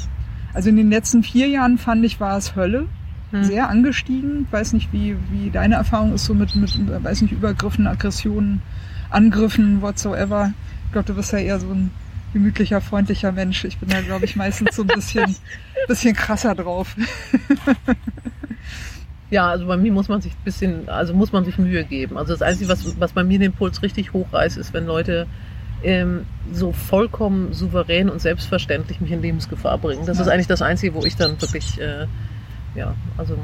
Also 0.54 0.70
in 0.70 0.78
den 0.78 0.90
letzten 0.90 1.24
vier 1.24 1.48
Jahren 1.48 1.78
fand 1.78 2.04
ich, 2.06 2.20
war 2.20 2.38
es 2.38 2.56
Hölle. 2.56 2.88
Hm. 3.32 3.44
Sehr 3.44 3.70
angestiegen. 3.70 4.48
Weiß 4.52 4.74
nicht, 4.74 4.92
wie, 4.92 5.16
wie 5.32 5.50
deine 5.52 5.76
Erfahrung 5.76 6.14
ist 6.14 6.26
so 6.26 6.34
mit, 6.34 6.56
mit, 6.56 6.78
weiß 7.04 7.22
nicht, 7.22 7.32
Übergriffen, 7.32 7.86
Aggressionen, 7.88 8.62
Angriffen, 9.12 9.82
whatsoever. 9.82 10.52
Ich 10.90 10.94
glaube, 10.94 11.06
du 11.06 11.14
bist 11.14 11.32
ja 11.34 11.38
eher 11.38 11.60
so 11.60 11.68
ein 11.70 11.92
gemütlicher, 12.34 12.82
freundlicher 12.82 13.32
Mensch. 13.32 13.64
Ich 13.64 13.78
bin 13.78 13.90
da, 13.90 14.02
glaube 14.02 14.26
ich, 14.26 14.36
meistens 14.36 14.76
so 14.76 14.82
ein 14.82 14.88
bisschen, 14.88 15.36
bisschen 15.88 16.16
krasser 16.16 16.56
drauf. 16.56 16.96
Ja, 19.32 19.48
also 19.48 19.68
bei 19.68 19.78
mir 19.78 19.92
muss 19.92 20.08
man 20.08 20.22
sich 20.22 20.32
ein 20.34 20.44
bisschen, 20.44 20.90
also 20.90 21.14
muss 21.14 21.32
man 21.32 21.46
sich 21.46 21.60
Mühe 21.60 21.84
geben. 21.84 22.18
Also 22.18 22.34
das 22.34 22.42
Einzige, 22.42 22.68
was, 22.68 23.00
was 23.00 23.12
bei 23.14 23.24
mir 23.24 23.38
den 23.38 23.54
Puls 23.54 23.84
richtig 23.84 24.12
hochreißt, 24.12 24.58
ist, 24.58 24.74
wenn 24.74 24.88
Leute 24.88 25.28
ähm, 25.84 26.26
so 26.52 26.72
vollkommen 26.72 27.54
souverän 27.54 28.10
und 28.10 28.20
selbstverständlich 28.22 29.00
mich 29.02 29.12
in 29.12 29.22
Lebensgefahr 29.22 29.78
bringen. 29.78 30.04
Das 30.08 30.18
Ja. 30.18 30.24
ist 30.24 30.30
eigentlich 30.30 30.48
das 30.48 30.64
Einzige, 30.64 30.96
wo 30.96 31.06
ich 31.06 31.16
dann 31.16 31.40
wirklich, 31.40 31.80
äh, 31.80 32.08
ja, 32.74 32.96
also 33.18 33.38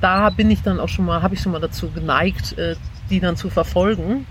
da 0.00 0.30
bin 0.30 0.50
ich 0.50 0.62
dann 0.62 0.80
auch 0.80 0.88
schon 0.88 1.04
mal, 1.04 1.22
habe 1.22 1.34
ich 1.34 1.40
schon 1.40 1.52
mal 1.52 1.60
dazu 1.60 1.90
geneigt, 1.90 2.56
äh, 2.58 2.76
die 3.10 3.20
dann 3.20 3.36
zu 3.36 3.50
verfolgen. 3.50 4.26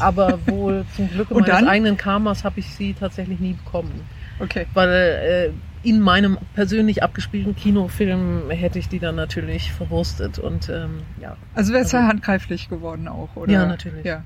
Aber 0.00 0.38
wohl 0.46 0.84
zum 0.94 1.08
Glück 1.10 1.30
meines 1.30 1.46
dann? 1.46 1.68
eigenen 1.68 1.96
Karmas 1.96 2.44
habe 2.44 2.60
ich 2.60 2.68
sie 2.74 2.94
tatsächlich 2.94 3.40
nie 3.40 3.52
bekommen 3.54 4.00
Okay. 4.38 4.66
weil 4.74 4.88
äh, 4.90 5.50
in 5.88 6.00
meinem 6.00 6.36
persönlich 6.54 7.02
abgespielten 7.02 7.54
Kinofilm 7.56 8.50
hätte 8.50 8.78
ich 8.78 8.88
die 8.88 8.98
dann 8.98 9.14
natürlich 9.14 9.72
verwurstet 9.72 10.38
und 10.38 10.68
ähm, 10.68 11.00
ja. 11.22 11.36
Also 11.54 11.72
wäre 11.72 11.84
es 11.84 11.92
ja 11.92 12.00
Also- 12.00 12.08
handgreiflich 12.10 12.68
geworden 12.68 13.08
auch, 13.08 13.28
oder? 13.36 13.52
Ja, 13.52 13.66
natürlich. 13.66 14.04
Ja, 14.04 14.22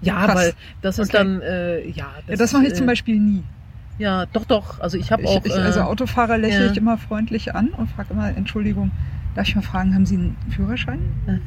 Ja, 0.00 0.26
Krass. 0.26 0.34
das 0.80 0.96
das 0.96 0.98
ist 0.98 1.14
Okay. 1.14 1.18
dann, 1.18 1.42
äh, 1.42 1.86
ja. 1.90 2.06
ja 2.26 2.36
das 2.36 2.52
mache 2.52 2.64
ich 2.64 2.70
äh, 2.70 2.74
zum 2.74 2.86
Beispiel 2.86 3.20
nie. 3.20 3.44
Ja, 3.98 4.24
doch, 4.32 4.46
doch. 4.46 4.80
Also 4.80 4.96
ich 4.96 5.12
habe 5.12 5.26
auch. 5.26 5.44
ich, 5.44 5.54
also 5.54 5.80
äh, 5.80 5.82
Autofahrer 5.82 6.38
lächle 6.38 6.64
ja. 6.64 6.70
ich 6.72 6.76
immer 6.78 6.96
freundlich 6.96 7.54
an 7.54 7.68
und 7.68 7.88
frage 7.90 8.14
immer, 8.14 8.28
Entschuldigung, 8.34 8.90
darf 9.34 9.48
ich 9.48 9.54
mal 9.56 9.62
fragen, 9.62 9.94
haben 9.94 10.06
Sie 10.06 10.16
einen 10.16 10.36
Führerschein? 10.50 10.98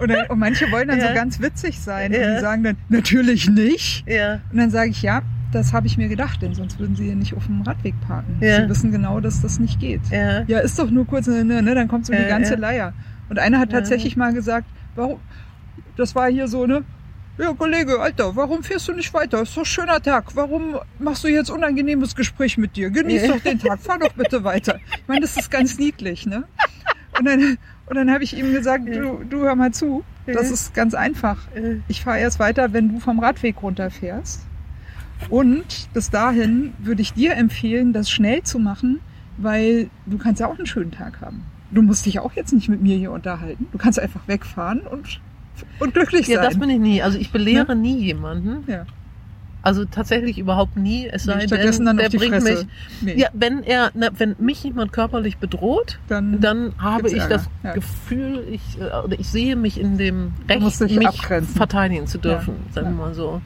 und, 0.00 0.10
dann, 0.10 0.26
und 0.26 0.38
manche 0.38 0.70
wollen 0.70 0.88
dann 0.88 0.98
Ja. 0.98 1.08
so 1.08 1.14
ganz 1.14 1.40
witzig 1.40 1.80
sein 1.80 2.12
Ja. 2.12 2.18
und 2.28 2.34
die 2.36 2.40
sagen 2.40 2.62
dann, 2.64 2.76
natürlich 2.88 3.48
nicht. 3.48 4.04
ja, 4.08 4.40
Und 4.52 4.58
dann 4.58 4.70
sage 4.70 4.90
ich, 4.90 5.02
ja, 5.02 5.22
das 5.52 5.72
habe 5.72 5.86
ich 5.86 5.96
mir 5.96 6.08
gedacht, 6.08 6.42
denn 6.42 6.54
sonst 6.54 6.78
würden 6.78 6.94
Sie 6.94 7.04
hier 7.04 7.16
nicht 7.16 7.34
auf 7.34 7.46
dem 7.46 7.62
Radweg 7.62 7.94
parken. 8.06 8.36
Sie 8.40 8.68
wissen 8.68 8.92
genau, 8.92 9.18
dass 9.20 9.40
das 9.40 9.58
nicht 9.58 9.80
geht. 9.80 10.02
ja. 10.10 10.40
Ist 10.58 10.78
doch 10.78 10.90
nur 10.90 11.06
kurz, 11.06 11.26
ne, 11.26 11.44
ne, 11.44 11.74
dann 11.74 11.88
kommt 11.88 12.06
so 12.06 12.12
die 12.12 12.24
ganze. 12.26 12.54
Leier. 12.56 12.92
Und 13.28 13.38
einer 13.38 13.58
hat 13.58 13.70
tatsächlich 13.70 14.16
mal 14.16 14.32
gesagt, 14.32 14.66
warum, 14.94 15.20
das 15.96 16.14
war 16.14 16.28
hier 16.30 16.48
so, 16.48 16.66
ne, 16.66 16.82
ja, 17.38 17.52
Kollege, 17.54 18.00
Alter, 18.00 18.34
warum 18.34 18.62
fährst 18.62 18.88
du 18.88 18.92
nicht 18.92 19.12
weiter? 19.14 19.42
Ist 19.42 19.56
doch 19.56 19.62
ein 19.62 19.66
schöner 19.66 20.02
Tag. 20.02 20.34
Warum 20.34 20.76
machst 20.98 21.24
du 21.24 21.28
jetzt 21.28 21.50
unangenehmes 21.50 22.14
Gespräch 22.14 22.58
mit 22.58 22.76
dir? 22.76 22.90
Genieß 22.90 23.28
doch 23.28 23.40
den 23.40 23.58
Tag, 23.58 23.80
fahr 23.80 23.98
doch 23.98 24.12
bitte 24.12 24.44
weiter. 24.44 24.80
Ich 24.92 25.08
meine, 25.08 25.20
das 25.20 25.36
ist 25.36 25.50
ganz 25.50 25.78
niedlich, 25.78 26.26
ne? 26.26 26.44
Und 27.18 27.24
dann, 27.24 27.58
und 27.86 27.96
dann 27.96 28.12
habe 28.12 28.24
ich 28.24 28.36
ihm 28.36 28.52
gesagt, 28.52 28.86
du, 28.86 29.24
du 29.28 29.40
hör 29.42 29.54
mal 29.54 29.72
zu, 29.72 30.04
das 30.26 30.50
ist 30.50 30.74
ganz 30.74 30.94
einfach. 30.94 31.38
Ich 31.88 32.02
fahre 32.02 32.18
erst 32.18 32.38
weiter, 32.38 32.72
wenn 32.72 32.92
du 32.92 33.00
vom 33.00 33.18
Radweg 33.18 33.62
runterfährst. 33.62 34.42
Und 35.30 35.88
bis 35.92 36.10
dahin 36.10 36.74
würde 36.78 37.02
ich 37.02 37.12
dir 37.12 37.34
empfehlen, 37.34 37.92
das 37.92 38.10
schnell 38.10 38.42
zu 38.42 38.58
machen, 38.58 39.00
weil 39.36 39.90
du 40.06 40.18
kannst 40.18 40.40
ja 40.40 40.46
auch 40.46 40.56
einen 40.56 40.66
schönen 40.66 40.92
Tag 40.92 41.20
haben. 41.20 41.44
Du 41.70 41.82
musst 41.82 42.06
dich 42.06 42.20
auch 42.20 42.32
jetzt 42.32 42.52
nicht 42.52 42.68
mit 42.68 42.82
mir 42.82 42.96
hier 42.96 43.10
unterhalten. 43.12 43.66
Du 43.72 43.78
kannst 43.78 43.98
einfach 43.98 44.26
wegfahren 44.26 44.80
und, 44.80 45.20
und 45.80 45.94
glücklich 45.94 46.26
Ja, 46.28 46.42
das 46.42 46.52
sein. 46.54 46.60
bin 46.60 46.70
ich 46.70 46.78
nie. 46.78 47.02
Also 47.02 47.18
ich 47.18 47.30
belehre 47.32 47.74
nie 47.76 47.98
jemanden. 47.98 48.64
Ja. 48.70 48.84
Also 49.60 49.84
tatsächlich 49.84 50.38
überhaupt 50.38 50.76
nie. 50.76 51.08
Es 51.08 51.24
sei 51.24 51.38
denn, 51.38 51.48
stattdessen 51.48 51.84
dann 51.84 51.96
der 51.96 52.08
bringt 52.10 52.32
Fresse. 52.36 52.64
mich. 52.64 52.66
Nee, 53.02 53.20
Ja, 53.20 53.28
wenn 53.32 53.62
er, 53.64 53.90
na, 53.94 54.08
wenn 54.16 54.36
mich 54.38 54.62
jemand 54.62 54.92
körperlich 54.92 55.38
bedroht, 55.38 55.98
dann, 56.08 56.40
dann 56.40 56.72
habe 56.78 57.08
ich 57.08 57.18
Ärger, 57.18 57.28
das 57.34 57.48
ja. 57.64 57.72
Gefühl, 57.72 58.44
ich, 58.50 58.62
äh, 58.80 58.84
oder 59.04 59.18
ich 59.18 59.28
sehe 59.28 59.56
mich 59.56 59.78
in 59.80 59.98
dem 59.98 60.32
Recht, 60.48 60.80
mich 60.80 61.06
abgrenzen. 61.08 61.54
verteidigen 61.56 62.06
zu 62.06 62.18
dürfen, 62.18 62.54
Ja, 62.68 62.72
sagen 62.74 62.96
wir 62.96 63.06
mal 63.06 63.14
so. 63.14 63.42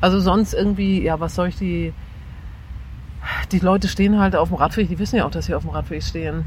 Also 0.00 0.18
sonst 0.20 0.52
irgendwie, 0.52 1.00
ja, 1.02 1.20
was 1.20 1.36
soll 1.36 1.48
ich 1.48 1.56
die, 1.56 1.92
die 3.52 3.60
Leute 3.60 3.86
stehen 3.86 4.18
halt 4.18 4.34
auf 4.34 4.48
dem 4.48 4.56
Radweg, 4.56 4.88
die 4.88 4.98
wissen 4.98 5.14
ja 5.16 5.24
auch, 5.24 5.30
dass 5.30 5.46
sie 5.46 5.54
auf 5.54 5.62
dem 5.62 5.70
Radweg 5.70 6.02
stehen. 6.02 6.44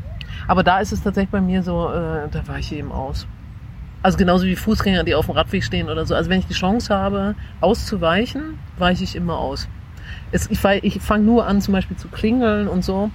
Aber 0.48 0.62
da 0.62 0.80
ist 0.80 0.92
es 0.92 1.02
tatsächlich 1.02 1.32
bei 1.32 1.40
mir 1.42 1.64
so, 1.64 1.88
äh, 1.90 2.28
da 2.30 2.46
weiche 2.48 2.76
ich 2.76 2.80
eben 2.80 2.92
aus. 2.92 3.26
Also 4.06 4.20
genauso 4.20 4.46
wie 4.46 4.56
Fußgänger, 4.56 5.04
die 5.04 5.16
auf 5.16 5.26
dem 5.26 5.34
Radweg 5.34 5.64
stehen 5.64 5.90
oder 5.90 6.06
so. 6.06 6.14
Also 6.14 6.30
wenn 6.30 6.38
ich 6.38 6.46
die 6.46 6.54
Chance 6.54 6.94
habe, 6.94 7.34
auszuweichen, 7.60 8.60
weiche 8.78 9.04
ich 9.04 9.16
immer 9.16 9.40
aus. 9.40 9.68
Es, 10.32 10.48
ich 10.52 10.64
ich 10.84 11.02
fange 11.02 11.24
nur 11.24 11.48
an, 11.48 11.60
zum 11.60 11.72
Beispiel 11.72 11.98
zu 11.98 12.08
klingeln 12.10 12.68
und 12.68 12.86
so. 12.86 13.10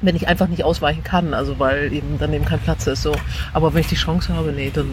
wenn 0.00 0.16
ich 0.16 0.28
einfach 0.28 0.48
nicht 0.48 0.64
ausweichen 0.64 1.04
kann, 1.04 1.34
also 1.34 1.58
weil 1.58 1.92
eben 1.92 2.16
daneben 2.18 2.46
kein 2.46 2.58
Platz 2.58 2.86
ist. 2.86 3.02
So. 3.02 3.14
Aber 3.52 3.74
wenn 3.74 3.82
ich 3.82 3.88
die 3.88 3.96
Chance 3.96 4.34
habe, 4.34 4.50
nee, 4.52 4.70
dann 4.72 4.86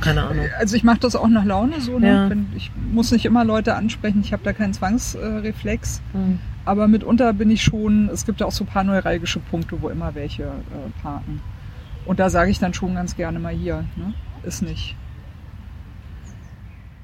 keine 0.00 0.24
Ahnung. 0.24 0.46
Also 0.58 0.74
ich 0.74 0.82
mache 0.82 0.98
das 0.98 1.14
auch 1.14 1.28
nach 1.28 1.44
Laune 1.44 1.80
so. 1.80 2.00
Ne? 2.00 2.08
Ja. 2.08 2.56
Ich 2.56 2.72
muss 2.90 3.12
nicht 3.12 3.24
immer 3.24 3.44
Leute 3.44 3.76
ansprechen, 3.76 4.20
ich 4.24 4.32
habe 4.32 4.42
da 4.42 4.52
keinen 4.52 4.74
Zwangsreflex. 4.74 6.02
Hm. 6.10 6.40
Aber 6.64 6.88
mitunter 6.88 7.32
bin 7.34 7.52
ich 7.52 7.62
schon, 7.62 8.08
es 8.08 8.26
gibt 8.26 8.40
ja 8.40 8.46
auch 8.46 8.52
so 8.52 8.64
ein 8.64 8.66
paar 8.66 8.82
neuralgische 8.82 9.38
Punkte, 9.38 9.80
wo 9.80 9.90
immer 9.90 10.12
welche 10.16 10.42
äh, 10.42 11.02
parken. 11.02 11.40
Und 12.06 12.18
da 12.20 12.30
sage 12.30 12.50
ich 12.50 12.58
dann 12.58 12.74
schon 12.74 12.94
ganz 12.94 13.16
gerne 13.16 13.38
mal 13.38 13.54
hier, 13.54 13.84
ne? 13.96 14.14
ist 14.42 14.62
nicht. 14.62 14.96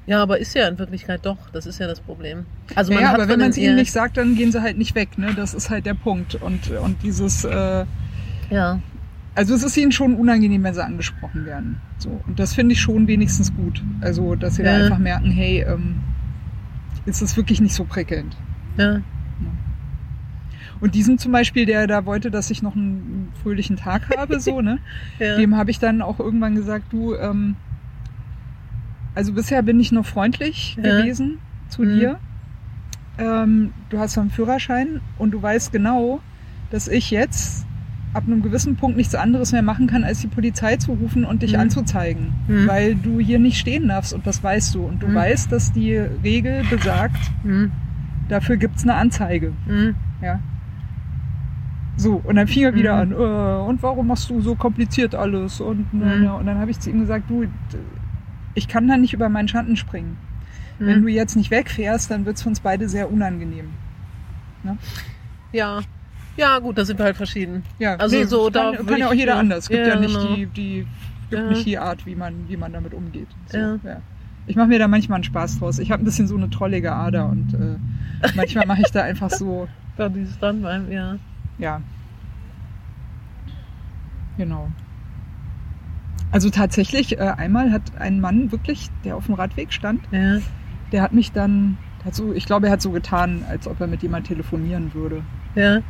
Ja, 0.05 0.23
aber 0.23 0.39
ist 0.39 0.55
ja 0.55 0.67
in 0.67 0.79
Wirklichkeit 0.79 1.25
doch. 1.25 1.51
Das 1.51 1.65
ist 1.67 1.79
ja 1.79 1.85
das 1.87 2.01
Problem. 2.01 2.45
Also 2.75 2.91
man 2.91 3.03
ja, 3.03 3.13
aber 3.13 3.27
wenn 3.29 3.39
man 3.39 3.51
es 3.51 3.57
ihnen 3.57 3.75
nicht 3.75 3.91
sagt, 3.91 4.17
dann 4.17 4.35
gehen 4.35 4.51
sie 4.51 4.61
halt 4.61 4.77
nicht 4.77 4.95
weg. 4.95 5.17
Ne? 5.19 5.33
Das 5.35 5.53
ist 5.53 5.69
halt 5.69 5.85
der 5.85 5.93
Punkt. 5.93 6.33
Und, 6.35 6.71
und 6.71 7.03
dieses, 7.03 7.43
äh, 7.45 7.85
Ja, 8.49 8.79
also 9.35 9.53
es 9.53 9.63
ist 9.63 9.77
ihnen 9.77 9.91
schon 9.91 10.15
unangenehm, 10.15 10.63
wenn 10.63 10.73
sie 10.73 10.83
angesprochen 10.83 11.45
werden. 11.45 11.79
So. 11.99 12.19
Und 12.25 12.39
das 12.39 12.55
finde 12.55 12.73
ich 12.73 12.81
schon 12.81 13.07
wenigstens 13.07 13.53
gut. 13.55 13.83
Also, 14.01 14.35
dass 14.35 14.55
sie 14.55 14.63
da 14.63 14.75
Ja. 14.77 14.83
einfach 14.85 14.97
merken, 14.97 15.29
hey, 15.29 15.61
ähm, 15.61 16.01
ist 17.05 17.21
es 17.21 17.37
wirklich 17.37 17.61
nicht 17.61 17.75
so 17.75 17.85
prickelnd. 17.85 18.35
ja, 18.77 19.01
Und 20.81 20.95
diesen 20.95 21.17
zum 21.17 21.31
Beispiel, 21.31 21.65
der 21.65 21.87
da 21.87 22.05
wollte, 22.05 22.31
dass 22.31 22.49
ich 22.51 22.61
noch 22.61 22.75
einen 22.75 23.31
fröhlichen 23.43 23.75
Tag 23.75 24.09
habe, 24.17 24.39
so, 24.39 24.61
ne? 24.61 24.79
ja. 25.19 25.35
Dem 25.37 25.57
habe 25.57 25.71
ich 25.71 25.79
dann 25.79 26.01
auch 26.01 26.19
irgendwann 26.19 26.55
gesagt, 26.55 26.85
du, 26.91 27.15
ähm, 27.15 27.55
also 29.15 29.33
bisher 29.33 29.61
bin 29.61 29.79
ich 29.79 29.91
noch 29.91 30.05
freundlich 30.05 30.77
Ja. 30.81 31.01
gewesen 31.01 31.39
zu 31.69 31.81
Mhm. 31.83 31.89
dir. 31.97 32.19
Ähm, 33.17 33.73
du 33.89 33.99
hast 33.99 34.17
einen 34.17 34.29
Führerschein 34.29 35.01
und 35.17 35.31
du 35.31 35.41
weißt 35.41 35.71
genau, 35.73 36.21
dass 36.69 36.87
ich 36.87 37.11
jetzt 37.11 37.65
ab 38.13 38.23
einem 38.25 38.41
gewissen 38.41 38.75
Punkt 38.75 38.95
nichts 38.97 39.13
anderes 39.13 39.51
mehr 39.51 39.61
machen 39.61 39.87
kann, 39.87 40.03
als 40.03 40.19
die 40.19 40.27
Polizei 40.27 40.77
zu 40.77 40.93
rufen 40.93 41.25
und 41.25 41.41
dich 41.43 41.53
Mhm. 41.53 41.59
anzuzeigen, 41.59 42.33
Mhm. 42.47 42.67
weil 42.67 42.95
du 42.95 43.19
hier 43.19 43.37
nicht 43.39 43.57
stehen 43.59 43.87
darfst 43.89 44.13
und 44.13 44.25
das 44.25 44.41
weißt 44.41 44.73
du. 44.75 44.85
Und 44.85 45.03
du 45.03 45.07
Mhm. 45.09 45.15
weißt, 45.15 45.51
dass 45.51 45.73
die 45.73 45.95
Regel 45.97 46.63
besagt, 46.63 47.29
Hm, 47.43 47.71
dafür 48.29 48.55
gibt's 48.57 48.83
eine 48.83 48.95
Anzeige. 48.95 49.51
hm, 49.67 49.95
Ja. 50.21 50.39
So, 51.99 52.21
und 52.23 52.35
dann 52.37 52.47
fing 52.47 52.63
er 52.63 52.73
wieder 52.75 52.93
Mhm. 53.05 53.13
an, 53.13 53.19
äh, 53.65 53.67
und 53.69 53.83
warum 53.83 54.07
machst 54.07 54.29
du 54.29 54.39
so 54.39 54.55
kompliziert 54.55 55.15
alles? 55.15 55.59
Und, 55.59 55.93
ne, 55.93 56.05
Mhm. 56.15 56.21
ne. 56.23 56.33
und 56.33 56.45
dann 56.45 56.57
habe 56.57 56.71
ich 56.71 56.79
zu 56.79 56.89
ihm 56.89 57.01
gesagt, 57.01 57.29
du, 57.29 57.45
ich 58.55 58.69
kann 58.69 58.87
da 58.87 58.95
nicht 58.95 59.13
über 59.13 59.27
meinen 59.27 59.49
Schatten 59.49 59.75
springen. 59.75 60.17
hm. 60.77 60.87
Wenn 60.87 61.01
du 61.01 61.09
jetzt 61.09 61.35
nicht 61.35 61.51
wegfährst, 61.51 62.09
dann 62.09 62.25
wird's 62.25 62.41
für 62.43 62.47
uns 62.49 62.61
beide 62.61 62.87
sehr 62.87 63.11
unangenehm. 63.11 63.65
Ja. 65.51 65.79
Ja, 66.37 66.59
gut, 66.59 66.77
da 66.77 66.85
sind 66.85 66.97
wir 66.99 67.03
halt 67.05 67.17
verschieden. 67.17 67.63
Ja, 67.79 67.95
Also 67.95 68.23
so, 68.23 68.49
kann, 68.49 68.73
da 68.73 68.83
kann 68.83 68.97
ja 68.97 69.07
auch 69.09 69.11
ich, 69.13 69.19
jeder 69.19 69.33
ja, 69.33 69.39
anders. 69.39 69.65
Es 69.65 69.69
gibt 69.69 69.85
ja, 69.85 69.95
ja, 69.95 69.99
nicht 69.99 70.17
genau. 70.17 70.35
die, 70.35 70.45
die 70.45 70.87
gibt 71.29 71.43
Ja. 71.43 71.49
nicht 71.49 71.65
die 71.65 71.77
Art, 71.77 72.05
wie 72.05 72.15
man, 72.15 72.33
wie 72.47 72.55
man 72.55 72.71
damit 72.71 72.93
umgeht. 72.93 73.27
So, 73.47 73.57
Ja. 73.57 73.77
Ich 74.47 74.55
mache 74.55 74.67
mir 74.67 74.79
da 74.79 74.87
manchmal 74.87 75.17
einen 75.17 75.25
Spaß 75.25 75.59
draus. 75.59 75.77
Ich 75.79 75.91
habe 75.91 76.01
ein 76.01 76.05
bisschen 76.05 76.27
so 76.27 76.35
eine 76.37 76.49
trollige 76.49 76.91
Ader 76.93 77.27
und 77.29 77.53
äh, 77.53 77.75
manchmal 78.35 78.65
mache 78.65 78.81
ich 78.81 78.91
da 78.91 79.01
einfach 79.03 79.29
so, 79.29 79.67
Da 79.97 80.07
dieses 80.07 80.39
dann 80.39 80.61
beim, 80.61 80.89
ja. 80.91 81.17
Ja. 81.59 81.81
Genau. 84.37 84.69
Also 86.31 86.49
tatsächlich, 86.49 87.17
äh, 87.19 87.33
einmal 87.37 87.71
hat 87.71 87.81
ein 87.99 88.21
Mann 88.21 88.51
wirklich, 88.51 88.89
der 89.03 89.15
auf 89.15 89.25
dem 89.25 89.35
Radweg 89.35 89.73
stand, 89.73 90.01
Ja. 90.11 90.37
der 90.91 91.01
hat 91.01 91.11
mich 91.13 91.31
dann, 91.31 91.77
hat 92.05 92.15
so, 92.15 92.33
ich 92.33 92.45
glaube, 92.45 92.67
er 92.67 92.73
hat 92.73 92.81
so 92.81 92.91
getan, 92.91 93.43
als 93.49 93.67
ob 93.67 93.79
er 93.81 93.87
mit 93.87 94.01
jemand 94.03 94.27
telefonieren 94.27 94.93
würde. 94.93 95.23
Ja. 95.55 95.77
Äh, 95.77 95.81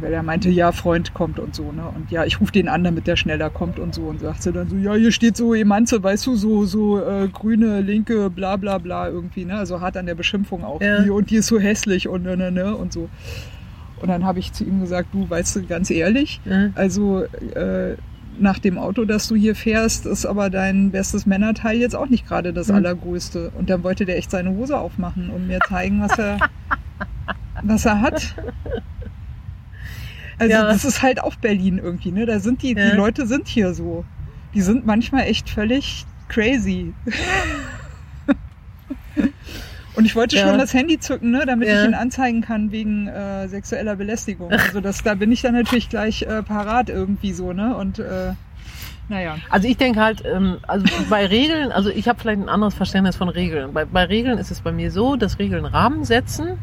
weil 0.00 0.12
er 0.12 0.22
meinte, 0.22 0.50
ja, 0.50 0.72
Freund 0.72 1.14
kommt 1.14 1.38
und 1.38 1.54
so, 1.54 1.72
ne? 1.72 1.84
Und 1.94 2.10
ja, 2.10 2.24
ich 2.24 2.40
rufe 2.40 2.52
den 2.52 2.68
an, 2.68 2.84
damit 2.84 3.06
der 3.06 3.16
schneller 3.16 3.48
kommt 3.48 3.78
und 3.78 3.94
so. 3.94 4.02
Und 4.02 4.20
sagte 4.20 4.52
dann 4.52 4.68
so, 4.68 4.76
ja, 4.76 4.94
hier 4.94 5.12
steht 5.12 5.36
so 5.36 5.54
Emanze, 5.54 6.02
weißt 6.02 6.26
du, 6.26 6.34
so, 6.36 6.64
so 6.66 7.00
äh, 7.00 7.28
grüne, 7.28 7.80
linke, 7.80 8.28
bla 8.28 8.56
bla 8.56 8.78
bla 8.78 9.08
irgendwie, 9.08 9.44
ne? 9.44 9.54
Also 9.54 9.80
hart 9.80 9.96
an 9.96 10.06
der 10.06 10.16
Beschimpfung 10.16 10.64
auch. 10.64 10.80
Ja. 10.82 11.00
Die, 11.02 11.10
und 11.10 11.30
die 11.30 11.36
ist 11.36 11.46
so 11.46 11.58
hässlich 11.58 12.08
und 12.08 12.24
ne, 12.24 12.36
ne, 12.36 12.50
ne 12.52 12.76
und 12.76 12.92
so. 12.92 13.08
Und 14.00 14.08
dann 14.08 14.24
habe 14.24 14.38
ich 14.38 14.52
zu 14.52 14.64
ihm 14.64 14.80
gesagt, 14.80 15.08
du, 15.12 15.28
weißt 15.28 15.56
du, 15.56 15.66
ganz 15.66 15.90
ehrlich, 15.90 16.40
ja. 16.44 16.70
also 16.74 17.22
äh, 17.24 17.96
nach 18.40 18.58
dem 18.60 18.78
Auto, 18.78 19.04
das 19.04 19.26
du 19.26 19.34
hier 19.34 19.56
fährst, 19.56 20.06
ist 20.06 20.24
aber 20.24 20.48
dein 20.50 20.92
bestes 20.92 21.26
Männerteil 21.26 21.76
jetzt 21.78 21.96
auch 21.96 22.08
nicht 22.08 22.26
gerade 22.26 22.52
das 22.52 22.68
Mhm. 22.68 22.76
allergrößte. 22.76 23.50
Und 23.58 23.68
dann 23.70 23.82
wollte 23.82 24.04
der 24.04 24.16
echt 24.16 24.30
seine 24.30 24.50
Hose 24.50 24.78
aufmachen 24.78 25.30
und 25.30 25.48
mir 25.48 25.58
zeigen, 25.68 26.00
was 26.00 26.16
er, 26.18 26.38
was 27.62 27.84
er 27.84 28.00
hat. 28.00 28.36
Also 30.38 30.52
Ja. 30.54 30.66
das 30.68 30.84
ist 30.84 31.02
halt 31.02 31.20
auch 31.22 31.34
Berlin 31.34 31.78
irgendwie, 31.78 32.12
ne? 32.12 32.26
Da 32.26 32.38
sind 32.38 32.62
die, 32.62 32.74
Ja. 32.76 32.90
die 32.90 32.96
Leute 32.96 33.26
sind 33.26 33.48
hier 33.48 33.74
so. 33.74 34.04
Die 34.54 34.60
sind 34.62 34.86
manchmal 34.86 35.22
echt 35.24 35.50
völlig 35.50 36.06
crazy. 36.28 36.94
Und 39.98 40.04
ich 40.04 40.14
wollte 40.14 40.36
Ja. 40.36 40.46
schon 40.46 40.58
das 40.58 40.72
Handy 40.74 41.00
zücken, 41.00 41.32
ne, 41.32 41.42
damit 41.44 41.66
Ja. 41.68 41.82
ich 41.82 41.88
ihn 41.88 41.94
anzeigen 41.94 42.40
kann 42.40 42.70
wegen 42.70 43.08
äh, 43.08 43.48
sexueller 43.48 43.96
Belästigung. 43.96 44.52
Also 44.52 44.80
das, 44.80 45.02
da 45.02 45.14
bin 45.14 45.32
ich 45.32 45.42
dann 45.42 45.54
natürlich 45.54 45.88
gleich 45.88 46.22
äh, 46.22 46.40
parat 46.44 46.88
irgendwie 46.88 47.32
so, 47.32 47.52
ne? 47.52 47.76
Und 47.76 47.98
äh, 47.98 48.34
naja. 49.08 49.38
Also 49.50 49.66
ich 49.66 49.76
denke 49.76 50.00
halt, 50.00 50.22
ähm, 50.24 50.58
also 50.68 50.86
bei 51.10 51.26
Regeln, 51.26 51.72
also 51.72 51.90
ich 51.90 52.06
habe 52.08 52.20
vielleicht 52.20 52.40
ein 52.40 52.48
anderes 52.48 52.74
Verständnis 52.74 53.16
von 53.16 53.28
Regeln. 53.28 53.72
Bei, 53.72 53.86
bei 53.86 54.04
Regeln 54.04 54.38
ist 54.38 54.52
es 54.52 54.60
bei 54.60 54.70
mir 54.70 54.92
so, 54.92 55.16
dass 55.16 55.40
Regeln 55.40 55.64
Rahmen 55.64 56.04
setzen 56.04 56.58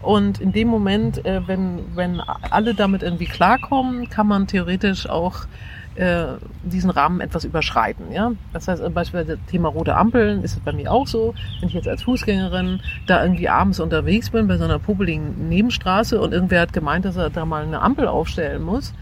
und 0.00 0.40
in 0.40 0.52
dem 0.52 0.68
Moment, 0.68 1.26
äh, 1.26 1.46
wenn, 1.46 1.80
wenn 1.94 2.20
alle 2.20 2.72
damit 2.72 3.02
irgendwie 3.02 3.26
klarkommen, 3.26 4.08
kann 4.08 4.26
man 4.26 4.46
theoretisch 4.46 5.06
auch 5.10 5.40
äh, 5.96 6.24
diesen 6.62 6.90
Rahmen 6.90 7.20
etwas 7.20 7.44
überschreiten. 7.44 8.12
Ja? 8.12 8.32
Das 8.52 8.68
heißt, 8.68 8.82
äh, 8.82 8.88
beispielsweise 8.88 9.36
das 9.36 9.46
Thema 9.50 9.68
rote 9.68 9.94
Ampeln 9.94 10.42
ist 10.42 10.54
es 10.54 10.60
bei 10.60 10.72
mir 10.72 10.90
auch 10.90 11.06
so. 11.06 11.34
Wenn 11.60 11.68
ich 11.68 11.74
jetzt 11.74 11.88
als 11.88 12.02
Fußgängerin 12.02 12.80
da 13.06 13.22
irgendwie 13.22 13.48
abends 13.48 13.80
unterwegs 13.80 14.30
bin 14.30 14.48
bei 14.48 14.56
so 14.56 14.64
einer 14.64 14.78
popeligen 14.78 15.48
Nebenstraße 15.48 16.20
und 16.20 16.32
irgendwer 16.32 16.62
hat 16.62 16.72
gemeint, 16.72 17.04
dass 17.04 17.16
er 17.16 17.30
da 17.30 17.44
mal 17.44 17.64
eine 17.64 17.80
Ampel 17.80 18.08
aufstellen 18.08 18.62
muss, 18.62 18.94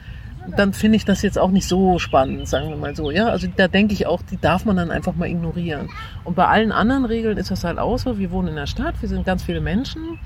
dann 0.57 0.73
finde 0.73 0.97
ich 0.97 1.05
das 1.05 1.23
jetzt 1.23 1.39
auch 1.39 1.51
nicht 1.51 1.69
so 1.69 1.99
spannend, 1.99 2.49
sagen 2.49 2.71
wir 2.71 2.77
mal 2.77 2.97
so. 2.97 3.11
Ja, 3.11 3.29
also 3.29 3.47
da 3.55 3.69
denke 3.69 3.93
ich 3.93 4.07
auch, 4.07 4.23
die 4.23 4.39
darf 4.39 4.65
man 4.65 4.77
dann 4.77 4.91
einfach 4.91 5.15
mal 5.15 5.29
ignorieren. 5.29 5.91
Und 6.25 6.35
bei 6.35 6.47
allen 6.47 6.73
anderen 6.73 7.05
Regeln 7.05 7.37
ist 7.37 7.51
das 7.51 7.65
halt 7.65 7.79
auch 7.79 7.99
so. 7.99 8.19
Wir 8.19 8.31
wohnen 8.31 8.49
in 8.49 8.57
der 8.57 8.67
Stadt, 8.67 8.95
wir 9.01 9.09
sind 9.09 9.27
ganz 9.27 9.43
viele 9.43 9.61
Menschen. 9.61 10.19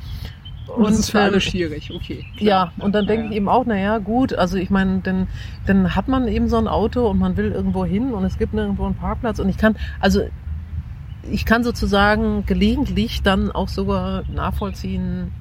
Und 0.67 0.85
das 0.85 0.99
ist 0.99 1.11
für 1.11 1.21
alle 1.21 1.41
schwierig, 1.41 1.93
okay. 1.95 2.25
ja, 2.39 2.73
und 2.79 2.95
dann 2.95 3.07
denke 3.07 3.25
Ja. 3.27 3.31
ich 3.31 3.37
eben 3.37 3.49
auch, 3.49 3.67
naja, 3.67 3.99
gut, 3.99 4.33
also 4.35 4.57
ich 4.57 4.71
meine, 4.71 5.01
dann, 5.01 5.29
dann 5.67 5.95
hat 5.95 6.09
man 6.09 6.27
eben 6.27 6.49
so 6.49 6.57
ein 6.57 6.69
Auto 6.69 7.07
und 7.09 7.19
man 7.19 7.37
will 7.37 7.53
irgendwo 7.53 7.85
hin 7.85 8.13
und 8.13 8.25
es 8.25 8.39
gibt 8.39 8.55
nirgendwo 8.55 8.87
einen 8.87 8.95
Parkplatz 8.95 9.39
und 9.39 9.49
ich 9.49 9.59
kann, 9.59 9.77
also 10.01 10.23
ich 11.31 11.45
kann 11.45 11.65
sozusagen 11.65 12.45
gelegentlich 12.47 13.23
dann 13.23 13.51
auch 13.51 13.69
sogar 13.69 14.25
nachvollziehen, 14.33 15.33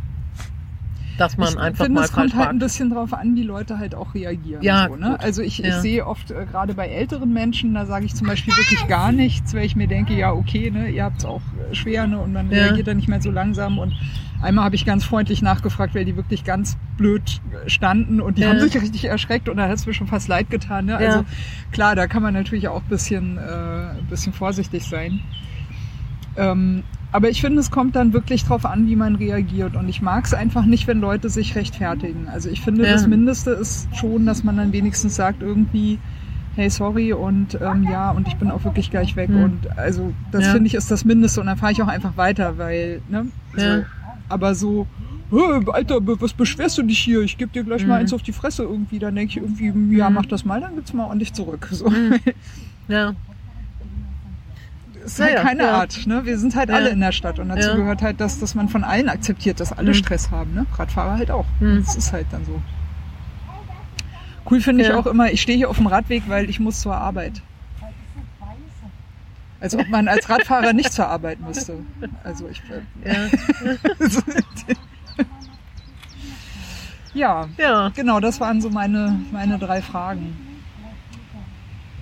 dass 1.17 1.37
man 1.37 1.53
ich 1.53 1.59
einfach 1.59 1.85
finde, 1.85 1.99
mal 1.99 2.05
es 2.05 2.11
kommt 2.11 2.35
halt 2.35 2.49
ein 2.49 2.59
bisschen 2.59 2.89
drauf 2.89 3.13
an, 3.13 3.35
wie 3.35 3.43
Leute 3.43 3.77
halt 3.77 3.95
auch 3.95 4.13
reagieren. 4.15 4.63
Ja, 4.63 4.87
so, 4.87 4.95
ne? 4.95 5.19
Also 5.19 5.41
ich, 5.41 5.59
ich 5.59 5.67
Ja. 5.67 5.81
sehe 5.81 6.05
oft 6.07 6.31
äh, 6.31 6.45
gerade 6.45 6.73
bei 6.73 6.87
älteren 6.87 7.31
Menschen, 7.31 7.73
da 7.73 7.85
sage 7.85 8.05
ich 8.05 8.15
zum 8.15 8.27
Beispiel 8.27 8.55
wirklich 8.57 8.87
gar 8.87 9.11
nichts, 9.11 9.53
weil 9.53 9.65
ich 9.65 9.75
mir 9.75 9.87
denke, 9.87 10.13
ja 10.13 10.31
okay, 10.31 10.71
ne, 10.71 10.89
ihr 10.89 11.03
habt 11.03 11.19
es 11.19 11.25
auch 11.25 11.41
äh, 11.71 11.75
schwer 11.75 12.07
ne, 12.07 12.19
und 12.19 12.33
man 12.33 12.49
Ja. 12.51 12.65
reagiert 12.65 12.87
dann 12.87 12.97
nicht 12.97 13.07
mehr 13.07 13.21
so 13.21 13.31
langsam 13.31 13.77
und 13.77 13.93
einmal 14.41 14.65
habe 14.65 14.75
ich 14.75 14.85
ganz 14.85 15.05
freundlich 15.05 15.41
nachgefragt, 15.41 15.95
weil 15.95 16.05
die 16.05 16.15
wirklich 16.15 16.43
ganz 16.43 16.77
blöd 16.97 17.41
standen 17.67 18.19
und 18.21 18.37
die 18.37 18.41
Ja. 18.43 18.49
haben 18.49 18.59
sich 18.59 18.75
richtig 18.75 19.05
erschreckt 19.05 19.49
und 19.49 19.57
da 19.57 19.67
hat 19.67 19.75
es 19.75 19.85
mir 19.85 19.93
schon 19.93 20.07
fast 20.07 20.27
leid 20.27 20.49
getan. 20.49 20.85
Ne? 20.85 20.93
Ja. 20.93 20.97
Also 20.97 21.23
klar, 21.71 21.95
da 21.95 22.07
kann 22.07 22.21
man 22.23 22.33
natürlich 22.33 22.67
auch 22.67 22.81
ein 22.81 22.89
bisschen, 22.89 23.37
äh, 23.37 23.41
ein 23.41 24.07
bisschen 24.09 24.33
vorsichtig 24.33 24.83
sein. 24.83 25.19
Ähm, 26.35 26.83
aber 27.13 27.29
ich 27.29 27.39
finde, 27.41 27.59
es 27.61 27.71
kommt 27.71 27.95
dann 27.95 28.11
wirklich 28.11 28.43
drauf 28.43 28.65
an, 28.65 28.87
wie 28.87 28.95
man 28.95 29.15
reagiert. 29.15 29.75
Und 29.75 29.87
ich 29.87 30.01
mag 30.01 30.25
es 30.25 30.33
einfach 30.33 30.65
nicht, 30.65 30.87
wenn 30.87 30.99
Leute 30.99 31.29
sich 31.29 31.55
rechtfertigen. 31.55 32.27
Also 32.27 32.49
ich 32.49 32.59
finde, 32.61 32.85
Ja. 32.85 32.91
das 32.93 33.07
Mindeste 33.07 33.51
ist 33.51 33.87
schon, 33.95 34.25
dass 34.25 34.43
man 34.43 34.57
dann 34.57 34.73
wenigstens 34.73 35.15
sagt 35.15 35.41
irgendwie, 35.41 35.99
hey, 36.55 36.69
sorry 36.69 37.13
und 37.13 37.57
ähm, 37.61 37.83
ja, 37.89 38.11
und 38.11 38.27
ich 38.27 38.35
bin 38.35 38.51
auch 38.51 38.63
wirklich 38.63 38.91
gleich 38.91 39.15
weg. 39.15 39.29
Hm. 39.29 39.43
Und 39.43 39.77
also 39.77 40.13
das 40.31 40.45
Ja. 40.45 40.51
finde 40.51 40.67
ich 40.67 40.73
ist 40.73 40.91
das 40.91 41.05
Mindeste. 41.05 41.39
Und 41.39 41.47
dann 41.47 41.57
fahre 41.57 41.71
ich 41.71 41.81
auch 41.81 41.87
einfach 41.87 42.17
weiter, 42.17 42.57
weil, 42.57 43.01
ne? 43.09 43.27
So. 43.55 43.61
Ja. 43.63 43.83
Aber 44.29 44.53
so, 44.55 44.87
"Hä, 45.31 45.37
Alter, 45.71 45.97
was 46.01 46.33
beschwerst 46.33 46.77
du 46.77 46.83
dich 46.83 46.99
hier? 46.99 47.21
Ich 47.21 47.37
gebe 47.37 47.51
dir 47.51 47.63
gleich 47.63 47.81
mal 47.87 47.95
Mhm. 47.95 48.01
eins 48.01 48.13
auf 48.13 48.21
die 48.23 48.33
Fresse 48.33 48.63
irgendwie. 48.63 48.99
Dann 48.99 49.15
denke 49.15 49.31
ich 49.31 49.37
irgendwie, 49.37 49.97
ja, 49.97 50.09
Mhm. 50.09 50.15
mach 50.15 50.25
das 50.25 50.45
mal, 50.45 50.61
dann 50.61 50.75
gibt's 50.75 50.93
mal 50.93 51.05
ordentlich 51.05 51.33
zurück. 51.33 51.67
So. 51.71 51.89
Mhm. 51.89 52.15
Ja, 52.89 53.13
ist 55.03 55.19
halt 55.19 55.33
Ja, 55.35 55.41
keine 55.41 55.63
ja. 55.63 55.71
Art. 55.79 56.05
Ne? 56.07 56.25
Wir 56.25 56.37
sind 56.37 56.55
halt 56.55 56.69
alle 56.71 56.89
in 56.89 56.99
der 56.99 57.11
Stadt 57.11 57.39
und 57.39 57.49
dazu 57.49 57.75
gehört 57.75 58.01
halt, 58.01 58.19
dass, 58.21 58.39
dass 58.39 58.55
man 58.55 58.69
von 58.69 58.83
allen 58.83 59.09
akzeptiert, 59.09 59.59
dass 59.59 59.71
alle 59.71 59.89
Mhm. 59.89 59.93
Stress 59.95 60.31
haben. 60.31 60.53
Ne? 60.53 60.65
Radfahrer 60.77 61.17
halt 61.17 61.31
auch. 61.31 61.45
Mhm. 61.59 61.83
Das 61.85 61.95
ist 61.95 62.11
halt 62.13 62.27
dann 62.31 62.45
so. 62.45 62.61
Cool 64.49 64.59
finde 64.61 64.83
ich 64.83 64.91
auch 64.91 65.05
immer, 65.05 65.31
ich 65.31 65.41
stehe 65.41 65.57
hier 65.57 65.69
auf 65.69 65.77
dem 65.77 65.87
Radweg, 65.87 66.23
weil 66.27 66.49
ich 66.49 66.59
muss 66.59 66.81
zur 66.81 66.95
Arbeit. 66.95 67.41
Als 69.61 69.73
ob 69.75 69.87
man 69.87 70.09
als 70.09 70.29
Radfahrer 70.29 70.73
nicht 70.73 70.91
zur 70.91 71.07
Arbeit 71.07 71.39
müsste. 71.39 71.77
Also 72.25 72.49
ich 72.49 72.61
ja. 73.05 73.13
Ja, 77.13 77.47
Ja. 77.57 77.89
genau, 77.95 78.19
das 78.19 78.39
waren 78.39 78.59
so 78.59 78.69
meine, 78.69 79.19
meine 79.31 79.59
drei 79.59 79.81
Fragen. 79.81 80.35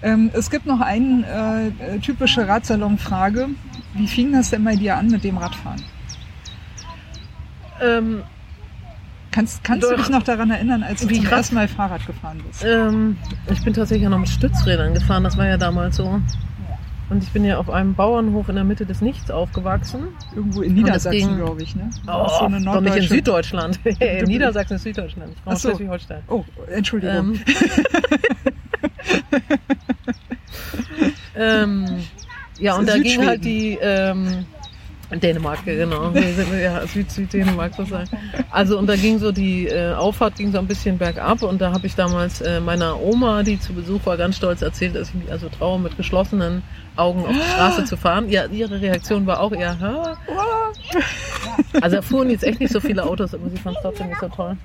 Ähm, 0.04 0.32
es 0.34 0.50
gibt 0.50 0.66
noch 0.66 0.82
eine 0.82 1.72
äh, 1.80 2.00
typische 2.00 2.48
Radsalon-Frage. 2.48 3.50
Wie 3.94 4.08
fing 4.08 4.32
das 4.32 4.50
denn 4.50 4.64
bei 4.64 4.76
dir 4.76 4.98
an 4.98 5.08
mit 5.08 5.24
dem 5.24 5.38
Radfahren? 5.38 5.82
Ähm, 7.82 8.24
Kannst, 9.32 9.64
kannst 9.64 9.86
du 9.86 9.92
Doch. 9.92 9.98
dich 9.98 10.10
noch 10.10 10.24
daran 10.24 10.52
erinnern, 10.52 10.84
als 10.84 11.02
du 11.02 11.10
Wie 11.10 11.16
zum 11.16 11.24
krass. 11.24 11.38
ersten 11.40 11.56
Mal 11.56 11.68
Fahrrad 11.70 12.06
gefahren 12.06 12.42
bist? 12.46 12.66
ähm, 12.66 13.16
ich 13.50 13.64
bin 13.64 13.74
tatsächlich 13.74 14.06
auch 14.06 14.12
noch 14.12 14.20
mit 14.20 14.28
Stützrädern 14.30 14.94
gefahren, 14.94 15.24
das 15.24 15.38
war 15.38 15.48
ja 15.48 15.58
damals 15.58 15.96
so. 15.96 16.20
Und 17.10 17.24
ich 17.24 17.32
bin 17.32 17.44
ja 17.44 17.58
auf 17.58 17.70
einem 17.70 17.94
Bauernhof 17.94 18.48
in 18.50 18.56
der 18.56 18.64
Mitte 18.64 18.86
des 18.86 19.02
Nichts 19.02 19.32
aufgewachsen. 19.32 20.08
Irgendwo 20.34 20.62
in 20.62 20.74
Niedersachsen, 20.74 21.38
glaube 21.38 21.62
ich, 21.62 21.76
ne? 21.76 21.90
Oh, 22.08 22.28
so 22.40 22.46
eine 22.46 22.62
doch 22.62 22.80
nicht 22.80 22.96
in 22.96 23.04
Süddeutschland. 23.04 23.80
in 24.00 24.26
Niedersachsen 24.26 24.76
ist 24.76 24.84
Süddeutschland. 24.84 25.34
Ich 25.36 25.44
komme 25.44 25.52
Ach 25.52 25.56
aus 25.56 25.62
so. 25.62 25.70
Schleswig-Holstein. 25.70 26.24
Oh, 26.30 26.46
Entschuldigung. 26.74 27.34
Ähm, 27.34 27.40
ähm, 31.36 31.86
ja, 32.60 32.76
und 32.76 32.88
da 32.88 32.98
ging 32.98 33.26
halt 33.26 33.44
die 33.44 33.78
ähm, 33.82 34.46
Dänemark, 35.20 35.66
genau. 35.66 36.12
Ja, 36.62 36.86
Süd, 36.88 37.12
Süd-Dänemark 37.12 37.74
sozusagen. 37.76 38.10
Also 38.50 38.78
und 38.78 38.88
da 38.88 38.96
ging 38.96 39.20
so 39.20 39.32
die 39.32 39.68
äh, 39.68 39.94
Auffahrt 39.94 40.36
ging 40.36 40.52
so 40.52 40.60
ein 40.60 40.68
bisschen 40.68 40.98
bergab 40.98 41.44
und 41.44 41.60
da 41.60 41.74
habe 41.74 41.86
ich 41.88 41.96
damals 41.96 42.42
äh, 42.42 42.60
meiner 42.60 43.00
Oma, 43.02 43.44
die 43.44 43.60
zu 43.60 43.74
Besuch 43.74 44.06
war, 44.06 44.16
ganz 44.16 44.38
stolz 44.38 44.62
erzählt, 44.62 44.96
dass 44.96 45.10
ich 45.10 45.16
mich 45.16 45.32
also 45.32 45.50
traue, 45.50 45.80
mit 45.80 45.98
geschlossenen 45.98 46.64
Augen 46.96 47.26
auf 47.26 47.32
die 47.32 47.52
Straße 47.54 47.86
zu 47.86 47.98
fahren. 47.98 48.30
Ja, 48.30 48.46
ihre 48.46 48.80
Reaktion 48.80 49.26
war 49.26 49.42
auch 49.42 49.52
eher, 49.52 49.78
Hä? 49.80 50.98
Also 51.82 51.98
da 51.98 52.02
fuhren 52.02 52.30
jetzt 52.30 52.44
echt 52.44 52.60
nicht 52.60 52.72
so 52.72 52.80
viele 52.80 53.04
Autos, 53.04 53.34
aber 53.34 53.50
sie 53.50 53.58
fand 53.58 53.78
es 53.78 53.82
trotzdem 53.82 54.08
nicht 54.08 54.20
so 54.20 54.30
toll. 54.30 54.58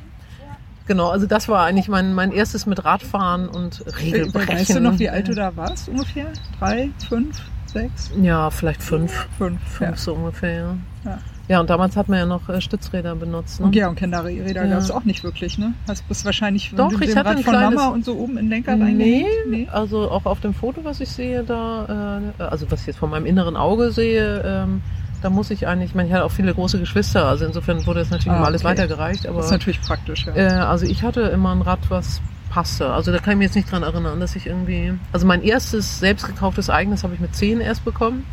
Genau, 0.87 1.09
also 1.11 1.27
das 1.27 1.49
war 1.49 1.65
eigentlich 1.65 1.89
mein, 1.89 2.15
mein 2.15 2.31
erstes 2.33 2.65
mit 2.67 2.85
Radfahren 2.85 3.49
und 3.49 3.85
Regelbrechen. 4.01 4.55
Weißt 4.57 4.75
du 4.77 4.81
noch, 4.81 4.99
wie 4.99 5.09
alt 5.11 5.29
du 5.29 5.35
da 5.35 5.55
warst 5.57 5.89
ungefähr? 5.89 6.27
Drei, 6.59 6.91
fünf, 7.09 7.37
sechs, 7.67 8.11
Ja, 8.23 8.51
vielleicht 8.51 8.83
fünf. 8.83 9.27
fünf? 9.37 9.61
Fünf 9.69 9.81
Ja. 9.91 9.97
so 9.97 10.15
ungefähr, 10.15 10.53
ja. 10.55 10.77
Ja. 11.05 11.19
Ja, 11.49 11.61
und 11.61 11.71
damals 11.71 11.97
hat 11.97 12.09
man 12.09 12.19
ja 12.19 12.27
noch 12.27 12.49
äh, 12.49 12.61
Stützräder 12.61 13.15
benutzt. 13.15 13.61
Ne? 13.61 13.67
Und 13.67 13.77
ja, 13.77 13.89
und 13.89 13.95
Kinderräder 13.95 14.65
Ja. 14.65 14.71
gab 14.71 14.81
es 14.81 14.91
auch 14.91 15.05
nicht 15.05 15.23
wirklich, 15.23 15.59
ne? 15.59 15.75
Hast 15.89 16.07
bist 16.09 16.25
wahrscheinlich 16.25 16.73
Doch, 16.77 16.91
mit 16.91 17.03
ich 17.03 17.11
dem 17.11 17.19
hatte 17.19 17.29
Rad 17.31 17.37
ein 17.37 17.45
von 17.45 17.53
kleines- 17.55 17.79
Mama 17.79 17.95
und 17.95 18.05
so 18.05 18.17
oben 18.17 18.33
in 18.37 18.47
den 18.47 18.51
Lenker 18.51 18.75
Nee? 18.75 19.27
Nee. 19.49 19.69
also 19.71 20.11
auch 20.11 20.27
auf 20.27 20.41
dem 20.41 20.55
Foto, 20.55 20.81
was 20.85 21.01
ich 21.01 21.09
sehe, 21.09 21.45
da, 21.45 22.21
äh, 22.39 22.43
also 22.43 22.69
was 22.71 22.81
ich 22.81 22.87
jetzt 22.89 22.99
von 22.99 23.11
meinem 23.11 23.27
inneren 23.27 23.57
Auge 23.57 23.93
sehe, 23.93 24.43
ähm, 24.45 24.83
da 25.27 25.31
muss 25.31 25.51
ich 25.51 25.67
eigentlich, 25.67 25.91
ich 25.91 25.95
meine, 25.97 26.09
ich 26.09 26.15
hatte 26.15 26.25
auch 26.25 26.31
viele 26.31 26.55
große 26.55 26.79
Geschwister, 26.79 27.27
also 27.27 27.45
insofern 27.47 27.85
wurde 27.85 27.99
das 27.99 28.11
natürlich 28.11 28.31
Ah, 28.33 28.37
immer 28.37 28.47
alles 28.47 28.61
okay. 28.63 28.71
weitergereicht, 28.71 29.27
aber 29.27 29.39
Das 29.39 29.47
ist 29.47 29.51
natürlich 29.51 29.81
praktisch, 29.83 30.25
ja. 30.25 30.37
äh, 30.37 30.47
also 30.61 30.87
ich 30.87 31.03
hatte 31.03 31.23
immer 31.23 31.51
ein 31.53 31.63
Rad, 31.63 31.81
was 31.89 32.21
passte. 32.49 32.93
Also 32.93 33.11
da 33.11 33.19
kann 33.19 33.33
ich 33.33 33.39
mich 33.39 33.45
jetzt 33.47 33.57
nicht 33.57 33.73
dran 33.73 33.83
erinnern, 33.83 34.21
dass 34.21 34.37
ich 34.37 34.47
irgendwie, 34.47 34.95
also 35.13 35.27
mein 35.27 35.43
erstes 35.43 35.99
selbst 35.99 36.27
gekauftes 36.29 36.71
eigenes 36.71 37.03
habe 37.03 37.15
ich 37.15 37.19
mit 37.21 37.35
10 37.35 37.61
erst 37.61 37.85
bekommen, 37.85 38.25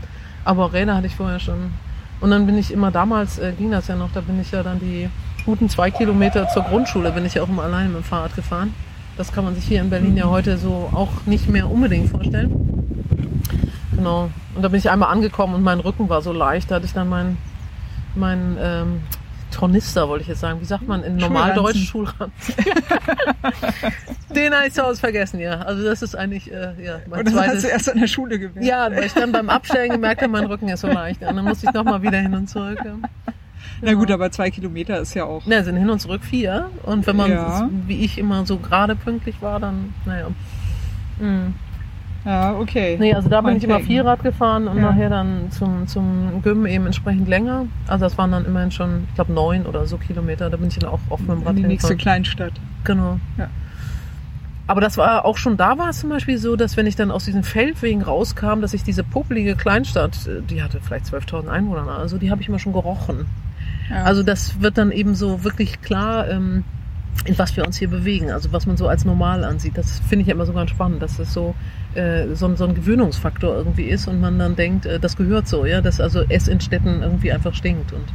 aber 0.45 0.71
Räder 0.71 0.95
hatte 0.95 1.07
ich 1.07 1.15
vorher 1.15 1.39
schon. 1.39 1.71
Und 2.21 2.29
dann 2.29 2.45
bin 2.45 2.59
ich 2.59 2.71
immer 2.71 2.91
damals, 2.91 3.39
äh, 3.39 3.53
ging 3.57 3.71
das 3.71 3.87
ja 3.87 3.95
noch, 3.95 4.11
da 4.13 4.21
bin 4.21 4.39
ich 4.39 4.51
ja 4.51 4.61
dann 4.61 4.79
die 4.79 5.09
guten 5.47 5.69
zwei 5.69 5.89
Kilometer 5.89 6.47
zur 6.49 6.61
Grundschule, 6.61 7.11
bin 7.11 7.25
ich 7.25 7.33
ja 7.33 7.41
auch 7.41 7.49
immer 7.49 7.63
alleine 7.63 7.89
mit 7.89 7.97
dem 7.97 8.03
Fahrrad 8.03 8.35
gefahren. 8.35 8.71
Das 9.17 9.31
kann 9.31 9.43
man 9.45 9.55
sich 9.55 9.65
hier 9.65 9.81
in 9.81 9.89
Berlin 9.89 10.15
ja 10.15 10.25
heute 10.25 10.57
so 10.59 10.89
auch 10.93 11.09
nicht 11.25 11.49
mehr 11.49 11.69
unbedingt 11.71 12.09
vorstellen. 12.11 12.51
Genau. 13.95 14.29
Und 14.55 14.61
da 14.61 14.67
bin 14.69 14.79
ich 14.79 14.89
einmal 14.89 15.09
angekommen 15.09 15.55
und 15.55 15.63
mein 15.63 15.79
Rücken 15.79 16.09
war 16.09 16.21
so 16.21 16.31
leicht, 16.33 16.71
da 16.71 16.75
hatte 16.75 16.85
ich 16.85 16.93
dann 16.93 17.09
meinen 17.09 17.37
mein, 18.15 18.57
ähm, 18.59 19.01
Tornister, 19.51 20.07
wollte 20.09 20.23
ich 20.23 20.27
jetzt 20.29 20.39
sagen. 20.39 20.59
Wie 20.61 20.65
sagt 20.65 20.87
man 20.87 21.03
in 21.03 21.17
Normaldeutsch? 21.17 21.77
Schulranzen. 21.85 22.55
Den 24.35 24.53
habe 24.53 24.67
ich 24.67 24.73
zu 24.73 24.83
Hause 24.83 24.99
vergessen, 24.99 25.39
ja. 25.39 25.59
Also 25.59 25.83
das 25.83 26.01
ist 26.01 26.15
eigentlich 26.15 26.51
äh, 26.51 26.73
ja, 26.83 26.99
mein 27.07 27.19
Und 27.19 27.27
das 27.27 27.35
hast 27.35 27.45
zweites. 27.45 27.61
du 27.63 27.67
erst 27.69 27.91
an 27.91 27.99
der 27.99 28.07
Schule 28.07 28.39
gemerkt. 28.39 28.65
Ja, 28.65 28.89
weil 28.91 29.03
ich 29.05 29.13
dann 29.13 29.31
beim 29.31 29.49
Abstellen 29.49 29.91
gemerkt 29.91 30.21
habe, 30.21 30.31
mein 30.31 30.45
Rücken 30.45 30.69
ist 30.69 30.81
so 30.81 30.87
leicht. 30.87 31.21
Und 31.21 31.35
dann 31.35 31.45
musste 31.45 31.67
ich 31.67 31.73
nochmal 31.73 32.01
wieder 32.01 32.17
hin 32.17 32.33
und 32.33 32.49
zurück. 32.49 32.79
Ja. 32.83 32.95
Na 33.81 33.93
gut, 33.93 34.09
aber 34.11 34.31
zwei 34.31 34.49
Kilometer 34.49 34.99
ist 34.99 35.13
ja 35.13 35.25
auch. 35.25 35.45
Ne, 35.45 35.63
sind 35.63 35.75
hin 35.77 35.89
und 35.89 35.99
zurück 35.99 36.23
vier. 36.23 36.69
Und 36.83 37.05
wenn 37.05 37.15
man, 37.15 37.31
Ja. 37.31 37.69
wie 37.85 38.03
ich 38.03 38.17
immer 38.17 38.45
so 38.45 38.57
gerade 38.57 38.95
pünktlich 38.95 39.35
war, 39.41 39.59
dann, 39.59 39.93
naja. 40.05 40.27
Mhm. 41.19 41.53
Ja, 42.26 42.53
okay. 42.55 42.95
Nee, 42.99 43.13
also 43.13 43.28
da 43.28 43.41
bin 43.41 43.51
Mein 43.51 43.57
ich 43.57 43.63
immer. 43.65 43.80
Vierrad 43.82 44.24
gefahren 44.24 44.67
und 44.67 44.78
Ja. 44.78 44.91
nachher 44.91 45.09
dann 45.09 45.51
zum, 45.51 45.88
zum 45.88 46.41
Gym 46.41 46.65
eben 46.65 46.86
entsprechend 46.86 47.28
länger. 47.28 47.65
Also 47.88 48.05
das 48.05 48.17
waren 48.17 48.32
dann 48.32 48.45
immerhin 48.45 48.71
schon, 48.71 49.03
ich 49.09 49.15
glaube, 49.15 49.34
neun 49.34 49.65
oder 49.65 49.86
so 49.86 49.97
Kilometer. 49.97 50.49
Da 50.49 50.55
bin 50.57 50.69
ich 50.69 50.80
dann 50.80 50.89
auch 50.89 50.99
mit 51.19 51.28
dem 51.30 51.43
Rad 51.43 51.49
in 51.57 51.63
die 51.63 51.63
nächste. 51.63 51.97
Kleinstadt. 51.97 52.53
Genau. 52.86 53.19
Ja. 53.38 53.49
Aber 54.65 54.80
das 54.80 54.97
war 54.97 55.26
auch 55.26 55.36
schon 55.38 55.57
da 55.57 55.78
war 55.78 55.89
es 55.89 55.99
zum 55.99 56.09
Beispiel 56.09 56.38
so, 56.38 56.55
dass 56.55 56.78
wenn 56.78 56.88
ich 56.88 56.95
dann 56.95 57.11
aus 57.11 57.26
diesen 57.26 57.43
Feldwegen 57.43 58.01
rauskam, 58.01 58.61
dass 58.61 58.74
ich 58.74 58.84
diese 58.84 59.03
popelige 59.03 59.55
Kleinstadt, 59.55 60.26
äh, 60.26 60.41
die 60.41 60.63
hatte 60.63 60.80
vielleicht 60.82 61.05
12.000 61.07 61.49
Einwohner, 61.49 61.89
also 61.97 62.17
die 62.17 62.32
habe 62.32 62.41
ich 62.41 62.47
immer 62.47 62.59
schon 62.59 62.71
gerochen. 62.71 63.26
Ja. 63.89 64.03
Also 64.03 64.24
das 64.24 64.61
wird 64.61 64.78
dann 64.78 64.91
eben 64.93 65.15
so 65.15 65.43
wirklich 65.43 65.82
klar, 65.82 66.30
ähm, 66.30 66.63
in 67.26 67.38
was 67.38 67.55
wir 67.57 67.65
uns 67.65 67.76
hier 67.78 67.89
bewegen, 67.89 68.32
also 68.32 68.53
was 68.53 68.65
man 68.65 68.78
so 68.78 68.88
als 68.88 69.03
normal 69.03 69.43
ansieht. 69.43 69.78
Das 69.78 69.99
finde 69.99 70.21
ich 70.21 70.28
ja 70.30 70.34
immer 70.34 70.45
so 70.45 70.53
ganz 70.53 70.69
spannend, 70.69 71.01
dass 71.01 71.17
das 71.17 71.34
so, 71.34 71.53
äh, 71.95 72.33
so, 72.35 72.53
so 72.55 72.65
ein 72.65 72.75
Gewöhnungsfaktor 72.75 73.55
irgendwie 73.55 73.83
ist 73.83 74.07
und 74.07 74.19
man 74.21 74.39
dann 74.39 74.55
denkt, 74.55 74.85
äh, 74.85 74.99
das 74.99 75.15
gehört 75.15 75.47
so, 75.47 75.65
ja, 75.65 75.81
dass 75.81 76.01
also 76.01 76.23
es 76.29 76.47
in 76.47 76.59
Städten 76.61 77.01
irgendwie 77.01 77.31
einfach 77.31 77.53
stinkt. 77.53 77.93
Und 77.93 78.05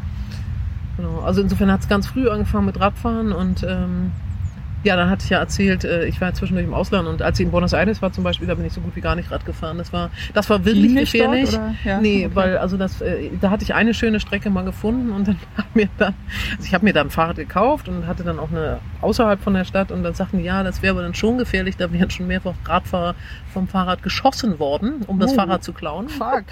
genau, 0.97 1.21
also 1.21 1.41
insofern 1.41 1.71
hat 1.71 1.81
es 1.81 1.89
ganz 1.89 2.07
früh 2.07 2.29
angefangen 2.29 2.67
mit 2.67 2.81
Radfahren 2.81 3.33
und 3.33 3.65
ähm, 3.69 4.13
ja, 4.89 4.97
dann 4.97 5.11
hatte 5.11 5.23
ich 5.25 5.31
ja 5.31 5.39
erzählt, 5.39 5.85
äh, 5.85 6.07
ich 6.07 6.19
war 6.21 6.33
zwischendurch 6.33 6.67
im 6.67 6.73
Ausland 6.73 7.07
und 7.07 7.21
als 7.21 7.39
ich 7.39 7.45
in 7.45 7.53
Buenos 7.53 7.75
Aires 7.75 8.01
war 8.01 8.11
zum 8.11 8.25
Beispiel, 8.25 8.49
da 8.49 8.55
bin 8.55 8.65
ich 8.65 8.73
so 8.73 8.81
gut 8.81 8.97
wie 8.97 9.03
gar 9.03 9.15
nicht 9.15 9.31
Rad 9.31 9.45
gefahren. 9.45 9.77
Das 9.77 9.93
war, 9.93 10.11
das 10.33 10.49
war 10.49 10.65
wirklich 10.65 10.95
gefährlich. 10.97 11.51
dort? 11.51 11.63
Ja, 11.85 12.01
nee, 12.01 12.25
okay. 12.25 12.35
weil 12.35 12.57
also 12.59 12.79
das, 12.79 13.03
äh, 13.03 13.31
da 13.39 13.51
hatte 13.51 13.65
ich 13.65 13.75
eine 13.75 13.93
schöne 13.93 14.19
Strecke 14.19 14.49
mal 14.49 14.65
gefunden 14.65 15.11
und 15.13 15.29
dann 15.29 15.37
hat 15.57 15.67
mir 15.77 15.89
dann, 15.99 16.15
also 16.57 16.65
ich 16.67 16.73
habe 16.73 16.85
mir 16.85 16.95
da 16.95 17.03
ein 17.03 17.11
Fahrrad 17.11 17.37
gekauft 17.37 17.89
und 17.89 18.07
hatte 18.07 18.25
dann 18.25 18.39
auch 18.39 18.51
eine 18.51 18.79
außerhalb 19.03 19.41
von 19.43 19.53
der 19.55 19.65
Stadt 19.65 19.93
und 19.93 20.03
dann 20.03 20.15
sagten 20.15 20.39
die, 20.39 20.45
ja, 20.45 20.63
das 20.63 20.81
wäre 20.81 20.93
aber 20.95 21.03
dann 21.03 21.15
schon 21.15 21.37
gefährlich, 21.37 21.77
da 21.77 21.93
wären 21.93 22.11
schon 22.11 22.27
mehrfach 22.27 22.55
Radfahrer 22.65 23.15
vom 23.53 23.69
Fahrrad 23.69 24.03
geschossen 24.03 24.59
worden, 24.59 25.03
um 25.07 25.19
das 25.21 25.33
Oh. 25.33 25.35
Fahrrad 25.35 25.63
zu 25.63 25.73
klauen. 25.75 26.09
Fuck. 26.09 26.45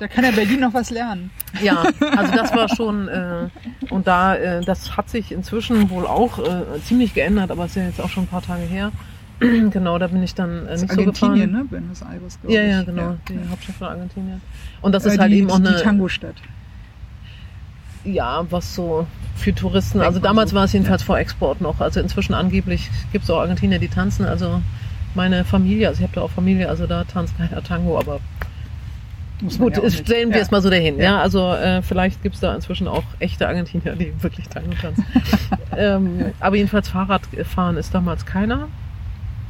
Da 0.00 0.08
kann 0.08 0.24
ja 0.24 0.30
Berlin 0.32 0.60
noch 0.60 0.74
was 0.74 0.90
lernen. 0.90 1.30
Ja, 1.62 1.84
also 2.16 2.32
das 2.32 2.52
war 2.54 2.68
schon 2.68 3.08
äh, 3.08 3.48
und 3.90 4.06
da 4.06 4.34
äh, 4.34 4.60
das 4.64 4.96
hat 4.96 5.08
sich 5.08 5.30
inzwischen 5.32 5.88
wohl 5.90 6.06
auch 6.06 6.38
äh, 6.38 6.80
ziemlich 6.84 7.14
geändert, 7.14 7.50
aber 7.50 7.66
ist 7.66 7.76
ja 7.76 7.84
jetzt 7.84 8.00
auch 8.00 8.08
schon 8.08 8.24
ein 8.24 8.28
paar 8.28 8.42
Tage 8.42 8.62
her. 8.62 8.90
genau, 9.40 9.98
da 9.98 10.06
bin 10.08 10.22
ich 10.22 10.34
dann 10.34 10.66
äh, 10.66 10.72
nicht 10.72 10.84
ist 10.84 10.92
so 10.92 11.00
Argentinien, 11.00 11.50
gefahren. 11.52 11.52
ne? 11.52 11.64
Buenos 11.64 12.02
Aires, 12.02 12.38
glaube 12.40 12.54
Ja, 12.54 12.62
ich. 12.62 12.70
ja, 12.70 12.82
genau, 12.82 13.16
die 13.28 13.38
Hauptstadt 13.50 13.76
von 13.76 13.86
Argentinien. 13.88 14.40
Und 14.80 14.92
das 14.94 15.04
Äh, 15.06 15.10
ist 15.10 15.18
halt 15.18 15.32
die, 15.32 15.38
eben 15.38 15.50
auch 15.50 15.58
die 15.58 15.66
eine 15.68 15.82
Tango-Stadt. 15.82 16.36
ja, 18.04 18.44
was 18.50 18.74
so 18.74 19.06
für 19.36 19.54
Touristen. 19.54 20.00
Also 20.00 20.20
damals 20.20 20.50
so, 20.50 20.56
war 20.56 20.64
es 20.64 20.72
jedenfalls 20.72 21.02
vor 21.02 21.18
Export 21.18 21.60
noch. 21.60 21.80
Also 21.80 22.00
inzwischen 22.00 22.34
angeblich 22.34 22.90
gibt 23.12 23.24
es 23.24 23.30
auch 23.30 23.40
Argentinier, 23.40 23.78
die 23.78 23.88
tanzen. 23.88 24.24
Also 24.26 24.60
meine 25.14 25.44
Familie, 25.44 25.88
also 25.88 25.98
ich 26.00 26.02
habe 26.04 26.14
da 26.14 26.20
auch 26.22 26.30
Familie, 26.30 26.68
also 26.68 26.86
da 26.86 27.04
tanzt 27.04 27.36
keiner 27.36 27.62
Tango, 27.62 27.98
aber 27.98 28.20
Gut, 29.58 29.76
ja 29.76 29.90
stellen 29.90 30.30
wir 30.30 30.36
Ja. 30.36 30.42
es 30.42 30.50
mal 30.50 30.62
so 30.62 30.70
dahin. 30.70 30.96
Ja, 30.98 31.04
Ja. 31.04 31.20
also 31.20 31.52
äh, 31.52 31.82
vielleicht 31.82 32.22
gibt 32.22 32.36
es 32.36 32.40
da 32.40 32.54
inzwischen 32.54 32.86
auch 32.88 33.02
echte 33.18 33.46
Argentinier, 33.48 33.94
die 33.96 34.12
wirklich 34.22 34.48
Tango 34.48 34.70
tanzen. 34.80 35.04
ähm, 35.76 36.26
aber 36.40 36.56
jedenfalls 36.56 36.88
Fahrradfahren 36.88 37.76
ist 37.76 37.94
damals 37.94 38.24
keiner, 38.26 38.68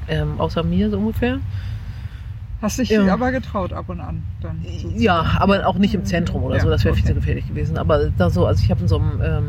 ähm, 0.08 0.40
außer 0.40 0.62
mir 0.62 0.90
so 0.90 0.98
ungefähr. 0.98 1.38
Hast 2.62 2.78
dich 2.78 2.88
Ja. 2.88 3.12
aber 3.12 3.30
getraut 3.30 3.74
ab 3.74 3.88
und 3.88 4.00
an. 4.00 4.22
Dann 4.40 4.62
sozusagen. 4.64 4.98
Ja, 5.00 5.36
aber 5.38 5.66
auch 5.66 5.76
nicht 5.76 5.94
im 5.94 6.04
Zentrum 6.06 6.44
oder 6.44 6.60
so, 6.60 6.70
das 6.70 6.82
wäre 6.84 6.94
viel 6.94 7.04
okay. 7.04 7.12
zu 7.12 7.20
gefährlich 7.20 7.46
gewesen. 7.46 7.76
Aber 7.76 8.08
da 8.16 8.30
so, 8.30 8.46
also 8.46 8.62
ich 8.64 8.70
habe 8.70 8.80
in 8.80 8.88
so 8.88 8.96
einem 8.98 9.20
ähm, 9.22 9.44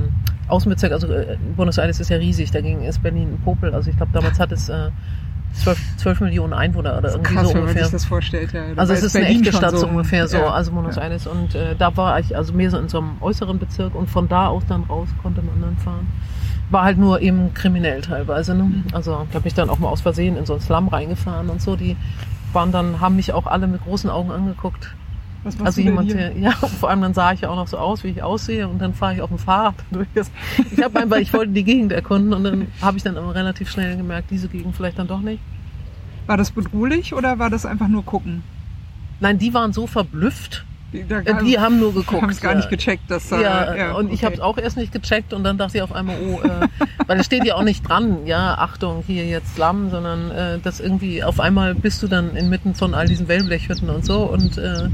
Außenbezirk, 0.49 0.91
also 0.91 1.07
äh, 1.07 1.38
Buenos 1.55 1.77
Aires 1.77 1.99
ist 2.01 2.09
ja 2.09 2.17
riesig, 2.17 2.51
dagegen 2.51 2.81
ist 2.83 3.01
Berlin 3.01 3.36
ein 3.36 3.41
Popel. 3.45 3.73
Also 3.73 3.89
ich 3.89 3.95
glaube, 3.95 4.11
damals 4.11 4.38
hat 4.39 4.51
es 4.51 4.67
äh, 4.67 4.89
12, 5.64 5.97
12 5.97 6.20
Millionen 6.22 6.53
Einwohner 6.53 6.97
oder 6.97 7.12
irgendwie 7.12 7.34
Krass, 7.36 7.43
so 7.47 7.49
wenn 7.49 7.60
man 7.62 7.62
ungefähr. 7.70 7.84
sich 7.86 7.91
das 7.93 8.06
vorstellt. 8.06 8.53
Ja. 8.53 8.64
Also 8.76 8.93
es 8.93 9.03
ist 9.03 9.16
eine 9.16 9.28
echte 9.28 9.53
Stadt 9.53 9.78
so 9.78 9.88
ungefähr 9.88 10.28
so, 10.28 10.38
ja. 10.38 10.51
also 10.51 10.72
Buenos 10.72 10.95
Ja. 10.95 11.03
Aires. 11.03 11.28
Und 11.28 11.56
äh, 11.56 11.76
da 11.78 11.95
war 11.97 12.20
ich 12.20 12.36
also 12.36 12.53
mehr 12.53 12.70
so 12.72 12.78
in 12.78 12.89
so 12.89 12.99
einem 12.99 13.18
äußeren 13.22 13.58
Bezirk 13.60 13.95
und 13.95 14.10
von 14.10 14.28
da 14.28 14.47
aus 14.47 14.64
dann 14.68 14.84
raus 14.84 15.08
konnte 15.22 15.41
man 15.41 15.62
dann 15.62 15.78
fahren. 15.78 16.08
War 16.70 16.84
halt 16.84 16.97
nur 16.97 17.22
eben 17.22 17.53
kriminell 17.53 18.01
teilweise. 18.01 18.56
Ne? 18.56 18.64
Mhm. 18.64 18.84
Also 18.91 19.26
da 19.32 19.39
bin 19.39 19.47
ich 19.47 19.53
dann 19.53 19.70
auch 19.70 19.80
mal 19.80 19.89
aus 19.89 20.01
Versehen 20.01 20.36
in 20.38 20.45
so 20.45 20.53
einen 20.53 20.62
Slum 20.62 20.88
reingefahren 20.88 21.49
und 21.49 21.62
so. 21.62 21.76
Die 21.76 21.95
waren 22.53 22.72
dann, 22.72 22.99
haben 23.01 23.16
mich 23.16 23.34
auch 23.34 23.45
alle 23.47 23.68
mit 23.68 23.84
großen 23.84 24.10
Augen 24.10 24.32
angeguckt. 24.32 24.93
Was 25.45 25.61
Also 25.61 25.79
jemand, 25.81 26.11
der, 26.11 26.35
ja, 26.37 26.51
vor 26.79 26.89
allem 26.89 27.01
dann 27.01 27.13
sah 27.13 27.31
ich 27.31 27.41
ja 27.41 27.49
auch 27.49 27.55
noch 27.55 27.67
so 27.67 27.77
aus, 27.77 28.03
wie 28.03 28.09
ich 28.09 28.21
aussehe 28.23 28.67
und 28.67 28.79
dann 28.81 28.93
fahre 28.93 29.13
ich 29.15 29.21
auf 29.21 29.29
dem 29.29 29.37
Fahrrad 29.37 29.75
durch. 29.91 30.07
das- 30.15 30.31
Ich 30.75 30.83
habe 30.83 30.99
einfach, 30.99 31.17
ich 31.17 31.31
wollte 31.33 31.53
die 31.53 31.63
Gegend 31.63 31.91
erkunden 31.91 32.33
und 32.33 32.43
dann 32.43 32.67
habe 32.81 32.97
ich 32.97 33.03
dann 33.03 33.15
aber 33.17 33.33
relativ 33.35 33.69
schnell 33.69 33.95
gemerkt, 33.95 34.31
diese 34.31 34.47
Gegend 34.47 34.75
vielleicht 34.75 34.97
dann 34.99 35.07
doch 35.07 35.21
nicht. 35.21 35.39
War 36.27 36.35
das 36.37 36.49
bedrohlich 36.51 37.13
oder 37.13 37.37
war 37.39 37.49
das 37.51 37.65
einfach 37.65 37.87
nur 37.87 38.03
gucken? 38.03 38.41
Nein, 39.19 39.37
die 39.37 39.53
waren 39.53 39.71
so 39.71 39.85
verblüfft, 39.87 40.65
da 41.07 41.19
Äh, 41.19 41.43
Die 41.43 41.59
haben 41.59 41.79
nur 41.79 41.93
geguckt. 41.93 42.21
haben 42.21 42.29
es 42.31 42.41
gar 42.41 42.51
ja. 42.53 42.57
nicht 42.57 42.69
gecheckt, 42.69 43.03
dass 43.11 43.29
da. 43.29 43.39
Ja, 43.75 43.91
und 43.93 44.11
ich 44.11 44.23
habe 44.23 44.33
es 44.33 44.41
auch 44.41 44.57
erst 44.57 44.77
nicht 44.77 44.91
gecheckt 44.91 45.33
und 45.33 45.43
dann 45.43 45.57
dachte 45.57 45.77
ich 45.77 45.83
auf 45.83 45.91
einmal, 45.93 46.15
oh, 46.27 46.41
äh, 46.41 46.67
weil 47.05 47.19
es 47.19 47.25
steht 47.25 47.43
ja 47.45 47.55
auch 47.55 47.63
nicht 47.63 47.87
dran, 47.87 48.25
ja, 48.25 48.55
Achtung, 48.57 49.03
hier 49.05 49.25
jetzt 49.25 49.57
Lamm, 49.57 49.89
sondern 49.91 50.31
äh, 50.31 50.59
das 50.63 50.79
irgendwie 50.79 51.23
auf 51.23 51.39
einmal 51.39 51.75
bist 51.75 52.01
du 52.01 52.07
dann 52.07 52.35
inmitten 52.35 52.73
von 52.75 52.93
all 52.93 53.07
diesen 53.07 53.27
Wellblechhütten 53.27 53.89
und 53.89 54.05
so 54.05 54.23
und 54.23 54.57
äh, 54.57 54.87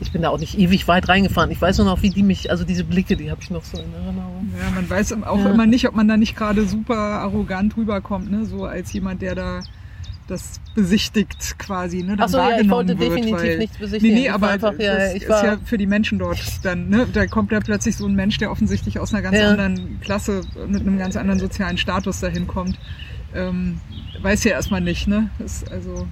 ich 0.00 0.12
bin 0.12 0.22
da 0.22 0.28
auch 0.28 0.38
nicht 0.38 0.58
ewig 0.58 0.86
weit 0.88 1.08
reingefahren. 1.08 1.50
Ich 1.50 1.60
weiß 1.60 1.78
nur 1.78 1.86
noch, 1.86 2.02
wie 2.02 2.10
die 2.10 2.22
mich, 2.22 2.50
also 2.50 2.64
diese 2.64 2.84
Blicke, 2.84 3.16
die 3.16 3.30
habe 3.30 3.40
ich 3.40 3.50
noch 3.50 3.64
so 3.64 3.78
in 3.78 3.92
Erinnerung. 3.94 4.50
Ja, 4.60 4.70
man 4.70 4.88
weiß 4.88 5.12
auch 5.24 5.38
Ja. 5.38 5.50
immer 5.50 5.66
nicht, 5.66 5.88
ob 5.88 5.94
man 5.94 6.06
da 6.08 6.16
nicht 6.16 6.36
gerade 6.36 6.66
super 6.66 6.96
arrogant 6.96 7.76
rüberkommt, 7.76 8.30
ne? 8.30 8.44
So 8.44 8.64
als 8.64 8.92
jemand, 8.92 9.22
der 9.22 9.34
da 9.34 9.62
das 10.28 10.60
besichtigt 10.74 11.56
quasi, 11.58 12.02
ne? 12.02 12.16
Dann 12.16 12.22
Ach 12.22 12.28
so, 12.28 12.38
ja, 12.38 12.58
ich 12.60 12.68
wollte 12.68 12.98
wird, 12.98 13.10
definitiv 13.10 13.32
weil, 13.32 13.58
nichts 13.58 13.78
besichtigen. 13.78 14.14
Nee, 14.16 14.22
nee, 14.22 14.28
aber 14.28 14.48
einfach, 14.48 14.78
ja, 14.78 14.96
das 14.98 15.14
ich 15.14 15.22
ist 15.22 15.28
ja 15.28 15.56
für 15.64 15.78
die 15.78 15.86
Menschen 15.86 16.18
dort 16.18 16.38
dann, 16.64 16.88
ne? 16.88 17.06
Da 17.12 17.26
kommt 17.26 17.52
da 17.52 17.60
plötzlich 17.60 17.96
so 17.96 18.06
ein 18.06 18.14
Mensch, 18.14 18.36
der 18.38 18.50
offensichtlich 18.50 18.98
aus 18.98 19.14
einer 19.14 19.22
ganz 19.22 19.38
Ja. 19.38 19.50
anderen 19.50 20.00
Klasse, 20.00 20.42
mit 20.68 20.80
einem 20.80 20.98
ganz 20.98 21.16
anderen 21.16 21.38
sozialen 21.38 21.78
Status 21.78 22.20
dahin 22.20 22.46
kommt. 22.46 22.76
Ähm, 23.34 23.80
weiß 24.20 24.44
ja 24.44 24.52
erstmal 24.52 24.80
nicht, 24.80 25.06
ne? 25.06 25.30
Ist 25.38 25.70
also, 25.70 26.06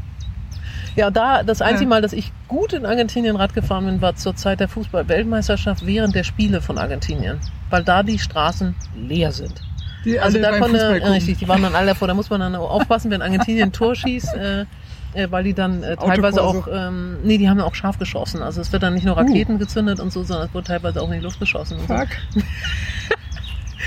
Ja, 0.97 1.11
da 1.11 1.43
das 1.43 1.61
einzige 1.61 1.85
Ja. 1.85 1.89
Mal, 1.89 2.03
dass 2.03 2.13
ich 2.13 2.33
gut 2.49 2.73
in 2.73 2.87
Argentinien 2.87 3.37
Rad 3.37 3.55
gefahren 3.55 3.87
bin, 3.87 4.01
war 4.01 4.15
zur 4.15 4.37
Zeit 4.37 4.61
der 4.61 4.69
Fußball-Weltmeisterschaft 4.69 5.85
während 5.87 6.15
der 6.15 6.25
Spiele 6.25 6.61
von 6.61 6.79
Argentinien, 6.79 7.41
weil 7.71 7.83
da 7.83 8.03
die 8.03 8.19
Straßen 8.19 8.75
leer 8.97 9.33
sind. 9.33 9.61
die 10.05 10.21
Also 10.21 10.41
da 10.41 10.59
konnte, 10.59 11.01
richtig, 11.11 11.39
die 11.39 11.49
waren 11.49 11.63
dann 11.63 11.75
alle 11.75 11.89
davor. 11.89 12.09
Da 12.09 12.15
muss 12.15 12.31
man 12.31 12.41
dann 12.41 12.55
aufpassen, 12.55 13.11
wenn 13.11 13.23
Argentinien 13.23 13.69
ein 13.69 13.73
Tor 13.73 13.95
schießt, 13.95 14.35
äh, 14.35 14.67
äh, 15.15 15.31
weil 15.31 15.45
die 15.45 15.55
dann 15.55 15.83
äh, 15.83 15.97
teilweise 15.97 16.43
auch, 16.43 16.69
ähm, 16.71 17.19
nee, 17.25 17.39
die 17.39 17.49
haben 17.49 17.61
auch 17.61 17.75
scharf 17.75 17.99
geschossen. 17.99 18.43
Also 18.43 18.61
es 18.61 18.73
wird 18.73 18.83
dann 18.83 18.95
nicht 18.95 19.05
nur 19.05 19.17
Raketen 19.17 19.59
gezündet 19.59 20.01
und 20.01 20.13
so, 20.13 20.23
sondern 20.23 20.49
es 20.49 20.55
wird 20.55 20.67
teilweise 20.67 21.01
auch 21.01 21.09
in 21.09 21.15
die 21.15 21.25
Luft 21.25 21.41
geschossen. 21.41 21.79
Und 21.79 21.89
so. 21.89 21.95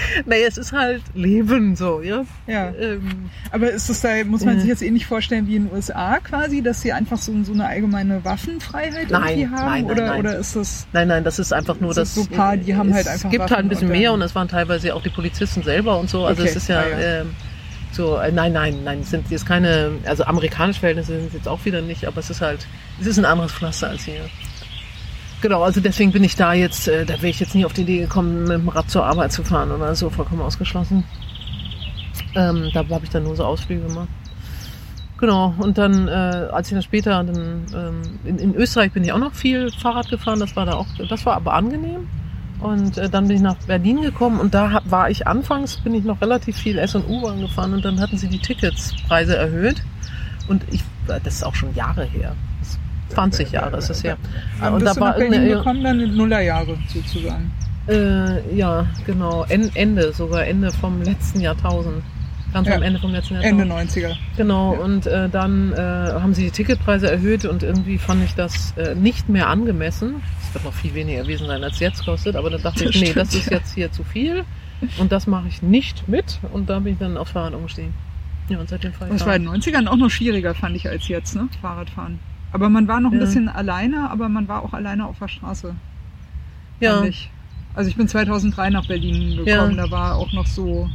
Nee, 0.26 0.44
es 0.48 0.58
ist 0.58 0.72
halt 0.74 1.02
Leben 1.14 1.76
so, 1.76 2.02
ja. 2.02 2.26
Ja. 2.48 2.72
Ähm, 2.80 3.30
Aber 3.52 3.70
ist 3.72 3.90
das 3.90 4.02
da, 4.02 4.10
muss 4.26 4.44
man 4.44 4.56
Ja. 4.56 4.60
sich 4.62 4.70
jetzt 4.70 4.82
ähnlich 4.82 5.06
vorstellen 5.06 5.48
wie 5.48 5.56
in 5.56 5.66
den 5.68 5.74
USA 5.76 6.20
quasi, 6.20 6.62
dass 6.62 6.82
sie 6.82 6.92
einfach 6.94 7.18
so, 7.18 7.32
so 7.44 7.54
eine 7.54 7.66
allgemeine 7.68 8.24
Waffenfreiheit 8.26 9.10
Nein, 9.10 9.40
irgendwie 9.40 9.48
haben? 9.56 9.66
nein, 9.66 9.84
nein, 9.84 9.86
oder, 9.86 10.06
nein. 10.08 10.20
oder 10.20 10.38
ist 10.38 10.56
das. 10.56 10.88
Nein, 10.94 11.08
nein, 11.08 11.24
das 11.24 11.40
ist 11.40 11.54
einfach 11.54 11.80
nur 11.80 11.94
Das 11.94 12.14
das. 12.14 12.16
so 12.16 12.26
paar, 12.30 12.58
die 12.58 12.76
haben 12.76 12.94
halt 12.94 13.08
einfach 13.08 13.26
Es 13.26 13.32
gibt 13.32 13.44
Waffen 13.44 13.56
halt 13.56 13.66
ein 13.66 13.70
bisschen 13.70 13.90
mehr 13.90 14.14
und 14.14 14.22
es 14.22 14.34
waren 14.36 14.48
teilweise 14.48 14.94
auch 14.96 15.04
die 15.04 15.10
Polizisten 15.10 15.64
selber 15.64 16.00
und 16.00 16.10
so. 16.10 16.26
Also 16.26 16.42
Okay, 16.42 16.52
es 16.52 16.56
ist 16.58 16.68
ja, 16.70 16.86
ja. 16.88 17.22
ähm, 17.22 17.36
so, 17.92 18.18
äh, 18.18 18.32
nein, 18.32 18.54
nein, 18.54 18.80
nein, 18.84 19.00
es 19.02 19.10
sind 19.10 19.30
jetzt 19.32 19.46
keine, 19.48 19.92
also 20.06 20.24
amerikanische 20.26 20.80
Verhältnisse 20.82 21.14
sind 21.18 21.28
es 21.30 21.34
jetzt 21.34 21.48
auch 21.48 21.64
wieder 21.66 21.82
nicht, 21.82 22.06
aber 22.06 22.20
es 22.20 22.30
ist 22.30 22.42
halt, 22.42 22.68
es 23.00 23.08
ist 23.08 23.18
ein 23.18 23.26
anderes 23.26 23.52
Pflaster 23.54 23.90
als 23.90 24.04
hier. 24.04 24.22
Genau, 25.40 25.62
also 25.62 25.82
deswegen 25.82 26.12
bin 26.12 26.24
ich 26.24 26.36
da 26.36 26.54
jetzt, 26.54 26.88
äh, 26.88 27.06
da 27.06 27.14
wäre 27.16 27.28
ich 27.28 27.40
jetzt 27.40 27.54
nie 27.54 27.64
auf 27.64 27.74
die 27.74 27.82
Idee 27.82 28.00
gekommen, 28.00 28.44
mit 28.44 28.58
dem 28.58 28.70
Rad 28.70 28.90
zur 28.90 29.06
Arbeit 29.06 29.32
zu 29.32 29.44
fahren 29.44 29.72
oder 29.72 29.94
so, 29.96 30.10
vollkommen 30.10 30.42
ausgeschlossen. 30.42 31.04
Ähm, 32.34 32.70
da 32.74 32.80
habe 32.90 33.04
ich 33.04 33.10
dann 33.12 33.24
nur 33.24 33.36
so 33.36 33.46
Ausflüge 33.46 33.86
gemacht. 33.86 34.08
Genau, 35.20 35.54
und 35.60 35.78
dann, 35.78 36.08
äh, 36.08 36.12
als 36.52 36.68
ich 36.68 36.74
dann 36.74 36.84
später, 36.84 37.24
dann, 37.24 37.66
ähm, 37.74 38.02
in, 38.24 38.38
in 38.40 38.56
Österreich 38.56 38.92
bin 38.92 39.04
ich 39.04 39.12
auch 39.12 39.20
noch 39.20 39.34
viel 39.34 39.72
Fahrrad 39.72 40.10
gefahren, 40.10 40.40
das 40.40 40.56
war 40.56 40.66
da 40.66 40.74
auch, 40.74 40.88
das 41.10 41.26
war 41.26 41.36
aber 41.36 41.54
angenehm. 41.54 42.08
Und 42.60 42.98
äh, 42.98 43.08
dann 43.08 43.28
bin 43.28 43.38
ich 43.38 43.44
nach 43.44 43.58
Berlin 43.68 44.02
gekommen 44.02 44.40
und 44.40 44.54
da 44.56 44.72
hab, 44.72 44.90
war 44.90 45.10
ich 45.10 45.28
anfangs, 45.28 45.78
bin 45.78 45.94
ich 45.94 46.04
noch 46.04 46.22
relativ 46.22 46.58
viel 46.58 46.80
S- 46.80 46.96
und 46.96 47.08
U-Bahn 47.08 47.42
gefahren 47.42 47.74
und 47.74 47.86
dann 47.86 48.00
hatten 48.00 48.18
sie 48.18 48.28
die 48.28 48.40
Ticketspreise 48.40 49.38
erhöht. 49.38 49.84
Und 50.48 50.64
ich, 50.72 50.82
das 51.08 51.22
ist 51.26 51.44
auch 51.44 51.54
schon 51.54 51.76
Jahre 51.76 52.06
her. 52.06 52.36
Das 53.10 53.12
ist 53.12 53.16
20 53.16 53.52
Jahre 53.52 53.78
ist 53.78 53.90
es 53.90 54.04
her. 54.04 54.18
Wann 54.60 54.74
und 54.76 54.86
da 54.86 54.96
war 54.98 55.10
nach 55.10 55.16
Berlin 55.18 55.34
irgendeine, 55.34 55.58
gekommen? 55.58 55.84
Dann 55.84 56.00
in 56.00 56.16
Nullerjahre 56.16 56.78
sozusagen. 56.94 57.52
äh, 57.88 58.56
ja, 58.56 58.86
genau, 59.06 59.46
En- 59.50 59.72
Ende, 59.76 60.12
sogar 60.14 60.46
Ende 60.46 60.72
vom 60.72 61.02
letzten 61.02 61.40
Jahrtausend. 61.40 62.04
Ganz 62.54 62.68
Ja. 62.70 62.76
am 62.76 62.82
Ende 62.82 63.00
vom 63.00 63.12
letzten 63.12 63.36
Jahrtausend. 63.36 63.62
Ende 63.62 63.74
90er. 63.74 64.16
Genau, 64.38 64.74
Ja. 64.74 64.80
und 64.80 65.06
äh, 65.08 65.30
dann 65.30 65.74
äh, 65.74 65.78
haben 65.78 66.34
sie 66.34 66.46
die 66.46 66.52
Ticketpreise 66.52 67.10
erhöht 67.12 67.46
und 67.46 67.62
irgendwie 67.64 67.98
fand 67.98 68.24
ich 68.24 68.36
das 68.36 68.74
äh, 68.78 68.96
nicht 68.96 69.28
mehr 69.30 69.48
angemessen. 69.50 70.16
Es 70.48 70.54
wird 70.54 70.64
noch 70.66 70.74
viel 70.74 70.94
weniger 70.94 71.24
gewesen 71.24 71.48
sein, 71.48 71.64
als 71.64 71.76
es 71.76 71.80
jetzt 71.82 72.06
kostet, 72.06 72.36
aber 72.38 72.50
dann 72.50 72.62
dachte 72.62 72.86
Das 72.86 72.90
ich, 72.96 73.02
nee, 73.02 73.08
stimmt, 73.08 73.26
das 73.28 73.36
ist 73.36 73.52
ja. 73.52 73.58
jetzt 73.58 73.74
hier 73.76 73.92
zu 73.92 74.04
viel 74.04 74.44
und 74.98 75.12
das 75.12 75.28
mache 75.28 75.48
ich 75.50 75.62
nicht 75.62 76.08
mit 76.08 76.40
und 76.54 76.70
da 76.70 76.80
bin 76.80 76.94
ich 76.94 77.00
dann 77.00 77.18
auf 77.18 77.30
Fahrrad 77.30 77.54
umgestiegen. 77.54 77.94
Ja, 78.50 78.60
und 78.60 78.70
seitdem 78.70 78.94
fahre 78.94 79.12
ich 79.12 79.18
Das 79.18 79.28
war 79.28 79.36
in 79.36 79.44
den 79.44 79.52
90ern 79.52 79.88
auch 79.88 79.98
noch 79.98 80.10
schwieriger, 80.10 80.56
fand 80.56 80.76
ich, 80.78 80.88
als 80.90 81.08
jetzt, 81.10 81.36
ne? 81.36 81.50
Fahrradfahren. 81.62 82.18
Aber 82.52 82.70
man 82.70 82.88
war 82.88 83.00
noch 83.00 83.12
ein 83.12 83.20
Ja. 83.20 83.26
bisschen 83.26 83.50
alleine, 83.50 84.10
aber 84.10 84.30
man 84.30 84.48
war 84.48 84.64
auch 84.64 84.74
alleine 84.74 85.06
auf 85.06 85.20
der 85.20 85.28
Straße. 85.28 85.76
Ja, 86.80 87.04
ich. 87.04 87.30
Also 87.76 87.90
ich 87.90 87.96
bin 87.96 88.08
2003 88.08 88.70
nach 88.72 88.88
Berlin 88.88 89.38
gekommen, 89.38 89.76
Ja. 89.76 89.86
da 89.86 89.92
war 89.92 90.16
auch 90.16 90.32
noch 90.34 90.48
so. 90.48 90.90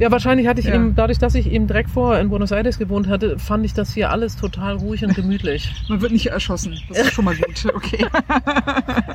ja, 0.00 0.10
wahrscheinlich 0.10 0.48
hatte 0.48 0.58
ich 0.60 0.66
Ja. 0.66 0.74
eben, 0.74 0.96
dadurch, 0.96 1.18
dass 1.18 1.34
ich 1.36 1.48
eben 1.52 1.68
direkt 1.68 1.90
vorher 1.90 2.20
in 2.20 2.28
Buenos 2.30 2.50
Aires 2.50 2.78
gewohnt 2.78 3.06
hatte, 3.06 3.38
fand 3.38 3.64
ich 3.64 3.74
das 3.74 3.92
hier 3.94 4.10
alles 4.10 4.36
total 4.36 4.74
ruhig 4.76 5.04
und 5.04 5.14
gemütlich. 5.14 5.72
Man 5.88 6.00
wird 6.00 6.10
nicht 6.10 6.26
erschossen. 6.26 6.76
Das 6.88 6.98
ist 6.98 7.12
schon 7.12 7.24
mal 7.26 7.36
gut. 7.36 7.64
Okay. 7.74 8.04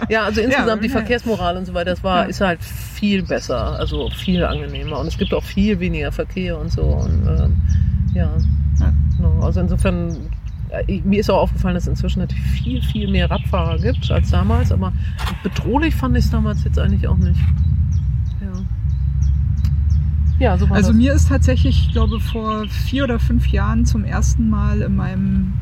Ja, 0.10 0.24
also 0.24 0.40
insgesamt 0.42 0.84
die 0.84 0.88
ja. 0.88 0.94
Verkehrsmoral 0.94 1.58
und 1.58 1.66
so 1.66 1.74
weiter, 1.74 1.92
das 1.92 2.04
war, 2.04 2.28
ist 2.30 2.40
halt 2.42 2.64
viel 2.64 3.24
besser, 3.24 3.78
also 3.80 4.10
viel 4.12 4.44
angenehmer 4.46 5.00
und 5.00 5.08
es 5.08 5.18
gibt 5.18 5.34
auch 5.34 5.44
viel 5.44 5.80
weniger 5.80 6.12
Verkehr 6.12 6.58
und 6.58 6.72
so 6.72 6.84
und 6.84 7.28
ähm, 7.28 7.56
ja, 8.14 8.30
genau. 9.18 9.42
also 9.46 9.60
insofern, 9.60 10.16
mir 11.04 11.20
ist 11.20 11.30
auch 11.32 11.42
aufgefallen, 11.42 11.74
dass 11.74 11.84
es 11.84 11.90
inzwischen 11.90 12.20
natürlich 12.20 12.44
viel, 12.46 12.82
viel 12.82 13.10
mehr 13.10 13.30
Radfahrer 13.30 13.78
gibt 13.80 14.10
als 14.12 14.30
damals, 14.30 14.72
aber 14.72 14.94
bedrohlich 15.44 15.96
fand 15.96 16.16
ich 16.18 16.26
es 16.26 16.32
damals 16.32 16.64
jetzt 16.64 16.78
eigentlich 16.80 17.08
auch 17.08 17.18
nicht. 17.18 17.40
Ja, 18.42 18.52
ja 20.40 20.58
so 20.58 20.70
war 20.70 20.78
Also 20.78 20.90
das. 20.90 20.98
mir 20.98 21.14
ist 21.14 21.30
tatsächlich, 21.30 21.88
ich 21.88 21.92
glaube, 21.92 22.20
vor 22.20 22.68
vier 22.68 23.04
oder 23.06 23.20
fünf 23.20 23.48
Jahren 23.48 23.86
zum 23.86 24.04
ersten 24.04 24.50
Mal 24.50 24.82
in 24.82 24.96
meinem 24.96 25.54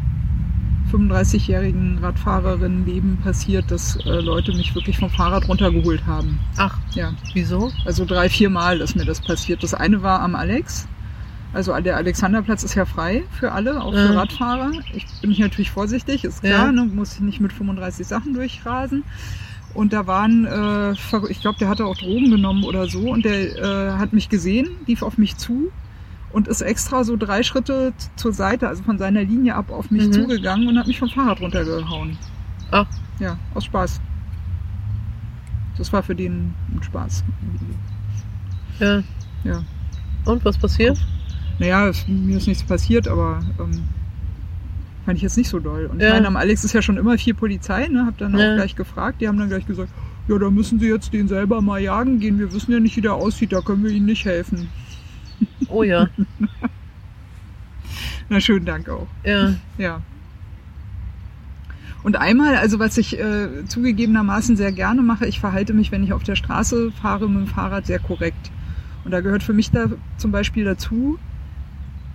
35-jährigen 0.91 1.97
Radfahrerinnenleben 1.99 3.18
passiert, 3.18 3.70
dass 3.72 3.97
äh, 4.05 4.10
Leute 4.22 4.53
mich 4.53 4.74
wirklich 4.74 4.97
vom 4.97 5.10
Fahrrad 5.10 5.47
runtergeholt 5.49 6.05
haben. 6.05 6.39
Ach, 6.58 6.78
Ja, 6.93 7.12
wieso? 7.34 7.72
also 7.86 8.05
drei, 8.05 8.30
vier 8.30 8.49
Mal 8.49 8.80
ist 8.80 8.95
mir 8.95 9.03
das 9.05 9.20
passiert. 9.22 9.64
Das 9.64 9.74
eine 9.74 10.01
war 10.01 10.22
am 10.22 10.36
Alex. 10.36 10.88
Also 11.54 11.78
der 11.80 11.95
Alexanderplatz 11.98 12.64
ist 12.64 12.76
ja 12.76 12.86
frei 12.86 13.24
für 13.32 13.52
alle, 13.52 13.82
auch 13.82 13.93
für 13.93 14.12
Mhm. 14.12 14.18
Radfahrer. 14.18 14.72
Ich 14.93 15.06
bin 15.22 15.32
hier 15.32 15.45
natürlich 15.45 15.72
vorsichtig, 15.72 16.24
ist 16.24 16.43
Ja. 16.43 16.50
klar, 16.56 16.72
ne, 16.72 16.84
muss 16.86 17.16
ich 17.16 17.20
nicht 17.22 17.39
mit 17.39 17.54
35 17.54 18.06
Sachen 18.06 18.34
durchrasen. 18.34 19.04
Und 19.74 19.93
da 19.93 20.08
waren, 20.08 20.45
äh, 20.45 20.91
ich 21.30 21.41
glaube, 21.41 21.58
der 21.60 21.70
hatte 21.70 21.86
auch 21.86 21.95
Drogen 21.98 22.32
genommen 22.32 22.64
oder 22.64 22.88
so 22.88 23.12
und 23.12 23.26
der 23.26 23.58
äh, 23.58 23.91
hat 23.98 24.12
mich 24.14 24.28
gesehen, 24.30 24.68
lief 24.88 25.04
auf 25.04 25.18
mich 25.18 25.38
zu 25.38 25.72
und 26.32 26.48
ist 26.48 26.62
extra 26.62 27.04
so 27.04 27.16
drei 27.16 27.43
Schritte 27.43 27.93
zur 28.16 28.34
Seite, 28.34 28.68
also 28.68 28.84
von 28.84 28.98
seiner 28.98 29.24
Linie 29.24 29.56
ab 29.56 29.72
auf 29.72 29.89
mich 29.91 30.08
Mhm. 30.08 30.12
zugegangen 30.14 30.68
und 30.68 30.78
hat 30.78 30.88
mich 30.88 31.00
vom 31.00 31.10
Fahrrad 31.10 31.41
runtergehauen. 31.41 32.18
Ach. 32.72 32.86
Ja, 33.20 33.38
aus 33.54 33.66
Spaß. 33.66 34.02
Das 35.78 35.93
war 35.93 36.02
für 36.04 36.16
den 36.16 36.54
ein 36.74 36.84
Spaß. 36.84 37.24
Ja. 38.80 39.02
Ja. 39.43 39.64
Und 40.26 40.43
was 40.43 40.58
passiert? 40.58 40.98
Naja, 41.60 41.88
es, 41.88 42.08
mir 42.08 42.38
ist 42.38 42.47
nichts 42.47 42.64
passiert, 42.64 43.08
aber 43.08 43.39
ähm, 43.60 43.84
fand 45.05 45.18
ich 45.18 45.24
jetzt 45.24 45.38
nicht 45.38 45.49
so 45.49 45.60
doll. 45.60 45.88
Und 45.88 45.99
Ja. 46.01 46.08
ich 46.10 46.14
meine, 46.14 46.28
am 46.28 46.38
Alex 46.38 46.64
ist 46.64 46.74
ja 46.74 46.82
schon 46.82 46.97
immer 46.97 47.18
viel 47.18 47.34
Polizei, 47.34 47.88
ne? 47.88 48.05
Hab 48.05 48.18
dann 48.18 48.38
Ja. 48.38 48.51
auch 48.51 48.55
gleich 48.55 48.76
gefragt. 48.76 49.22
Die 49.22 49.28
haben 49.28 49.38
dann 49.39 49.49
gleich 49.49 49.66
gesagt, 49.66 49.89
ja, 50.28 50.38
da 50.38 50.49
müssen 50.49 50.80
sie 50.80 50.88
jetzt 50.88 51.14
den 51.14 51.28
selber 51.28 51.62
mal 51.62 51.80
jagen 51.82 52.20
gehen. 52.20 52.38
Wir 52.38 52.53
wissen 52.53 52.72
ja 52.72 52.80
nicht, 52.80 52.95
wie 52.97 53.01
der 53.01 53.14
aussieht, 53.14 53.53
da 53.53 53.62
können 53.62 53.84
wir 53.84 53.91
ihnen 53.91 54.05
nicht 54.05 54.26
helfen. 54.26 54.70
Oh 55.70 55.84
ja, 55.84 56.08
Na, 58.30 58.39
schönen 58.41 58.66
Dank 58.66 58.89
auch. 58.89 59.08
ja. 59.24 59.53
Ja. 59.78 60.01
Und 62.03 62.16
einmal, 62.16 62.55
also 62.55 62.80
was 62.80 62.97
ich 62.97 63.20
äh, 63.20 63.66
zugegebenermaßen 63.68 64.55
sehr 64.55 64.72
gerne 64.72 65.01
mache, 65.01 65.26
ich 65.26 65.39
verhalte 65.39 65.74
mich, 65.74 65.91
wenn 65.91 66.03
ich 66.03 66.14
auf 66.14 66.24
der 66.24 66.36
Straße 66.36 66.91
fahre 66.91 67.28
mit 67.30 67.39
dem 67.39 67.47
Fahrrad, 67.47 67.86
sehr 67.86 67.99
korrekt. 67.99 68.51
Und 69.03 69.12
da 69.12 69.22
gehört 69.22 69.43
für 69.43 69.53
mich 69.53 69.72
da 69.72 69.88
zum 70.18 70.32
Beispiel 70.32 70.64
dazu, 70.64 71.18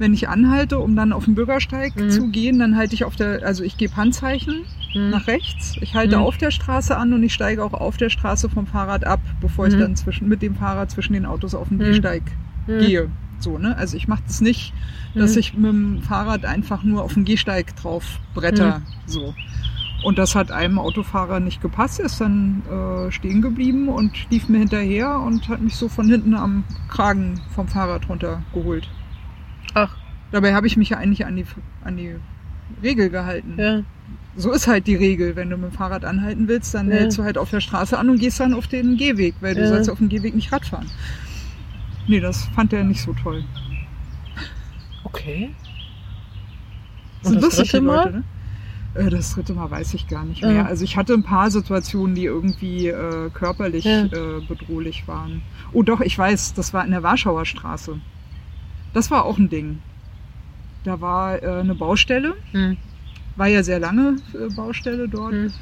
wenn 0.02 0.12
ich 0.12 0.28
anhalte, 0.28 0.78
um 0.80 0.94
dann 0.96 1.12
auf 1.12 1.24
den 1.24 1.34
Bürgersteig 1.34 1.96
Mhm. 1.96 2.10
zu 2.10 2.26
gehen, 2.26 2.58
dann 2.58 2.76
halte 2.76 2.94
ich 2.94 3.04
auf 3.04 3.16
der, 3.16 3.42
also 3.44 3.62
ich 3.62 3.76
gebe 3.78 3.96
Handzeichen 3.96 4.64
Hm. 4.92 5.08
nach 5.10 5.26
rechts, 5.28 5.76
ich 5.80 5.94
halte 5.94 6.16
Mhm. 6.18 6.22
auf 6.24 6.36
der 6.36 6.50
Straße 6.50 6.94
an 6.96 7.14
und 7.14 7.22
ich 7.22 7.32
steige 7.32 7.64
auch 7.64 7.72
auf 7.72 7.96
der 7.96 8.10
Straße 8.10 8.50
vom 8.50 8.66
Fahrrad 8.66 9.06
ab, 9.06 9.20
bevor 9.40 9.66
ich 9.68 9.74
Mhm. 9.74 9.78
dann 9.78 9.96
zwischen, 9.96 10.28
mit 10.28 10.42
dem 10.42 10.54
Fahrrad 10.56 10.90
zwischen 10.90 11.14
den 11.14 11.24
Autos 11.24 11.54
auf 11.54 11.68
den 11.68 11.78
Mhm. 11.78 11.84
Gehsteig 11.84 12.22
Hm. 12.66 12.78
gehe. 12.80 13.08
So, 13.38 13.56
ne? 13.58 13.76
Also 13.78 13.96
ich 13.96 14.06
mache 14.06 14.22
das 14.26 14.40
nicht, 14.40 14.72
dass 15.14 15.32
Mhm. 15.34 15.38
ich 15.38 15.54
mit 15.54 15.72
dem 15.72 16.02
Fahrrad 16.02 16.44
einfach 16.44 16.82
nur 16.82 17.02
auf 17.02 17.14
den 17.14 17.24
Gehsteig 17.24 17.74
drauf 17.76 18.20
bretter. 18.34 18.80
Mhm. 18.80 18.82
So. 19.06 19.34
Und 20.04 20.18
das 20.18 20.34
hat 20.34 20.50
einem 20.50 20.78
Autofahrer 20.80 21.38
nicht 21.38 21.62
gepasst, 21.62 22.00
ist 22.00 22.20
dann 22.20 22.62
äh, 22.68 23.10
stehen 23.12 23.40
geblieben 23.40 23.88
und 23.88 24.10
lief 24.30 24.48
mir 24.48 24.58
hinterher 24.58 25.20
und 25.20 25.48
hat 25.48 25.60
mich 25.60 25.76
so 25.76 25.88
von 25.88 26.08
hinten 26.08 26.34
am 26.34 26.64
Kragen 26.88 27.40
vom 27.54 27.68
Fahrrad 27.68 28.08
runtergeholt. 28.08 28.88
Ach, 29.74 29.96
Dabei 30.30 30.54
habe 30.54 30.66
ich 30.66 30.76
mich 30.78 30.88
ja 30.88 30.96
eigentlich 30.96 31.26
an 31.26 31.36
die, 31.36 31.44
an 31.84 31.96
die 31.98 32.14
Regel 32.82 33.10
gehalten. 33.10 33.54
ja. 33.58 33.82
so 34.34 34.50
ist 34.50 34.66
halt 34.66 34.86
die 34.86 34.94
Regel. 34.94 35.36
Wenn 35.36 35.50
du 35.50 35.58
mit 35.58 35.70
dem 35.72 35.76
Fahrrad 35.76 36.06
anhalten 36.06 36.48
willst, 36.48 36.72
dann 36.74 36.88
Ja. 36.90 36.96
hältst 36.96 37.18
du 37.18 37.22
halt 37.24 37.36
auf 37.36 37.50
der 37.50 37.60
Straße 37.60 37.98
an 37.98 38.08
und 38.08 38.18
gehst 38.18 38.40
dann 38.40 38.54
auf 38.54 38.66
den 38.66 38.96
Gehweg, 38.96 39.34
weil 39.40 39.54
du 39.54 39.60
Ja. 39.60 39.66
sollst 39.66 39.90
auf 39.90 39.98
dem 39.98 40.08
Gehweg 40.08 40.34
nicht 40.34 40.50
Rad 40.52 40.64
fahren. 40.64 40.86
Nee, 42.08 42.20
das 42.20 42.44
fand 42.54 42.72
er 42.72 42.82
nicht 42.82 43.02
so 43.02 43.12
toll. 43.12 43.44
Okay. 45.04 45.50
Sind 47.22 47.28
Und 47.28 47.34
das 47.36 47.42
lustig, 47.44 47.64
die 47.66 47.70
dritte 47.76 47.84
Mal? 47.84 47.96
Leute, 48.04 48.12
ne? 48.16 48.24
Äh, 48.94 49.10
Das 49.10 49.34
dritte 49.34 49.52
Mal 49.54 49.70
weiß 49.70 49.94
ich 49.94 50.08
gar 50.08 50.24
nicht 50.24 50.42
Ja. 50.42 50.48
mehr. 50.48 50.66
Also 50.66 50.84
ich 50.84 50.96
hatte 50.96 51.12
ein 51.14 51.22
paar 51.22 51.50
Situationen, 51.50 52.14
die 52.14 52.24
irgendwie 52.24 52.88
äh, 52.88 53.30
körperlich 53.30 53.84
Ja. 53.84 54.04
äh, 54.04 54.40
bedrohlich 54.48 55.06
waren. 55.08 55.42
Oh 55.72 55.82
doch, 55.82 56.00
ich 56.00 56.18
weiß, 56.18 56.54
das 56.54 56.72
war 56.72 56.84
in 56.84 56.90
der 56.90 57.02
Warschauer 57.02 57.44
Straße. 57.44 57.98
Das 58.92 59.10
war 59.10 59.24
auch 59.24 59.38
ein 59.38 59.48
Ding. 59.48 59.78
Da 60.84 61.00
war 61.00 61.42
äh, 61.42 61.46
eine 61.60 61.74
Baustelle, 61.74 62.34
Hm. 62.52 62.76
war 63.36 63.46
ja 63.46 63.62
sehr 63.62 63.78
lange 63.78 64.16
äh, 64.34 64.52
Baustelle 64.54 65.08
dort. 65.08 65.32
Hm. 65.32 65.52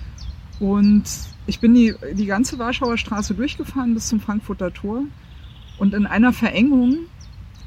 Und 0.60 1.04
ich 1.46 1.60
bin 1.60 1.74
die, 1.74 1.94
die 2.14 2.26
ganze 2.26 2.58
Warschauer 2.58 2.98
Straße 2.98 3.34
durchgefahren 3.34 3.94
bis 3.94 4.08
zum 4.08 4.20
Frankfurter 4.20 4.72
Tor. 4.72 5.02
Und 5.78 5.94
in 5.94 6.06
einer 6.06 6.32
Verengung 6.32 6.98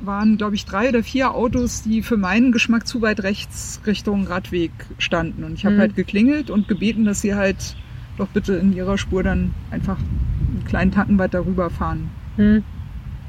waren, 0.02 0.38
glaube 0.38 0.56
ich, 0.56 0.66
drei 0.66 0.90
oder 0.90 1.02
vier 1.04 1.34
Autos, 1.34 1.82
die 1.82 2.02
für 2.04 2.18
meinen 2.18 2.52
Geschmack 2.52 2.86
zu 2.88 3.02
weit 3.02 3.24
rechts 3.24 3.82
Richtung 3.88 4.28
Radweg 4.28 4.72
standen. 4.98 5.44
Und 5.44 5.54
ich 5.54 5.66
habe 5.66 5.76
Mhm. 5.76 5.80
halt 5.80 5.96
geklingelt 5.96 6.50
und 6.50 6.68
gebeten, 6.68 7.06
dass 7.06 7.22
sie 7.22 7.34
halt 7.36 7.76
doch 8.18 8.28
bitte 8.28 8.54
in 8.56 8.74
ihrer 8.74 8.98
Spur 8.98 9.24
dann 9.24 9.54
einfach 9.72 9.98
einen 9.98 10.64
kleinen 10.66 10.92
Tacken 10.92 11.18
weiter 11.18 11.46
rüberfahren. 11.46 12.10
Hm. 12.36 12.64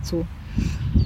So. 0.03 0.26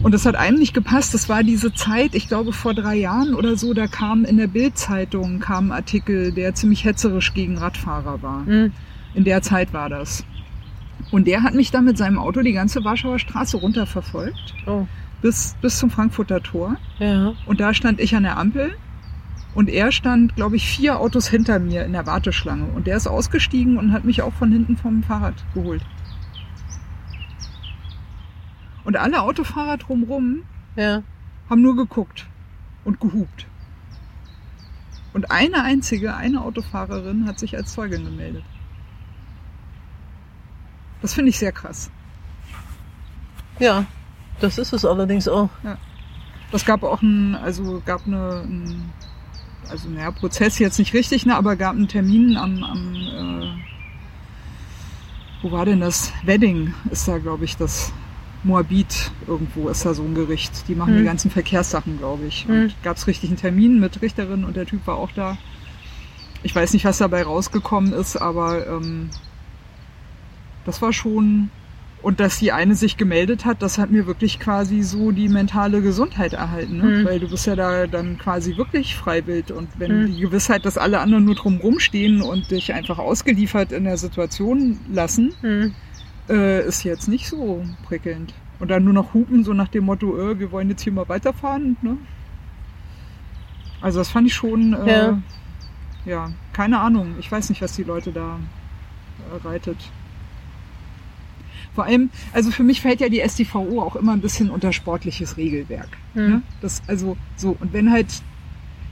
Und 0.03 0.12
das 0.12 0.26
hat 0.26 0.36
einem 0.36 0.59
nicht 0.59 0.74
gepasst. 0.74 1.14
Das 1.14 1.28
war 1.28 1.43
diese 1.43 1.72
Zeit, 1.72 2.14
ich 2.14 2.28
glaube 2.28 2.53
vor 2.53 2.74
drei 2.74 2.97
Jahren 2.97 3.34
oder 3.34 3.57
so, 3.57 3.74
da 3.74 3.86
kam 3.86 4.24
in 4.24 4.36
der 4.36 4.47
Bild-Zeitung 4.47 5.41
kam 5.41 5.68
ein 5.68 5.72
Artikel, 5.72 6.32
der 6.32 6.55
ziemlich 6.55 6.84
hetzerisch 6.84 7.32
gegen 7.34 7.59
Radfahrer 7.59 8.22
war. 8.22 8.47
Hm. 8.47 8.72
In 9.14 9.24
der 9.24 9.43
Zeit 9.43 9.72
war 9.72 9.89
das. 9.89 10.24
Und 11.11 11.26
der 11.26 11.43
hat 11.43 11.55
mich 11.55 11.70
dann 11.70 11.84
mit 11.84 11.97
seinem 11.97 12.18
Auto 12.18 12.43
die 12.43 12.53
ganze 12.53 12.84
Warschauer 12.84 13.18
Straße 13.18 13.57
runterverfolgt 13.57 14.55
Oh. 14.66 14.86
bis, 15.22 15.57
bis 15.62 15.78
zum 15.78 15.91
Frankfurter 15.91 16.43
Tor. 16.43 16.76
Ja. 16.99 17.32
Und 17.47 17.61
da 17.61 17.72
stand 17.72 18.01
ich 18.01 18.14
an 18.14 18.24
der 18.24 18.36
Ampel 18.36 18.74
und 19.55 19.70
er 19.70 19.91
stand, 19.91 20.36
glaube 20.36 20.57
ich, 20.57 20.66
vier 20.68 21.01
Autos 21.01 21.28
hinter 21.28 21.59
mir 21.59 21.84
in 21.84 21.93
der 21.93 22.07
Warteschlange. 22.07 22.66
Und 22.74 22.86
der 22.86 22.97
ist 22.97 23.07
ausgestiegen 23.07 23.78
und 23.78 23.93
hat 23.93 24.05
mich 24.05 24.22
auch 24.22 24.34
von 24.34 24.53
hinten 24.53 24.76
vom 24.76 25.03
Fahrrad 25.03 25.34
geholt. 25.55 25.82
Und 28.89 28.97
alle 28.97 29.20
Autofahrer 29.20 29.76
drumrum 29.76 30.45
Ja. 30.74 31.03
haben 31.51 31.61
nur 31.61 31.76
geguckt 31.76 32.26
und 32.86 32.99
gehupt. 33.03 33.47
Und 35.12 35.30
eine 35.30 35.62
einzige, 35.62 36.14
eine 36.16 36.41
Autofahrerin 36.41 37.26
hat 37.26 37.39
sich 37.39 37.55
als 37.55 37.74
Zeugin 37.74 38.07
gemeldet. 38.07 38.45
Das 41.03 41.12
finde 41.12 41.28
ich 41.28 41.39
sehr 41.39 41.53
krass. 41.53 41.91
Ja. 43.59 43.84
Das 44.41 44.57
ist 44.57 44.72
es 44.72 44.86
allerdings 44.86 45.28
auch. 45.28 45.51
Das 46.51 46.64
gab 46.64 46.82
auch 46.82 47.03
ein, 47.03 47.34
also 47.34 47.82
gab 47.84 48.07
eine, 48.07 48.41
ein, 48.47 48.91
also 49.68 49.91
naja, 49.91 50.12
Prozess 50.12 50.59
jetzt 50.59 50.78
nicht 50.78 50.95
richtig, 50.95 51.26
ne, 51.26 51.36
aber 51.36 51.57
gab 51.57 51.74
einen 51.74 51.89
Termin 51.89 52.39
am, 52.39 52.64
am 52.64 52.95
äh, 52.95 53.53
wo 55.43 55.53
war 55.53 55.66
denn 55.66 55.80
das? 55.80 56.11
Wedding 56.24 56.72
ist 56.91 57.07
da, 57.07 57.18
glaube 57.18 57.45
ich, 57.45 57.55
das 57.59 57.93
Moabit 58.45 59.11
irgendwo 59.26 59.68
ist 59.68 59.84
da 59.84 59.95
so 59.95 60.03
ein 60.05 60.14
Gericht. 60.14 60.68
Die 60.68 60.74
machen 60.74 60.93
Hm. 60.95 60.99
die 60.99 61.05
ganzen 61.05 61.30
Verkehrssachen, 61.30 61.99
glaube 61.99 62.26
ich. 62.26 62.47
Hm. 62.47 62.62
Und 62.62 62.82
gab 62.82 62.97
es 62.97 63.07
richtig 63.07 63.30
einen 63.30 63.39
Termin 63.39 63.80
mit 63.80 64.01
Richterin 64.03 64.45
und 64.45 64.57
der 64.57 64.66
Typ 64.66 64.86
war 64.86 64.97
auch 64.97 65.11
da. 65.12 65.36
Ich 66.45 66.55
weiß 66.55 66.72
nicht, 66.72 66.84
was 66.84 66.99
dabei 66.99 67.22
rausgekommen 67.24 67.93
ist, 67.93 68.16
aber 68.16 68.66
ähm, 68.68 69.11
das 70.64 70.80
war 70.82 70.93
schon 70.93 71.51
und 72.01 72.20
dass 72.20 72.39
die 72.39 72.53
eine 72.53 72.76
sich 72.76 72.97
gemeldet 72.97 73.45
hat, 73.45 73.61
das 73.61 73.76
hat 73.76 73.91
mir 73.91 74.07
wirklich 74.07 74.39
quasi 74.39 74.82
so 74.82 75.11
die 75.11 75.28
mentale 75.28 75.82
Gesundheit 75.82 76.32
erhalten, 76.32 76.76
ne? 76.76 76.84
Mhm. 76.84 77.05
weil 77.05 77.18
du 77.18 77.28
bist 77.28 77.45
ja 77.47 77.57
da 77.57 77.89
dann 77.89 78.18
quasi 78.18 78.57
wirklich 78.57 78.95
freiwillig 78.95 79.51
und 79.53 79.68
wenn 79.78 80.03
Mhm. 80.03 80.07
die 80.14 80.20
Gewissheit, 80.20 80.64
dass 80.64 80.78
alle 80.78 81.01
anderen 81.01 81.24
nur 81.24 81.34
drumrum 81.34 81.80
stehen 81.80 82.22
und 82.22 82.53
dich 82.53 82.72
einfach 82.72 82.99
ausgeliefert 82.99 83.72
in 83.72 83.82
der 83.82 83.97
Situation 83.97 84.78
lassen, 84.93 85.34
Hm. 85.41 85.74
Äh, 86.29 86.66
ist 86.66 86.85
jetzt 86.85 87.09
nicht 87.09 87.29
so 87.29 87.64
prickelnd. 87.85 88.35
Und 88.61 88.70
dann 88.70 88.85
nur 88.85 88.93
noch 88.93 89.14
hupen, 89.14 89.45
so 89.45 89.53
nach 89.53 89.68
dem 89.68 89.85
Motto, 89.85 90.18
äh, 90.18 90.39
wir 90.39 90.51
wollen 90.51 90.68
jetzt 90.68 90.83
hier 90.83 90.93
mal 90.93 91.09
weiterfahren. 91.09 91.76
Ne? 91.83 91.97
Also 93.81 94.01
das 94.01 94.09
fand 94.09 94.26
ich 94.26 94.35
schon, 94.35 94.74
äh, 94.74 94.91
ja. 94.91 95.22
Ja. 96.05 96.33
keine 96.53 96.81
Ahnung. 96.81 97.14
Ich 97.20 97.31
weiß 97.31 97.49
nicht, 97.51 97.62
was 97.62 97.76
die 97.76 97.85
Leute 97.85 98.11
da 98.11 98.39
äh, 99.33 99.47
reitet. 99.47 99.76
Vor 101.74 101.85
allem, 101.85 102.11
also 102.33 102.51
für 102.51 102.64
mich 102.64 102.81
fällt 102.81 103.01
ja 103.01 103.09
die 103.09 103.20
StVO 103.20 103.81
auch 103.81 103.95
immer 103.95 104.12
ein 104.12 104.20
bisschen 104.20 104.51
unter 104.51 104.72
sportliches 104.72 105.37
Regelwerk. 105.37 105.91
Hm. 106.14 106.29
Ne? 106.29 106.43
Das, 106.61 106.83
also 106.89 107.16
so, 107.37 107.57
und 107.61 107.72
wenn 107.72 107.93
halt, 107.93 108.22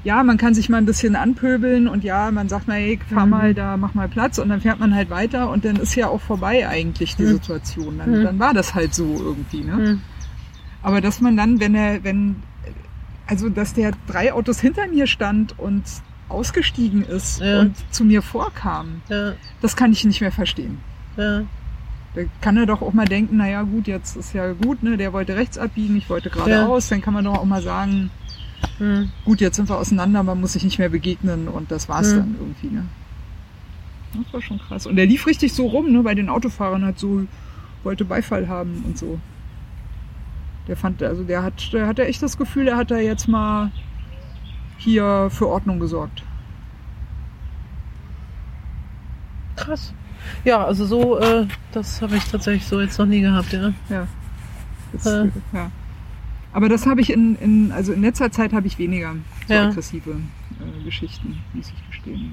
ja, 0.06 0.22
man 0.22 0.36
kann 0.36 0.54
sich 0.54 0.68
mal 0.68 0.76
ein 0.78 0.86
bisschen 0.86 1.16
anpöbeln 1.16 1.88
und 1.88 2.04
ja, 2.04 2.30
man 2.30 2.48
sagt 2.48 2.68
mal, 2.68 2.74
hey, 2.78 2.98
fahr 3.12 3.24
Mhm. 3.26 3.30
mal 3.30 3.54
da, 3.54 3.76
mach 3.76 3.92
mal 3.94 4.08
Platz 4.08 4.38
und 4.38 4.48
dann 4.48 4.60
fährt 4.60 4.78
man 4.78 4.94
halt 4.94 5.10
weiter 5.10 5.50
und 5.50 5.64
dann 5.64 5.74
ist 5.76 5.96
ja 5.96 6.06
auch 6.06 6.20
vorbei 6.20 6.68
eigentlich 6.68 7.16
die 7.16 7.24
Mhm. 7.24 7.28
Situation. 7.32 7.98
Dann, 7.98 8.10
Mhm. 8.20 8.22
dann 8.22 8.38
war 8.38 8.54
das 8.54 8.74
halt 8.74 8.94
so 8.94 9.04
irgendwie, 9.20 9.64
ne? 9.64 9.98
Aber 10.82 11.00
dass 11.00 11.20
man 11.20 11.36
dann, 11.36 11.58
wenn 11.58 11.74
er, 11.74 12.04
wenn, 12.04 12.36
also 13.26 13.48
dass 13.48 13.74
der 13.74 13.90
drei 14.06 14.32
Autos 14.32 14.60
hinter 14.60 14.86
mir 14.86 15.08
stand 15.08 15.58
und 15.58 15.82
ausgestiegen 16.28 17.02
ist 17.04 17.40
Ja. 17.40 17.60
und 17.62 17.74
zu 17.90 18.04
mir 18.04 18.22
vorkam, 18.22 19.02
Ja. 19.08 19.32
das 19.60 19.74
kann 19.74 19.90
ich 19.90 20.04
nicht 20.04 20.20
mehr 20.20 20.30
verstehen. 20.32 20.78
Ja. 21.16 21.40
Da 22.14 22.22
kann 22.40 22.56
er 22.56 22.66
doch 22.66 22.80
auch 22.80 22.92
mal 22.92 23.06
denken, 23.06 23.38
naja 23.38 23.62
gut, 23.62 23.88
jetzt 23.88 24.16
ist 24.16 24.32
ja 24.34 24.52
gut, 24.52 24.82
ne, 24.84 24.96
der 24.96 25.12
wollte 25.12 25.34
rechts 25.36 25.58
abbiegen, 25.58 25.96
ich 25.96 26.08
wollte 26.08 26.30
geradeaus, 26.30 26.88
dann 26.88 27.02
kann 27.02 27.12
man 27.12 27.24
doch 27.24 27.38
auch 27.38 27.44
mal 27.44 27.60
sagen, 27.62 28.10
Hm. 28.78 29.10
gut, 29.24 29.40
jetzt 29.40 29.56
sind 29.56 29.68
wir 29.68 29.76
auseinander, 29.78 30.22
man 30.22 30.40
muss 30.40 30.52
sich 30.52 30.64
nicht 30.64 30.78
mehr 30.78 30.88
begegnen 30.90 31.48
und 31.48 31.70
das 31.70 31.88
war's 31.88 32.12
Mhm. 32.12 32.16
dann 32.16 32.36
irgendwie, 32.40 32.66
ne? 32.68 32.84
Das 34.22 34.32
war 34.34 34.42
schon 34.42 34.58
krass. 34.58 34.86
Und 34.86 34.96
der 34.96 35.06
lief 35.06 35.26
richtig 35.26 35.52
so 35.54 35.66
rum, 35.66 35.90
ne, 35.92 36.02
bei 36.02 36.14
den 36.14 36.28
Autofahrern 36.28 36.84
hat 36.84 36.98
so, 36.98 37.26
wollte 37.84 38.04
Beifall 38.04 38.48
haben 38.48 38.82
und 38.86 38.96
so. 38.98 39.18
Der 40.68 40.76
fand, 40.76 41.02
also 41.02 41.22
der 41.22 41.42
hat, 41.42 41.72
der 41.72 41.86
hatte 41.86 42.06
echt 42.06 42.22
das 42.22 42.36
Gefühl, 42.36 42.68
er 42.68 42.76
hat 42.76 42.90
da 42.90 42.96
jetzt 42.98 43.28
mal 43.28 43.70
hier 44.78 45.28
für 45.30 45.48
Ordnung 45.48 45.78
gesorgt. 45.80 46.22
Krass. 49.56 49.92
Ja, 50.44 50.64
also 50.64 50.84
so, 50.86 51.18
äh, 51.18 51.46
das 51.72 52.02
habe 52.02 52.16
ich 52.16 52.24
tatsächlich 52.24 52.66
so 52.66 52.80
jetzt 52.80 52.98
noch 52.98 53.06
nie 53.06 53.20
gehabt, 53.20 53.52
ja. 53.52 53.72
Ja. 53.88 54.06
Das, 54.92 55.06
Äh. 55.06 55.28
ja. 55.52 55.70
Aber 56.56 56.70
das 56.70 56.86
habe 56.86 57.02
ich 57.02 57.10
in, 57.12 57.36
in, 57.36 57.70
also 57.70 57.92
in 57.92 58.00
letzter 58.00 58.30
Zeit 58.30 58.54
habe 58.54 58.66
ich 58.66 58.78
weniger 58.78 59.14
so 59.46 59.52
Ja. 59.52 59.68
aggressive 59.68 60.10
äh, 60.12 60.84
Geschichten, 60.84 61.36
muss 61.52 61.68
ich 61.68 61.86
gestehen. 61.90 62.32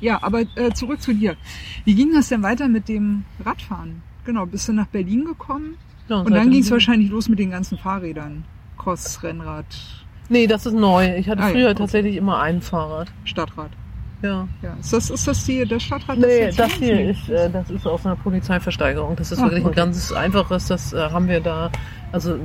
Ja, 0.00 0.22
aber 0.22 0.42
äh, 0.56 0.70
zurück 0.74 1.00
zu 1.00 1.14
dir. 1.14 1.36
Wie 1.86 1.94
ging 1.94 2.12
das 2.14 2.28
denn 2.28 2.42
weiter 2.42 2.68
mit 2.68 2.88
dem 2.88 3.24
Radfahren? 3.44 4.02
Genau, 4.26 4.44
bist 4.44 4.68
du 4.68 4.72
nach 4.74 4.86
Berlin 4.88 5.24
gekommen 5.24 5.76
ja 6.08 6.16
und 6.16 6.30
dann 6.34 6.50
ging 6.50 6.60
es 6.60 6.70
wahrscheinlich 6.70 7.08
los 7.10 7.28
mit 7.30 7.38
den 7.38 7.50
ganzen 7.50 7.78
Fahrrädern. 7.78 8.44
Cross, 8.76 9.22
Rennrad, 9.22 9.64
Nee, 10.28 10.46
das 10.46 10.64
ist 10.66 10.74
neu. 10.74 11.16
Ich 11.16 11.28
hatte 11.28 11.42
Ah, 11.42 11.46
ja, 11.48 11.52
früher 11.52 11.66
okay. 11.70 11.78
tatsächlich 11.78 12.16
immer 12.16 12.40
ein 12.40 12.60
Fahrrad. 12.62 13.10
Stadtrad. 13.24 13.70
Ja. 14.22 14.46
Ja. 14.62 14.74
Ist 14.78 14.92
das, 14.92 15.10
ist 15.10 15.26
das 15.26 15.44
die, 15.44 15.64
das 15.66 15.82
Stadtrad? 15.82 16.18
Nee, 16.18 16.52
das 16.56 16.72
ist? 16.74 16.78
hier 16.78 17.10
ist, 17.10 17.28
äh, 17.30 17.50
das 17.50 17.68
ist 17.70 17.86
aus 17.86 18.04
einer 18.06 18.14
Polizeiversteigerung. 18.16 19.16
Das 19.16 19.32
ist 19.32 19.38
Ah, 19.40 19.44
wirklich 19.44 19.64
okay. 19.64 19.72
ein 19.72 19.86
ganz 19.86 20.12
einfaches, 20.12 20.66
das 20.68 20.92
äh, 20.92 20.98
haben 21.10 21.26
wir 21.28 21.40
da, 21.40 21.70
also 22.12 22.38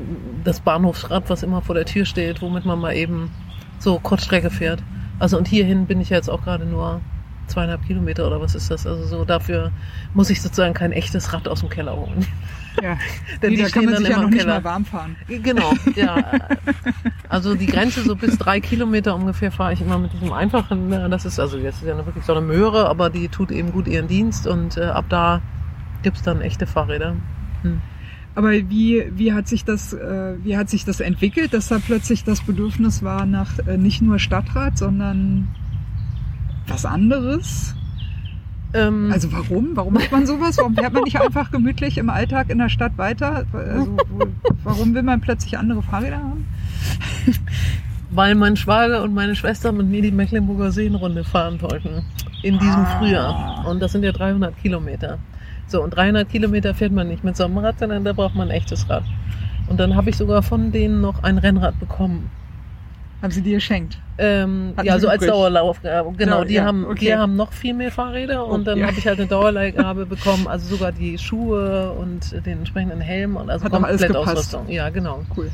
das 0.44 0.60
Bahnhofsrad, 0.60 1.30
was 1.30 1.44
immer 1.44 1.62
vor 1.62 1.76
der 1.76 1.86
Tür 1.86 2.06
steht, 2.06 2.42
womit 2.42 2.66
man 2.66 2.80
mal 2.80 2.94
eben 2.96 3.32
so 3.80 4.00
Kurzstrecke 4.00 4.50
fährt. 4.50 4.82
Also 5.20 5.38
und 5.38 5.48
hierhin 5.48 5.86
bin 5.86 6.02
ich 6.02 6.10
jetzt 6.10 6.30
auch 6.30 6.44
gerade 6.44 6.66
nur 6.66 7.02
zweieinhalb 7.48 7.86
Kilometer 7.86 8.26
oder 8.28 8.42
was 8.42 8.56
ist 8.56 8.72
das? 8.72 8.88
Also 8.88 9.06
so 9.06 9.26
dafür 9.26 9.72
muss 10.14 10.30
ich 10.30 10.42
sozusagen 10.42 10.74
kein 10.74 10.92
echtes 10.92 11.32
Rad 11.34 11.48
aus 11.48 11.60
dem 11.60 11.70
Keller 11.70 11.96
holen. 11.96 12.26
Ja. 12.82 12.98
Denn 13.42 13.52
Nee, 13.52 13.58
die 13.58 13.64
da 13.64 13.70
kann 13.70 13.70
stehen 13.70 13.86
man 13.86 13.94
dann 13.94 14.04
sich 14.04 14.12
ja 14.12 14.22
noch 14.22 14.30
nicht 14.30 14.48
mal 14.48 14.64
warm 14.64 14.86
fahren. 14.86 15.16
Genau, 15.28 15.72
ja. 15.96 16.18
Also 17.30 17.56
die 17.56 17.68
Grenze 17.68 18.04
so 18.04 18.16
bis 18.16 18.38
drei 18.38 18.60
Kilometer 18.60 19.16
ungefähr 19.16 19.52
fahre 19.52 19.74
ich 19.74 19.82
immer 19.82 19.98
mit 19.98 20.12
diesem 20.14 20.34
einfachen. 20.34 20.92
äh, 20.92 21.10
Das 21.10 21.26
ist 21.26 21.40
also 21.40 21.58
jetzt 21.58 21.82
ist 21.82 21.88
ja 21.88 22.06
wirklich 22.06 22.26
so 22.26 22.34
eine 22.34 22.42
Möhre, 22.42 22.90
aber 22.90 23.10
die 23.10 23.28
tut 23.30 23.52
eben 23.52 23.72
gut 23.72 23.88
ihren 23.88 24.08
Dienst 24.08 24.48
und 24.48 24.78
äh, 24.78 24.86
ab 24.86 25.06
da 25.10 25.42
gibt's 26.04 26.22
dann 26.24 26.42
echte 26.42 26.68
Fahrräder. 26.68 27.16
Hm. 27.62 27.82
Aber 28.36 28.52
wie, 28.52 29.06
wie 29.16 29.32
hat 29.34 29.48
sich 29.48 29.64
das, 29.64 29.94
äh, 29.94 30.34
wie 30.44 30.58
hat 30.58 30.70
sich 30.70 30.84
das 30.84 31.00
entwickelt, 31.00 31.54
dass 31.54 31.70
da 31.70 31.80
plötzlich 31.80 32.24
das 32.26 32.42
Bedürfnis 32.42 33.02
war 33.02 33.26
nach 33.26 33.60
äh, 33.66 33.78
nicht 33.78 34.02
nur 34.02 34.20
Stadtrat, 34.20 34.78
sondern 34.78 35.48
was 36.68 36.86
anderes? 36.86 37.74
Ähm, 38.74 39.10
Also 39.14 39.32
warum? 39.32 39.70
Warum 39.76 39.94
macht 39.94 40.12
man 40.12 40.26
sowas? 40.26 40.58
Warum 40.58 40.76
fährt 40.76 40.92
man 40.94 41.04
nicht 41.04 41.22
einfach 41.22 41.50
gemütlich 41.50 41.98
im 41.98 42.10
Alltag 42.10 42.50
in 42.50 42.58
der 42.58 42.68
Stadt 42.68 42.98
weiter? 42.98 43.46
Also, 43.54 43.98
wo, 44.10 44.26
warum 44.66 44.94
will 44.94 45.04
man 45.04 45.22
plötzlich 45.22 45.58
andere 45.58 45.82
Fahrräder 45.82 46.18
haben? 46.18 46.46
weil 48.12 48.36
mein 48.36 48.56
Schwager 48.56 49.04
und 49.04 49.14
meine 49.14 49.36
Schwester 49.36 49.72
mit 49.72 49.88
mir 49.88 50.02
die 50.02 50.12
Mecklenburger 50.12 50.72
Seenrunde 50.72 51.24
fahren 51.24 51.62
wollten. 51.62 52.04
In 52.44 52.60
diesem 52.60 52.82
Ah. 52.82 52.98
Frühjahr. 53.00 53.66
Und 53.68 53.80
das 53.82 53.92
sind 53.94 54.04
ja 54.04 54.12
300 54.12 54.58
Kilometer. 54.62 55.18
So, 55.68 55.82
und 55.84 55.92
300 55.92 56.30
Kilometer 56.30 56.74
fährt 56.74 56.92
man 56.92 57.08
nicht 57.08 57.24
mit 57.24 57.36
so 57.36 57.46
einem 57.46 57.58
Rad, 57.58 57.80
sondern 57.80 58.04
da 58.04 58.14
braucht 58.14 58.36
man 58.36 58.50
ein 58.50 58.56
echtes 58.56 58.90
Rad. 58.90 59.04
Und 59.68 59.80
dann 59.80 59.96
habe 59.96 60.10
ich 60.12 60.16
sogar 60.16 60.44
von 60.44 60.72
denen 60.72 61.02
noch 61.02 61.24
ein 61.24 61.38
Rennrad 61.40 61.80
bekommen. 61.80 62.30
Haben 63.22 63.32
sie 63.32 63.42
dir 63.42 63.56
geschenkt? 63.56 63.98
Ähm, 64.18 64.74
Hatten 64.78 64.86
ja, 64.88 65.00
so 65.00 65.08
als 65.08 65.18
übrig? 65.24 65.32
Dauerlaufgabe. 65.32 66.12
Genau, 66.18 66.40
Ja, 66.40 66.46
die, 66.46 66.54
ja, 66.54 66.66
haben, 66.66 66.86
okay. 66.86 67.06
die 67.06 67.16
haben 67.16 67.36
noch 67.36 67.52
viel 67.52 67.74
mehr 67.74 67.92
Fahrräder 67.92 68.46
und 68.46 68.62
Oh, 68.62 68.64
dann 68.64 68.80
ja. 68.80 68.88
habe 68.88 68.98
ich 69.00 69.08
halt 69.08 69.18
eine 69.20 69.28
Dauerleihgabe 69.28 70.06
bekommen, 70.06 70.48
also 70.48 70.76
sogar 70.76 70.92
die 70.92 71.18
Schuhe 71.18 71.92
und 71.94 72.32
den 72.46 72.60
entsprechenden 72.60 73.02
Helm 73.02 73.36
und 73.36 73.50
also 73.50 73.66
Hat 73.66 73.72
komplett. 73.72 74.16
Ausrüstung. 74.16 74.70
Ja, 74.70 74.90
genau. 74.90 75.22
Cool. 75.36 75.50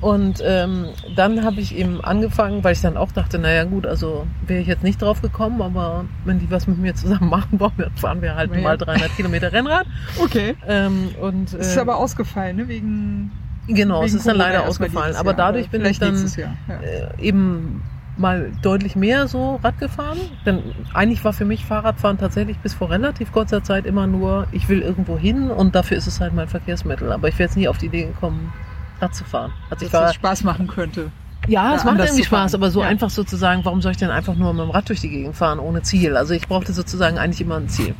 Und 0.00 0.40
ähm, 0.44 0.86
dann 1.16 1.44
habe 1.44 1.60
ich 1.60 1.76
eben 1.76 2.00
angefangen, 2.04 2.62
weil 2.62 2.72
ich 2.72 2.80
dann 2.80 2.96
auch 2.96 3.10
dachte, 3.10 3.38
naja 3.38 3.64
gut, 3.64 3.84
also 3.84 4.26
wäre 4.46 4.60
ich 4.60 4.68
jetzt 4.68 4.84
nicht 4.84 5.02
drauf 5.02 5.20
gekommen, 5.22 5.60
aber 5.60 6.04
wenn 6.24 6.38
die 6.38 6.48
was 6.50 6.68
mit 6.68 6.78
mir 6.78 6.94
zusammen 6.94 7.28
machen 7.30 7.58
wollen, 7.58 7.72
dann 7.78 7.90
fahren 7.96 8.22
wir 8.22 8.36
halt 8.36 8.54
Ja. 8.54 8.60
mal 8.60 8.78
300 8.78 9.14
Kilometer 9.16 9.52
Rennrad. 9.52 9.86
Okay. 10.22 10.54
Ähm, 10.68 11.08
und, 11.20 11.52
Es 11.54 11.68
ist 11.68 11.76
äh, 11.76 11.80
aber 11.80 11.96
ausgefallen, 11.96 12.56
ne? 12.56 12.68
Wegen. 12.68 13.32
genau, 13.66 14.02
es 14.04 14.12
wegen 14.12 14.18
ist 14.18 14.28
dann 14.28 14.36
leider 14.36 14.66
ausgefallen. 14.68 15.16
Aber 15.16 15.34
dadurch 15.34 15.68
bin 15.68 15.84
ich 15.84 15.98
dann. 15.98 16.14
Ja. 16.36 16.54
äh, 16.80 17.20
eben 17.20 17.82
mal 18.16 18.50
deutlich 18.62 18.96
mehr 18.96 19.28
so 19.28 19.60
Rad 19.62 19.78
gefahren. 19.78 20.18
Denn 20.46 20.60
eigentlich 20.94 21.24
war 21.24 21.32
für 21.32 21.44
mich 21.44 21.64
Fahrradfahren 21.64 22.18
tatsächlich 22.18 22.58
bis 22.58 22.74
vor 22.74 22.90
relativ 22.90 23.32
kurzer 23.32 23.62
Zeit 23.62 23.86
immer 23.86 24.06
nur, 24.06 24.46
ich 24.52 24.68
will 24.68 24.80
irgendwo 24.80 25.16
hin 25.18 25.50
und 25.50 25.74
dafür 25.74 25.96
ist 25.96 26.06
es 26.06 26.20
halt 26.20 26.34
mein 26.34 26.48
Verkehrsmittel. 26.48 27.12
Aber 27.12 27.28
ich 27.28 27.38
wäre 27.38 27.48
jetzt 27.48 27.56
nie 27.56 27.68
auf 27.68 27.78
die 27.78 27.86
Idee 27.86 28.06
gekommen, 28.06 28.52
Rad 29.00 29.14
zu 29.14 29.24
fahren. 29.24 29.52
Also 29.70 29.86
ich 29.86 29.92
war, 29.92 30.08
es 30.08 30.14
Spaß 30.14 30.44
machen 30.44 30.66
könnte. 30.66 31.10
ja, 31.46 31.74
es 31.74 31.84
macht 31.84 31.98
irgendwie. 31.98 32.24
Spaß, 32.24 32.54
aber 32.54 32.70
so 32.70 32.82
Ja. 32.82 32.88
einfach 32.88 33.10
sozusagen, 33.10 33.64
warum 33.64 33.80
soll 33.82 33.92
ich 33.92 33.98
denn 33.98 34.10
einfach 34.10 34.34
nur 34.34 34.52
mit 34.52 34.62
dem 34.64 34.70
Rad 34.70 34.88
durch 34.88 35.00
die 35.00 35.08
Gegend 35.08 35.36
fahren 35.36 35.58
ohne 35.58 35.82
Ziel? 35.82 36.16
Also 36.16 36.34
ich 36.34 36.46
brauchte 36.48 36.72
sozusagen 36.72 37.18
eigentlich 37.18 37.40
immer 37.40 37.56
ein 37.56 37.68
Ziel. 37.68 37.94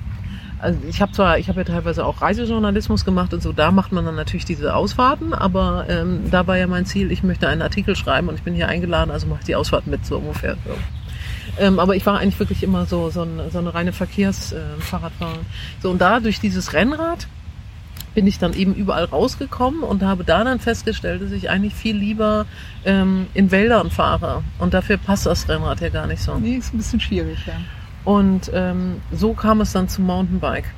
Also 0.61 0.81
ich 0.89 1.01
habe 1.01 1.13
zwar, 1.13 1.39
ich 1.39 1.49
habe 1.49 1.61
ja 1.61 1.65
teilweise 1.65 2.05
auch 2.05 2.21
Reisejournalismus 2.21 3.05
gemacht 3.05 3.33
und 3.33 3.41
so, 3.43 3.53
da 3.53 3.71
macht 3.71 3.93
man 3.93 4.05
dann 4.05 4.17
natürlich 4.17 4.45
diese 4.45 4.75
Ausfahrten, 4.75 5.33
aber 5.33 5.87
ähm, 5.89 6.31
da 6.33 6.49
war 6.49 6.57
ja 6.59 6.67
mein 6.67 6.85
Ziel, 6.85 7.13
ich 7.13 7.23
möchte 7.23 7.47
einen 7.47 7.63
Artikel 7.63 7.95
schreiben 7.95 8.29
und 8.29 8.35
ich 8.35 8.43
bin 8.43 8.55
hier 8.55 8.67
eingeladen, 8.67 9.13
also 9.13 9.29
mache 9.29 9.39
ich 9.41 9.47
die 9.47 9.55
Ausfahrt 9.55 9.87
mit, 9.87 10.05
so 10.05 10.17
ungefähr. 10.19 10.57
So. 10.67 10.73
Ähm, 11.63 11.79
aber 11.79 11.95
ich 11.95 12.05
war 12.07 12.19
eigentlich 12.19 12.41
wirklich 12.41 12.65
immer 12.65 12.87
so, 12.87 13.09
so, 13.11 13.23
ein, 13.23 13.41
so 13.53 13.59
eine 13.59 13.73
reine 13.73 13.93
Verkehrsfahrradfahrerin. 13.93 15.41
Äh, 15.41 15.81
so 15.83 15.91
und 15.91 16.01
da 16.01 16.19
durch 16.19 16.41
dieses 16.41 16.73
Rennrad 16.73 17.29
bin 18.15 18.27
ich 18.27 18.39
dann 18.39 18.53
eben 18.55 18.75
überall 18.75 19.05
rausgekommen 19.05 19.83
und 19.83 20.03
habe 20.03 20.25
da 20.25 20.45
dann 20.45 20.59
festgestellt, 20.61 21.23
dass 21.23 21.31
ich 21.33 21.51
eigentlich 21.51 21.75
viel 21.75 21.97
lieber 21.97 22.47
ähm, 22.85 23.27
in 23.35 23.51
Wäldern 23.51 23.91
fahre. 23.91 24.43
Und 24.59 24.75
dafür 24.75 24.97
passt 24.97 25.27
das 25.27 25.49
Rennrad 25.49 25.81
ja 25.81 25.89
gar 25.89 26.07
nicht 26.07 26.23
so. 26.23 26.37
Nee, 26.37 26.57
ist 26.57 26.75
ein 26.75 26.79
bisschen 26.79 27.01
schwierig, 27.01 27.39
ja. 27.47 27.55
Und 28.05 28.51
ähm, 28.55 29.01
so 29.13 29.35
kam 29.35 29.61
es 29.61 29.73
dann 29.73 29.89
zum 29.89 30.07
Mountainbike. 30.07 30.73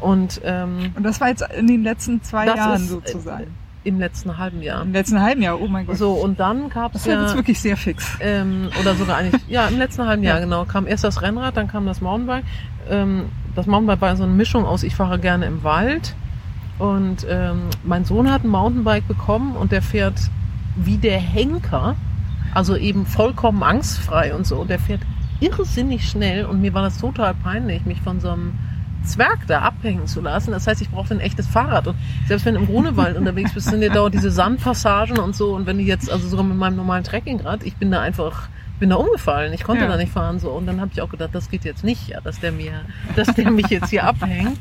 Und 0.00 0.40
ähm, 0.44 0.92
Und 0.96 1.02
das 1.02 1.20
war 1.20 1.28
jetzt 1.28 1.44
in 1.56 1.66
den 1.66 1.82
letzten 1.82 2.22
zwei 2.22 2.46
Das 2.46 2.56
Jahren 2.56 2.82
ist, 2.82 2.88
sozusagen. 2.88 3.46
im 3.84 3.98
letzten 3.98 4.36
halben 4.38 4.60
Jahr. 4.62 4.82
Im 4.82 4.92
letzten 4.92 5.20
halben 5.20 5.40
Jahr, 5.42 5.60
oh 5.60 5.66
mein 5.68 5.86
Gott. 5.86 5.96
So, 5.96 6.12
und 6.12 6.40
dann 6.40 6.68
gab 6.70 6.92
das 6.92 7.02
es 7.02 7.06
jetzt 7.06 7.30
ja, 7.30 7.34
wirklich 7.34 7.60
sehr 7.60 7.76
fix. 7.76 8.16
ähm, 8.20 8.68
oder 8.80 8.94
sogar 8.94 9.18
eigentlich, 9.18 9.42
ja, 9.48 9.66
im 9.68 9.78
letzten 9.78 10.06
halben 10.06 10.22
Jahr, 10.24 10.38
Ja. 10.38 10.44
genau, 10.44 10.64
kam 10.64 10.86
erst 10.86 11.04
das 11.04 11.22
Rennrad, 11.22 11.56
dann 11.56 11.68
kam 11.68 11.86
das 11.86 12.00
Mountainbike. 12.00 12.44
Ähm, 12.90 13.26
das 13.54 13.66
Mountainbike 13.66 14.00
war 14.00 14.16
so 14.16 14.24
eine 14.24 14.32
Mischung 14.32 14.64
aus, 14.64 14.82
ich 14.82 14.96
fahre 14.96 15.18
gerne 15.18 15.46
im 15.46 15.62
Wald 15.62 16.14
und 16.78 17.26
ähm, 17.28 17.68
mein 17.84 18.04
Sohn 18.04 18.30
hat 18.30 18.44
ein 18.44 18.48
Mountainbike 18.48 19.06
bekommen 19.06 19.56
und 19.56 19.72
der 19.72 19.82
fährt 19.82 20.18
wie 20.76 20.96
der 20.96 21.18
Henker, 21.18 21.94
also 22.52 22.76
eben 22.76 23.06
vollkommen 23.06 23.62
angstfrei 23.62 24.34
und 24.34 24.46
so. 24.46 24.56
Und 24.56 24.70
der 24.70 24.78
fährt 24.78 25.00
irrsinnig 25.40 26.08
schnell 26.08 26.46
und 26.46 26.60
mir 26.60 26.74
war 26.74 26.82
das 26.82 26.98
total 26.98 27.34
peinlich, 27.34 27.84
mich 27.84 28.00
von 28.00 28.20
so 28.20 28.30
einem 28.30 28.54
Zwerg 29.04 29.46
da 29.46 29.60
abhängen 29.60 30.06
zu 30.06 30.20
lassen. 30.20 30.52
Das 30.52 30.66
heißt, 30.66 30.80
ich 30.80 30.90
brauchte 30.90 31.14
ein 31.14 31.20
echtes 31.20 31.46
Fahrrad. 31.46 31.86
Und 31.86 31.96
selbst 32.26 32.46
wenn 32.46 32.54
du 32.54 32.60
im 32.60 32.66
Grunewald 32.66 33.16
unterwegs 33.16 33.52
bist, 33.52 33.68
sind 33.68 33.82
ja 33.82 33.92
dauernd 33.92 34.14
diese 34.14 34.30
Sandpassagen 34.30 35.18
und 35.18 35.36
so. 35.36 35.54
Und 35.54 35.66
wenn 35.66 35.78
du 35.78 35.84
jetzt, 35.84 36.10
also 36.10 36.26
sogar 36.26 36.44
mit 36.44 36.56
meinem 36.56 36.76
normalen 36.76 37.04
Trekkingrad, 37.04 37.64
ich 37.64 37.76
bin 37.76 37.90
da 37.90 38.00
einfach, 38.00 38.48
bin 38.80 38.90
da 38.90 38.96
umgefallen. 38.96 39.52
Ich 39.52 39.62
konnte 39.64 39.84
Ja. 39.84 39.90
da 39.90 39.96
nicht 39.96 40.12
fahren 40.12 40.38
so. 40.40 40.50
Und 40.50 40.66
dann 40.66 40.80
habe 40.80 40.90
ich 40.92 41.00
auch 41.00 41.08
gedacht, 41.10 41.30
das 41.32 41.50
geht 41.50 41.64
jetzt 41.64 41.84
nicht, 41.84 42.08
ja, 42.08 42.20
dass 42.20 42.40
der 42.40 42.52
mir, 42.52 42.72
dass 43.16 43.28
der 43.34 43.50
mich 43.50 43.66
jetzt 43.68 43.90
hier 43.90 44.04
abhängt. 44.04 44.58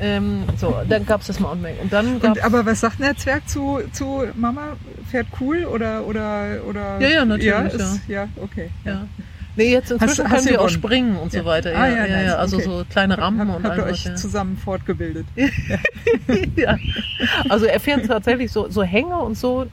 Ähm, 0.00 0.44
so, 0.58 0.76
dann 0.88 1.06
gab's 1.06 1.26
das 1.26 1.40
Mountainbike. 1.40 1.80
Und 1.82 1.92
dann 1.92 2.20
gab's 2.20 2.38
Und, 2.38 2.44
aber 2.44 2.66
was 2.66 2.80
sagt 2.80 2.98
denn 2.98 3.06
der 3.06 3.16
Zwerg 3.16 3.48
zu, 3.48 3.80
zu 3.92 4.24
Mama? 4.34 4.76
Fährt 5.10 5.26
cool 5.40 5.64
oder 5.64 6.04
oder 6.06 6.58
oder? 6.68 7.00
Ja, 7.00 7.08
ja, 7.08 7.24
natürlich, 7.24 7.46
Ja, 7.46 7.60
ist, 7.62 8.00
ja. 8.08 8.28
okay. 8.42 8.70
Ja. 8.84 9.06
Nee, 9.58 9.72
jetzt 9.72 9.90
inzwischen 9.90 10.24
Hast- 10.24 10.30
hast 10.30 10.44
können 10.44 10.48
wir 10.50 10.60
auch 10.60 10.68
springen 10.68 11.16
und 11.16 11.32
Ja. 11.32 11.40
so 11.40 11.46
weiter. 11.46 11.70
Ah, 11.74 11.86
Ja, 11.88 11.96
ja, 11.96 12.06
ja, 12.06 12.16
nice. 12.16 12.26
ja, 12.26 12.34
Also 12.36 12.56
Okay. 12.56 12.64
so 12.66 12.84
kleine 12.90 13.16
Rampen 13.16 13.48
Hab, 13.48 13.56
und 13.56 13.64
habt 13.64 13.78
ihr 13.78 13.84
euch 13.84 14.04
ja. 14.04 14.14
zusammen 14.14 14.58
fortgebildet? 14.58 15.26
ja. 16.56 16.76
Also 17.48 17.64
er 17.66 17.80
fährt 17.80 18.06
tatsächlich 18.06 18.52
so, 18.52 18.68
so 18.68 18.82
Hänger 18.82 19.22
und 19.22 19.36
so. 19.36 19.66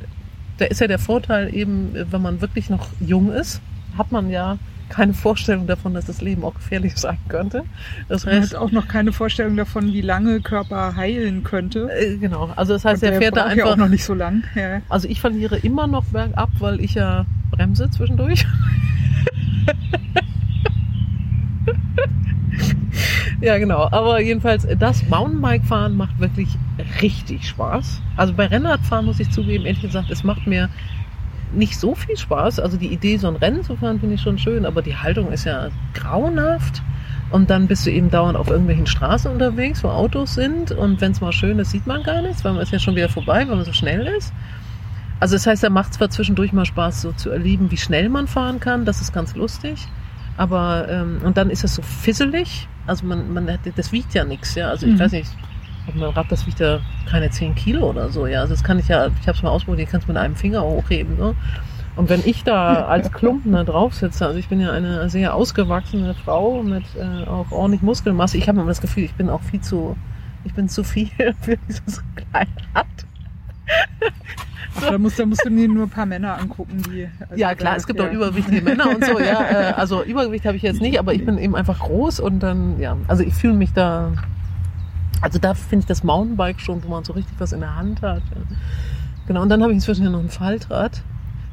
Da 0.58 0.66
ist 0.66 0.80
ja 0.80 0.88
der 0.88 1.00
Vorteil 1.00 1.54
eben, 1.54 1.91
wenn 1.94 2.22
man 2.22 2.39
wirklich 2.39 2.70
noch 2.70 2.88
jung 3.02 3.32
ist, 3.32 3.60
hat 3.98 4.12
man 4.12 4.30
ja 4.30 4.58
keine 4.89 5.14
Vorstellung 5.14 5.66
davon, 5.66 5.96
dass 5.96 6.06
das 6.06 6.22
Leben 6.22 6.44
auch 6.44 6.54
gefährlich 6.54 6.96
sein 6.98 7.18
könnte. 7.28 7.64
Das 8.10 8.26
Man 8.26 8.36
heißt, 8.36 8.54
hat 8.54 8.62
auch 8.62 8.72
noch 8.72 8.88
keine 8.88 9.12
Vorstellung 9.12 9.58
davon, 9.58 9.91
wie 9.91 10.02
lange 10.02 10.39
Körper 10.41 10.96
heilen 10.96 11.44
könnte. 11.44 11.89
äh, 11.91 12.18
genau. 12.18 12.52
Also 12.56 12.74
das 12.74 12.86
heißt, 12.86 13.02
Und 13.02 13.10
er 13.10 13.20
fährt 13.20 13.36
da 13.36 13.46
braucht 13.46 13.56
ja 13.58 13.64
einfach. 13.64 13.74
auch 13.74 13.78
noch 13.78 13.89
nicht 13.89 14.04
so 14.04 14.14
lang. 14.14 14.44
Ja. 14.56 14.82
Also 14.89 15.08
ich 15.08 15.20
verliere 15.20 15.58
immer 15.58 15.88
noch 15.88 16.04
bergab, 16.06 16.50
weil 16.60 16.80
ich 16.80 16.94
ja 16.94 17.26
bremse 17.50 17.89
zwischendurch. 17.89 18.46
ja, 23.41 23.58
genau. 23.58 23.88
Aber 23.91 24.22
jedenfalls, 24.22 24.68
das 24.80 25.04
Mountainbike-Fahren 25.10 25.96
macht 25.96 26.20
wirklich 26.20 26.50
richtig 27.02 27.48
Spaß. 27.48 28.02
Also 28.16 28.34
bei 28.34 28.46
Rennradfahren 28.46 29.06
muss 29.06 29.20
ich 29.20 29.30
zugeben, 29.32 29.66
ehrlich 29.66 29.82
gesagt, 29.82 30.10
es 30.12 30.24
macht 30.24 30.48
mir 30.48 30.70
nicht 31.56 31.80
so 31.80 31.95
viel 31.95 32.18
Spaß. 32.18 32.60
Also 32.60 32.78
die 32.78 32.88
Idee, 32.88 33.18
so 33.18 33.28
ein 33.28 33.36
Rennen 33.36 33.64
zu 33.64 33.76
fahren, 33.76 33.99
finde 33.99 34.16
ich 34.16 34.22
schon 34.22 34.38
schön, 34.38 34.66
aber 34.66 34.82
die 34.82 34.95
Haltung 34.95 35.32
ist 35.32 35.45
ja 35.45 35.70
grauenhaft. 35.93 36.82
Und 37.32 37.49
dann 37.49 37.68
bist 37.68 37.86
du 37.86 37.91
eben 37.91 38.12
dauernd 38.12 38.38
auf 38.38 38.49
irgendwelchen 38.49 38.86
Straßen 38.86 39.32
unterwegs, 39.32 39.84
wo 39.84 39.88
Autos 39.89 40.36
sind. 40.36 40.72
Und 40.72 41.01
wenn 41.01 41.14
es 41.14 41.22
mal 41.22 41.32
schön 41.32 41.58
ist, 41.60 41.72
sieht 41.72 41.88
man 41.88 42.04
gar 42.04 42.22
nichts, 42.22 42.43
weil 42.45 42.54
man 42.54 42.62
ist 42.62 42.72
ja 42.72 42.78
schon 42.80 42.95
wieder 42.95 43.10
vorbei, 43.10 43.47
weil 43.47 43.56
man 43.56 43.66
so 43.66 43.74
schnell 43.74 44.06
ist. 44.06 44.32
Also 45.20 45.36
das 45.36 45.47
heißt, 45.47 45.64
da 45.64 45.70
macht 45.70 45.93
zwar 45.93 46.10
zwischendurch 46.10 46.54
mal 46.54 46.66
Spaß, 46.66 47.01
so 47.01 47.12
zu 47.14 47.32
erleben, 47.32 47.72
wie 47.72 47.78
schnell 47.78 48.10
man 48.10 48.28
fahren 48.28 48.60
kann. 48.60 48.86
Das 48.86 49.01
ist 49.01 49.14
ganz 49.14 49.36
lustig. 49.36 49.88
Aber 50.38 50.88
ähm, 50.89 51.22
und 51.24 51.38
dann 51.38 51.49
ist 51.49 51.64
es 51.64 51.74
so 51.76 51.82
fisselig. 51.82 52.68
Also 52.86 53.06
man, 53.06 53.34
man 53.34 53.49
hat, 53.49 53.62
das 53.76 53.91
wiegt 53.91 54.14
ja 54.14 54.26
nichts, 54.26 54.54
ja. 54.56 54.70
Also 54.70 54.86
ich 54.86 54.93
Mhm. 54.93 54.99
weiß 54.99 55.12
nicht, 55.14 55.32
ob 55.88 55.95
mein 55.95 56.09
Rad, 56.09 56.31
das 56.31 56.45
wiegt 56.47 56.59
ja 56.59 56.79
keine 57.09 57.29
10 57.29 57.55
Kilo 57.55 57.89
oder 57.89 58.09
so, 58.09 58.27
ja. 58.27 58.41
Also 58.41 58.53
das 58.53 58.63
kann 58.63 58.79
ich 58.79 58.88
ja, 58.88 59.07
ich 59.07 59.27
habe 59.27 59.38
es 59.38 59.43
mal 59.43 59.49
ausprobiert, 59.49 59.88
ich 59.88 59.91
kann 59.91 60.01
es 60.01 60.07
mit 60.07 60.17
einem 60.17 60.36
Finger 60.36 60.63
hochheben, 60.63 61.17
ne? 61.17 61.36
Und 61.95 62.09
wenn 62.09 62.21
ich 62.25 62.43
da 62.43 62.86
als 62.86 63.11
Klumpen 63.11 63.51
da 63.51 63.63
drauf 63.63 63.93
sitze, 63.93 64.25
also 64.25 64.39
ich 64.39 64.47
bin 64.47 64.59
ja 64.59 64.71
eine 64.71 65.09
sehr 65.09 65.36
ausgewachsene 65.36 66.15
Frau 66.15 66.63
mit 66.63 66.84
äh, 66.97 67.27
auch 67.27 67.51
ordentlich 67.51 67.84
Muskelmasse, 67.84 68.38
ich 68.38 68.47
habe 68.47 68.59
immer 68.59 68.69
das 68.69 68.81
Gefühl, 68.81 69.03
ich 69.03 69.13
bin 69.13 69.29
auch 69.29 69.41
viel 69.41 69.61
zu, 69.61 69.95
ich 70.43 70.53
bin 70.53 70.69
zu 70.69 70.84
viel 70.84 71.09
für 71.41 71.57
dieses 71.67 72.03
kleine 72.15 72.49
Rad. 72.73 72.88
Ach, 74.75 74.89
da 74.89 74.97
musst, 74.97 75.19
da 75.19 75.25
musst 75.25 75.45
du 75.45 75.49
dir 75.49 75.67
nur 75.67 75.84
ein 75.86 75.89
paar 75.89 76.05
Männer 76.05 76.39
angucken, 76.39 76.81
die. 76.88 77.07
also 77.19 77.36
Ja 77.36 77.53
klar, 77.53 77.75
es 77.75 77.86
gibt 77.86 77.99
ja. 77.99 78.07
auch 78.07 78.11
übergewichtige 78.11 78.61
Männer 78.61 78.89
und 78.89 79.05
so, 79.05 79.19
ja. 79.19 79.69
Äh, 79.69 79.73
also 79.73 80.03
Übergewicht 80.03 80.45
habe 80.45 80.57
ich 80.57 80.63
jetzt 80.63 80.81
nicht, 80.81 80.97
aber 80.99 81.13
ich 81.13 81.23
bin 81.25 81.38
eben 81.38 81.55
einfach 81.55 81.79
groß 81.79 82.19
und 82.19 82.39
dann, 82.39 82.79
ja, 82.79 82.97
also 83.07 83.23
ich 83.23 83.34
fühle 83.34 83.53
mich 83.53 83.73
da. 83.73 84.13
Also 85.24 85.39
da 85.39 85.53
finde 85.53 85.82
ich 85.84 85.86
das 85.88 86.03
Mountainbike 86.03 86.59
schon, 86.59 86.84
wo 86.84 86.89
man 86.89 87.03
so 87.03 87.13
richtig 87.13 87.34
was 87.39 87.51
in 87.53 87.61
der 87.61 87.76
Hand 87.76 88.01
hat. 88.01 88.21
Ja. 88.36 88.41
Genau, 89.28 89.41
und 89.41 89.49
dann 89.49 89.61
habe 89.61 89.71
ich 89.71 89.78
inzwischen 89.78 90.03
ja 90.03 90.09
noch 90.09 90.19
ein 90.19 90.30
Faltrad, 90.30 91.01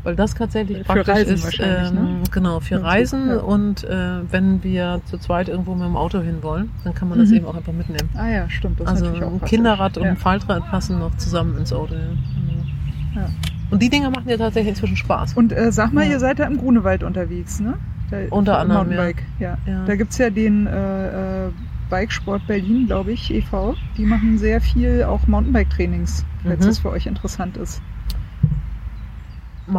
weil 0.02 0.16
das 0.16 0.34
tatsächlich 0.34 0.78
Für 0.78 0.84
praktisch 0.84 1.08
Reisen 1.14 1.34
ist. 1.34 1.44
wahrscheinlich, 1.44 1.92
ne? 1.92 2.08
Genau, 2.32 2.58
für 2.60 2.74
Ja, 2.74 2.80
so, 2.80 2.86
Reisen 2.86 3.28
ja. 3.28 3.36
und 3.38 3.84
äh, 3.84 4.30
wenn 4.30 4.62
wir 4.64 5.00
zu 5.04 5.18
zweit 5.18 5.48
irgendwo 5.48 5.74
mit 5.74 5.84
dem 5.84 5.96
Auto 5.96 6.20
hin 6.20 6.42
wollen, 6.42 6.70
dann 6.84 6.94
kann 6.94 7.08
man 7.08 7.18
das 7.20 7.28
Mhm. 7.28 7.36
eben 7.36 7.46
auch 7.46 7.54
einfach 7.54 7.72
mitnehmen. 7.72 8.08
Ah 8.16 8.28
ja, 8.28 8.50
stimmt. 8.50 8.80
Das 8.80 8.88
Also 8.88 9.06
ein. 9.06 9.40
Kinderrad 9.44 9.96
und 9.98 10.04
ja. 10.04 10.10
ein 10.10 10.16
Faltrad 10.16 10.68
passen 10.70 10.98
noch 10.98 11.16
zusammen 11.16 11.56
ins 11.58 11.72
Auto. 11.72 11.94
Ja. 11.94 12.00
Genau. 12.00 13.22
Ja. 13.26 13.28
Und 13.70 13.80
die 13.82 13.88
Dinger 13.88 14.10
machen 14.10 14.28
ja 14.28 14.36
tatsächlich 14.36 14.70
inzwischen 14.70 14.96
Spaß. 14.96 15.34
Und 15.34 15.52
äh, 15.52 15.70
sag 15.70 15.92
mal, 15.92 16.04
Ja. 16.04 16.12
ihr 16.12 16.18
seid 16.18 16.40
da 16.40 16.44
im 16.44 16.56
Grunewald 16.58 17.04
unterwegs, 17.04 17.60
ne? 17.60 17.74
Da, 18.10 18.16
Unter 18.30 18.58
anderem, 18.58 18.88
Mountainbike, 18.88 19.22
ja. 19.38 19.56
Ja. 19.64 19.84
Da 19.84 19.94
gibt's 19.94 20.18
ja 20.18 20.30
den 20.30 20.66
äh, 20.66 21.46
äh, 21.46 21.50
Bikesport 21.90 22.46
Berlin, 22.46 22.86
glaube 22.86 23.12
ich, 23.12 23.30
e.V. 23.34 23.74
Die 23.98 24.06
machen 24.06 24.38
sehr 24.38 24.60
viel 24.60 25.02
auch 25.04 25.26
Mountainbike-Trainings, 25.26 26.24
falls 26.44 26.60
Mhm. 26.60 26.66
das 26.66 26.78
für 26.78 26.90
euch 26.90 27.06
interessant 27.06 27.56
ist. 27.56 27.82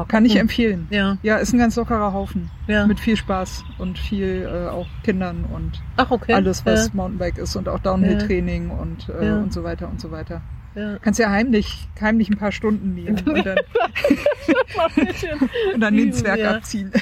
Kann 0.08 0.24
ich 0.24 0.38
empfehlen. 0.38 0.88
Ja, 0.90 1.18
Ja, 1.22 1.36
ist 1.38 1.52
ein 1.54 1.60
ganz 1.60 1.76
lockerer 1.76 2.14
Haufen. 2.14 2.50
ja. 2.68 2.88
Mit 2.88 3.00
viel 3.00 3.18
Spaß 3.18 3.66
und 3.78 3.98
viel 4.00 4.48
äh, 4.50 4.70
auch 4.70 4.88
Kindern 5.04 5.44
und 5.54 5.82
Ach, 5.98 6.12
okay. 6.12 6.34
alles, 6.34 6.66
was 6.66 6.88
Ja. 6.88 6.92
Mountainbike 6.94 7.38
ist 7.40 7.58
und 7.58 7.68
auch 7.68 7.80
Downhill-Training 7.80 8.70
und, 8.70 9.10
äh, 9.10 9.26
Ja. 9.28 9.38
und 9.40 9.52
so 9.52 9.64
weiter 9.66 9.90
und 9.90 10.00
so 10.00 10.10
weiter. 10.12 10.42
Ja. 10.76 10.98
Kannst 11.00 11.20
ja 11.20 11.30
heimlich, 11.30 11.88
heimlich 12.00 12.30
ein 12.30 12.38
paar 12.38 12.52
Stunden 12.52 12.94
nehmen 12.96 13.20
und 13.26 13.46
dann, 13.46 13.58
und 15.74 15.80
dann 15.82 15.96
den 15.98 16.14
Zwerg 16.14 16.40
Ja. 16.40 16.56
abziehen. 16.56 16.92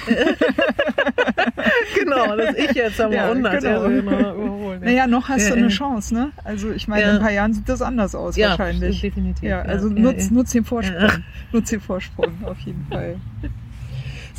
genau, 1.96 2.36
das 2.36 2.56
ich 2.56 2.72
jetzt 2.74 3.00
am 3.02 3.12
Ja, 3.12 3.30
100 3.30 3.62
genau. 3.62 3.82
also 3.82 3.90
überholen. 3.98 4.82
Naja, 4.84 5.08
noch 5.08 5.30
hast 5.30 5.44
Ja, 5.44 5.50
du 5.50 5.54
eine 5.56 5.64
ja. 5.64 5.70
Chance, 5.70 6.14
ne? 6.14 6.32
Also 6.44 6.72
ich 6.72 6.88
meine, 6.88 7.04
Ja. 7.04 7.10
in 7.12 7.16
ein 7.18 7.22
paar 7.22 7.32
Jahren 7.32 7.54
sieht 7.54 7.68
das 7.70 7.82
anders 7.82 8.16
aus 8.16 8.36
ja, 8.36 8.50
wahrscheinlich. 8.50 9.02
definitiv. 9.02 9.44
Ja, 9.48 9.62
also 9.62 9.90
ja, 9.90 10.00
nutz, 10.00 10.26
ja. 10.28 10.34
nutz 10.34 10.52
den 10.52 10.66
Vorsprung. 10.66 11.02
Ja. 11.02 11.18
Nutz 11.52 11.70
den 11.70 11.82
Vorsprung, 11.82 12.34
auf 12.46 12.60
jeden 12.60 12.86
Fall. 12.90 13.16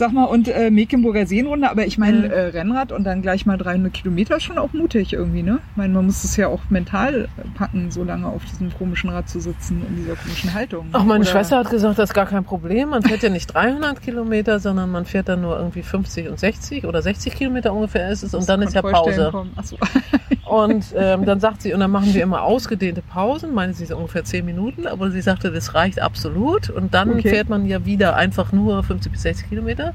Sag 0.00 0.12
mal, 0.12 0.24
und 0.24 0.48
äh, 0.48 0.70
Mecklenburger 0.70 1.26
Seenrunde, 1.26 1.70
aber 1.70 1.84
ich 1.84 1.98
meine, 1.98 2.26
Ja. 2.28 2.32
äh, 2.32 2.46
Rennrad 2.46 2.90
und 2.90 3.04
dann 3.04 3.20
gleich 3.20 3.44
mal 3.44 3.58
300 3.58 3.92
Kilometer 3.92 4.38
ist 4.38 4.44
schon 4.44 4.56
auch 4.56 4.72
mutig 4.72 5.12
irgendwie, 5.12 5.42
ne? 5.42 5.58
Ich 5.72 5.76
meine, 5.76 5.92
man 5.92 6.06
muss 6.06 6.24
es 6.24 6.36
ja 6.38 6.48
auch 6.48 6.60
mental 6.70 7.28
packen, 7.54 7.90
so 7.90 8.02
lange 8.02 8.26
auf 8.26 8.42
diesem 8.46 8.72
komischen 8.72 9.10
Rad 9.10 9.28
zu 9.28 9.40
sitzen, 9.40 9.82
in 9.86 9.96
dieser 9.96 10.16
komischen 10.16 10.54
Haltung. 10.54 10.86
Ach, 10.92 11.04
meine 11.04 11.20
Oder- 11.24 11.30
Schwester 11.30 11.58
hat 11.58 11.68
gesagt, 11.68 11.98
das 11.98 12.08
ist 12.08 12.14
gar 12.14 12.24
kein 12.24 12.44
Problem. 12.44 12.88
Man 12.88 13.02
fährt 13.02 13.22
ja 13.22 13.28
nicht 13.28 13.48
300 13.52 14.00
Kilometer, 14.00 14.58
sondern 14.58 14.90
man 14.90 15.04
fährt 15.04 15.28
dann 15.28 15.42
nur 15.42 15.58
irgendwie 15.58 15.82
50 15.82 16.30
und 16.30 16.38
60 16.40 16.86
oder 16.86 17.02
60 17.02 17.34
Kilometer 17.34 17.74
ungefähr 17.74 18.08
ist 18.10 18.22
es 18.22 18.32
und 18.32 18.48
dann 18.48 18.62
ist 18.62 18.72
ja 18.74 18.80
Pause. 18.80 19.28
kommen. 19.30 19.50
Und 20.44 20.86
ähm, 20.96 21.24
dann 21.24 21.40
sagt 21.40 21.62
sie, 21.62 21.72
und 21.72 21.80
dann 21.80 21.90
machen 21.90 22.12
wir 22.14 22.22
immer 22.22 22.42
ausgedehnte 22.42 23.02
Pausen, 23.02 23.54
meine 23.54 23.72
sie 23.74 23.86
so 23.86 23.96
ungefähr 23.96 24.24
10 24.24 24.44
Minuten, 24.44 24.86
aber 24.86 25.10
sie 25.10 25.20
sagte, 25.20 25.50
das 25.50 25.74
reicht 25.74 26.00
absolut. 26.00 26.70
Und 26.70 26.94
dann 26.94 27.10
Okay. 27.10 27.28
fährt 27.30 27.48
man 27.48 27.66
ja 27.66 27.84
wieder 27.84 28.16
einfach 28.16 28.52
nur 28.52 28.82
50 28.82 29.12
bis 29.12 29.22
60 29.22 29.48
Kilometer. 29.48 29.94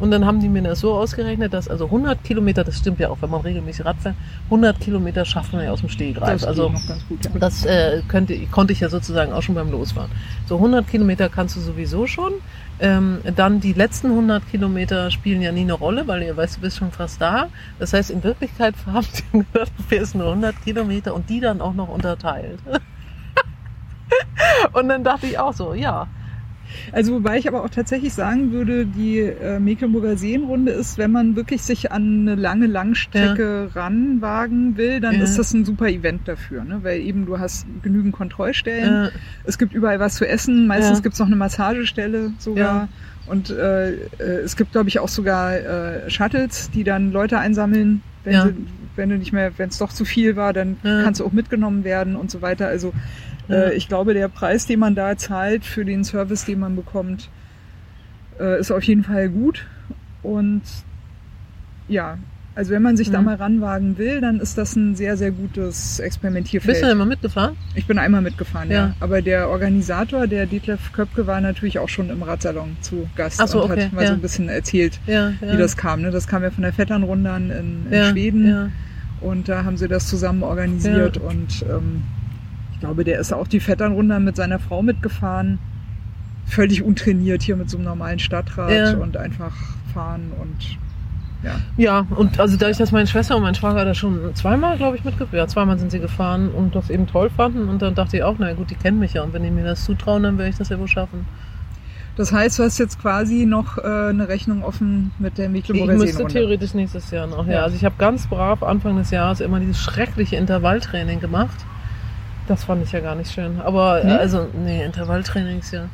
Und 0.00 0.12
dann 0.12 0.24
haben 0.24 0.38
die 0.40 0.48
mir 0.48 0.62
das 0.62 0.78
so 0.80 0.94
ausgerechnet, 0.94 1.52
dass 1.52 1.68
also 1.68 1.86
100 1.86 2.22
Kilometer, 2.22 2.62
das 2.62 2.78
stimmt 2.78 3.00
ja 3.00 3.08
auch, 3.08 3.18
wenn 3.20 3.30
man 3.30 3.40
regelmäßig 3.40 3.84
Rad 3.84 3.96
fährt, 4.00 4.14
100 4.44 4.78
Kilometer 4.78 5.24
schafft 5.24 5.52
man 5.52 5.64
ja 5.64 5.72
aus 5.72 5.80
dem 5.80 5.88
Stehgreif. 5.88 6.34
Das 6.40 6.44
also 6.44 6.72
gut, 7.08 7.24
ja. 7.24 7.30
das 7.40 7.64
äh, 7.64 8.02
könnte, 8.06 8.38
konnte 8.46 8.72
ich 8.72 8.80
ja 8.80 8.88
sozusagen 8.88 9.32
auch 9.32 9.42
schon 9.42 9.56
beim 9.56 9.70
Losfahren. 9.72 10.10
So 10.46 10.54
100 10.56 10.86
Kilometer 10.86 11.28
kannst 11.28 11.56
du 11.56 11.60
sowieso 11.60 12.06
schon. 12.06 12.32
Ähm, 12.80 13.20
dann 13.34 13.60
die 13.60 13.72
letzten 13.72 14.08
100 14.08 14.48
Kilometer 14.50 15.10
spielen 15.10 15.42
ja 15.42 15.50
nie 15.50 15.62
eine 15.62 15.72
Rolle, 15.72 16.06
weil 16.06 16.22
ihr 16.22 16.36
weißt, 16.36 16.58
du 16.58 16.60
bist 16.60 16.76
schon 16.76 16.92
fast 16.92 17.20
da. 17.20 17.48
Das 17.78 17.92
heißt, 17.92 18.10
in 18.10 18.22
Wirklichkeit 18.22 18.74
haben 18.86 19.06
sie 19.12 19.24
nur 20.14 20.28
100 20.28 20.62
Kilometer 20.62 21.14
und 21.14 21.28
die 21.28 21.40
dann 21.40 21.60
auch 21.60 21.74
noch 21.74 21.88
unterteilt. 21.88 22.60
und 24.72 24.88
dann 24.88 25.02
dachte 25.02 25.26
ich 25.26 25.38
auch 25.38 25.52
so, 25.52 25.74
ja, 25.74 26.06
Also 26.92 27.12
wobei 27.14 27.38
ich 27.38 27.48
aber 27.48 27.64
auch 27.64 27.70
tatsächlich 27.70 28.12
sagen 28.14 28.52
würde, 28.52 28.86
die 28.86 29.18
äh, 29.20 29.58
Mecklenburger 29.60 30.16
Seenrunde 30.16 30.72
ist, 30.72 30.98
wenn 30.98 31.10
man 31.12 31.36
wirklich 31.36 31.62
sich 31.62 31.92
an 31.92 32.22
eine 32.28 32.34
lange 32.34 32.66
Langstrecke 32.66 33.70
ranwagen 33.74 34.76
will, 34.76 35.00
dann 35.00 35.16
Ja. 35.16 35.22
ist 35.22 35.38
das 35.38 35.52
ein 35.54 35.64
super 35.64 35.88
Event 35.88 36.26
dafür, 36.26 36.64
ne? 36.64 36.80
weil 36.82 37.00
eben 37.00 37.26
du 37.26 37.38
hast 37.38 37.66
genügend 37.82 38.12
Kontrollstellen, 38.12 39.06
äh, 39.06 39.10
es 39.44 39.58
gibt 39.58 39.72
überall 39.74 40.00
was 40.00 40.16
zu 40.16 40.26
essen, 40.28 40.66
meistens 40.66 40.98
Ja. 40.98 41.02
gibt's 41.02 41.18
noch 41.18 41.26
eine 41.26 41.36
Massagestelle 41.36 42.32
sogar. 42.38 42.82
Ja. 42.82 42.88
Und 43.26 43.50
äh, 43.50 43.90
äh, 43.92 43.96
es 44.44 44.56
gibt, 44.56 44.72
glaube 44.72 44.88
ich, 44.88 44.98
auch 45.00 45.08
sogar 45.08 45.54
äh, 45.56 46.08
Shuttles, 46.10 46.70
die 46.70 46.82
dann 46.84 47.12
Leute 47.12 47.38
einsammeln, 47.38 48.00
wenn, 48.24 48.32
Ja. 48.32 48.46
sie, 48.46 48.54
wenn 48.96 49.10
du 49.10 49.18
nicht 49.18 49.32
mehr, 49.32 49.52
wenn 49.58 49.68
es 49.68 49.76
doch 49.78 49.92
zu 49.92 50.04
viel 50.06 50.34
war, 50.36 50.52
dann 50.54 50.78
Ja. 50.82 51.02
kannst 51.02 51.20
du 51.20 51.26
auch 51.26 51.32
mitgenommen 51.32 51.84
werden 51.84 52.16
und 52.16 52.30
so 52.30 52.40
weiter. 52.40 52.68
Also 52.68 52.92
Ja. 53.48 53.54
äh, 53.64 53.74
ich 53.74 53.88
glaube, 53.88 54.14
der 54.14 54.28
Preis, 54.28 54.66
den 54.66 54.78
man 54.80 54.94
da 54.94 55.16
zahlt 55.16 55.64
für 55.64 55.84
den 55.84 56.04
Service, 56.04 56.44
den 56.44 56.60
man 56.60 56.76
bekommt, 56.76 57.28
äh, 58.38 58.60
ist 58.60 58.70
auf 58.70 58.82
jeden 58.84 59.04
Fall 59.04 59.28
gut. 59.28 59.66
Und 60.22 60.62
ja, 61.88 62.18
also 62.54 62.72
wenn 62.72 62.82
man 62.82 62.96
sich 62.96 63.10
da 63.10 63.20
Mhm. 63.20 63.24
mal 63.24 63.34
ranwagen 63.36 63.98
will, 63.98 64.20
dann 64.20 64.40
ist 64.40 64.58
das 64.58 64.74
ein 64.74 64.96
sehr, 64.96 65.16
sehr 65.16 65.30
gutes 65.30 66.00
Experimentierfeld. 66.00 66.72
bist 66.72 66.82
du 66.82 66.86
denn 66.86 66.96
immer 66.96 67.06
mitgefahren? 67.06 67.56
Ich 67.76 67.86
bin 67.86 67.98
einmal 67.98 68.20
mitgefahren, 68.20 68.68
ja. 68.68 68.76
Ja. 68.88 68.94
Aber 68.98 69.22
der 69.22 69.48
Organisator, 69.48 70.26
der 70.26 70.46
Detlef 70.46 70.92
Köpke, 70.92 71.26
war 71.28 71.40
natürlich 71.40 71.78
auch 71.78 71.88
schon 71.88 72.10
im 72.10 72.22
Radsalon 72.24 72.76
zu 72.80 73.08
Gast 73.14 73.40
Ach 73.40 73.46
so, 73.46 73.62
und 73.62 73.70
okay, 73.70 73.84
hat 73.84 73.92
mal 73.92 74.02
ja. 74.02 74.08
so 74.08 74.14
ein 74.14 74.20
bisschen 74.20 74.48
erzählt, 74.48 74.98
Ja, 75.06 75.32
wie 75.40 75.56
das 75.56 75.76
kam. 75.76 76.02
Ne? 76.02 76.10
Das 76.10 76.26
kam 76.26 76.42
ja 76.42 76.50
von 76.50 76.62
der 76.62 76.72
Vetternrundern 76.72 77.50
in, 77.52 77.92
in 77.92 78.04
Schweden 78.06 78.72
und 79.20 79.48
da 79.48 79.62
haben 79.64 79.76
sie 79.76 79.86
das 79.88 80.08
zusammen 80.08 80.42
organisiert 80.42 81.16
und 81.16 81.62
ähm, 81.62 82.02
ich 82.78 82.80
glaube, 82.80 83.02
der 83.02 83.18
ist 83.18 83.32
auch 83.32 83.48
die 83.48 83.58
Vetternrundern 83.58 84.22
mit 84.22 84.36
seiner 84.36 84.60
Frau 84.60 84.82
mitgefahren. 84.82 85.58
Völlig 86.46 86.84
untrainiert 86.84 87.42
hier 87.42 87.56
mit 87.56 87.68
so 87.68 87.76
einem 87.76 87.86
normalen 87.86 88.20
Stadtrad 88.20 88.70
Ja. 88.70 88.92
und 88.96 89.16
einfach 89.16 89.52
fahren 89.92 90.30
und 90.40 90.78
ja. 91.42 91.56
Ja, 91.76 92.06
und 92.16 92.38
also 92.38 92.56
dadurch, 92.56 92.76
dass 92.78 92.92
meine 92.92 93.08
Schwester 93.08 93.34
und 93.36 93.42
mein 93.42 93.56
Schwager 93.56 93.84
da 93.84 93.94
schon 93.94 94.32
zweimal, 94.34 94.76
glaube 94.76 94.96
ich, 94.96 95.04
mitgefahren, 95.04 95.38
ja, 95.38 95.48
zweimal 95.48 95.76
sind 95.78 95.90
sie 95.90 95.98
gefahren 95.98 96.50
und 96.50 96.76
das 96.76 96.88
eben 96.88 97.08
toll 97.08 97.30
fanden 97.30 97.68
und 97.68 97.82
dann 97.82 97.96
dachte 97.96 98.16
ich 98.16 98.22
auch, 98.22 98.36
na 98.38 98.52
gut, 98.54 98.70
die 98.70 98.74
kennen 98.76 99.00
mich 99.00 99.14
ja 99.14 99.22
und 99.22 99.32
wenn 99.32 99.42
die 99.42 99.50
mir 99.50 99.64
das 99.64 99.84
zutrauen, 99.84 100.22
dann 100.22 100.38
werde 100.38 100.50
ich 100.50 100.56
das 100.56 100.68
ja 100.68 100.78
wohl 100.78 100.88
schaffen. 100.88 101.26
Das 102.16 102.32
heißt, 102.32 102.58
du 102.60 102.62
hast 102.64 102.78
jetzt 102.78 103.00
quasi 103.00 103.44
noch 103.44 103.78
äh, 103.78 104.08
eine 104.10 104.28
Rechnung 104.28 104.62
offen 104.64 105.10
mit 105.18 105.36
der 105.38 105.46
Ich 105.46 105.52
Mecklenburger 105.52 105.94
müsste 105.94 106.08
Seenrunde. 106.16 106.32
theoretisch 106.34 106.74
nächstes 106.74 107.10
Jahr 107.10 107.26
noch, 107.26 107.46
ja. 107.46 107.54
Ja. 107.54 107.62
Also 107.64 107.74
ich 107.76 107.84
habe 107.84 107.94
ganz 107.98 108.26
brav 108.28 108.62
Anfang 108.62 108.96
des 108.96 109.10
Jahres 109.10 109.40
immer 109.40 109.58
dieses 109.60 109.80
schreckliche 109.80 110.36
Intervalltraining 110.36 111.20
gemacht. 111.20 111.64
Das 112.48 112.64
fand 112.64 112.82
ich 112.82 112.90
ja 112.92 113.00
gar 113.00 113.14
nicht 113.14 113.30
schön. 113.30 113.60
Aber 113.60 114.02
Nee? 114.02 114.10
äh, 114.12 114.16
also, 114.16 114.48
nee, 114.52 114.82
Intervalltraining 114.84 115.60
ist 115.60 115.72
ja. 115.72 115.84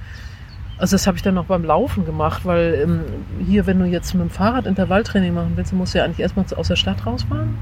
Also 0.79 0.95
das 0.95 1.07
habe 1.07 1.17
ich 1.17 1.23
dann 1.23 1.35
noch 1.35 1.45
beim 1.47 1.65
Laufen 1.65 2.05
gemacht, 2.05 2.45
weil 2.45 2.81
ähm, 2.83 3.01
hier, 3.45 3.67
wenn 3.67 3.79
du 3.79 3.85
jetzt 3.85 4.13
mit 4.15 4.23
dem 4.23 4.31
Fahrrad 4.31 4.67
Intervalltraining 4.67 5.35
machen 5.35 5.53
willst, 5.57 5.73
musst 5.73 5.95
du 5.95 5.99
ja 5.99 6.05
eigentlich 6.05 6.21
erstmal 6.21 6.47
aus 6.57 6.69
der 6.69 6.77
Stadt 6.77 7.05
rausfahren. 7.07 7.57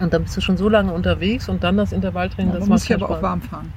Und 0.00 0.12
dann 0.12 0.22
bist 0.24 0.36
du 0.36 0.40
schon 0.40 0.56
so 0.56 0.68
lange 0.68 0.92
unterwegs 0.92 1.48
und 1.48 1.62
dann 1.62 1.76
das 1.76 1.92
Intervalltraining, 1.92 2.52
Ja, 2.52 2.58
das 2.58 2.68
muss 2.68 2.86
keinen 2.86 3.02
aber 3.02 3.16
auch 3.18 3.22
warm 3.22 3.42
fahren. 3.42 3.72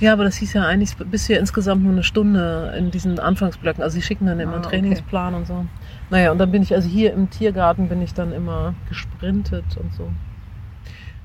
Ja, 0.00 0.12
aber 0.14 0.24
das 0.24 0.36
hieß 0.36 0.54
ja 0.54 0.64
eigentlich 0.64 0.96
bis 0.96 1.26
hier 1.26 1.38
insgesamt 1.40 1.82
nur 1.82 1.92
eine 1.92 2.02
Stunde 2.02 2.72
in 2.78 2.90
diesen 2.90 3.18
Anfangsblöcken. 3.18 3.82
Also 3.82 3.94
sie 3.96 4.02
schicken 4.02 4.26
dann 4.26 4.40
immer 4.40 4.52
Ah, 4.52 4.56
einen 4.56 4.64
okay. 4.64 4.78
Trainingsplan 4.80 5.34
und 5.34 5.46
so. 5.46 5.66
Naja, 6.10 6.32
und 6.32 6.38
dann 6.38 6.50
bin 6.50 6.62
ich, 6.62 6.74
also 6.74 6.88
hier 6.88 7.12
im 7.12 7.28
Tiergarten 7.28 7.88
bin 7.88 8.00
ich 8.02 8.14
dann 8.14 8.32
immer 8.32 8.74
gesprintet 8.88 9.64
und 9.76 9.92
so. 9.94 10.08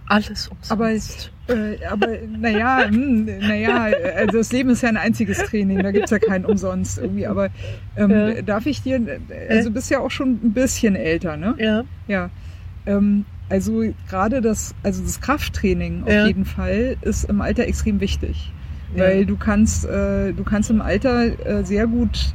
Alles 0.07 0.47
umsonst. 0.47 0.71
Aber, 0.71 0.91
äh, 1.59 1.83
aber 1.85 2.07
naja, 2.27 2.87
naja, 2.89 3.87
also 4.17 4.37
das 4.37 4.51
Leben 4.51 4.69
ist 4.69 4.81
ja 4.83 4.89
ein 4.89 4.97
einziges 4.97 5.43
Training, 5.43 5.81
da 5.83 5.91
gibt's 5.91 6.11
ja 6.11 6.19
keinen 6.19 6.45
umsonst 6.45 6.97
irgendwie. 6.97 7.27
Aber 7.27 7.49
ähm, 7.97 8.11
Ja. 8.11 8.41
darf 8.41 8.65
ich 8.65 8.81
dir, 8.83 8.99
also 9.49 9.69
du 9.69 9.73
bist 9.75 9.89
ja 9.89 9.99
auch 9.99 10.11
schon 10.11 10.39
ein 10.43 10.53
bisschen 10.53 10.95
älter, 10.95 11.37
ne? 11.37 11.55
ja, 11.57 11.83
Ja. 12.07 12.29
Ähm, 12.85 13.25
also 13.49 13.83
gerade 14.09 14.41
das, 14.41 14.73
also 14.83 15.03
das 15.03 15.21
Krafttraining 15.21 16.03
auf 16.03 16.11
Ja. 16.13 16.25
jeden 16.25 16.45
Fall 16.45 16.97
ist 17.01 17.25
im 17.25 17.41
Alter 17.41 17.67
extrem 17.67 17.99
wichtig. 17.99 18.51
Ja. 18.95 19.03
Weil 19.05 19.25
du 19.25 19.35
kannst, 19.37 19.85
äh, 19.85 20.31
du 20.33 20.43
kannst 20.43 20.69
im 20.69 20.81
Alter 20.81 21.25
äh, 21.45 21.63
sehr 21.65 21.85
gut 21.87 22.33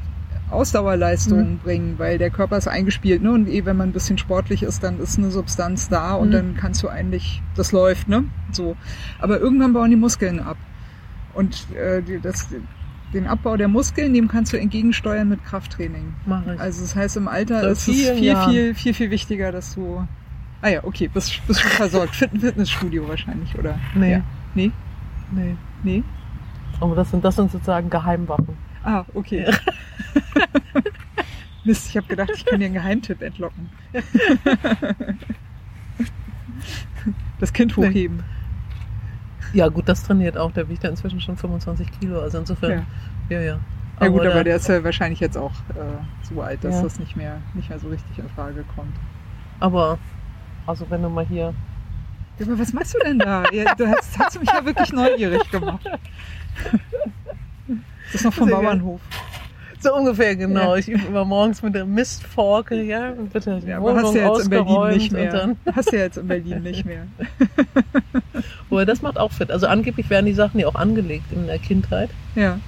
Ausdauerleistung 0.52 1.52
Mhm. 1.54 1.58
bringen, 1.58 1.94
weil 1.98 2.18
der 2.18 2.30
Körper 2.30 2.56
ist 2.56 2.68
eingespielt, 2.68 3.22
ne? 3.22 3.32
Und 3.32 3.48
eh, 3.48 3.64
wenn 3.64 3.76
man 3.76 3.90
ein 3.90 3.92
bisschen 3.92 4.18
sportlich 4.18 4.62
ist, 4.62 4.82
dann 4.82 4.98
ist 5.00 5.18
eine 5.18 5.30
Substanz 5.30 5.88
da 5.88 6.14
und 6.14 6.28
Mhm. 6.28 6.32
dann 6.32 6.54
kannst 6.56 6.82
du 6.82 6.88
eigentlich, 6.88 7.42
das 7.56 7.72
läuft, 7.72 8.08
ne? 8.08 8.24
So. 8.52 8.76
Aber 9.20 9.38
irgendwann 9.40 9.72
bauen 9.72 9.90
die 9.90 9.96
Muskeln 9.96 10.40
ab. 10.40 10.56
Und 11.34 11.66
äh, 11.74 12.02
das, 12.22 12.48
den 13.14 13.26
Abbau 13.26 13.56
der 13.56 13.68
Muskeln, 13.68 14.12
dem 14.14 14.28
kannst 14.28 14.52
du 14.52 14.56
entgegensteuern 14.58 15.28
mit 15.28 15.44
Krafttraining. 15.44 16.14
mache 16.26 16.54
ich. 16.54 16.60
Also 16.60 16.82
das 16.82 16.96
heißt, 16.96 17.16
im 17.16 17.28
Alter 17.28 17.60
Seit 17.62 17.70
ist 17.72 17.88
es 17.88 17.94
viel, 17.94 18.24
Jahren. 18.24 18.50
viel, 18.52 18.74
viel, 18.74 18.94
viel 18.94 19.10
wichtiger, 19.10 19.52
dass 19.52 19.74
du. 19.74 20.06
Ah 20.62 20.68
ja, 20.68 20.84
okay, 20.84 21.08
bist, 21.08 21.40
bist 21.46 21.60
schon 21.60 21.70
versorgt. 21.70 22.14
Fit 22.14 22.30
Fitnessstudio 22.38 23.08
wahrscheinlich, 23.08 23.56
oder? 23.58 23.78
Nee. 23.94 24.12
Ja. 24.12 24.20
Nee? 24.54 24.70
nee. 25.32 25.56
Nee? 25.82 26.02
Aber 26.80 26.94
das 26.94 27.10
sind, 27.10 27.24
das 27.24 27.36
sind 27.36 27.50
sozusagen 27.50 27.88
Geheimwaffen. 27.90 28.56
Ah, 28.82 29.04
okay. 29.14 29.46
Mist, 31.64 31.88
ich 31.90 31.96
habe 31.96 32.06
gedacht, 32.06 32.30
ich 32.34 32.44
kann 32.44 32.58
dir 32.60 32.66
einen 32.66 32.74
Geheimtipp 32.74 33.20
entlocken. 33.22 33.68
Das 37.38 37.52
Kind 37.52 37.76
Nee. 37.78 37.88
hochheben. 37.88 38.22
Ja, 39.54 39.68
gut, 39.68 39.88
das 39.88 40.02
trainiert 40.04 40.36
auch. 40.36 40.52
Der 40.52 40.68
wiegt 40.68 40.84
ja 40.84 40.90
inzwischen 40.90 41.20
schon 41.20 41.36
25 41.36 41.90
Kilo. 41.98 42.20
Also 42.20 42.38
insofern, 42.38 42.86
ja, 43.30 43.40
ja. 43.40 43.58
Ja 44.00 44.08
gut, 44.08 44.20
aber 44.26 44.44
der, 44.44 44.56
ist 44.56 44.68
ja 44.68 44.82
wahrscheinlich 44.84 45.20
jetzt 45.20 45.36
auch 45.36 45.52
äh, 45.70 46.02
so 46.22 46.40
alt, 46.42 46.62
dass 46.64 46.76
Ja. 46.76 46.82
das 46.82 46.98
nicht 46.98 47.16
mehr, 47.16 47.38
nicht 47.54 47.68
mehr 47.68 47.78
so 47.78 47.88
richtig 47.88 48.18
in 48.18 48.28
Frage 48.30 48.64
kommt. 48.74 48.94
aber, 49.58 49.98
also 50.66 50.86
wenn 50.90 51.02
du 51.02 51.08
mal 51.10 51.26
hier 51.26 51.52
Ja, 52.38 52.46
aber 52.46 52.58
was 52.58 52.72
machst 52.72 52.94
du 52.94 52.98
denn 53.04 53.18
da? 53.18 53.42
Ja, 53.52 53.74
du 53.74 53.86
hast, 53.88 54.18
hast 54.18 54.36
du 54.36 54.40
mich 54.40 54.50
ja 54.52 54.64
wirklich 54.64 54.92
neugierig 54.92 55.50
gemacht. 55.50 55.84
Das 58.12 58.14
ist 58.16 58.24
noch 58.24 58.34
vom. 58.34 58.50
Bauernhof. 58.50 59.00
So 59.82 59.94
ungefähr, 59.94 60.36
genau. 60.36 60.74
Ja. 60.74 60.76
Ich 60.76 60.88
übe 60.88 61.06
immer 61.06 61.24
morgens 61.24 61.62
mit 61.62 61.74
der 61.74 61.86
Mistforke, 61.86 62.82
ja, 62.82 63.12
bitte 63.32 63.60
Ja, 63.66 63.78
aber 63.78 63.94
hast 64.02 64.14
du 64.14 64.18
ja 64.18 64.28
jetzt 64.28 64.44
in 64.44 64.50
Berlin 64.50 64.88
nicht 64.90 65.12
mehr. 65.12 65.56
Hast 65.74 65.92
du 65.92 65.96
ja 65.96 66.02
jetzt 66.02 66.18
in 66.18 66.28
Berlin 66.28 66.62
nicht 66.62 66.84
mehr. 66.84 67.06
Wobei, 68.68 68.84
das 68.84 69.00
macht 69.02 69.18
auch 69.18 69.32
fit. 69.32 69.50
Also 69.50 69.66
angeblich 69.66 70.10
werden 70.10 70.26
die 70.26 70.34
Sachen 70.34 70.60
ja 70.60 70.66
auch 70.66 70.74
angelegt 70.74 71.32
in 71.32 71.46
der 71.46 71.58
Kindheit. 71.58 72.10
Ja, 72.34 72.58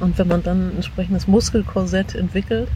Und 0.00 0.18
wenn 0.18 0.28
man 0.28 0.42
dann 0.42 0.68
ein 0.70 0.76
entsprechendes 0.76 1.28
Muskelkorsett 1.28 2.14
entwickelt, 2.14 2.68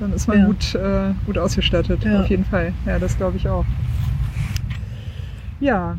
dann 0.00 0.12
ist 0.12 0.26
man 0.26 0.38
Ja. 0.40 0.46
gut, 0.46 0.74
äh, 0.74 1.14
gut 1.26 1.38
ausgestattet, 1.38 2.02
Ja. 2.04 2.20
auf 2.22 2.26
jeden 2.30 2.44
Fall. 2.44 2.72
Ja, 2.84 2.98
das 2.98 3.16
glaube 3.16 3.36
ich 3.36 3.48
auch. 3.48 3.64
Ja, 5.60 5.96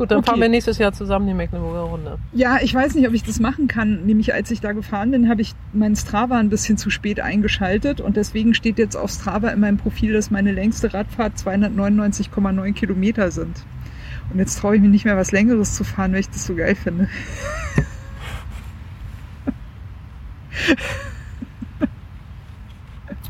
Gut, 0.00 0.10
dann 0.10 0.20
Okay. 0.20 0.30
fahren 0.30 0.40
wir 0.40 0.48
nächstes 0.48 0.78
Jahr 0.78 0.94
zusammen 0.94 1.26
die 1.26 1.34
Mecklenburger 1.34 1.80
Runde. 1.80 2.18
Ja, 2.32 2.56
ich 2.62 2.74
weiß 2.74 2.94
nicht, 2.94 3.06
ob 3.06 3.12
ich 3.12 3.22
das 3.22 3.38
machen 3.38 3.68
kann. 3.68 4.06
Nämlich 4.06 4.32
als 4.32 4.50
ich 4.50 4.62
da 4.62 4.72
gefahren 4.72 5.10
bin, 5.10 5.28
habe 5.28 5.42
ich 5.42 5.52
meinen 5.74 5.94
Strava 5.94 6.38
ein 6.38 6.48
bisschen 6.48 6.78
zu 6.78 6.88
spät 6.88 7.20
eingeschaltet 7.20 8.00
und 8.00 8.16
deswegen 8.16 8.54
steht 8.54 8.78
jetzt 8.78 8.96
auf 8.96 9.10
Strava 9.10 9.50
in 9.50 9.60
meinem 9.60 9.76
Profil, 9.76 10.14
dass 10.14 10.30
meine 10.30 10.52
längste 10.52 10.94
Radfahrt 10.94 11.36
299,9 11.36 12.72
Kilometer 12.72 13.30
sind. 13.30 13.62
Und 14.32 14.38
jetzt 14.38 14.58
traue 14.58 14.76
ich 14.76 14.80
mich 14.80 14.90
nicht 14.90 15.04
mehr, 15.04 15.18
was 15.18 15.32
Längeres 15.32 15.74
zu 15.74 15.84
fahren, 15.84 16.14
weil 16.14 16.20
ich 16.20 16.30
das 16.30 16.46
so 16.46 16.54
geil 16.54 16.76
finde. 16.76 17.10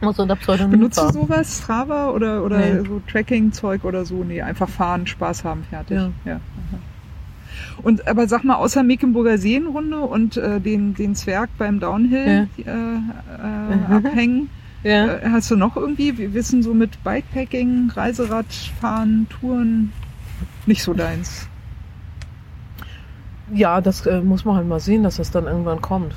Muss 0.00 0.18
unter 0.18 0.36
Pseudonym 0.36 0.70
Benutzt 0.70 0.96
du 0.98 1.02
fahren. 1.02 1.12
sowas, 1.12 1.58
Strava 1.62 2.10
oder, 2.10 2.42
oder 2.44 2.58
Nee. 2.58 2.80
so 2.88 3.00
Tracking-Zeug 3.10 3.84
oder 3.84 4.04
so? 4.04 4.24
Nee, 4.24 4.40
einfach 4.42 4.68
fahren, 4.68 5.06
Spaß 5.06 5.44
haben, 5.44 5.64
fertig. 5.64 5.96
Ja. 5.98 6.10
Ja. 6.24 6.40
Und 7.82 8.06
aber 8.08 8.26
sag 8.28 8.44
mal, 8.44 8.56
außer 8.56 8.82
Mecklenburger 8.82 9.36
Seenrunde 9.38 10.00
und 10.00 10.36
äh, 10.36 10.60
den, 10.60 10.94
den 10.94 11.14
Zwerg 11.14 11.50
beim 11.58 11.80
Downhill 11.80 12.48
äh, 12.58 12.62
äh, 12.62 12.66
Mhm. 13.76 13.84
abhängen, 14.06 14.48
Ja. 14.82 15.06
äh, 15.16 15.28
hast 15.30 15.50
du 15.50 15.56
noch 15.56 15.76
irgendwie, 15.76 16.16
wir 16.16 16.32
wissen 16.32 16.62
so 16.62 16.72
mit 16.72 17.02
Bikepacking, 17.04 17.90
Reiseradfahren, 17.94 19.26
Touren, 19.28 19.92
nicht 20.66 20.82
so 20.82 20.94
deins. 20.94 21.46
Ja, 23.52 23.80
das 23.80 24.06
äh, 24.06 24.20
muss 24.20 24.44
man 24.44 24.56
halt 24.56 24.68
mal 24.68 24.80
sehen, 24.80 25.02
dass 25.02 25.16
das 25.16 25.30
dann 25.30 25.44
irgendwann 25.46 25.80
kommt. 25.82 26.14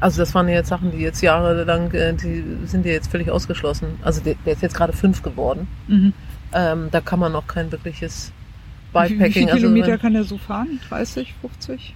Also 0.00 0.20
das 0.22 0.34
waren 0.34 0.48
ja 0.48 0.54
jetzt 0.54 0.68
Sachen, 0.68 0.92
die 0.92 0.98
jetzt 0.98 1.20
jahrelang, 1.22 1.90
äh, 1.92 2.14
die 2.14 2.44
sind 2.66 2.86
ja 2.86 2.92
jetzt 2.92 3.10
völlig 3.10 3.30
ausgeschlossen. 3.30 3.98
Also 4.02 4.20
der, 4.20 4.34
der 4.46 4.52
ist 4.54 4.62
jetzt 4.62 4.74
gerade 4.76 4.92
fünf 4.92 5.22
geworden. 5.22 5.66
Mhm. 5.88 6.12
Ähm, 6.52 6.88
da 6.90 7.00
kann 7.00 7.18
man 7.18 7.32
noch 7.32 7.46
kein 7.46 7.70
wirkliches 7.72 8.32
Wie, 8.92 8.98
wie 8.98 8.98
Bikepacking. 9.00 9.32
viele 9.32 9.46
also 9.52 9.56
Kilometer 9.66 9.88
wenn, 9.88 9.98
kann 10.00 10.14
er 10.14 10.24
so 10.24 10.38
fahren? 10.38 10.80
30, 10.88 11.34
50? 11.40 11.94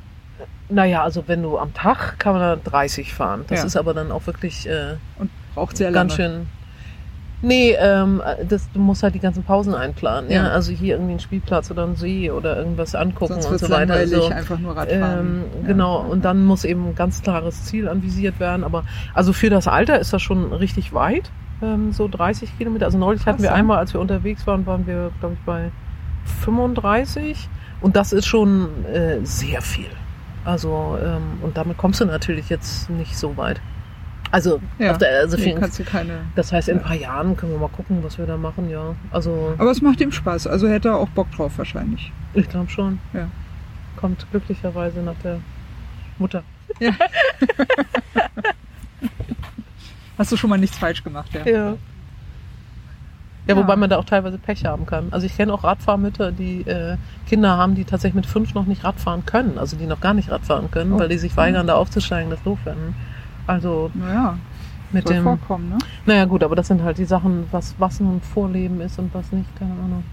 naja, 0.69 1.03
also 1.03 1.25
wenn 1.27 1.43
du 1.43 1.59
am 1.59 1.73
Tag 1.75 2.19
kann 2.19 2.33
man 2.35 2.43
da 2.43 2.71
30 2.71 3.13
fahren. 3.15 3.45
Das 3.49 3.61
Ja. 3.61 3.67
ist 3.67 3.77
aber 3.77 3.95
dann 3.95 4.11
auch 4.11 4.27
wirklich 4.27 4.67
äh, 4.69 4.95
Und 5.19 5.31
braucht 5.55 5.77
sehr 5.77 5.91
lange. 5.91 6.09
ganz 6.09 6.17
schön. 6.17 6.47
Nee, 7.43 7.77
ähm, 7.79 8.23
das, 8.49 8.71
du 8.73 8.79
musst 8.79 9.03
halt 9.03 9.15
die 9.17 9.19
ganzen 9.19 9.43
Pausen 9.43 9.75
einplanen. 9.75 10.31
Ja. 10.31 10.45
Ja. 10.45 10.49
Also 10.51 10.73
hier 10.73 10.95
irgendwie 10.95 11.13
einen 11.13 11.21
Spielplatz 11.21 11.71
oder 11.71 11.83
einen 11.83 11.97
See 11.97 12.31
oder 12.31 12.57
irgendwas 12.57 12.95
angucken 12.95 13.35
Sonst 13.35 13.47
und 13.47 13.59
so 13.59 13.71
weiter. 13.71 13.95
Also, 13.95 14.29
einfach 14.29 14.59
nur 14.59 14.77
Radfahren. 14.77 15.21
Ähm, 15.21 15.45
Ja. 15.63 15.67
Genau, 15.67 16.01
und 16.01 16.25
dann 16.25 16.45
muss 16.45 16.65
eben 16.65 16.91
ein 16.91 16.95
ganz 16.95 17.23
klares 17.23 17.65
Ziel 17.65 17.89
anvisiert 17.89 18.39
werden. 18.39 18.63
Aber 18.63 18.85
also 19.13 19.33
für 19.33 19.51
das 19.51 19.67
Alter 19.67 19.99
ist 19.99 20.13
das 20.13 20.23
schon 20.23 20.53
richtig 20.53 20.93
weit, 20.95 21.31
ähm, 21.63 21.93
so 21.93 22.07
30 22.09 22.57
Kilometer. 22.59 22.87
Also 22.87 22.99
neulich 22.99 23.23
hatten 23.23 23.39
Krass, 23.39 23.43
wir 23.43 23.51
ja. 23.51 23.55
einmal, 23.55 23.79
als 23.79 23.93
wir 23.93 24.01
unterwegs 24.01 24.47
waren, 24.47 24.65
waren 24.67 24.87
wir, 24.87 25.11
glaube 25.19 25.35
ich, 25.35 25.45
bei 25.45 25.71
35. 26.45 27.49
Und 27.81 27.97
das 27.97 28.13
ist 28.13 28.27
schon 28.27 28.85
äh, 28.85 29.19
sehr 29.25 29.61
viel. 29.61 29.91
Also, 30.45 30.97
ähm, 31.03 31.41
und 31.43 31.57
damit 31.57 31.77
kommst 31.77 32.01
du 32.01 32.05
natürlich 32.05 32.49
jetzt 32.49 32.89
nicht 32.91 33.17
so 33.17 33.37
weit. 33.37 33.61
Also, 34.33 34.61
Ja. 34.79 34.91
auf 34.93 34.99
der, 34.99 35.11
also 35.21 35.37
Nee, 35.37 35.55
kannst 35.59 35.79
du 35.79 35.85
keine. 35.85 36.21
das 36.35 36.51
heißt, 36.53 36.69
in 36.69 36.79
ein 36.79 36.81
Ja. 36.81 36.87
paar 36.89 36.97
Jahren 36.97 37.37
können 37.37 37.53
wir 37.53 37.59
mal 37.59 37.69
gucken, 37.69 37.99
was 38.03 38.17
wir 38.19 38.27
da 38.27 38.37
machen, 38.37 38.69
ja. 38.71 38.95
Also, 39.11 39.55
Aber 39.59 39.71
es 39.71 39.81
macht 39.83 40.01
ihm 40.01 40.11
Spaß. 40.11 40.47
Also 40.49 40.69
hätte 40.69 40.89
er 40.89 40.97
auch 40.97 41.09
Bock 41.11 41.31
drauf 41.33 41.53
wahrscheinlich. 41.59 42.11
ich 42.35 42.49
glaube 42.49 42.71
schon. 42.71 42.99
Ja. 43.13 43.29
Kommt 43.97 44.27
glücklicherweise 44.31 45.01
nach 45.01 45.15
der 45.23 45.39
Mutter. 46.19 46.43
Hast 50.19 50.31
du 50.33 50.37
schon 50.37 50.51
mal 50.51 50.59
nichts 50.59 50.79
falsch 50.79 51.03
gemacht, 51.03 51.31
ja? 51.35 51.45
Ja. 51.45 51.53
Ja, 51.71 51.77
Ja. 53.49 53.57
wobei 53.57 53.75
man 53.77 53.91
da 53.91 53.97
auch 53.99 54.05
teilweise 54.05 54.39
Pech 54.39 54.65
haben 54.65 54.87
kann. 54.87 55.09
Also 55.11 55.27
ich 55.27 55.37
kenne 55.37 55.53
auch 55.53 55.65
Radfahrmütter, 55.65 56.31
die 56.33 56.61
äh, 56.63 56.97
Kinder 57.29 57.57
haben, 57.57 57.75
die 57.75 57.85
tatsächlich 57.85 58.15
mit 58.15 58.27
fünf 58.27 58.55
noch 58.55 58.67
nicht 58.67 58.85
Radfahren 58.85 59.27
können. 59.27 59.59
Also 59.59 59.77
die 59.77 59.87
noch 59.87 60.01
gar 60.01 60.15
nicht 60.15 60.31
Radfahren 60.31 60.71
können, 60.71 60.93
Oh. 60.95 60.99
weil 61.01 61.09
die 61.09 61.19
sich 61.19 61.37
weigern, 61.37 61.67
da 61.67 61.75
aufzusteigen, 61.75 62.31
das 62.31 62.43
doof 62.45 62.59
finden. 62.63 62.95
Also 63.47 63.91
Naja, 63.95 64.39
mit 64.93 65.09
dem. 65.09 65.23
vorkommen, 65.25 65.69
ne? 65.71 65.79
Naja 66.07 66.25
gut, 66.27 66.43
aber 66.45 66.55
das 66.57 66.69
sind 66.69 66.83
halt 66.83 66.99
die 66.99 67.05
Sachen, 67.05 67.47
was, 67.51 67.75
was 67.79 68.01
nun 68.01 68.21
Vorleben 68.21 68.81
ist 68.81 68.99
und 68.99 69.13
was 69.15 69.31
nicht, 69.33 69.49
keine 69.59 69.73
Ahnung. 69.73 70.05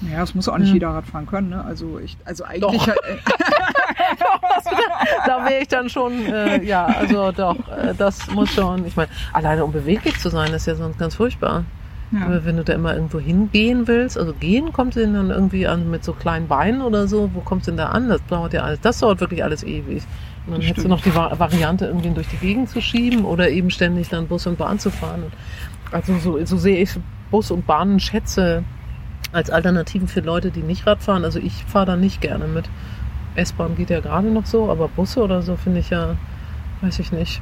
Naja, 0.00 0.22
es 0.22 0.34
muss 0.34 0.48
auch 0.48 0.58
nicht 0.58 0.68
Ja. 0.68 0.74
jeder 0.74 0.88
Radfahren 0.90 1.26
können, 1.26 1.48
ne? 1.50 1.64
Also 1.64 1.98
ich, 1.98 2.16
also 2.24 2.44
eigentlich. 2.44 2.60
Doch. 2.82 2.86
halt- 2.86 2.98
da 5.26 5.44
wäre 5.44 5.60
ich 5.62 5.68
dann 5.68 5.88
schon, 5.88 6.12
äh, 6.26 6.62
ja, 6.64 6.86
also 6.86 7.32
doch, 7.32 7.56
äh, 7.76 7.94
das 7.96 8.30
muss 8.30 8.50
schon. 8.52 8.86
Ich 8.86 8.96
meine, 8.96 9.08
alleine 9.32 9.64
um 9.64 9.72
beweglich 9.72 10.18
zu 10.18 10.28
sein, 10.30 10.52
ist 10.52 10.66
ja 10.66 10.74
sonst 10.74 10.98
ganz 10.98 11.14
furchtbar. 11.16 11.64
ja. 12.12 12.26
Aber 12.26 12.44
Wenn 12.44 12.56
du 12.56 12.64
da 12.64 12.72
immer 12.74 12.94
irgendwo 12.94 13.18
hingehen 13.18 13.86
willst, 13.88 14.16
also 14.18 14.32
gehen 14.34 14.72
kommt 14.72 14.96
denn 14.96 15.14
dann 15.14 15.30
irgendwie 15.30 15.66
an 15.66 15.90
mit 15.90 16.04
so 16.04 16.12
kleinen 16.12 16.48
Beinen 16.48 16.80
oder 16.82 17.06
so, 17.08 17.30
wo 17.34 17.40
kommst 17.40 17.66
du 17.66 17.72
denn 17.72 17.78
da 17.78 17.88
an? 17.88 18.08
Das 18.08 18.20
dauert 18.28 18.52
ja 18.52 18.62
alles, 18.62 18.80
das 18.80 18.98
dauert 19.00 19.20
wirklich 19.20 19.42
alles 19.44 19.62
ewig. 19.64 20.02
Du 20.56 20.62
stimmt. 20.62 20.88
noch 20.88 21.00
die 21.02 21.14
Va- 21.14 21.38
Variante, 21.38 21.86
irgendwie 21.86 22.10
durch 22.10 22.28
die 22.28 22.36
Gegend 22.36 22.68
zu 22.70 22.80
schieben 22.80 23.24
oder 23.24 23.50
eben 23.50 23.70
ständig 23.70 24.08
dann 24.08 24.26
Bus 24.28 24.46
und 24.46 24.58
Bahn 24.58 24.78
zu 24.78 24.90
fahren. 24.90 25.24
Also 25.92 26.16
so, 26.18 26.44
so 26.44 26.56
sehe 26.56 26.78
ich 26.82 26.90
Bus 27.30 27.50
und 27.50 27.66
Bahnenschätze 27.66 28.64
als 29.32 29.50
Alternativen 29.50 30.08
für 30.08 30.20
Leute, 30.20 30.50
die 30.50 30.62
nicht 30.62 30.86
Rad 30.86 31.02
fahren. 31.02 31.24
Also 31.24 31.38
ich 31.38 31.64
fahre 31.64 31.86
da 31.86 31.96
nicht 31.96 32.20
gerne 32.20 32.46
mit. 32.46 32.68
S-Bahn 33.34 33.76
geht 33.76 33.90
ja 33.90 34.00
gerade 34.00 34.30
noch 34.30 34.46
so, 34.46 34.70
aber 34.70 34.88
Busse 34.88 35.22
oder 35.22 35.42
so 35.42 35.56
finde 35.56 35.80
ich 35.80 35.90
ja, 35.90 36.16
weiß 36.80 36.98
ich 36.98 37.12
nicht. 37.12 37.40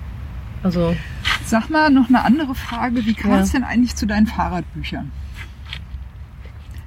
Also 0.63 0.97
Sag 1.45 1.71
mal 1.71 1.91
noch 1.91 2.09
eine 2.09 2.25
andere 2.25 2.55
Frage. 2.57 3.05
Wie 3.07 3.15
kam 3.15 3.33
es 3.35 3.53
Ja. 3.53 3.61
denn 3.61 3.69
eigentlich 3.69 3.95
zu 3.95 4.07
deinen 4.07 4.27
Fahrradbüchern? 4.27 5.13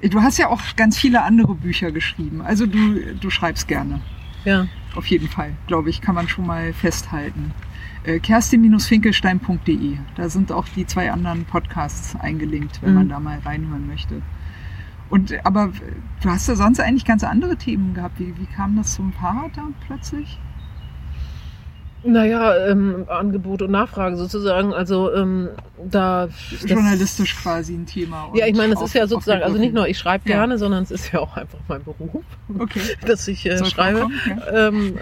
Du 0.02 0.22
hast 0.22 0.38
ja 0.38 0.48
auch 0.48 0.60
ganz 0.76 0.98
viele 0.98 1.22
andere 1.22 1.54
Bücher 1.54 1.90
geschrieben. 1.92 2.40
Also 2.42 2.66
du, 2.66 3.14
du 3.20 3.30
schreibst 3.30 3.68
gerne. 3.68 4.00
ja, 4.44 4.66
Auf 4.96 5.06
jeden 5.06 5.28
Fall, 5.28 5.52
glaube 5.66 5.88
ich, 5.90 6.00
kann 6.00 6.14
man 6.14 6.28
schon 6.28 6.46
mal 6.46 6.72
festhalten. 6.72 7.52
Äh, 8.04 8.18
Kerstin-finkelstein.de. 8.18 9.98
Da 10.16 10.28
sind 10.28 10.52
auch 10.52 10.66
die 10.68 10.86
zwei 10.86 11.12
anderen 11.12 11.44
Podcasts 11.44 12.16
eingelinkt, 12.16 12.82
wenn 12.82 12.90
Mhm. 12.90 12.96
man 12.96 13.08
da 13.08 13.20
mal 13.20 13.38
reinhören 13.38 13.86
möchte. 13.86 14.22
Und 15.08 15.34
aber 15.44 15.72
du 16.22 16.30
hast 16.30 16.48
ja 16.48 16.54
sonst 16.54 16.80
eigentlich 16.80 17.04
ganz 17.04 17.24
andere 17.24 17.56
Themen 17.56 17.94
gehabt. 17.94 18.18
Wie, 18.20 18.34
wie 18.38 18.46
kam 18.46 18.76
das 18.76 18.94
zum 18.94 19.12
Fahrrad 19.12 19.56
da 19.56 19.62
plötzlich? 19.86 20.38
Naja, 22.02 22.66
ähm, 22.68 23.04
Angebot 23.08 23.60
und 23.62 23.70
Nachfrage 23.70 24.16
sozusagen. 24.16 24.72
Also 24.72 25.12
ähm, 25.14 25.48
da 25.90 26.26
das- 26.26 26.68
Journalistisch 26.70 27.36
quasi 27.36 27.74
ein 27.74 27.84
Thema. 27.86 28.28
Ja, 28.34 28.46
ich 28.46 28.56
meine, 28.56 28.72
es 28.72 28.78
auf- 28.78 28.86
ist 28.86 28.94
ja 28.94 29.06
sozusagen, 29.06 29.42
also 29.42 29.58
nicht 29.58 29.74
nur 29.74 29.86
ich 29.86 29.98
schreibe 29.98 30.28
Ja. 30.28 30.36
gerne, 30.36 30.56
sondern 30.58 30.82
es 30.82 30.90
ist 30.90 31.12
ja 31.12 31.20
auch 31.20 31.36
einfach 31.36 31.58
mein 31.68 31.84
Beruf, 31.84 32.22
Okay. 32.58 32.80
dass 33.06 33.28
ich 33.28 33.44
äh, 33.46 33.62
schreibe. 33.64 34.06
ja. 34.50 34.68
Ähm, 34.68 34.98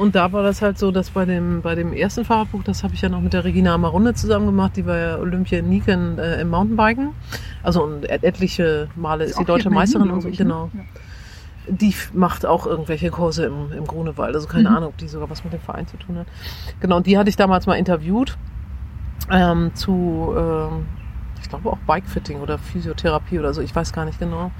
und 0.00 0.14
da 0.16 0.32
war 0.32 0.42
das 0.42 0.60
halt 0.60 0.78
so, 0.78 0.90
dass 0.90 1.10
bei 1.10 1.24
dem 1.24 1.62
bei 1.62 1.74
dem 1.74 1.92
ersten 1.92 2.24
Fahrradbuch, 2.24 2.62
das 2.64 2.82
habe 2.82 2.94
ich 2.94 3.00
ja 3.00 3.08
noch 3.08 3.20
mit 3.20 3.32
der 3.32 3.44
Regina 3.44 3.74
Amarunde 3.74 4.14
zusammen 4.14 4.46
gemacht, 4.46 4.72
die 4.76 4.86
war 4.86 4.98
ja 4.98 5.18
Olympianiken 5.18 6.18
äh, 6.18 6.40
im 6.40 6.50
Mountainbiken. 6.50 7.10
Also 7.62 7.84
und 7.84 8.08
et- 8.10 8.24
etliche 8.24 8.88
Male 8.96 9.24
ist, 9.24 9.34
auch 9.36 9.40
die 9.40 9.44
deutsche 9.46 9.70
Meisterin 9.70 10.10
und 10.10 10.20
so, 10.22 10.28
ne? 10.28 10.36
genau. 10.36 10.70
Ja. 10.74 10.80
Die 11.68 11.94
macht 12.12 12.46
auch 12.46 12.66
irgendwelche 12.66 13.10
Kurse 13.10 13.46
im, 13.46 13.72
im 13.72 13.86
Grunewald. 13.86 14.34
Also 14.34 14.46
keine 14.48 14.70
Mhm. 14.70 14.76
Ahnung, 14.76 14.88
ob 14.90 14.96
die 14.98 15.08
sogar 15.08 15.28
was 15.30 15.44
mit 15.44 15.52
dem 15.52 15.60
Verein 15.60 15.86
zu 15.86 15.96
tun 15.96 16.18
hat. 16.18 16.26
Genau, 16.80 16.96
und 16.96 17.06
die 17.06 17.18
hatte 17.18 17.28
ich 17.30 17.36
damals 17.36 17.66
mal 17.66 17.74
interviewt 17.74 18.36
ähm, 19.30 19.70
zu, 19.74 20.34
ähm, 20.36 20.86
ich 21.42 21.48
glaube 21.48 21.70
auch 21.70 21.78
Bikefitting 21.86 22.40
oder 22.40 22.58
Physiotherapie 22.58 23.38
oder 23.38 23.52
so, 23.52 23.60
ich 23.60 23.74
weiß 23.74 23.92
gar 23.92 24.04
nicht 24.04 24.18
genau. 24.18 24.50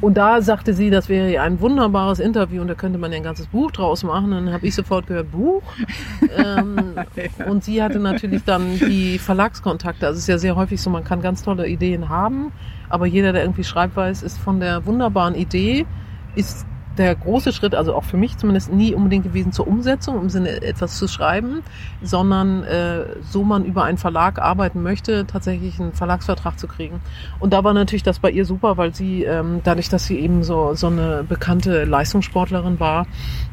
Und 0.00 0.14
da 0.14 0.42
sagte 0.42 0.74
sie, 0.74 0.90
das 0.90 1.08
wäre 1.08 1.30
ja 1.30 1.42
ein 1.44 1.60
wunderbares 1.60 2.18
Interview 2.18 2.60
und 2.60 2.66
da 2.66 2.74
könnte 2.74 2.98
man 2.98 3.12
ja 3.12 3.18
ein 3.18 3.22
ganzes 3.22 3.46
Buch 3.46 3.70
draus 3.70 4.02
machen. 4.02 4.32
Und 4.32 4.46
dann 4.46 4.52
habe 4.52 4.66
ich 4.66 4.74
sofort 4.74 5.06
gehört, 5.06 5.30
Buch. 5.30 5.62
ähm, 6.36 6.96
und 7.48 7.62
sie 7.62 7.80
hatte 7.80 8.00
natürlich 8.00 8.42
dann 8.42 8.78
die 8.80 9.18
Verlagskontakte. 9.20 10.04
Also 10.04 10.16
es 10.16 10.24
ist 10.24 10.28
ja 10.28 10.38
sehr 10.38 10.56
häufig 10.56 10.82
so, 10.82 10.90
man 10.90 11.04
kann 11.04 11.22
ganz 11.22 11.44
tolle 11.44 11.68
Ideen 11.68 12.08
haben, 12.08 12.50
aber 12.88 13.06
jeder, 13.06 13.32
der 13.32 13.42
irgendwie 13.42 13.62
schreibt, 13.62 13.94
weiß, 13.94 14.24
ist 14.24 14.38
von 14.38 14.58
der 14.58 14.84
wunderbaren 14.86 15.36
Idee, 15.36 15.86
ist 16.34 16.66
der 16.98 17.14
große 17.14 17.52
Schritt, 17.52 17.74
also 17.74 17.94
auch 17.94 18.04
für 18.04 18.16
mich 18.16 18.36
zumindest, 18.36 18.72
nie 18.72 18.94
unbedingt 18.94 19.24
gewesen 19.24 19.52
zur 19.52 19.66
Umsetzung, 19.66 20.20
im 20.20 20.28
Sinne 20.28 20.62
etwas 20.62 20.98
zu 20.98 21.08
schreiben, 21.08 21.62
sondern 22.02 22.64
äh, 22.64 23.04
so 23.22 23.44
man 23.44 23.64
über 23.64 23.84
einen 23.84 23.98
Verlag 23.98 24.38
arbeiten 24.38 24.82
möchte, 24.82 25.26
tatsächlich 25.26 25.80
einen 25.80 25.92
Verlagsvertrag 25.92 26.58
zu 26.58 26.66
kriegen. 26.66 27.00
Und 27.40 27.52
da 27.52 27.64
war 27.64 27.72
natürlich 27.72 28.02
das 28.02 28.18
bei 28.18 28.30
ihr 28.30 28.44
super, 28.44 28.76
weil 28.76 28.94
sie, 28.94 29.24
ähm, 29.24 29.60
dadurch, 29.64 29.88
dass 29.88 30.04
sie 30.04 30.18
eben 30.18 30.42
so, 30.42 30.74
so 30.74 30.88
eine 30.88 31.24
bekannte 31.26 31.84
Leistungssportlerin 31.84 32.78
war, 32.78 33.06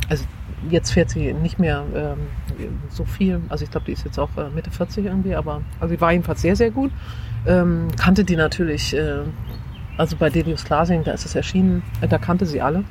also 0.10 0.26
jetzt 0.70 0.92
fährt 0.92 1.10
sie 1.10 1.34
nicht 1.34 1.60
mehr 1.60 1.86
ähm, 1.96 2.18
so 2.90 3.06
viel, 3.06 3.42
also 3.48 3.64
ich 3.64 3.72
glaube, 3.72 3.86
die 3.86 3.94
ist 3.94 4.04
jetzt 4.04 4.20
auch 4.20 4.30
äh, 4.38 4.50
Mitte 4.54 4.72
40 4.72 5.06
irgendwie, 5.06 5.36
aber 5.36 5.62
also 5.80 5.94
sie 5.94 6.02
war 6.02 6.12
jedenfalls 6.12 6.42
sehr, 6.42 6.56
sehr 6.58 6.72
gut, 6.72 6.92
ähm, 7.46 7.88
kannte 7.98 8.26
die 8.26 8.36
natürlich, 8.36 8.94
äh, 8.96 9.20
also 10.00 10.16
bei 10.16 10.30
Delius 10.30 10.64
Glasing, 10.64 11.04
da 11.04 11.12
ist 11.12 11.26
es 11.26 11.36
erschienen, 11.36 11.84
äh, 12.00 12.08
da 12.08 12.18
kannte 12.18 12.46
sie 12.46 12.62
alle. 12.62 12.86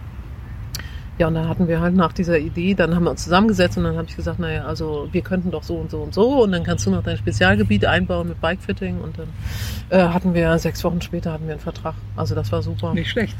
Ja, 1.17 1.27
und 1.27 1.35
dann 1.35 1.49
hatten 1.49 1.67
wir 1.67 1.81
halt 1.81 1.97
nach 1.97 2.13
dieser 2.13 2.39
Idee, 2.39 2.75
dann 2.75 2.95
haben 2.95 3.05
wir 3.05 3.11
uns 3.11 3.25
zusammengesetzt 3.25 3.77
und 3.77 3.85
dann 3.85 3.97
habe 3.97 4.07
ich 4.09 4.15
gesagt, 4.15 4.39
naja, 4.39 4.67
also 4.67 5.09
wir 5.11 5.23
könnten 5.23 5.51
doch 5.51 5.65
so 5.65 5.77
und 5.77 5.91
so 5.91 6.03
und 6.03 6.15
so 6.15 6.45
und 6.45 6.53
dann 6.53 6.63
kannst 6.63 6.87
du 6.87 6.91
noch 6.91 7.03
dein 7.03 7.17
Spezialgebiet 7.17 7.87
einbauen 7.87 8.29
mit 8.29 8.41
Bikefitting 8.41 9.01
und 9.01 9.19
dann 9.19 9.29
äh, 9.89 10.13
hatten 10.13 10.35
wir 10.35 10.57
sechs 10.59 10.85
Wochen 10.85 11.01
später 11.01 11.33
hatten 11.33 11.47
wir 11.47 11.55
einen 11.55 11.61
Vertrag. 11.61 11.95
Also 12.15 12.37
das 12.37 12.53
war 12.53 12.63
super. 12.63 12.93
Nicht 12.95 13.11
schlecht. 13.11 13.37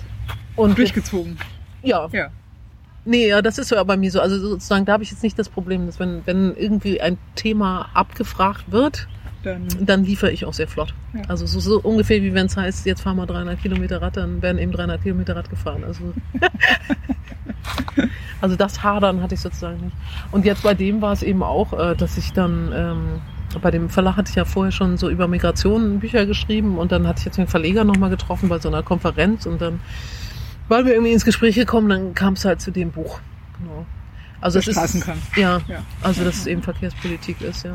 Und 0.57 0.77
Durchgezogen. 0.77 1.39
ja, 1.82 2.09
Ja. 2.11 2.31
Nee, 3.05 3.28
ja, 3.28 3.40
das 3.40 3.59
ist 3.59 3.70
ja 3.70 3.82
bei 3.85 3.97
mir 3.97 4.11
so. 4.11 4.20
Also 4.20 4.39
sozusagen, 4.39 4.85
da 4.85 4.93
habe 4.95 5.03
ich 5.03 5.11
jetzt 5.11 5.23
nicht 5.23 5.39
das 5.39 5.49
Problem, 5.49 5.86
dass 5.86 5.99
wenn, 5.99 6.23
wenn 6.27 6.55
irgendwie 6.57 7.01
ein 7.01 7.16
Thema 7.36 7.89
abgefragt 7.95 8.70
wird, 8.70 9.09
Dann, 9.44 9.69
dann 9.81 10.05
liefere 10.05 10.32
ich 10.32 10.44
auch 10.44 10.52
sehr 10.52 10.66
flott. 10.66 10.94
Ja. 11.15 11.23
Also 11.28 11.47
so, 11.47 11.60
so 11.60 11.81
ungefähr 11.81 12.20
wie 12.23 12.35
wenn 12.35 12.47
es 12.47 12.56
heißt, 12.56 12.86
jetzt 12.86 13.02
fahren 13.02 13.16
wir 13.16 13.27
300 13.27 13.60
Kilometer 13.60 14.02
Rad, 14.02 14.16
dann 14.16 14.43
werden 14.43 14.59
eben 14.59 14.73
300 14.73 15.01
Kilometer 15.02 15.36
Rad 15.36 15.48
gefahren. 15.48 15.85
Also, 15.85 16.12
also 18.40 18.56
das 18.56 18.82
Hadern 18.82 19.23
hatte 19.23 19.35
ich 19.35 19.40
sozusagen 19.40 19.81
nicht. 19.81 19.97
Und 20.32 20.44
jetzt 20.44 20.62
bei 20.62 20.74
dem 20.74 21.01
war 21.01 21.12
es 21.12 21.23
eben 21.23 21.43
auch, 21.43 21.73
äh, 21.73 21.94
dass 21.94 22.19
ich 22.19 22.32
dann, 22.32 22.73
ähm, 22.74 23.60
bei 23.62 23.70
dem 23.70 23.89
Verlag 23.89 24.16
hatte 24.16 24.31
ich 24.31 24.36
ja 24.36 24.44
vorher 24.44 24.73
schon 24.73 24.97
so 24.97 25.09
über 25.09 25.27
Migration 25.28 26.01
Bücher 26.01 26.27
geschrieben 26.27 26.77
und 26.78 26.93
dann 26.93 27.06
hatte 27.06 27.20
ich 27.20 27.24
jetzt 27.27 27.39
den 27.39 27.47
Verleger 27.47 27.85
nochmal 27.85 28.10
getroffen 28.10 28.48
bei 28.48 28.59
so 28.59 28.69
einer 28.69 28.82
Konferenz 28.82 29.47
und 29.47 29.60
dann 29.62 29.81
waren 30.69 30.85
wir 30.85 30.93
irgendwie 30.93 31.12
ins 31.12 31.24
Gespräch 31.24 31.55
gekommen, 31.55 31.89
dann 31.89 32.15
kam 32.15 32.35
es 32.35 32.44
halt 32.44 32.60
zu 32.60 32.70
dem 32.70 32.90
Buch. 32.90 33.20
Genau. 33.59 33.86
Also 34.40 34.60
Der 34.60 34.69
es 34.85 34.94
ist, 34.94 35.06
ja, 35.36 35.60
Ja. 35.66 35.82
also 36.02 36.24
dass 36.24 36.36
es 36.36 36.47
eben 36.47 36.62
Verkehrspolitik 36.62 37.40
ist, 37.40 37.65
ja. 37.65 37.73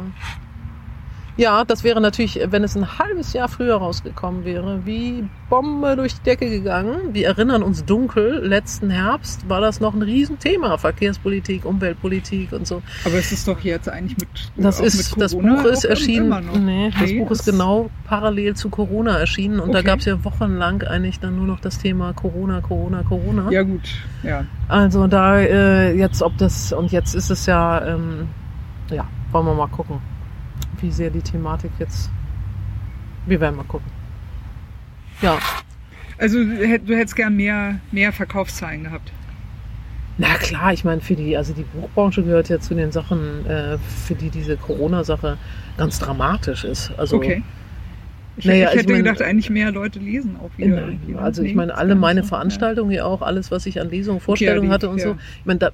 Ja, 1.36 1.66
das 1.66 1.84
wäre 1.84 2.00
natürlich, 2.00 2.40
wenn 2.46 2.64
es 2.64 2.76
ein 2.78 3.00
halbes 3.00 3.34
Jahr 3.34 3.48
früher 3.48 3.78
rausgekommen 3.78 4.46
wäre, 4.46 4.86
wie 4.86 5.28
Bombe 5.50 5.96
durch 5.96 6.14
die 6.16 6.22
Decke 6.24 6.48
gegangen. 6.48 6.96
Wir 7.12 7.26
erinnern 7.28 7.64
uns 7.64 7.84
dunkel, 7.86 8.46
letzten 8.46 8.92
Herbst 8.92 9.50
war 9.50 9.60
das 9.60 9.80
noch 9.80 9.96
ein 9.96 10.04
Riesenthema, 10.04 10.78
Verkehrspolitik, 10.78 11.66
Umweltpolitik 11.66 12.52
und 12.54 12.68
so. 12.68 12.84
Aber 13.04 13.16
es 13.16 13.32
ist 13.32 13.48
doch 13.48 13.60
jetzt 13.62 13.90
eigentlich 13.90 14.18
mit 14.18 14.30
Das 14.58 14.80
ist, 14.80 15.12
mit 15.18 15.22
das 15.24 15.34
Buch 15.36 15.66
ist 15.66 15.86
erschienen, 15.86 16.66
nee, 16.66 16.92
das 17.00 17.10
Nee, 17.10 17.20
Buch 17.20 17.32
ist 17.32 17.46
genau 17.46 17.90
parallel 18.06 18.56
zu 18.56 18.70
Corona 18.70 19.18
erschienen 19.18 19.60
und 19.60 19.74
da 19.74 19.80
Okay. 19.80 19.88
gab 19.88 20.00
es 20.00 20.06
ja 20.06 20.24
wochenlang 20.24 20.84
eigentlich 20.84 21.20
dann 21.20 21.36
nur 21.36 21.48
noch 21.48 21.60
das 21.60 21.80
Thema 21.80 22.14
Corona, 22.14 22.62
Corona, 22.62 23.02
Corona. 23.02 23.52
Ja 23.52 23.64
gut, 23.64 23.82
ja. 24.22 24.46
Also 24.68 25.08
da 25.08 25.40
äh, 25.40 25.96
jetzt, 25.98 26.22
ob 26.22 26.38
das, 26.38 26.72
und 26.74 26.92
jetzt 26.92 27.16
ist 27.16 27.32
es 27.32 27.48
ja, 27.48 27.84
ähm, 27.86 28.28
ja, 28.92 29.06
wollen 29.32 29.48
wir 29.48 29.56
mal 29.56 29.68
gucken, 29.68 29.98
wie 30.82 30.92
sehr 30.92 31.10
die 31.10 31.22
Thematik 31.22 31.72
jetzt, 31.80 32.10
wir 33.26 33.40
werden 33.40 33.56
mal 33.56 33.64
gucken. 33.64 33.90
Ja, 35.22 35.38
Also 36.18 36.38
du 36.44 36.52
hätt- 36.66 36.88
du 36.88 36.96
hättest 36.96 37.16
gern 37.16 37.36
mehr, 37.36 37.80
mehr 37.92 38.12
Verkaufszahlen 38.14 38.84
gehabt. 38.84 39.12
na 40.18 40.36
klar, 40.36 40.72
ich 40.74 40.84
meine, 40.84 41.02
für 41.02 41.16
die, 41.16 41.36
also 41.36 41.54
die 41.54 41.64
Buchbranche 41.64 42.22
gehört 42.24 42.48
ja 42.50 42.60
zu 42.60 42.76
den 42.76 42.92
Sachen, 42.92 43.46
äh, 43.48 43.78
für 44.06 44.14
die 44.16 44.30
diese 44.30 44.58
Corona-Sache 44.58 45.38
ganz 45.78 45.98
dramatisch 46.00 46.64
ist. 46.66 46.92
Also, 46.98 47.18
Okay. 47.18 47.42
Ich, 48.36 48.46
Naja, 48.46 48.70
ich 48.70 48.72
hätte 48.80 48.80
ich 48.82 48.88
mein- 48.88 49.04
gedacht, 49.04 49.22
eigentlich 49.22 49.52
mehr 49.52 49.70
Leute 49.72 50.00
lesen 50.00 50.38
auch 50.38 50.50
wieder. 50.58 50.82
in, 50.88 51.00
irgendwie, 51.04 51.16
also 51.16 51.44
ich 51.44 51.54
meine, 51.54 51.76
alle 51.78 51.94
meine. 51.94 52.24
Veranstaltungen 52.24 52.90
ja 52.90 53.06
auch, 53.06 53.22
alles, 53.22 53.52
was 53.52 53.68
ich 53.68 53.80
an 53.80 53.92
Lesungen, 53.92 54.18
ja, 54.20 54.24
Vorstellungen 54.26 54.70
die- 54.70 54.74
hatte 54.74 54.90
und 54.90 54.98
ja. 54.98 55.04
so. 55.10 55.18
Ich 55.40 55.46
meine, 55.46 55.60
da, 55.60 55.70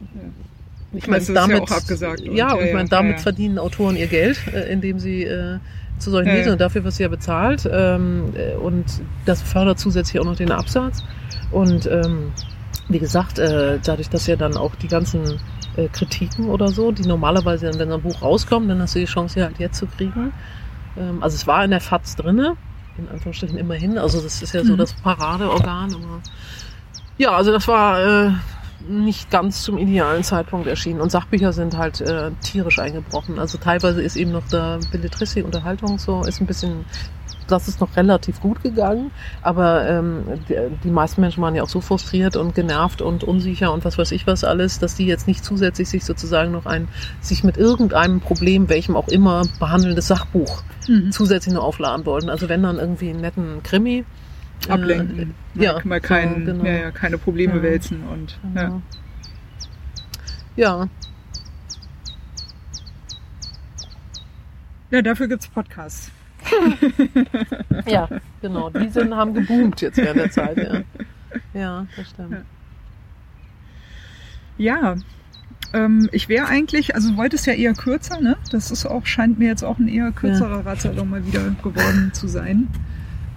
ich 0.94 1.08
meine, 1.08 1.24
damit, 1.26 1.70
ja 1.70 1.76
abgesagt 1.78 2.22
und- 2.22 2.36
ja, 2.36 2.54
und 2.54 2.60
ja, 2.62 2.66
ich 2.68 2.74
meine, 2.74 2.90
damit 2.90 3.18
ja, 3.18 3.24
verdienen 3.24 3.60
Autoren 3.60 3.96
ihr 3.96 4.08
Geld, 4.08 4.38
äh, 4.54 4.72
indem 4.72 5.00
sie 5.00 5.24
äh, 5.24 5.60
zu 6.00 6.12
solchen 6.12 6.30
Ja. 6.30 6.36
Lesungen, 6.36 6.58
dafür 6.58 6.84
wirst 6.84 7.00
du 7.00 7.04
ja 7.04 7.10
bezahlt 7.10 7.70
ähm, 7.72 8.34
äh, 8.36 8.56
und 8.56 8.86
das 9.26 9.42
fördert 9.42 9.80
zusätzlich 9.80 10.20
auch 10.20 10.26
noch 10.26 10.36
den 10.38 10.52
Absatz 10.52 11.04
und 11.52 11.86
ähm, 11.88 12.32
wie 12.88 13.00
gesagt, 13.00 13.38
äh, 13.38 13.78
dadurch, 13.84 14.10
dass 14.10 14.26
ja 14.28 14.36
dann 14.36 14.58
auch 14.58 14.74
die 14.76 14.88
ganzen 14.88 15.40
äh, 15.78 15.88
Kritiken 15.90 16.50
oder 16.50 16.70
so, 16.70 16.92
die 16.92 17.04
normalerweise, 17.08 17.72
wenn 17.78 17.92
ein 17.92 18.02
Buch 18.02 18.22
rauskommt, 18.24 18.68
dann 18.70 18.82
hast 18.82 18.96
du 18.96 19.00
die 19.00 19.06
Chance, 19.06 19.36
sie 19.36 19.44
halt 19.44 19.60
jetzt 19.60 19.78
zu 19.78 19.86
kriegen. 19.86 20.32
Ähm, 20.98 21.22
also 21.22 21.36
es 21.36 21.46
war 21.46 21.64
in 21.64 21.70
der 21.70 21.82
FAZ 21.82 22.16
drinne, 22.16 22.56
in 22.98 23.08
Anführungsstrichen 23.10 23.58
immerhin. 23.60 24.00
Also 24.00 24.20
das 24.22 24.42
ist 24.42 24.54
ja 24.54 24.64
so 24.64 24.74
Mhm. 24.74 24.78
das 24.78 24.94
Paradeorgan. 24.94 25.94
Aber 25.94 26.22
ja, 27.20 27.32
also 27.32 27.52
das 27.52 27.68
war 27.68 28.00
äh, 28.28 28.32
nicht 28.88 29.30
ganz 29.30 29.64
zum 29.64 29.78
idealen 29.78 30.24
Zeitpunkt 30.24 30.68
erschienen. 30.68 31.02
Und 31.02 31.12
Sachbücher 31.12 31.54
sind 31.54 31.78
halt 31.78 32.02
äh, 32.02 32.32
tierisch 32.42 32.80
eingebrochen. 32.80 33.40
Also 33.40 33.58
teilweise 33.58 34.02
ist 34.02 34.16
eben 34.16 34.32
noch 34.32 34.48
der 34.48 34.80
Belletristik, 34.92 35.46
Unterhaltung 35.46 35.98
so, 36.00 36.24
ist 36.24 36.40
ein 36.42 36.48
bisschen, 36.48 36.86
das 37.48 37.68
ist 37.68 37.82
noch 37.82 37.96
relativ 37.96 38.40
gut 38.40 38.64
gegangen. 38.64 39.12
Aber 39.42 39.88
ähm, 39.88 40.24
die, 40.48 40.56
die 40.84 40.92
meisten 40.92 41.22
Menschen 41.22 41.44
waren 41.44 41.56
ja 41.56 41.64
auch 41.64 41.70
so 41.70 41.82
frustriert 41.82 42.36
und 42.36 42.56
genervt 42.56 43.02
und 43.02 43.24
unsicher 43.24 43.74
und 43.74 43.86
was 43.86 43.98
weiß 43.98 44.12
ich 44.12 44.28
was 44.28 44.44
alles, 44.44 44.80
dass 44.80 44.96
die 44.96 45.06
jetzt 45.06 45.28
nicht 45.28 45.44
zusätzlich 45.44 45.90
sich 45.90 46.06
sozusagen 46.06 46.52
noch 46.52 46.66
ein, 46.66 46.88
sich 47.22 47.44
mit 47.44 47.58
irgendeinem 47.58 48.22
Problem, 48.22 48.70
welchem 48.70 48.96
auch 48.96 49.08
immer, 49.08 49.44
behandelndes 49.60 50.08
Sachbuch 50.08 50.64
Mhm. 50.90 51.12
zusätzlich 51.12 51.54
noch 51.54 51.64
aufladen 51.64 52.06
wollten. 52.06 52.30
Also 52.30 52.50
wenn 52.50 52.64
dann 52.64 52.80
irgendwie 52.80 53.10
einen 53.10 53.22
netten 53.22 53.64
Krimi. 53.64 54.06
Äh, 54.68 54.72
Ablenken. 54.72 55.34
Mal, 55.54 55.64
ja, 55.64 55.80
mal 55.84 56.02
kein, 56.02 56.46
genau, 56.46 56.64
genau. 56.64 56.66
Ja, 56.66 56.78
ja, 56.78 56.92
keine 56.92 57.18
Probleme 57.18 57.56
Ja. 57.58 57.64
wälzen 57.64 58.04
und 58.08 58.40
ja. 58.56 58.64
Genau. 58.64 58.82
Ja, 60.56 60.90
ja, 64.92 65.02
dafür 65.02 65.28
gibt's 65.28 65.48
Podcasts. 65.48 66.12
ja, 67.86 68.08
genau. 68.42 68.70
Die 68.72 68.90
sind, 68.90 69.16
haben 69.16 69.34
geboomt 69.34 69.82
jetzt 69.82 69.98
während 69.98 70.20
der 70.20 70.32
Zeit, 70.32 70.58
ja. 70.58 70.82
Ja, 71.54 71.86
das 71.96 72.10
stimmt. 72.10 72.38
Ja, 74.58 74.96
ähm, 75.74 76.10
ich 76.12 76.28
wäre 76.28 76.48
eigentlich, 76.48 76.96
also 76.96 77.16
wolltest 77.18 77.46
ja 77.46 77.54
eher 77.54 77.74
kürzer, 77.74 78.20
ne? 78.20 78.36
Das 78.52 78.72
ist 78.72 78.86
auch, 78.86 79.06
scheint 79.06 79.38
mir 79.38 79.48
jetzt 79.48 79.64
auch 79.64 79.78
ein 79.78 79.88
eher 79.88 80.12
kürzerer 80.12 80.66
Radsalon 80.66 81.10
mal 81.10 81.26
wieder 81.26 81.44
geworden 81.62 82.12
zu 82.14 82.28
sein. 82.28 82.68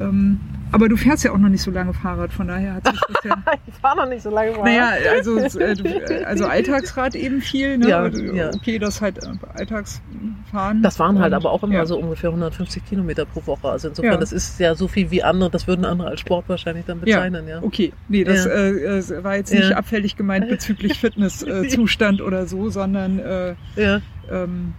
Ähm, 0.00 0.40
aber 0.72 0.88
du 0.88 0.96
fährst 0.96 1.22
ja 1.24 1.32
auch 1.32 1.38
noch 1.38 1.48
nicht 1.48 1.62
so 1.62 1.70
lange 1.70 1.92
Fahrrad, 1.94 2.32
von 2.32 2.48
daher 2.48 2.74
hat 2.74 2.86
sich 2.88 3.00
das 3.00 3.24
ja. 3.24 3.36
Ich 3.66 3.74
fahre 3.74 3.96
noch 3.98 4.08
nicht 4.08 4.22
so 4.22 4.30
lange 4.30 4.52
Fahrrad. 4.52 4.64
Naja, 4.66 4.88
also, 5.16 5.38
äh, 5.38 5.74
du- 5.74 6.26
also 6.26 6.46
Alltagsrad 6.46 7.14
eben 7.14 7.40
viel, 7.40 7.78
ne? 7.78 7.88
Ja, 7.88 8.08
du- 8.08 8.34
ja. 8.34 8.50
Okay, 8.54 8.78
das 8.78 9.00
halt 9.00 9.18
äh, 9.18 9.28
Alltagsfahren. 9.54 10.82
Das 10.82 10.98
waren 10.98 11.18
halt 11.18 11.32
aber 11.34 11.50
auch 11.50 11.62
immer 11.62 11.74
ja. 11.74 11.86
so 11.86 11.98
ungefähr 11.98 12.30
150 12.30 12.84
Kilometer 12.86 13.24
pro 13.24 13.46
Woche. 13.46 13.68
Also 13.68 13.88
insofern, 13.88 14.12
Ja. 14.14 14.18
das 14.18 14.32
ist 14.32 14.58
ja 14.60 14.74
so 14.74 14.88
viel 14.88 15.10
wie 15.10 15.22
andere, 15.22 15.50
das 15.50 15.66
würden 15.66 15.84
andere 15.84 16.08
als 16.08 16.20
Sport 16.20 16.48
wahrscheinlich 16.48 16.84
dann 16.86 17.00
bezeichnen, 17.00 17.46
ja. 17.48 17.62
okay. 17.62 17.92
Nee, 18.08 18.24
das 18.24 18.46
äh, 18.46 18.70
äh, 18.98 19.24
war 19.24 19.36
jetzt 19.36 19.52
nicht 19.52 19.72
abfällig 19.72 20.16
gemeint 20.16 20.48
bezüglich 20.48 20.98
Fitnesszustand 21.00 22.20
äh, 22.20 22.22
oder 22.22 22.46
so, 22.46 22.70
sondern 22.70 23.18
äh, 23.18 23.54
Ja, 23.76 24.00
ähm, 24.30 24.74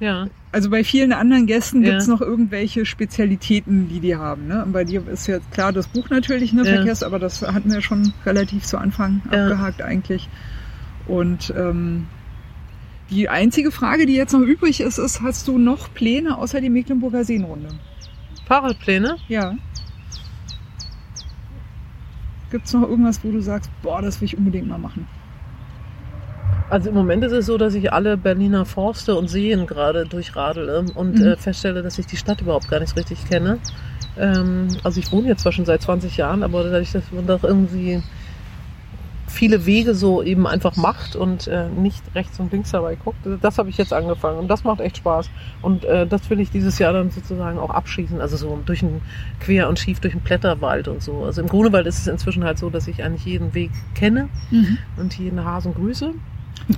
ja. 0.00 0.26
Also 0.56 0.70
bei 0.70 0.84
vielen 0.84 1.12
anderen 1.12 1.44
Gästen 1.46 1.82
Ja. 1.84 1.90
gibt's 1.90 2.06
noch 2.06 2.22
irgendwelche 2.22 2.86
Spezialitäten, 2.86 3.90
die 3.90 4.00
die 4.00 4.16
haben. 4.16 4.46
Ne? 4.46 4.64
Und 4.64 4.72
bei 4.72 4.84
dir 4.84 5.06
ist 5.06 5.26
ja 5.26 5.38
klar 5.50 5.70
das 5.70 5.86
Buch 5.86 6.08
natürlich, 6.08 6.54
ne, 6.54 6.62
Ja. 6.64 6.76
Verkehrs, 6.76 7.02
aber 7.02 7.18
das 7.18 7.42
hatten 7.42 7.70
wir 7.70 7.82
schon 7.82 8.14
relativ 8.24 8.64
zu 8.64 8.78
Anfang 8.78 9.20
Ja. 9.30 9.42
abgehakt 9.44 9.82
eigentlich. 9.82 10.30
Und 11.06 11.52
ähm, 11.54 12.06
die 13.10 13.28
einzige 13.28 13.70
Frage, 13.70 14.06
die 14.06 14.14
jetzt 14.14 14.32
noch 14.32 14.40
übrig 14.40 14.80
ist, 14.80 14.96
ist, 14.96 15.20
hast 15.20 15.46
du 15.46 15.58
noch 15.58 15.92
Pläne 15.92 16.38
außer 16.38 16.62
die 16.62 16.70
Mecklenburger 16.70 17.22
Seenrunde? 17.22 17.68
Fahrradpläne? 18.46 19.16
Ja. 19.28 19.56
Gibt's 22.50 22.72
noch 22.72 22.88
irgendwas, 22.88 23.22
wo 23.22 23.30
du 23.30 23.42
sagst, 23.42 23.70
boah, 23.82 24.00
das 24.00 24.22
will 24.22 24.24
ich 24.26 24.38
unbedingt 24.38 24.68
mal 24.68 24.78
machen? 24.78 25.06
Also 26.68 26.88
im 26.88 26.94
Moment 26.96 27.22
ist 27.24 27.32
es 27.32 27.46
so, 27.46 27.58
dass 27.58 27.74
ich 27.74 27.92
alle 27.92 28.16
Berliner 28.16 28.64
Forste 28.64 29.14
und 29.14 29.28
Seen 29.28 29.66
gerade 29.66 30.04
durchradele 30.04 30.84
und 30.94 31.18
Mhm. 31.20 31.26
äh, 31.26 31.36
feststelle, 31.36 31.82
dass 31.82 31.98
ich 31.98 32.06
die 32.06 32.16
Stadt 32.16 32.40
überhaupt 32.40 32.68
gar 32.68 32.80
nicht 32.80 32.96
richtig 32.96 33.24
kenne. 33.28 33.58
Ähm, 34.18 34.68
also 34.82 34.98
ich 34.98 35.12
wohne 35.12 35.28
jetzt 35.28 35.42
zwar 35.42 35.52
schon 35.52 35.64
seit 35.64 35.82
20 35.82 36.16
Jahren, 36.16 36.42
aber 36.42 36.64
dadurch, 36.64 36.90
dass 36.92 37.04
man 37.12 37.26
doch 37.26 37.44
irgendwie 37.44 38.02
viele 39.28 39.66
Wege 39.66 39.94
so 39.94 40.22
eben 40.22 40.46
einfach 40.46 40.76
macht 40.76 41.14
und 41.14 41.46
äh, 41.46 41.68
nicht 41.68 42.02
rechts 42.14 42.40
und 42.40 42.50
links 42.52 42.70
dabei 42.70 42.94
guckt, 42.96 43.18
das 43.42 43.58
habe 43.58 43.68
ich 43.68 43.76
jetzt 43.76 43.92
angefangen 43.92 44.38
und 44.38 44.48
das 44.48 44.64
macht 44.64 44.80
echt 44.80 44.96
Spaß. 44.96 45.28
Und 45.62 45.84
äh, 45.84 46.06
das 46.06 46.30
will 46.30 46.40
ich 46.40 46.50
dieses 46.50 46.78
Jahr 46.78 46.94
dann 46.94 47.10
sozusagen 47.10 47.58
auch 47.58 47.70
abschießen, 47.70 48.20
also 48.20 48.36
so 48.36 48.58
durch 48.64 48.82
ein 48.82 49.02
quer 49.40 49.68
und 49.68 49.78
schief 49.78 50.00
durch 50.00 50.14
einen 50.14 50.22
Blätterwald 50.22 50.88
und 50.88 51.02
so. 51.02 51.24
Also 51.24 51.42
im 51.42 51.48
Grunewald 51.48 51.86
ist 51.86 51.98
es 51.98 52.06
inzwischen 52.06 52.44
halt 52.44 52.58
so, 52.58 52.70
dass 52.70 52.88
ich 52.88 53.04
eigentlich 53.04 53.26
jeden 53.26 53.52
Weg 53.54 53.70
kenne 53.94 54.28
und 54.96 55.16
jeden 55.18 55.44
Hasen 55.44 55.74
grüße. 55.74 56.12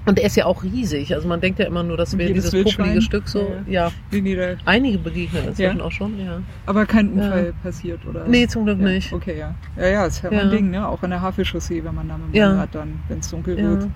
Und 0.05 0.19
der 0.19 0.27
ist 0.27 0.37
ja 0.37 0.45
auch 0.45 0.63
riesig. 0.63 1.15
Also 1.15 1.27
man 1.29 1.41
denkt 1.41 1.59
ja 1.59 1.67
immer 1.67 1.83
nur, 1.83 1.97
das 1.97 2.13
Und 2.13 2.19
wäre 2.19 2.29
jedes 2.29 2.51
dieses 2.51 2.53
Wildschwein? 2.53 3.01
Stück 3.01 3.27
so. 3.29 3.51
Ja, 3.67 3.91
Ja, 4.13 4.55
einige 4.67 4.99
begegnen 4.99 5.49
inzwischen 5.49 5.79
Ja? 5.79 5.85
auch 5.85 5.93
schon, 5.93 6.19
ja. 6.19 6.43
aber 6.67 6.85
kein 6.85 7.17
Ja. 7.17 7.25
Unfall 7.25 7.55
passiert, 7.63 8.05
oder? 8.07 8.27
Nee, 8.29 8.47
zum 8.49 8.65
Glück 8.67 8.79
ja, 8.81 8.85
nicht. 8.87 9.13
Okay, 9.13 9.39
ja. 9.39 9.55
Ja, 9.77 9.89
ja, 9.89 10.07
ist 10.07 10.23
ja, 10.23 10.31
Ja. 10.31 10.41
ein 10.41 10.51
Ding, 10.51 10.71
ne? 10.71 10.87
Auch 10.87 11.03
an 11.03 11.11
der 11.11 11.23
Havelchaussee, 11.23 11.83
wenn 11.85 11.95
man 11.95 12.09
da 12.09 12.19
mit 12.19 12.29
dem 12.29 12.35
Ja. 12.35 12.51
Fahrrad 12.51 12.75
dann, 12.75 13.01
wenn 13.09 13.19
es 13.21 13.31
dunkel 13.31 13.59
Ja. 13.59 13.65
wird. 13.71 13.89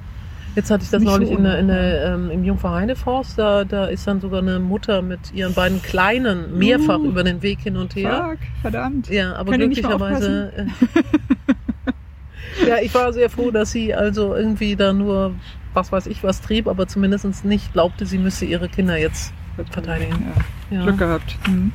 Jetzt 0.54 0.70
hatte 0.70 0.84
ich 0.84 0.90
das 0.90 1.00
Nicht 1.00 1.10
neulich 1.10 1.28
so 1.30 1.36
in 1.36 1.44
der, 1.44 1.58
in 1.58 1.68
der, 1.68 2.04
ähm, 2.14 2.30
im 2.30 2.44
Jungfrau-Heine-Forst. 2.44 3.38
Da, 3.38 3.64
da 3.64 3.86
ist 3.86 4.06
dann 4.06 4.20
sogar 4.20 4.42
eine 4.42 4.58
Mutter 4.60 5.00
mit 5.00 5.32
ihren 5.32 5.54
beiden 5.54 5.80
Kleinen 5.82 6.58
mehrfach 6.58 6.98
Uh. 6.98 7.06
über 7.06 7.24
den 7.24 7.40
Weg 7.42 7.60
hin 7.60 7.76
und 7.78 7.96
her. 7.96 8.30
Fuck, 8.32 8.38
verdammt. 8.60 9.08
Ja, 9.08 9.34
aber 9.34 9.52
Kann 9.52 9.60
glücklicherweise. 9.60 10.52
äh, 10.56 10.66
ja, 12.68 12.76
ich 12.82 12.94
war 12.94 13.12
sehr 13.14 13.30
froh, 13.30 13.50
dass 13.50 13.72
sie 13.72 13.94
also 13.94 14.34
irgendwie 14.34 14.76
da 14.76 14.92
nur, 14.92 15.34
was 15.74 15.92
weiß 15.92 16.06
ich, 16.06 16.22
was 16.22 16.40
trieb, 16.40 16.66
aber 16.68 16.86
zumindest 16.86 17.44
nicht 17.44 17.72
glaubte, 17.72 18.06
sie 18.06 18.18
müsse 18.18 18.44
ihre 18.44 18.68
Kinder 18.68 18.96
jetzt 18.98 19.32
verteidigen. 19.70 20.32
Ja. 20.70 20.76
Ja. 20.78 20.82
Glück 20.84 20.98
gehabt. 20.98 21.36
Mhm. 21.48 21.72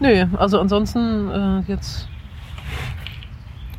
Nö, 0.00 0.26
also 0.36 0.60
ansonsten 0.60 1.30
äh, 1.30 1.60
jetzt 1.70 2.08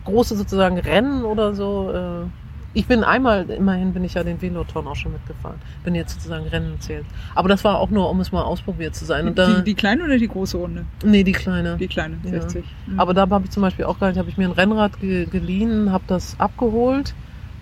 große 0.06 0.36
sozusagen 0.36 0.78
Rennen 0.80 1.24
oder 1.24 1.54
so. 1.54 1.92
Äh, 1.92 2.28
ich 2.74 2.88
bin 2.88 3.06
einmal, 3.06 3.50
immerhin 3.50 3.94
bin 3.94 4.04
ich 4.04 4.16
ja 4.16 4.24
den 4.24 4.42
Veloton 4.42 4.86
auch 4.88 4.96
schon 4.98 5.14
mitgefahren. 5.14 5.58
Bin 5.86 5.96
jetzt 5.96 6.16
sozusagen 6.16 6.46
Rennen 6.48 6.80
zählt. 6.82 7.06
Aber 7.34 7.48
das 7.48 7.64
war 7.64 7.80
auch 7.80 7.90
nur, 7.90 8.10
um 8.10 8.20
es 8.20 8.34
mal 8.34 8.42
ausprobiert 8.42 8.96
zu 8.96 9.06
sein. 9.06 9.28
Und 9.28 9.38
da, 9.38 9.56
die, 9.56 9.64
die 9.64 9.74
kleine 9.76 10.04
oder 10.04 10.18
die 10.18 10.28
große 10.28 10.58
Runde? 10.58 10.86
nee, 11.04 11.24
die 11.24 11.32
kleine. 11.32 11.78
Die 11.78 11.88
kleine, 11.88 12.18
Ja. 12.24 12.32
60. 12.32 12.66
Mhm. 12.88 13.00
Aber 13.00 13.14
da 13.14 13.30
habe 13.30 13.46
ich 13.46 13.52
zum 13.52 13.62
Beispiel 13.62 13.86
auch 13.86 14.00
gehalten, 14.00 14.20
habe 14.20 14.30
ich 14.30 14.38
mir 14.38 14.48
ein 14.50 14.52
Rennrad 14.52 15.00
ge 15.00 15.26
geliehen, 15.26 15.92
habe 15.92 16.04
das 16.08 16.36
abgeholt 16.38 17.14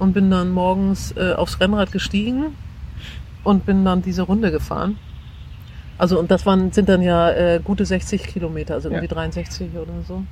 und 0.03 0.13
bin 0.13 0.29
dann 0.29 0.51
morgens 0.51 1.13
äh, 1.17 1.33
aufs 1.33 1.59
Rennrad 1.59 1.91
gestiegen 1.91 2.55
und 3.43 3.65
bin 3.65 3.83
dann 3.85 4.01
diese 4.01 4.21
Runde 4.23 4.51
gefahren. 4.51 4.97
Also 5.97 6.19
und 6.19 6.29
das 6.31 6.45
waren 6.45 6.71
sind 6.71 6.89
dann 6.89 7.01
ja 7.01 7.29
äh, 7.31 7.59
gute 7.63 7.85
60 7.85 8.23
Kilometer, 8.23 8.73
also 8.75 8.89
Ja. 8.89 8.95
irgendwie 8.95 9.13
63 9.13 9.69
oder 9.75 9.93
so. 10.07 10.23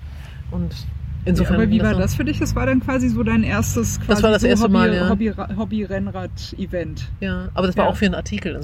Und 0.52 0.74
Ja, 0.74 0.78
insofern. 1.26 1.56
aber 1.56 1.70
wie 1.70 1.82
war 1.82 1.92
war- 1.94 2.00
das 2.02 2.16
für 2.16 2.26
dich? 2.26 2.40
Das 2.40 2.56
war 2.56 2.66
dann 2.66 2.80
quasi 2.82 3.08
so 3.10 3.22
dein 3.24 3.44
erstes 3.44 3.98
quasi 4.00 4.08
Das 4.10 4.24
war 4.24 4.32
das 4.32 4.42
so 4.42 4.48
erste 4.48 4.64
Hobby, 4.66 4.74
Mal, 4.74 4.94
ja. 4.96 5.08
Hobby, 5.10 5.32
Hobby-Rennrad-Event. 5.58 7.10
Ja, 7.20 7.50
aber 7.54 7.68
das 7.68 7.78
war 7.78 7.86
Ja. 7.86 7.92
auch 7.92 7.96
für 7.96 8.06
einen 8.06 8.16
Artikel. 8.16 8.60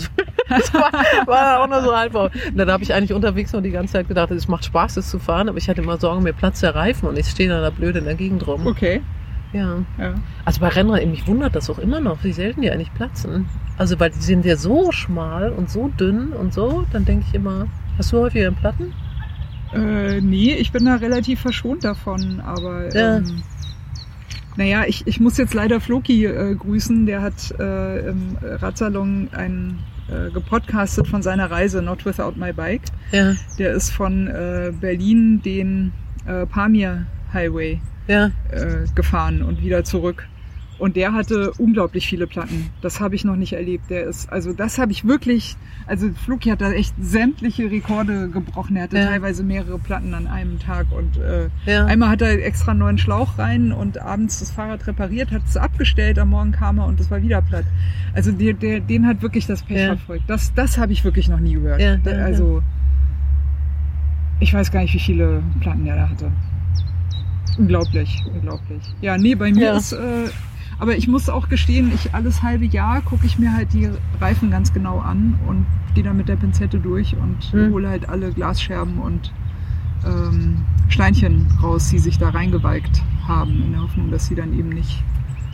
Das 0.50 0.74
war, 0.74 0.92
war 1.28 1.62
auch 1.64 1.68
nur 1.68 1.82
so 1.84 1.96
halb. 1.96 2.14
Na, 2.56 2.66
Da 2.66 2.74
habe 2.74 2.84
ich 2.84 2.94
eigentlich 2.94 3.14
unterwegs 3.14 3.54
nur 3.54 3.62
die 3.62 3.72
ganze 3.72 3.94
Zeit 3.94 4.08
gedacht, 4.08 4.32
es 4.32 4.48
macht 4.48 4.66
Spaß, 4.66 4.96
das 4.96 5.10
zu 5.10 5.20
fahren, 5.20 5.50
aber 5.50 5.58
ich 5.58 5.70
hatte 5.70 5.82
immer 5.82 5.98
Sorgen, 5.98 6.24
mir 6.24 6.34
platzt 6.34 6.64
der 6.64 6.74
Reifen 6.76 7.08
und 7.08 7.18
ich 7.18 7.28
stehe 7.28 7.48
da, 7.50 7.62
da 7.62 7.70
blöd 7.70 7.96
in 7.96 8.06
der 8.06 8.16
Gegend 8.16 8.46
rum. 8.48 8.66
Okay. 8.68 9.02
Ja. 9.54 9.78
Ja. 9.98 10.16
Also 10.46 10.60
bei 10.60 10.68
Rennrädern, 10.70 11.12
mich 11.12 11.26
wundert 11.28 11.56
das 11.56 11.70
auch 11.70 11.80
immer 11.80 12.00
noch, 12.00 12.24
wie 12.24 12.34
selten 12.34 12.62
die 12.62 12.72
eigentlich 12.72 12.94
platzen. 12.94 13.46
Also 13.78 14.00
weil 14.00 14.10
die 14.12 14.20
sind 14.22 14.46
ja 14.46 14.56
so 14.58 14.92
schmal 14.92 15.52
und 15.52 15.70
so 15.70 15.88
dünn 15.88 16.34
und 16.34 16.54
so, 16.54 16.86
dann 16.92 17.06
denke 17.06 17.26
ich 17.28 17.34
immer, 17.34 17.68
hast 17.98 18.12
du 18.12 18.18
häufiger 18.18 18.48
einen 18.48 18.56
Platten? 18.56 18.94
Äh, 19.74 20.22
nee, 20.22 20.54
ich 20.54 20.72
bin 20.72 20.86
da 20.86 20.96
relativ 20.96 21.42
verschont 21.42 21.84
davon, 21.84 22.42
aber 22.42 22.94
Ja. 22.96 23.18
ähm, 23.18 23.42
naja, 24.56 24.84
ich, 24.88 25.06
ich 25.06 25.20
muss 25.20 25.38
jetzt 25.38 25.54
leider 25.54 25.80
Floki 25.80 26.26
äh, 26.26 26.56
grüßen, 26.56 27.06
der 27.06 27.22
hat 27.22 27.54
äh, 27.60 28.10
im 28.10 28.38
Radsalon 28.42 29.30
ein 29.34 29.78
äh, 30.10 30.32
gepodcastet 30.32 31.08
von 31.08 31.22
seiner 31.22 31.52
Reise 31.52 31.82
Not 31.82 32.06
Without 32.06 32.34
My 32.38 32.54
Bike. 32.54 32.82
Ja, 33.12 33.34
Der 33.60 33.74
ist 33.74 33.92
von 33.92 34.28
äh, 34.28 34.72
Berlin 34.80 35.42
den 35.44 35.92
äh, 36.26 36.46
Pamir 36.48 37.06
Highway 37.34 37.80
ja, 38.08 38.28
äh, 38.52 38.86
gefahren 38.96 39.42
und 39.42 39.62
wieder 39.62 39.84
zurück. 39.84 40.28
Und 40.80 40.96
der 40.96 41.12
hatte 41.14 41.52
unglaublich 41.58 42.08
viele 42.08 42.28
Platten. 42.28 42.70
Das 42.84 43.00
habe 43.00 43.16
ich 43.16 43.26
noch 43.26 43.36
nicht 43.36 43.54
erlebt. 43.54 43.90
Der 43.90 44.04
ist, 44.04 44.32
also 44.32 44.54
das 44.54 44.78
habe 44.78 44.92
ich 44.92 45.06
wirklich, 45.08 45.56
also 45.88 46.08
Fluki 46.24 46.50
hat 46.50 46.62
da 46.62 46.72
echt 46.72 46.94
sämtliche 47.02 47.72
Rekorde 47.72 48.30
gebrochen. 48.30 48.76
Er 48.76 48.84
hatte 48.84 48.98
Ja. 49.00 49.06
teilweise 49.08 49.42
mehrere 49.44 49.80
Platten 49.80 50.14
an 50.14 50.28
einem 50.28 50.60
Tag 50.60 50.86
und 50.92 51.18
äh, 51.18 51.50
ja. 51.66 51.86
einmal 51.88 52.10
hat 52.10 52.22
er 52.22 52.46
extra 52.46 52.72
einen 52.72 52.82
neuen 52.82 53.00
Schlauch 53.00 53.40
rein 53.40 53.72
und 53.72 53.98
abends 54.00 54.38
das 54.40 54.52
Fahrrad 54.52 54.86
repariert, 54.86 55.32
hat 55.32 55.42
es 55.48 55.58
abgestellt, 55.58 56.20
am 56.20 56.30
Morgen 56.30 56.52
kam 56.52 56.78
er 56.78 56.86
und 56.86 57.00
das 57.00 57.10
war 57.10 57.24
wieder 57.24 57.42
platt. 57.42 57.66
Also 58.14 58.32
der, 58.32 58.54
der, 58.54 58.80
den 58.80 59.08
hat 59.08 59.24
wirklich 59.24 59.48
das 59.48 59.64
Pech 59.64 59.78
Ja. 59.80 59.88
verfolgt. 59.96 60.26
Das, 60.30 60.54
das 60.54 60.78
habe 60.78 60.94
ich 60.94 61.04
wirklich 61.04 61.28
noch 61.28 61.40
nie 61.40 61.54
gehört. 61.56 61.82
Also 62.06 62.62
ich 64.40 64.54
weiß 64.54 64.70
gar 64.72 64.82
nicht, 64.82 64.94
wie 64.94 65.00
viele 65.00 65.42
Platten 65.60 65.86
der 65.86 65.96
da 65.96 66.10
hatte. 66.10 66.32
Unglaublich, 67.58 68.24
unglaublich. 68.34 68.84
Ja, 69.02 69.18
nee, 69.18 69.36
bei 69.36 69.52
mir 69.52 69.68
Ja. 69.68 69.78
ist, 69.78 69.94
äh, 69.94 70.30
aber 70.80 70.98
ich 70.98 71.08
muss 71.08 71.30
auch 71.30 71.50
gestehen, 71.50 71.92
ich 71.94 72.14
alles 72.14 72.44
halbe 72.44 72.66
Jahr 72.66 73.02
gucke 73.02 73.26
ich 73.26 73.40
mir 73.40 73.54
halt 73.54 73.74
die 73.74 73.90
Reifen 74.20 74.52
ganz 74.52 74.74
genau 74.74 75.00
an 75.00 75.36
und 75.48 75.66
gehe 75.96 76.04
dann 76.04 76.18
mit 76.18 76.28
der 76.28 76.36
Pinzette 76.36 76.80
durch 76.80 77.16
und 77.16 77.52
Hm. 77.52 77.72
hole 77.74 77.90
halt 77.90 78.10
alle 78.10 78.32
Glasscherben 78.32 79.00
und 79.00 79.32
ähm, 80.06 80.64
Steinchen 80.90 81.46
raus, 81.62 81.90
die 81.90 82.00
sich 82.00 82.18
da 82.18 82.30
reingewalkt 82.30 83.02
haben, 83.28 83.64
in 83.64 83.72
der 83.72 83.82
Hoffnung, 83.82 84.12
dass 84.12 84.28
sie 84.28 84.36
dann 84.36 84.58
eben 84.58 84.70
nicht, 84.70 85.04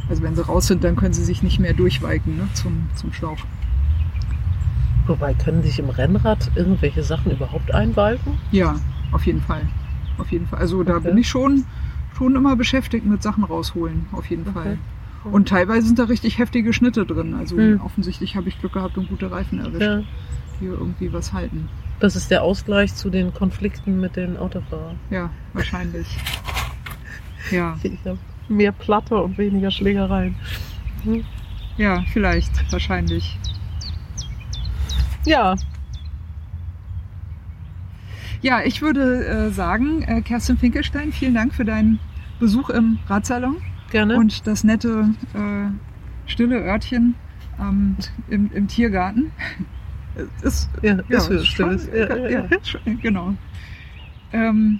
also 0.09 0.21
wenn 0.23 0.35
sie 0.35 0.45
raus 0.45 0.67
sind, 0.67 0.83
dann 0.83 0.95
können 0.95 1.13
sie 1.13 1.23
sich 1.23 1.41
nicht 1.43 1.59
mehr 1.59 1.73
durchwalken 1.73 2.37
ne, 2.37 2.47
zum, 2.53 2.87
zum 2.95 3.13
Schlauch. 3.13 3.37
Wobei, 5.07 5.33
können 5.33 5.61
sich 5.63 5.79
im 5.79 5.89
Rennrad 5.89 6.49
irgendwelche 6.55 7.03
Sachen 7.03 7.31
überhaupt 7.31 7.73
einwalken? 7.73 8.33
Ja, 8.51 8.75
auf 9.11 9.25
jeden 9.25 9.41
Fall. 9.41 9.61
Auf 10.17 10.31
jeden 10.31 10.47
Fall. 10.47 10.59
Also 10.59 10.83
da 10.83 10.95
Okay. 10.97 11.09
bin 11.09 11.17
ich 11.17 11.27
schon, 11.27 11.65
schon 12.23 12.35
immer 12.37 12.55
beschäftigt 12.55 13.05
mit 13.05 13.21
Sachen 13.21 13.43
rausholen, 13.43 14.05
auf 14.13 14.29
jeden 14.29 14.45
Fall. 14.45 14.77
Okay. 15.25 15.35
Und 15.35 15.49
teilweise 15.49 15.87
sind 15.87 15.99
da 15.99 16.05
richtig 16.05 16.37
heftige 16.37 16.71
Schnitte 16.73 17.05
drin. 17.05 17.33
Also 17.33 17.57
Hm. 17.57 17.81
offensichtlich 17.83 18.35
habe 18.37 18.47
ich 18.49 18.59
Glück 18.59 18.73
gehabt 18.73 18.97
und 18.97 19.09
gute 19.09 19.29
Reifen 19.29 19.59
erwischt, 19.59 19.81
Ja. 19.81 20.01
die 20.61 20.65
irgendwie 20.65 21.11
was 21.11 21.33
halten. 21.33 21.67
Das 21.99 22.15
ist 22.15 22.31
der 22.31 22.43
Ausgleich 22.43 22.95
zu 22.95 23.09
den 23.09 23.33
Konflikten 23.33 23.99
mit 23.99 24.15
den 24.15 24.37
Autofahrern. 24.37 24.95
Ja, 25.09 25.29
wahrscheinlich. 25.53 26.07
Ja, 27.51 27.77
mehr 28.49 28.71
Platte 28.71 29.15
und 29.15 29.37
weniger 29.37 29.69
Schlägereien. 29.71 30.35
Hm. 31.03 31.25
ja, 31.77 32.03
vielleicht, 32.13 32.71
wahrscheinlich. 32.71 33.37
Ja, 35.25 35.55
Ja, 38.41 38.61
ich 38.61 38.81
würde 38.81 39.25
äh, 39.25 39.49
sagen, 39.51 40.01
äh, 40.03 40.21
Kerstin 40.21 40.57
Finkelstein, 40.57 41.13
vielen 41.13 41.33
Dank 41.33 41.53
für 41.53 41.63
deinen 41.63 41.99
Besuch 42.43 42.69
im 42.71 42.99
Radsalon 43.07 43.55
gerne. 43.89 44.17
und 44.17 44.45
das 44.47 44.65
nette, 44.65 45.09
äh, 45.33 45.69
stille 46.29 46.59
Örtchen 46.61 47.15
ähm, 47.57 47.95
im, 48.29 48.51
im 48.53 48.67
Tiergarten. 48.67 49.31
Ist, 50.43 50.69
ja, 50.81 50.97
ja, 51.09 51.17
ist 51.17 51.47
Stilles. 51.47 51.85
schon- 51.85 51.95
Ja, 51.97 52.15
ja, 52.17 52.29
ja. 52.29 52.93
genau. 53.01 53.33
Ähm, 54.31 54.79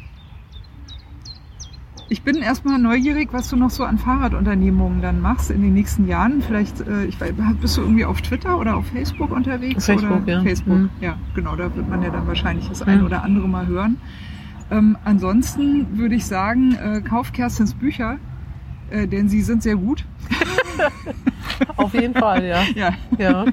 ich 2.09 2.21
bin 2.21 2.35
erstmal 2.35 2.77
neugierig, 2.77 3.29
was 3.31 3.49
du 3.49 3.55
noch 3.55 3.71
so 3.71 3.83
an 3.83 3.97
Fahrradunternehmungen 3.97 5.01
dann 5.01 5.21
machst 5.21 5.49
in 5.49 5.61
den 5.63 5.73
nächsten 5.73 6.07
Jahren. 6.07 6.41
Vielleicht, 6.43 6.81
äh, 6.81 7.05
ich 7.05 7.19
weiß, 7.19 7.33
bist 7.61 7.77
du 7.77 7.81
irgendwie 7.81 8.05
auf 8.05 8.21
Twitter 8.21 8.59
oder 8.59 8.75
auf 8.75 8.85
Facebook 8.87 9.31
unterwegs? 9.31 9.85
Facebook, 9.85 10.21
oder? 10.23 10.33
ja. 10.33 10.41
Facebook, 10.43 10.77
Mhm. 10.77 10.89
ja, 11.01 11.15
genau, 11.33 11.55
da 11.55 11.75
wird 11.75 11.89
man 11.89 12.03
ja 12.03 12.09
dann 12.11 12.27
wahrscheinlich 12.27 12.67
das 12.69 12.83
ein 12.83 13.03
oder 13.03 13.23
andere 13.23 13.47
mal 13.47 13.65
hören. 13.65 13.97
Ähm, 14.73 14.97
ansonsten 15.05 15.97
würde 15.97 16.15
ich 16.15 16.25
sagen, 16.25 16.75
äh, 16.75 17.01
kauf 17.01 17.31
Kerstins 17.31 17.73
Bücher, 17.73 18.17
äh, 18.89 19.07
denn 19.07 19.29
sie 19.29 19.41
sind 19.41 19.61
sehr 19.61 19.75
gut. 19.75 20.05
Auf 21.77 21.93
jeden 21.93 22.13
Fall, 22.15 22.43
ja. 22.45 22.63
Ja, 22.75 22.91
ja. 23.17 23.45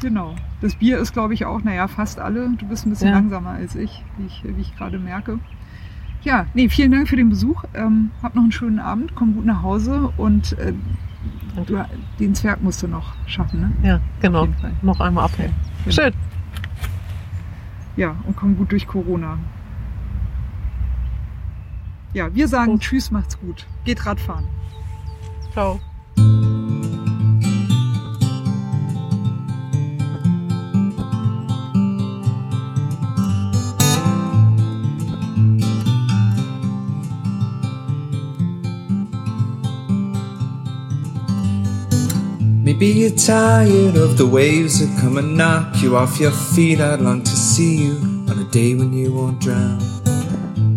genau. 0.00 0.34
Das 0.60 0.74
Bier 0.74 0.98
ist, 0.98 1.12
glaube 1.12 1.34
ich, 1.34 1.44
auch, 1.44 1.62
naja, 1.62 1.86
fast 1.86 2.18
alle. 2.18 2.50
Du 2.58 2.66
bist 2.66 2.86
ein 2.86 2.90
bisschen 2.90 3.08
Ja. 3.08 3.14
langsamer 3.14 3.50
als 3.50 3.76
ich, 3.76 4.02
wie 4.16 4.26
ich, 4.26 4.42
wie 4.44 4.60
ich 4.60 4.76
gerade 4.76 4.98
merke. 4.98 5.38
Ja, 6.22 6.46
nee, 6.54 6.68
vielen 6.68 6.90
Dank 6.90 7.08
für 7.08 7.14
den 7.16 7.28
Besuch. 7.30 7.62
Ähm, 7.74 8.10
hab 8.22 8.34
noch 8.34 8.42
einen 8.42 8.50
schönen 8.52 8.80
Abend, 8.80 9.14
komm 9.14 9.34
gut 9.34 9.44
nach 9.46 9.62
Hause 9.62 10.12
und 10.16 10.58
äh, 10.58 10.72
du, 11.66 11.84
den 12.18 12.34
Zwerg 12.34 12.60
musst 12.62 12.82
du 12.82 12.88
noch 12.88 13.14
schaffen, 13.26 13.60
ne? 13.60 13.72
Ja, 13.88 14.00
genau. 14.20 14.48
Noch 14.82 14.98
einmal 14.98 15.26
abhängen. 15.26 15.54
Genau. 15.84 15.94
Schön. 15.94 16.12
Ja, 17.96 18.16
und 18.26 18.36
komm 18.36 18.56
gut 18.56 18.72
durch 18.72 18.86
Corona. 18.88 19.38
Ja, 22.14 22.34
wir 22.34 22.48
sagen 22.48 22.72
Gut. 22.72 22.82
Tschüss, 22.82 23.10
macht's 23.10 23.38
gut. 23.38 23.66
Geht 23.84 24.04
Radfahren. 24.06 24.44
Ciao. 25.52 25.80
Maybe 42.64 42.86
you're 42.86 43.16
tired 43.16 43.96
of 43.96 44.18
the 44.18 44.26
waves 44.26 44.78
that 44.78 45.00
come 45.00 45.16
and 45.16 45.36
knock 45.36 45.82
you 45.82 45.96
off 45.96 46.20
your 46.20 46.30
feet. 46.30 46.80
I'd 46.80 47.00
long 47.00 47.24
to 47.24 47.30
see 47.30 47.86
you 47.86 47.96
on 48.28 48.38
a 48.38 48.44
day 48.50 48.74
when 48.74 48.92
you 48.92 49.12
won't 49.12 49.40
drown. 49.40 49.97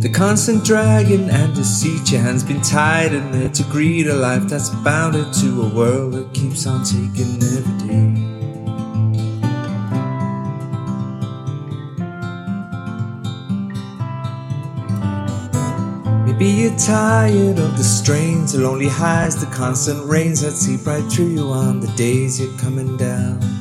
The 0.02 0.10
constant 0.10 0.66
dragging 0.66 1.30
and 1.30 1.54
deceit, 1.54 2.12
your 2.12 2.22
hands 2.22 2.44
been 2.44 2.60
tied 2.62 3.14
in 3.14 3.32
there 3.32 3.50
to 3.50 3.64
greet 3.66 4.08
a 4.08 4.16
life 4.16 4.48
that's 4.48 4.72
bounded 4.72 5.32
to 5.36 5.62
a 5.62 5.70
world 5.70 6.14
that 6.14 6.34
keeps 6.34 6.66
on 6.66 6.84
taking 6.84 7.36
every 7.44 7.88
day. 7.88 8.08
Maybe 16.26 16.48
you're 16.48 16.76
tired 16.80 17.60
of 17.60 17.78
the 17.78 17.84
strains, 17.84 18.54
the 18.54 18.62
lonely 18.62 18.90
highs, 18.90 19.40
the 19.40 19.56
constant 19.56 20.04
rains 20.10 20.42
that 20.42 20.54
seep 20.54 20.84
right 20.88 21.04
through 21.12 21.28
you 21.28 21.44
on 21.50 21.80
the 21.80 21.94
days 21.96 22.42
you're 22.42 22.58
coming 22.58 22.98
down. 22.98 23.61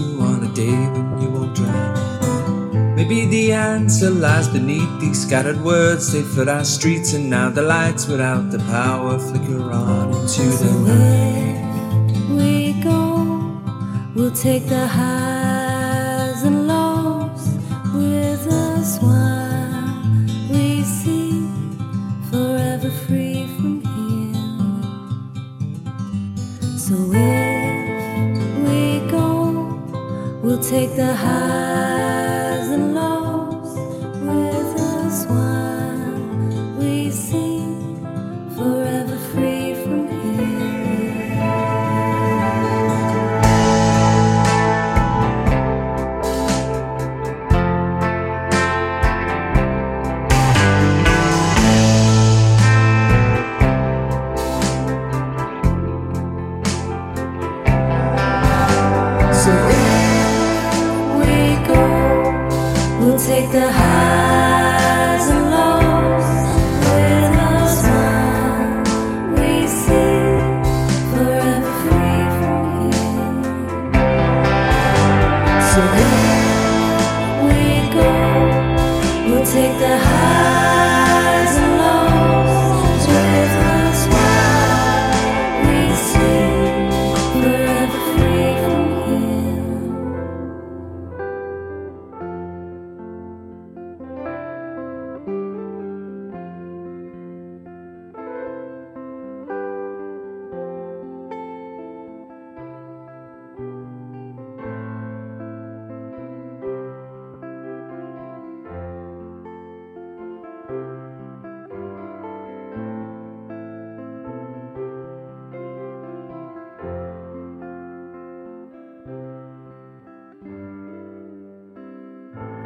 day 0.53 0.77
when 0.93 1.21
you 1.21 1.29
won't 1.29 1.55
drown. 1.55 2.95
Maybe 2.95 3.25
the 3.25 3.53
answer 3.53 4.09
lies 4.09 4.47
beneath 4.47 4.99
these 4.99 5.25
scattered 5.25 5.61
words. 5.61 6.11
They 6.11 6.21
flood 6.21 6.49
our 6.49 6.63
streets, 6.63 7.13
and 7.13 7.29
now 7.29 7.49
the 7.49 7.63
lights 7.63 8.07
without 8.07 8.51
the 8.51 8.59
power 8.59 9.17
flicker 9.17 9.71
on 9.71 10.13
into 10.13 10.43
the 10.61 10.71
night. 10.87 11.61
Where 12.29 12.37
we 12.37 12.73
go, 12.81 13.61
we'll 14.15 14.31
take 14.31 14.67
the 14.67 14.87
highs 14.87 15.40